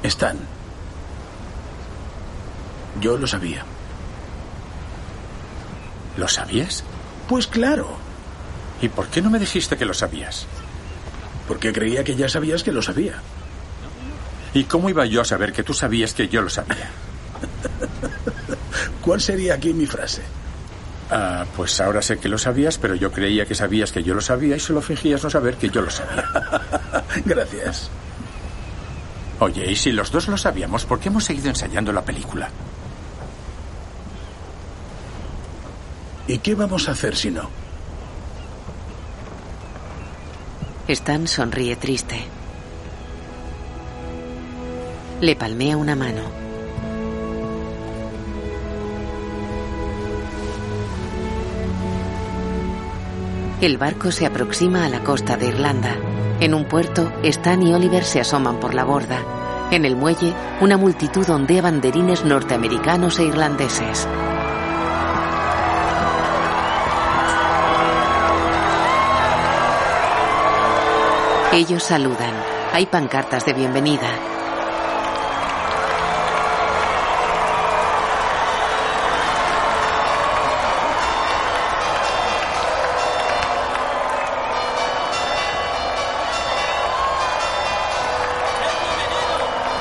Están. 0.03 0.39
Yo 3.01 3.17
lo 3.17 3.27
sabía. 3.27 3.65
¿Lo 6.17 6.29
sabías? 6.29 6.85
Pues 7.29 7.47
claro. 7.47 7.89
¿Y 8.83 8.89
por 8.89 9.09
qué 9.09 9.23
no 9.23 9.31
me 9.31 9.39
dijiste 9.39 9.77
que 9.77 9.85
lo 9.85 9.95
sabías? 9.95 10.47
Porque 11.47 11.73
creía 11.73 12.05
que 12.05 12.17
ya 12.17 12.29
sabías 12.29 12.63
que 12.63 12.73
lo 12.73 12.83
sabía. 12.83 13.15
¿Y 14.55 14.65
cómo 14.65 14.91
iba 14.91 15.07
yo 15.07 15.21
a 15.21 15.25
saber 15.25 15.53
que 15.53 15.63
tú 15.63 15.75
sabías 15.75 16.15
que 16.15 16.29
yo 16.29 16.43
lo 16.43 16.51
sabía? 16.51 16.91
¿Cuál 19.03 19.21
sería 19.21 19.55
aquí 19.55 19.73
mi 19.73 19.87
frase? 19.87 20.23
Ah, 21.11 21.45
pues 21.57 21.81
ahora 21.81 22.03
sé 22.03 22.19
que 22.19 22.29
lo 22.29 22.39
sabías, 22.39 22.79
pero 22.79 22.95
yo 22.95 23.11
creía 23.11 23.45
que 23.45 23.55
sabías 23.55 23.93
que 23.93 24.03
yo 24.03 24.15
lo 24.15 24.21
sabía 24.21 24.57
y 24.57 24.61
solo 24.61 24.81
fingías 24.81 25.23
no 25.25 25.31
saber 25.31 25.57
que 25.57 25.69
yo 25.69 25.83
lo 25.83 25.91
sabía. 25.91 26.25
Gracias. 27.25 27.91
Oye, 29.41 29.73
y 29.73 29.75
si 29.75 29.91
los 29.91 30.11
dos 30.11 30.29
lo 30.29 30.37
sabíamos, 30.37 30.85
¿por 30.85 31.01
qué 31.01 31.09
hemos 31.09 31.25
seguido 31.25 31.49
ensayando 31.49 31.93
la 31.95 32.05
película? 32.05 32.51
¿Y 36.29 36.39
qué 36.39 36.55
vamos 36.55 36.89
a 36.89 36.93
hacer 36.93 37.17
si 37.17 37.31
no? 37.31 37.49
Stan 40.87 41.27
sonríe 41.27 41.75
triste. 41.77 42.23
Le 45.23 45.35
palmea 45.37 45.77
una 45.77 45.97
mano. 45.97 46.23
El 53.63 53.79
barco 53.79 54.13
se 54.13 54.27
aproxima 54.27 54.85
a 54.85 54.89
la 54.89 55.03
costa 55.03 55.37
de 55.37 55.49
Irlanda. 55.49 56.10
En 56.41 56.55
un 56.55 56.65
puerto, 56.65 57.13
Stan 57.23 57.63
y 57.63 57.75
Oliver 57.75 58.03
se 58.03 58.19
asoman 58.19 58.61
por 58.61 58.73
la 58.73 58.85
borda. 58.85 59.19
En 59.71 59.85
el 59.85 59.95
muelle, 59.95 60.33
una 60.63 60.79
multitud 60.79 61.29
ondea 61.29 61.61
banderines 61.61 62.25
norteamericanos 62.25 63.19
e 63.19 63.25
irlandeses. 63.25 64.09
Ellos 71.53 71.83
saludan. 71.83 72.33
Hay 72.73 72.87
pancartas 72.87 73.45
de 73.45 73.53
bienvenida. 73.53 74.09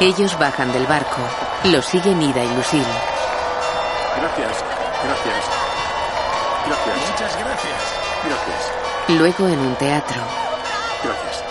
Ellos 0.02 0.40
bajan 0.40 0.72
del 0.72 0.86
barco. 0.88 1.22
Los 1.66 1.86
siguen 1.86 2.22
Ida 2.22 2.42
y 2.42 2.56
Lucille. 2.56 2.86
Gracias, 4.18 4.64
gracias. 5.04 5.46
Gracias. 6.66 7.12
Muchas 7.12 7.38
gracias. 7.38 7.82
Gracias. 8.26 8.72
Luego 9.20 9.48
en 9.50 9.60
un 9.60 9.76
teatro. 9.76 10.22
Gracias. 11.04 11.44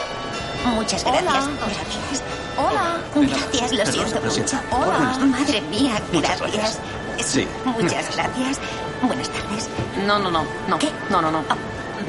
Muchas 0.64 1.04
gracias. 1.04 1.48
Gracias. 1.58 2.22
Hola. 2.56 2.96
Gracias, 3.14 3.72
lo 3.72 3.86
siento 3.86 4.20
mucho. 4.22 4.60
Hola. 4.70 5.18
Madre 5.26 5.60
mía, 5.62 6.00
gracias. 6.10 6.78
Sí. 7.22 7.46
Muchas 7.66 8.16
gracias. 8.16 8.58
Buenas 9.02 9.28
tardes. 9.28 9.68
No, 10.06 10.18
no, 10.18 10.30
no. 10.30 10.46
No. 10.68 10.78
¿Qué? 10.78 10.90
No, 11.10 11.20
no, 11.20 11.30
no. 11.30 11.42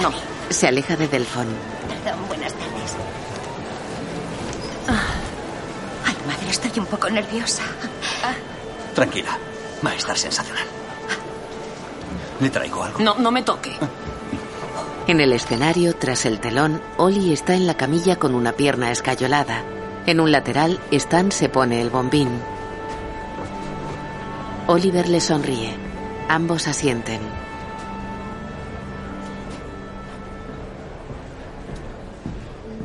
No. 0.02 0.12
Se 0.50 0.70
aleja 0.70 0.96
de 0.96 1.10
Delfón. 1.10 1.48
Perdón, 1.88 2.28
buenas 2.28 2.54
tardes. 2.54 2.69
Estoy 6.68 6.80
un 6.80 6.86
poco 6.86 7.10
nerviosa. 7.10 7.64
Tranquila. 8.94 9.38
Va 9.86 9.92
a 9.92 9.96
estar 9.96 10.18
sensacional. 10.18 10.66
¿Le 12.40 12.50
traigo 12.50 12.84
algo? 12.84 13.00
No, 13.00 13.16
no 13.16 13.32
me 13.32 13.44
toque. 13.44 13.78
En 15.08 15.20
el 15.20 15.34
escenario, 15.34 15.96
tras 15.96 16.26
el 16.26 16.40
telón, 16.40 16.82
Oli 16.98 17.34
está 17.34 17.56
en 17.56 17.66
la 17.66 17.76
camilla 17.76 18.18
con 18.18 18.36
una 18.36 18.54
pierna 18.54 18.92
escayolada. 18.92 19.64
En 20.06 20.20
un 20.20 20.32
lateral, 20.32 20.80
Stan 20.92 21.32
se 21.32 21.50
pone 21.50 21.82
el 21.82 21.90
bombín. 21.90 22.30
Oliver 24.68 25.10
le 25.10 25.20
sonríe. 25.20 25.76
Ambos 26.28 26.68
asienten. 26.68 27.22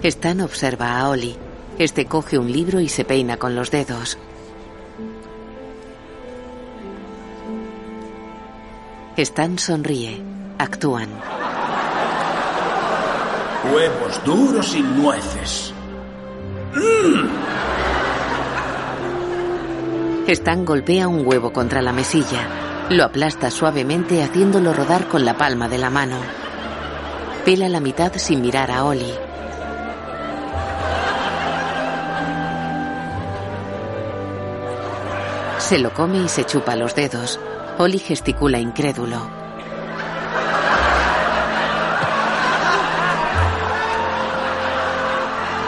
Stan 0.03 0.41
observa 0.41 0.99
a 0.99 1.09
Oli. 1.09 1.44
Este 1.79 2.07
coge 2.07 2.39
un 2.39 2.53
libro 2.53 2.79
y 2.79 2.89
se 2.89 3.05
peina 3.05 3.37
con 3.37 3.57
los 3.57 3.71
dedos. 3.71 4.17
Stan 9.17 9.59
sonríe. 9.59 10.23
Actúan. 10.59 11.09
Huevos 13.73 14.25
duros 14.25 14.75
y 14.77 14.83
nueces. 14.83 15.75
Stan 20.29 20.65
golpea 20.65 21.09
un 21.09 21.27
huevo 21.27 21.53
contra 21.53 21.83
la 21.83 21.93
mesilla. 21.93 22.87
Lo 22.91 23.05
aplasta 23.05 23.51
suavemente 23.51 24.23
haciéndolo 24.23 24.73
rodar 24.73 25.09
con 25.09 25.25
la 25.25 25.37
palma 25.37 25.69
de 25.69 25.79
la 25.79 25.91
mano. 25.91 26.19
Pela 27.45 27.69
la 27.69 27.81
mitad 27.81 28.13
sin 28.17 28.43
mirar 28.43 28.71
a 28.71 28.85
Oli. 28.85 29.13
Se 35.65 35.79
lo 35.79 35.95
come 35.95 36.19
y 36.19 36.29
se 36.29 36.45
chupa 36.45 36.77
los 36.77 36.95
dedos. 36.95 37.41
Oli 37.79 37.99
gesticula 37.99 38.59
incrédulo. 38.59 39.17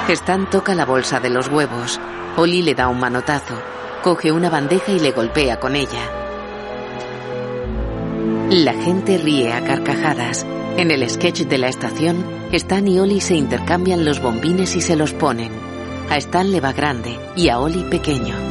Stan 0.06 0.51
toca 0.51 0.74
la 0.74 0.85
bolsa 0.85 1.18
de 1.18 1.31
los 1.31 1.48
huevos. 1.48 1.98
Oli 2.36 2.60
le 2.60 2.74
da 2.74 2.89
un 2.89 3.01
manotazo. 3.01 3.55
Coge 4.02 4.32
una 4.32 4.51
bandeja 4.51 4.93
y 4.93 5.01
le 5.01 5.12
golpea 5.12 5.59
con 5.59 5.74
ella. 5.74 6.10
La 8.51 8.74
gente 8.74 9.16
ríe 9.16 9.55
a 9.55 9.64
carcajadas. 9.64 10.44
En 10.77 10.90
el 10.90 11.09
sketch 11.09 11.44
de 11.44 11.56
la 11.56 11.68
estación, 11.68 12.23
Stan 12.52 12.86
y 12.86 13.01
Oli 13.01 13.23
se 13.23 13.35
intercambian 13.35 14.05
los 14.05 14.20
bombines 14.20 14.77
y 14.77 14.82
se 14.82 14.94
los 14.94 15.14
ponen. 15.14 15.52
A 16.10 16.18
Stan 16.18 16.52
le 16.52 16.60
va 16.60 16.74
grande 16.74 17.18
y 17.35 17.48
a 17.48 17.59
Oli 17.59 17.82
pequeño. 17.85 18.45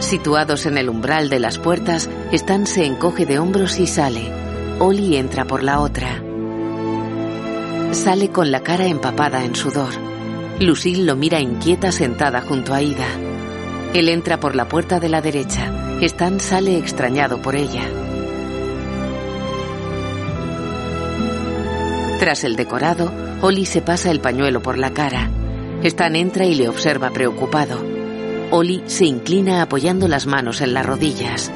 Situados 0.00 0.66
en 0.66 0.76
el 0.78 0.88
umbral 0.88 1.30
de 1.30 1.40
las 1.40 1.58
puertas, 1.58 2.08
Stan 2.30 2.66
se 2.66 2.84
encoge 2.84 3.24
de 3.24 3.38
hombros 3.38 3.78
y 3.78 3.86
sale. 3.86 4.30
Oli 4.78 5.16
entra 5.16 5.46
por 5.46 5.62
la 5.62 5.80
otra. 5.80 6.22
Sale 7.92 8.28
con 8.30 8.50
la 8.50 8.62
cara 8.62 8.86
empapada 8.86 9.44
en 9.44 9.56
sudor. 9.56 9.94
Lucille 10.60 11.04
lo 11.04 11.16
mira 11.16 11.40
inquieta 11.40 11.92
sentada 11.92 12.42
junto 12.42 12.74
a 12.74 12.82
Ida. 12.82 13.06
Él 13.94 14.10
entra 14.10 14.38
por 14.38 14.54
la 14.54 14.68
puerta 14.68 15.00
de 15.00 15.08
la 15.08 15.22
derecha. 15.22 15.72
Stan 16.02 16.40
sale 16.40 16.76
extrañado 16.76 17.40
por 17.40 17.56
ella. 17.56 17.88
Tras 22.18 22.44
el 22.44 22.56
decorado, 22.56 23.12
Oli 23.40 23.64
se 23.64 23.80
pasa 23.80 24.10
el 24.10 24.20
pañuelo 24.20 24.60
por 24.60 24.78
la 24.78 24.92
cara. 24.92 25.30
Stan 25.82 26.16
entra 26.16 26.44
y 26.44 26.54
le 26.54 26.68
observa 26.68 27.10
preocupado. 27.10 27.95
Oli 28.50 28.82
se 28.86 29.04
inclina 29.04 29.60
apoyando 29.60 30.06
las 30.06 30.26
manos 30.26 30.60
en 30.60 30.72
las 30.72 30.86
rodillas. 30.86 31.50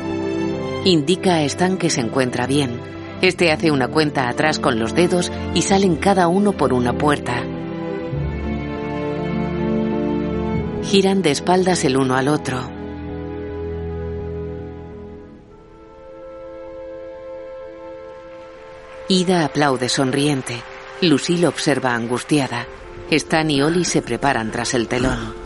Indica 0.84 1.36
a 1.36 1.44
Stan 1.44 1.76
que 1.76 1.88
se 1.88 2.00
encuentra 2.00 2.46
bien. 2.46 2.80
Este 3.22 3.52
hace 3.52 3.70
una 3.70 3.86
cuenta 3.86 4.28
atrás 4.28 4.58
con 4.58 4.78
los 4.78 4.94
dedos 4.94 5.30
y 5.54 5.62
salen 5.62 5.96
cada 5.96 6.26
uno 6.26 6.52
por 6.52 6.72
una 6.72 6.96
puerta. 6.96 7.44
Giran 10.82 11.22
de 11.22 11.30
espaldas 11.30 11.84
el 11.84 11.96
uno 11.96 12.16
al 12.16 12.26
otro. 12.26 12.58
Ida 19.08 19.44
aplaude 19.44 19.88
sonriente. 19.88 20.60
Lucille 21.02 21.46
observa 21.46 21.94
angustiada. 21.94 22.66
Stan 23.10 23.50
y 23.50 23.62
Oli 23.62 23.84
se 23.84 24.02
preparan 24.02 24.50
tras 24.50 24.74
el 24.74 24.88
telón. 24.88 25.39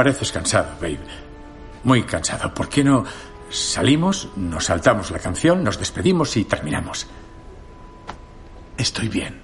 Pareces 0.00 0.32
cansado, 0.32 0.70
babe. 0.80 0.98
Muy 1.84 2.04
cansado. 2.04 2.54
¿Por 2.54 2.70
qué 2.70 2.82
no 2.82 3.04
salimos, 3.50 4.30
nos 4.34 4.64
saltamos 4.64 5.10
la 5.10 5.18
canción, 5.18 5.62
nos 5.62 5.78
despedimos 5.78 6.38
y 6.38 6.46
terminamos? 6.46 7.06
Estoy 8.78 9.08
bien. 9.08 9.42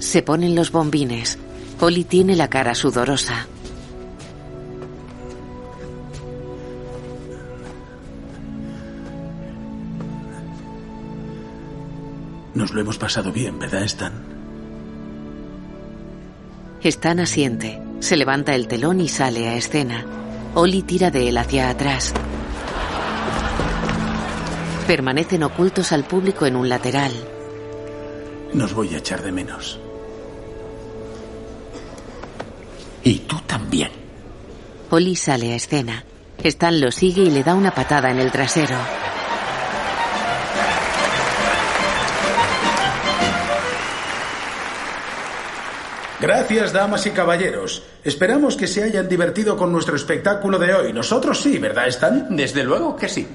Se 0.00 0.20
ponen 0.22 0.54
los 0.54 0.70
bombines. 0.70 1.38
Oli 1.80 2.04
tiene 2.04 2.36
la 2.36 2.50
cara 2.50 2.74
sudorosa. 2.74 3.46
Nos 12.52 12.70
lo 12.70 12.82
hemos 12.82 12.98
pasado 12.98 13.32
bien, 13.32 13.58
¿verdad, 13.58 13.84
Stan? 13.84 14.29
Stan 16.82 17.20
asiente. 17.20 17.82
Se 18.00 18.16
levanta 18.16 18.54
el 18.54 18.66
telón 18.66 19.02
y 19.02 19.08
sale 19.08 19.48
a 19.48 19.54
escena. 19.54 20.06
Oli 20.54 20.82
tira 20.82 21.10
de 21.10 21.28
él 21.28 21.36
hacia 21.36 21.68
atrás. 21.68 22.14
Permanecen 24.86 25.42
ocultos 25.42 25.92
al 25.92 26.04
público 26.04 26.46
en 26.46 26.56
un 26.56 26.70
lateral. 26.70 27.12
Nos 28.54 28.72
voy 28.72 28.94
a 28.94 28.98
echar 28.98 29.22
de 29.22 29.30
menos. 29.30 29.78
Y 33.04 33.18
tú 33.20 33.36
también. 33.46 33.90
Oli 34.88 35.16
sale 35.16 35.52
a 35.52 35.56
escena. 35.56 36.04
Stan 36.42 36.80
lo 36.80 36.90
sigue 36.90 37.24
y 37.24 37.30
le 37.30 37.44
da 37.44 37.54
una 37.54 37.74
patada 37.74 38.10
en 38.10 38.18
el 38.18 38.32
trasero. 38.32 38.76
Gracias, 46.20 46.72
damas 46.72 47.06
y 47.06 47.10
caballeros. 47.10 47.82
Esperamos 48.04 48.56
que 48.56 48.66
se 48.66 48.82
hayan 48.82 49.08
divertido 49.08 49.56
con 49.56 49.72
nuestro 49.72 49.96
espectáculo 49.96 50.58
de 50.58 50.74
hoy. 50.74 50.92
Nosotros 50.92 51.40
sí, 51.40 51.56
¿verdad, 51.58 51.88
Stan? 51.88 52.36
Desde 52.36 52.62
luego 52.62 52.94
que 52.94 53.08
sí. 53.08 53.26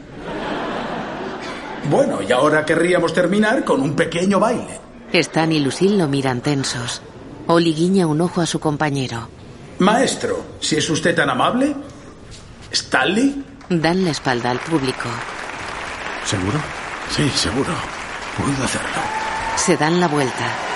Bueno, 1.90 2.20
y 2.22 2.32
ahora 2.32 2.64
querríamos 2.64 3.14
terminar 3.14 3.64
con 3.64 3.82
un 3.82 3.96
pequeño 3.96 4.40
baile. 4.40 4.80
Stan 5.12 5.52
y 5.52 5.60
Lucille 5.60 5.98
lo 5.98 6.08
miran 6.08 6.42
tensos. 6.42 7.02
Oli 7.48 7.74
guiña 7.74 8.06
un 8.06 8.22
ojo 8.22 8.42
a 8.42 8.46
su 8.46 8.60
compañero. 8.60 9.30
Maestro, 9.80 10.46
si 10.60 10.78
es 10.78 10.90
usted 10.90 11.16
tan 11.16 11.30
amable. 11.30 11.76
¿Stanley? 12.72 13.44
Dan 13.70 14.06
la 14.06 14.12
espalda 14.12 14.52
al 14.52 14.60
público. 14.60 15.10
¿Seguro? 16.26 16.60
Sí, 17.10 17.30
seguro. 17.30 17.74
Puedo 18.38 18.64
hacerlo. 18.64 19.02
Se 19.56 19.76
dan 19.78 20.00
la 20.00 20.08
vuelta. 20.08 20.75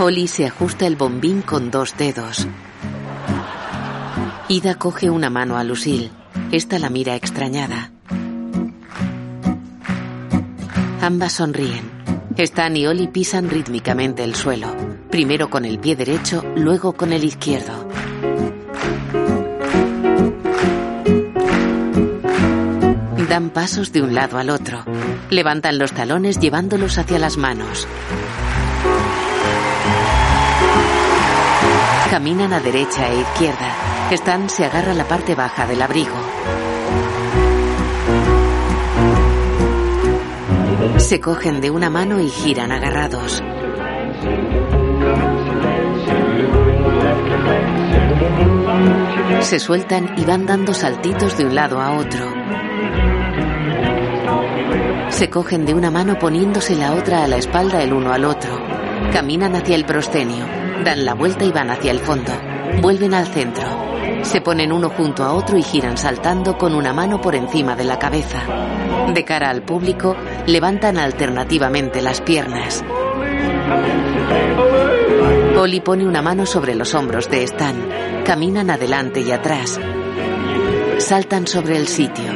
Oli 0.00 0.28
se 0.28 0.46
ajusta 0.46 0.86
el 0.86 0.94
bombín 0.94 1.42
con 1.42 1.72
dos 1.72 1.96
dedos. 1.96 2.46
Ida 4.48 4.76
coge 4.76 5.10
una 5.10 5.28
mano 5.28 5.58
a 5.58 5.64
Lucille. 5.64 6.12
Esta 6.52 6.78
la 6.78 6.88
mira 6.88 7.16
extrañada. 7.16 7.90
Ambas 11.02 11.32
sonríen. 11.32 11.90
Stan 12.36 12.76
y 12.76 12.86
Oli 12.86 13.08
pisan 13.08 13.50
rítmicamente 13.50 14.22
el 14.22 14.36
suelo. 14.36 14.68
Primero 15.10 15.50
con 15.50 15.64
el 15.64 15.80
pie 15.80 15.96
derecho, 15.96 16.44
luego 16.54 16.92
con 16.92 17.12
el 17.12 17.24
izquierdo. 17.24 17.88
Dan 23.28 23.50
pasos 23.50 23.92
de 23.92 24.02
un 24.02 24.14
lado 24.14 24.38
al 24.38 24.50
otro. 24.50 24.84
Levantan 25.30 25.76
los 25.76 25.90
talones 25.90 26.38
llevándolos 26.38 26.98
hacia 26.98 27.18
las 27.18 27.36
manos. 27.36 27.88
Caminan 32.10 32.54
a 32.54 32.60
derecha 32.60 33.06
e 33.06 33.20
izquierda. 33.20 34.08
Stan 34.12 34.48
se 34.48 34.64
agarra 34.64 34.94
la 34.94 35.04
parte 35.04 35.34
baja 35.34 35.66
del 35.66 35.82
abrigo. 35.82 36.16
Se 40.96 41.20
cogen 41.20 41.60
de 41.60 41.70
una 41.70 41.90
mano 41.90 42.18
y 42.18 42.30
giran 42.30 42.72
agarrados. 42.72 43.42
Se 49.40 49.58
sueltan 49.58 50.14
y 50.16 50.24
van 50.24 50.46
dando 50.46 50.72
saltitos 50.72 51.36
de 51.36 51.44
un 51.44 51.54
lado 51.54 51.78
a 51.78 51.92
otro. 51.92 52.24
Se 55.10 55.28
cogen 55.28 55.66
de 55.66 55.74
una 55.74 55.90
mano 55.90 56.18
poniéndose 56.18 56.74
la 56.74 56.94
otra 56.94 57.24
a 57.24 57.28
la 57.28 57.36
espalda 57.36 57.82
el 57.82 57.92
uno 57.92 58.12
al 58.14 58.24
otro. 58.24 58.58
Caminan 59.12 59.54
hacia 59.54 59.76
el 59.76 59.84
proscenio. 59.84 60.57
Dan 60.84 61.04
la 61.04 61.14
vuelta 61.14 61.44
y 61.44 61.52
van 61.52 61.70
hacia 61.70 61.90
el 61.90 61.98
fondo. 61.98 62.32
Vuelven 62.80 63.14
al 63.14 63.26
centro. 63.26 63.66
Se 64.22 64.40
ponen 64.40 64.72
uno 64.72 64.90
junto 64.90 65.24
a 65.24 65.32
otro 65.32 65.56
y 65.56 65.62
giran 65.62 65.96
saltando 65.96 66.56
con 66.56 66.74
una 66.74 66.92
mano 66.92 67.20
por 67.20 67.34
encima 67.34 67.76
de 67.76 67.84
la 67.84 67.98
cabeza. 67.98 68.42
De 69.12 69.24
cara 69.24 69.50
al 69.50 69.62
público, 69.62 70.16
levantan 70.46 70.98
alternativamente 70.98 72.02
las 72.02 72.20
piernas. 72.20 72.84
Oli 75.56 75.80
pone 75.80 76.06
una 76.06 76.22
mano 76.22 76.46
sobre 76.46 76.74
los 76.74 76.94
hombros 76.94 77.28
de 77.28 77.42
Stan. 77.42 78.24
Caminan 78.24 78.70
adelante 78.70 79.20
y 79.20 79.32
atrás. 79.32 79.80
Saltan 80.98 81.46
sobre 81.46 81.76
el 81.76 81.88
sitio. 81.88 82.32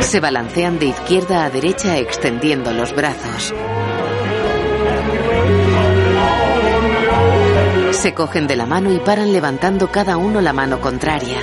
Se 0.00 0.20
balancean 0.20 0.78
de 0.78 0.86
izquierda 0.86 1.44
a 1.44 1.50
derecha 1.50 1.98
extendiendo 1.98 2.72
los 2.72 2.94
brazos. 2.94 3.54
Se 8.02 8.14
cogen 8.14 8.48
de 8.48 8.56
la 8.56 8.66
mano 8.66 8.92
y 8.92 8.98
paran 8.98 9.32
levantando 9.32 9.92
cada 9.92 10.16
uno 10.16 10.40
la 10.40 10.52
mano 10.52 10.80
contraria. 10.80 11.38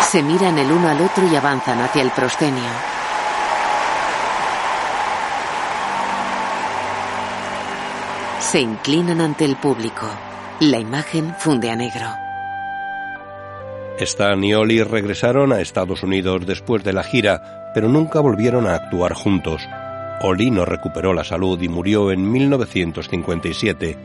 Se 0.00 0.22
miran 0.22 0.58
el 0.58 0.72
uno 0.72 0.88
al 0.88 0.98
otro 1.02 1.26
y 1.30 1.36
avanzan 1.36 1.82
hacia 1.82 2.00
el 2.00 2.10
proscenio. 2.10 2.70
Se 8.38 8.60
inclinan 8.60 9.20
ante 9.20 9.44
el 9.44 9.56
público. 9.56 10.08
La 10.60 10.78
imagen 10.78 11.34
funde 11.36 11.70
a 11.70 11.76
negro. 11.76 12.06
Stan 13.98 14.42
y 14.42 14.54
Oli 14.54 14.82
regresaron 14.82 15.52
a 15.52 15.60
Estados 15.60 16.02
Unidos 16.02 16.46
después 16.46 16.82
de 16.82 16.94
la 16.94 17.02
gira, 17.02 17.70
pero 17.74 17.90
nunca 17.90 18.20
volvieron 18.20 18.66
a 18.66 18.74
actuar 18.74 19.12
juntos. 19.12 19.68
Oli 20.20 20.50
no 20.50 20.64
recuperó 20.64 21.14
la 21.14 21.24
salud 21.24 21.60
y 21.62 21.68
murió 21.68 22.10
en 22.12 22.30
1957. 22.30 23.96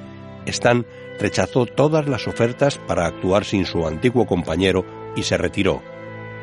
Stan 0.46 0.86
rechazó 1.20 1.66
todas 1.66 2.08
las 2.08 2.28
ofertas 2.28 2.78
para 2.78 3.06
actuar 3.06 3.46
sin 3.46 3.66
su 3.66 3.86
antiguo 3.86 4.26
compañero 4.26 4.86
y 5.16 5.24
se 5.24 5.38
retiró. 5.38 5.82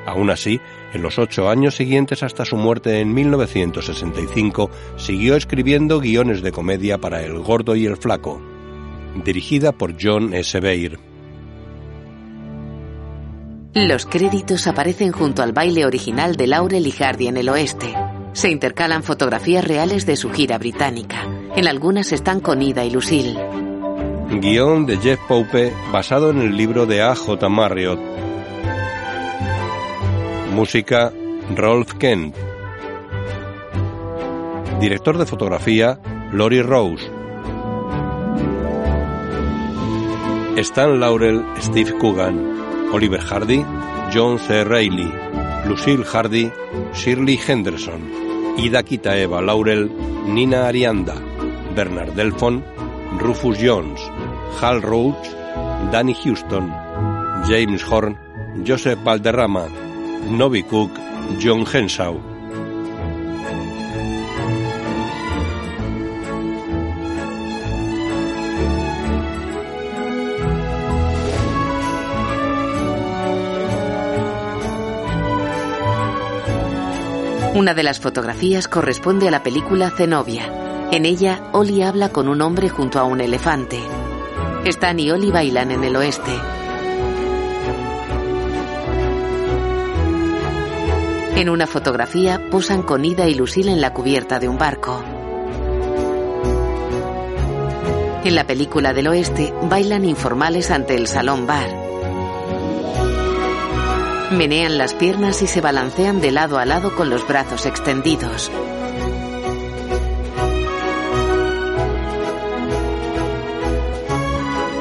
Aún 0.04 0.30
así, 0.30 0.60
en 0.92 1.02
los 1.02 1.18
ocho 1.18 1.48
años 1.48 1.76
siguientes 1.76 2.22
hasta 2.22 2.44
su 2.44 2.56
muerte 2.56 3.00
en 3.00 3.14
1965, 3.14 4.70
siguió 4.96 5.36
escribiendo 5.36 6.00
guiones 6.00 6.42
de 6.42 6.52
comedia 6.52 6.98
para 6.98 7.22
El 7.22 7.38
Gordo 7.38 7.76
y 7.76 7.86
el 7.86 7.96
Flaco, 7.96 8.42
dirigida 9.24 9.72
por 9.72 9.94
John 10.00 10.34
S. 10.34 10.58
Bair. 10.60 10.98
Los 13.74 14.04
créditos 14.04 14.66
aparecen 14.66 15.12
junto 15.12 15.42
al 15.42 15.52
baile 15.52 15.86
original 15.86 16.36
de 16.36 16.46
Laurel 16.46 16.86
y 16.86 16.90
Hardy 16.90 17.28
en 17.28 17.38
el 17.38 17.48
oeste. 17.48 17.94
Se 18.32 18.50
intercalan 18.50 19.02
fotografías 19.02 19.64
reales 19.64 20.06
de 20.06 20.16
su 20.16 20.30
gira 20.30 20.58
británica. 20.58 21.26
En 21.54 21.68
algunas 21.68 22.12
están 22.12 22.40
con 22.40 22.62
Ida 22.62 22.84
y 22.84 22.90
Lucille. 22.90 23.38
Guión 24.40 24.86
de 24.86 24.96
Jeff 24.96 25.20
Pope 25.28 25.72
basado 25.92 26.30
en 26.30 26.40
el 26.40 26.56
libro 26.56 26.86
de 26.86 27.02
A.J. 27.02 27.48
Marriott. 27.50 28.00
Música 30.54 31.12
Rolf 31.54 31.94
Kent. 31.94 32.34
Director 34.80 35.18
de 35.18 35.26
fotografía 35.26 36.00
Lori 36.32 36.62
Rose. 36.62 37.04
Stan 40.56 40.98
Laurel, 40.98 41.44
Steve 41.60 41.98
Coogan. 41.98 42.90
Oliver 42.92 43.20
Hardy, 43.20 43.64
John 44.12 44.38
C. 44.38 44.64
Reilly. 44.64 45.12
Lucille 45.66 46.04
Hardy, 46.04 46.50
Shirley 46.94 47.38
Henderson. 47.46 48.21
Ida 48.58 48.82
Kitaeva 48.82 49.40
Laurel, 49.40 49.88
Nina 50.26 50.66
Arianda. 50.68 51.14
Bernard 51.74 52.14
Delfon, 52.14 52.62
Rufus 53.18 53.58
Jones. 53.58 54.00
Hal 54.60 54.80
Roach, 54.82 55.30
Danny 55.90 56.12
Houston. 56.12 56.72
James 57.48 57.82
Horn, 57.82 58.16
Joseph 58.62 58.98
Valderrama. 59.02 59.68
Novi 60.28 60.62
Cook, 60.62 60.90
John 61.38 61.64
Henshaw. 61.64 62.31
Una 77.54 77.74
de 77.74 77.82
las 77.82 78.00
fotografías 78.00 78.66
corresponde 78.66 79.28
a 79.28 79.30
la 79.30 79.42
película 79.42 79.90
Zenobia. 79.90 80.88
En 80.90 81.04
ella, 81.04 81.50
Oli 81.52 81.82
habla 81.82 82.08
con 82.08 82.28
un 82.28 82.40
hombre 82.40 82.70
junto 82.70 82.98
a 82.98 83.04
un 83.04 83.20
elefante. 83.20 83.78
Stan 84.64 84.98
y 84.98 85.10
Oli 85.10 85.30
bailan 85.30 85.70
en 85.70 85.84
el 85.84 85.94
oeste. 85.96 86.30
En 91.36 91.50
una 91.50 91.66
fotografía 91.66 92.40
posan 92.50 92.82
con 92.82 93.04
Ida 93.04 93.28
y 93.28 93.34
Lucille 93.34 93.70
en 93.70 93.82
la 93.82 93.92
cubierta 93.92 94.38
de 94.38 94.48
un 94.48 94.56
barco. 94.56 95.04
En 98.24 98.34
la 98.34 98.46
película 98.46 98.94
del 98.94 99.08
oeste 99.08 99.52
bailan 99.64 100.06
informales 100.06 100.70
ante 100.70 100.94
el 100.94 101.06
salón 101.06 101.46
bar. 101.46 101.81
Menean 104.32 104.78
las 104.78 104.94
piernas 104.94 105.42
y 105.42 105.46
se 105.46 105.60
balancean 105.60 106.20
de 106.20 106.30
lado 106.30 106.58
a 106.58 106.64
lado 106.64 106.94
con 106.96 107.10
los 107.10 107.26
brazos 107.28 107.66
extendidos. 107.66 108.50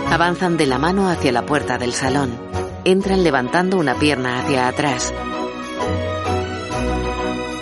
Avanzan 0.09 0.57
de 0.57 0.67
la 0.67 0.77
mano 0.77 1.09
hacia 1.09 1.31
la 1.31 1.45
puerta 1.45 1.77
del 1.77 1.93
salón. 1.93 2.31
Entran 2.85 3.23
levantando 3.23 3.77
una 3.77 3.95
pierna 3.95 4.39
hacia 4.39 4.67
atrás. 4.67 5.13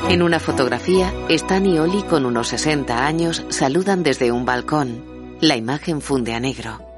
En 0.10 0.22
una 0.22 0.40
fotografía, 0.40 1.14
Stan 1.30 1.66
y 1.66 1.80
Oli 1.80 2.04
con 2.04 2.26
unos 2.26 2.48
60 2.50 3.06
años 3.06 3.46
saludan 3.50 4.04
desde 4.04 4.32
un 4.32 4.46
balcón. 4.46 5.04
La 5.42 5.56
imagen 5.56 6.02
funde 6.02 6.34
a 6.34 6.40
negro. 6.40 6.89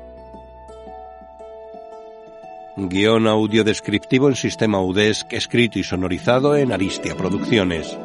Guión 2.75 3.27
audio 3.27 3.63
descriptivo 3.63 4.29
en 4.29 4.35
sistema 4.35 4.81
UDESC, 4.81 5.33
escrito 5.33 5.77
y 5.77 5.83
sonorizado 5.83 6.55
en 6.55 6.71
Aristia 6.71 7.15
Producciones. 7.15 7.97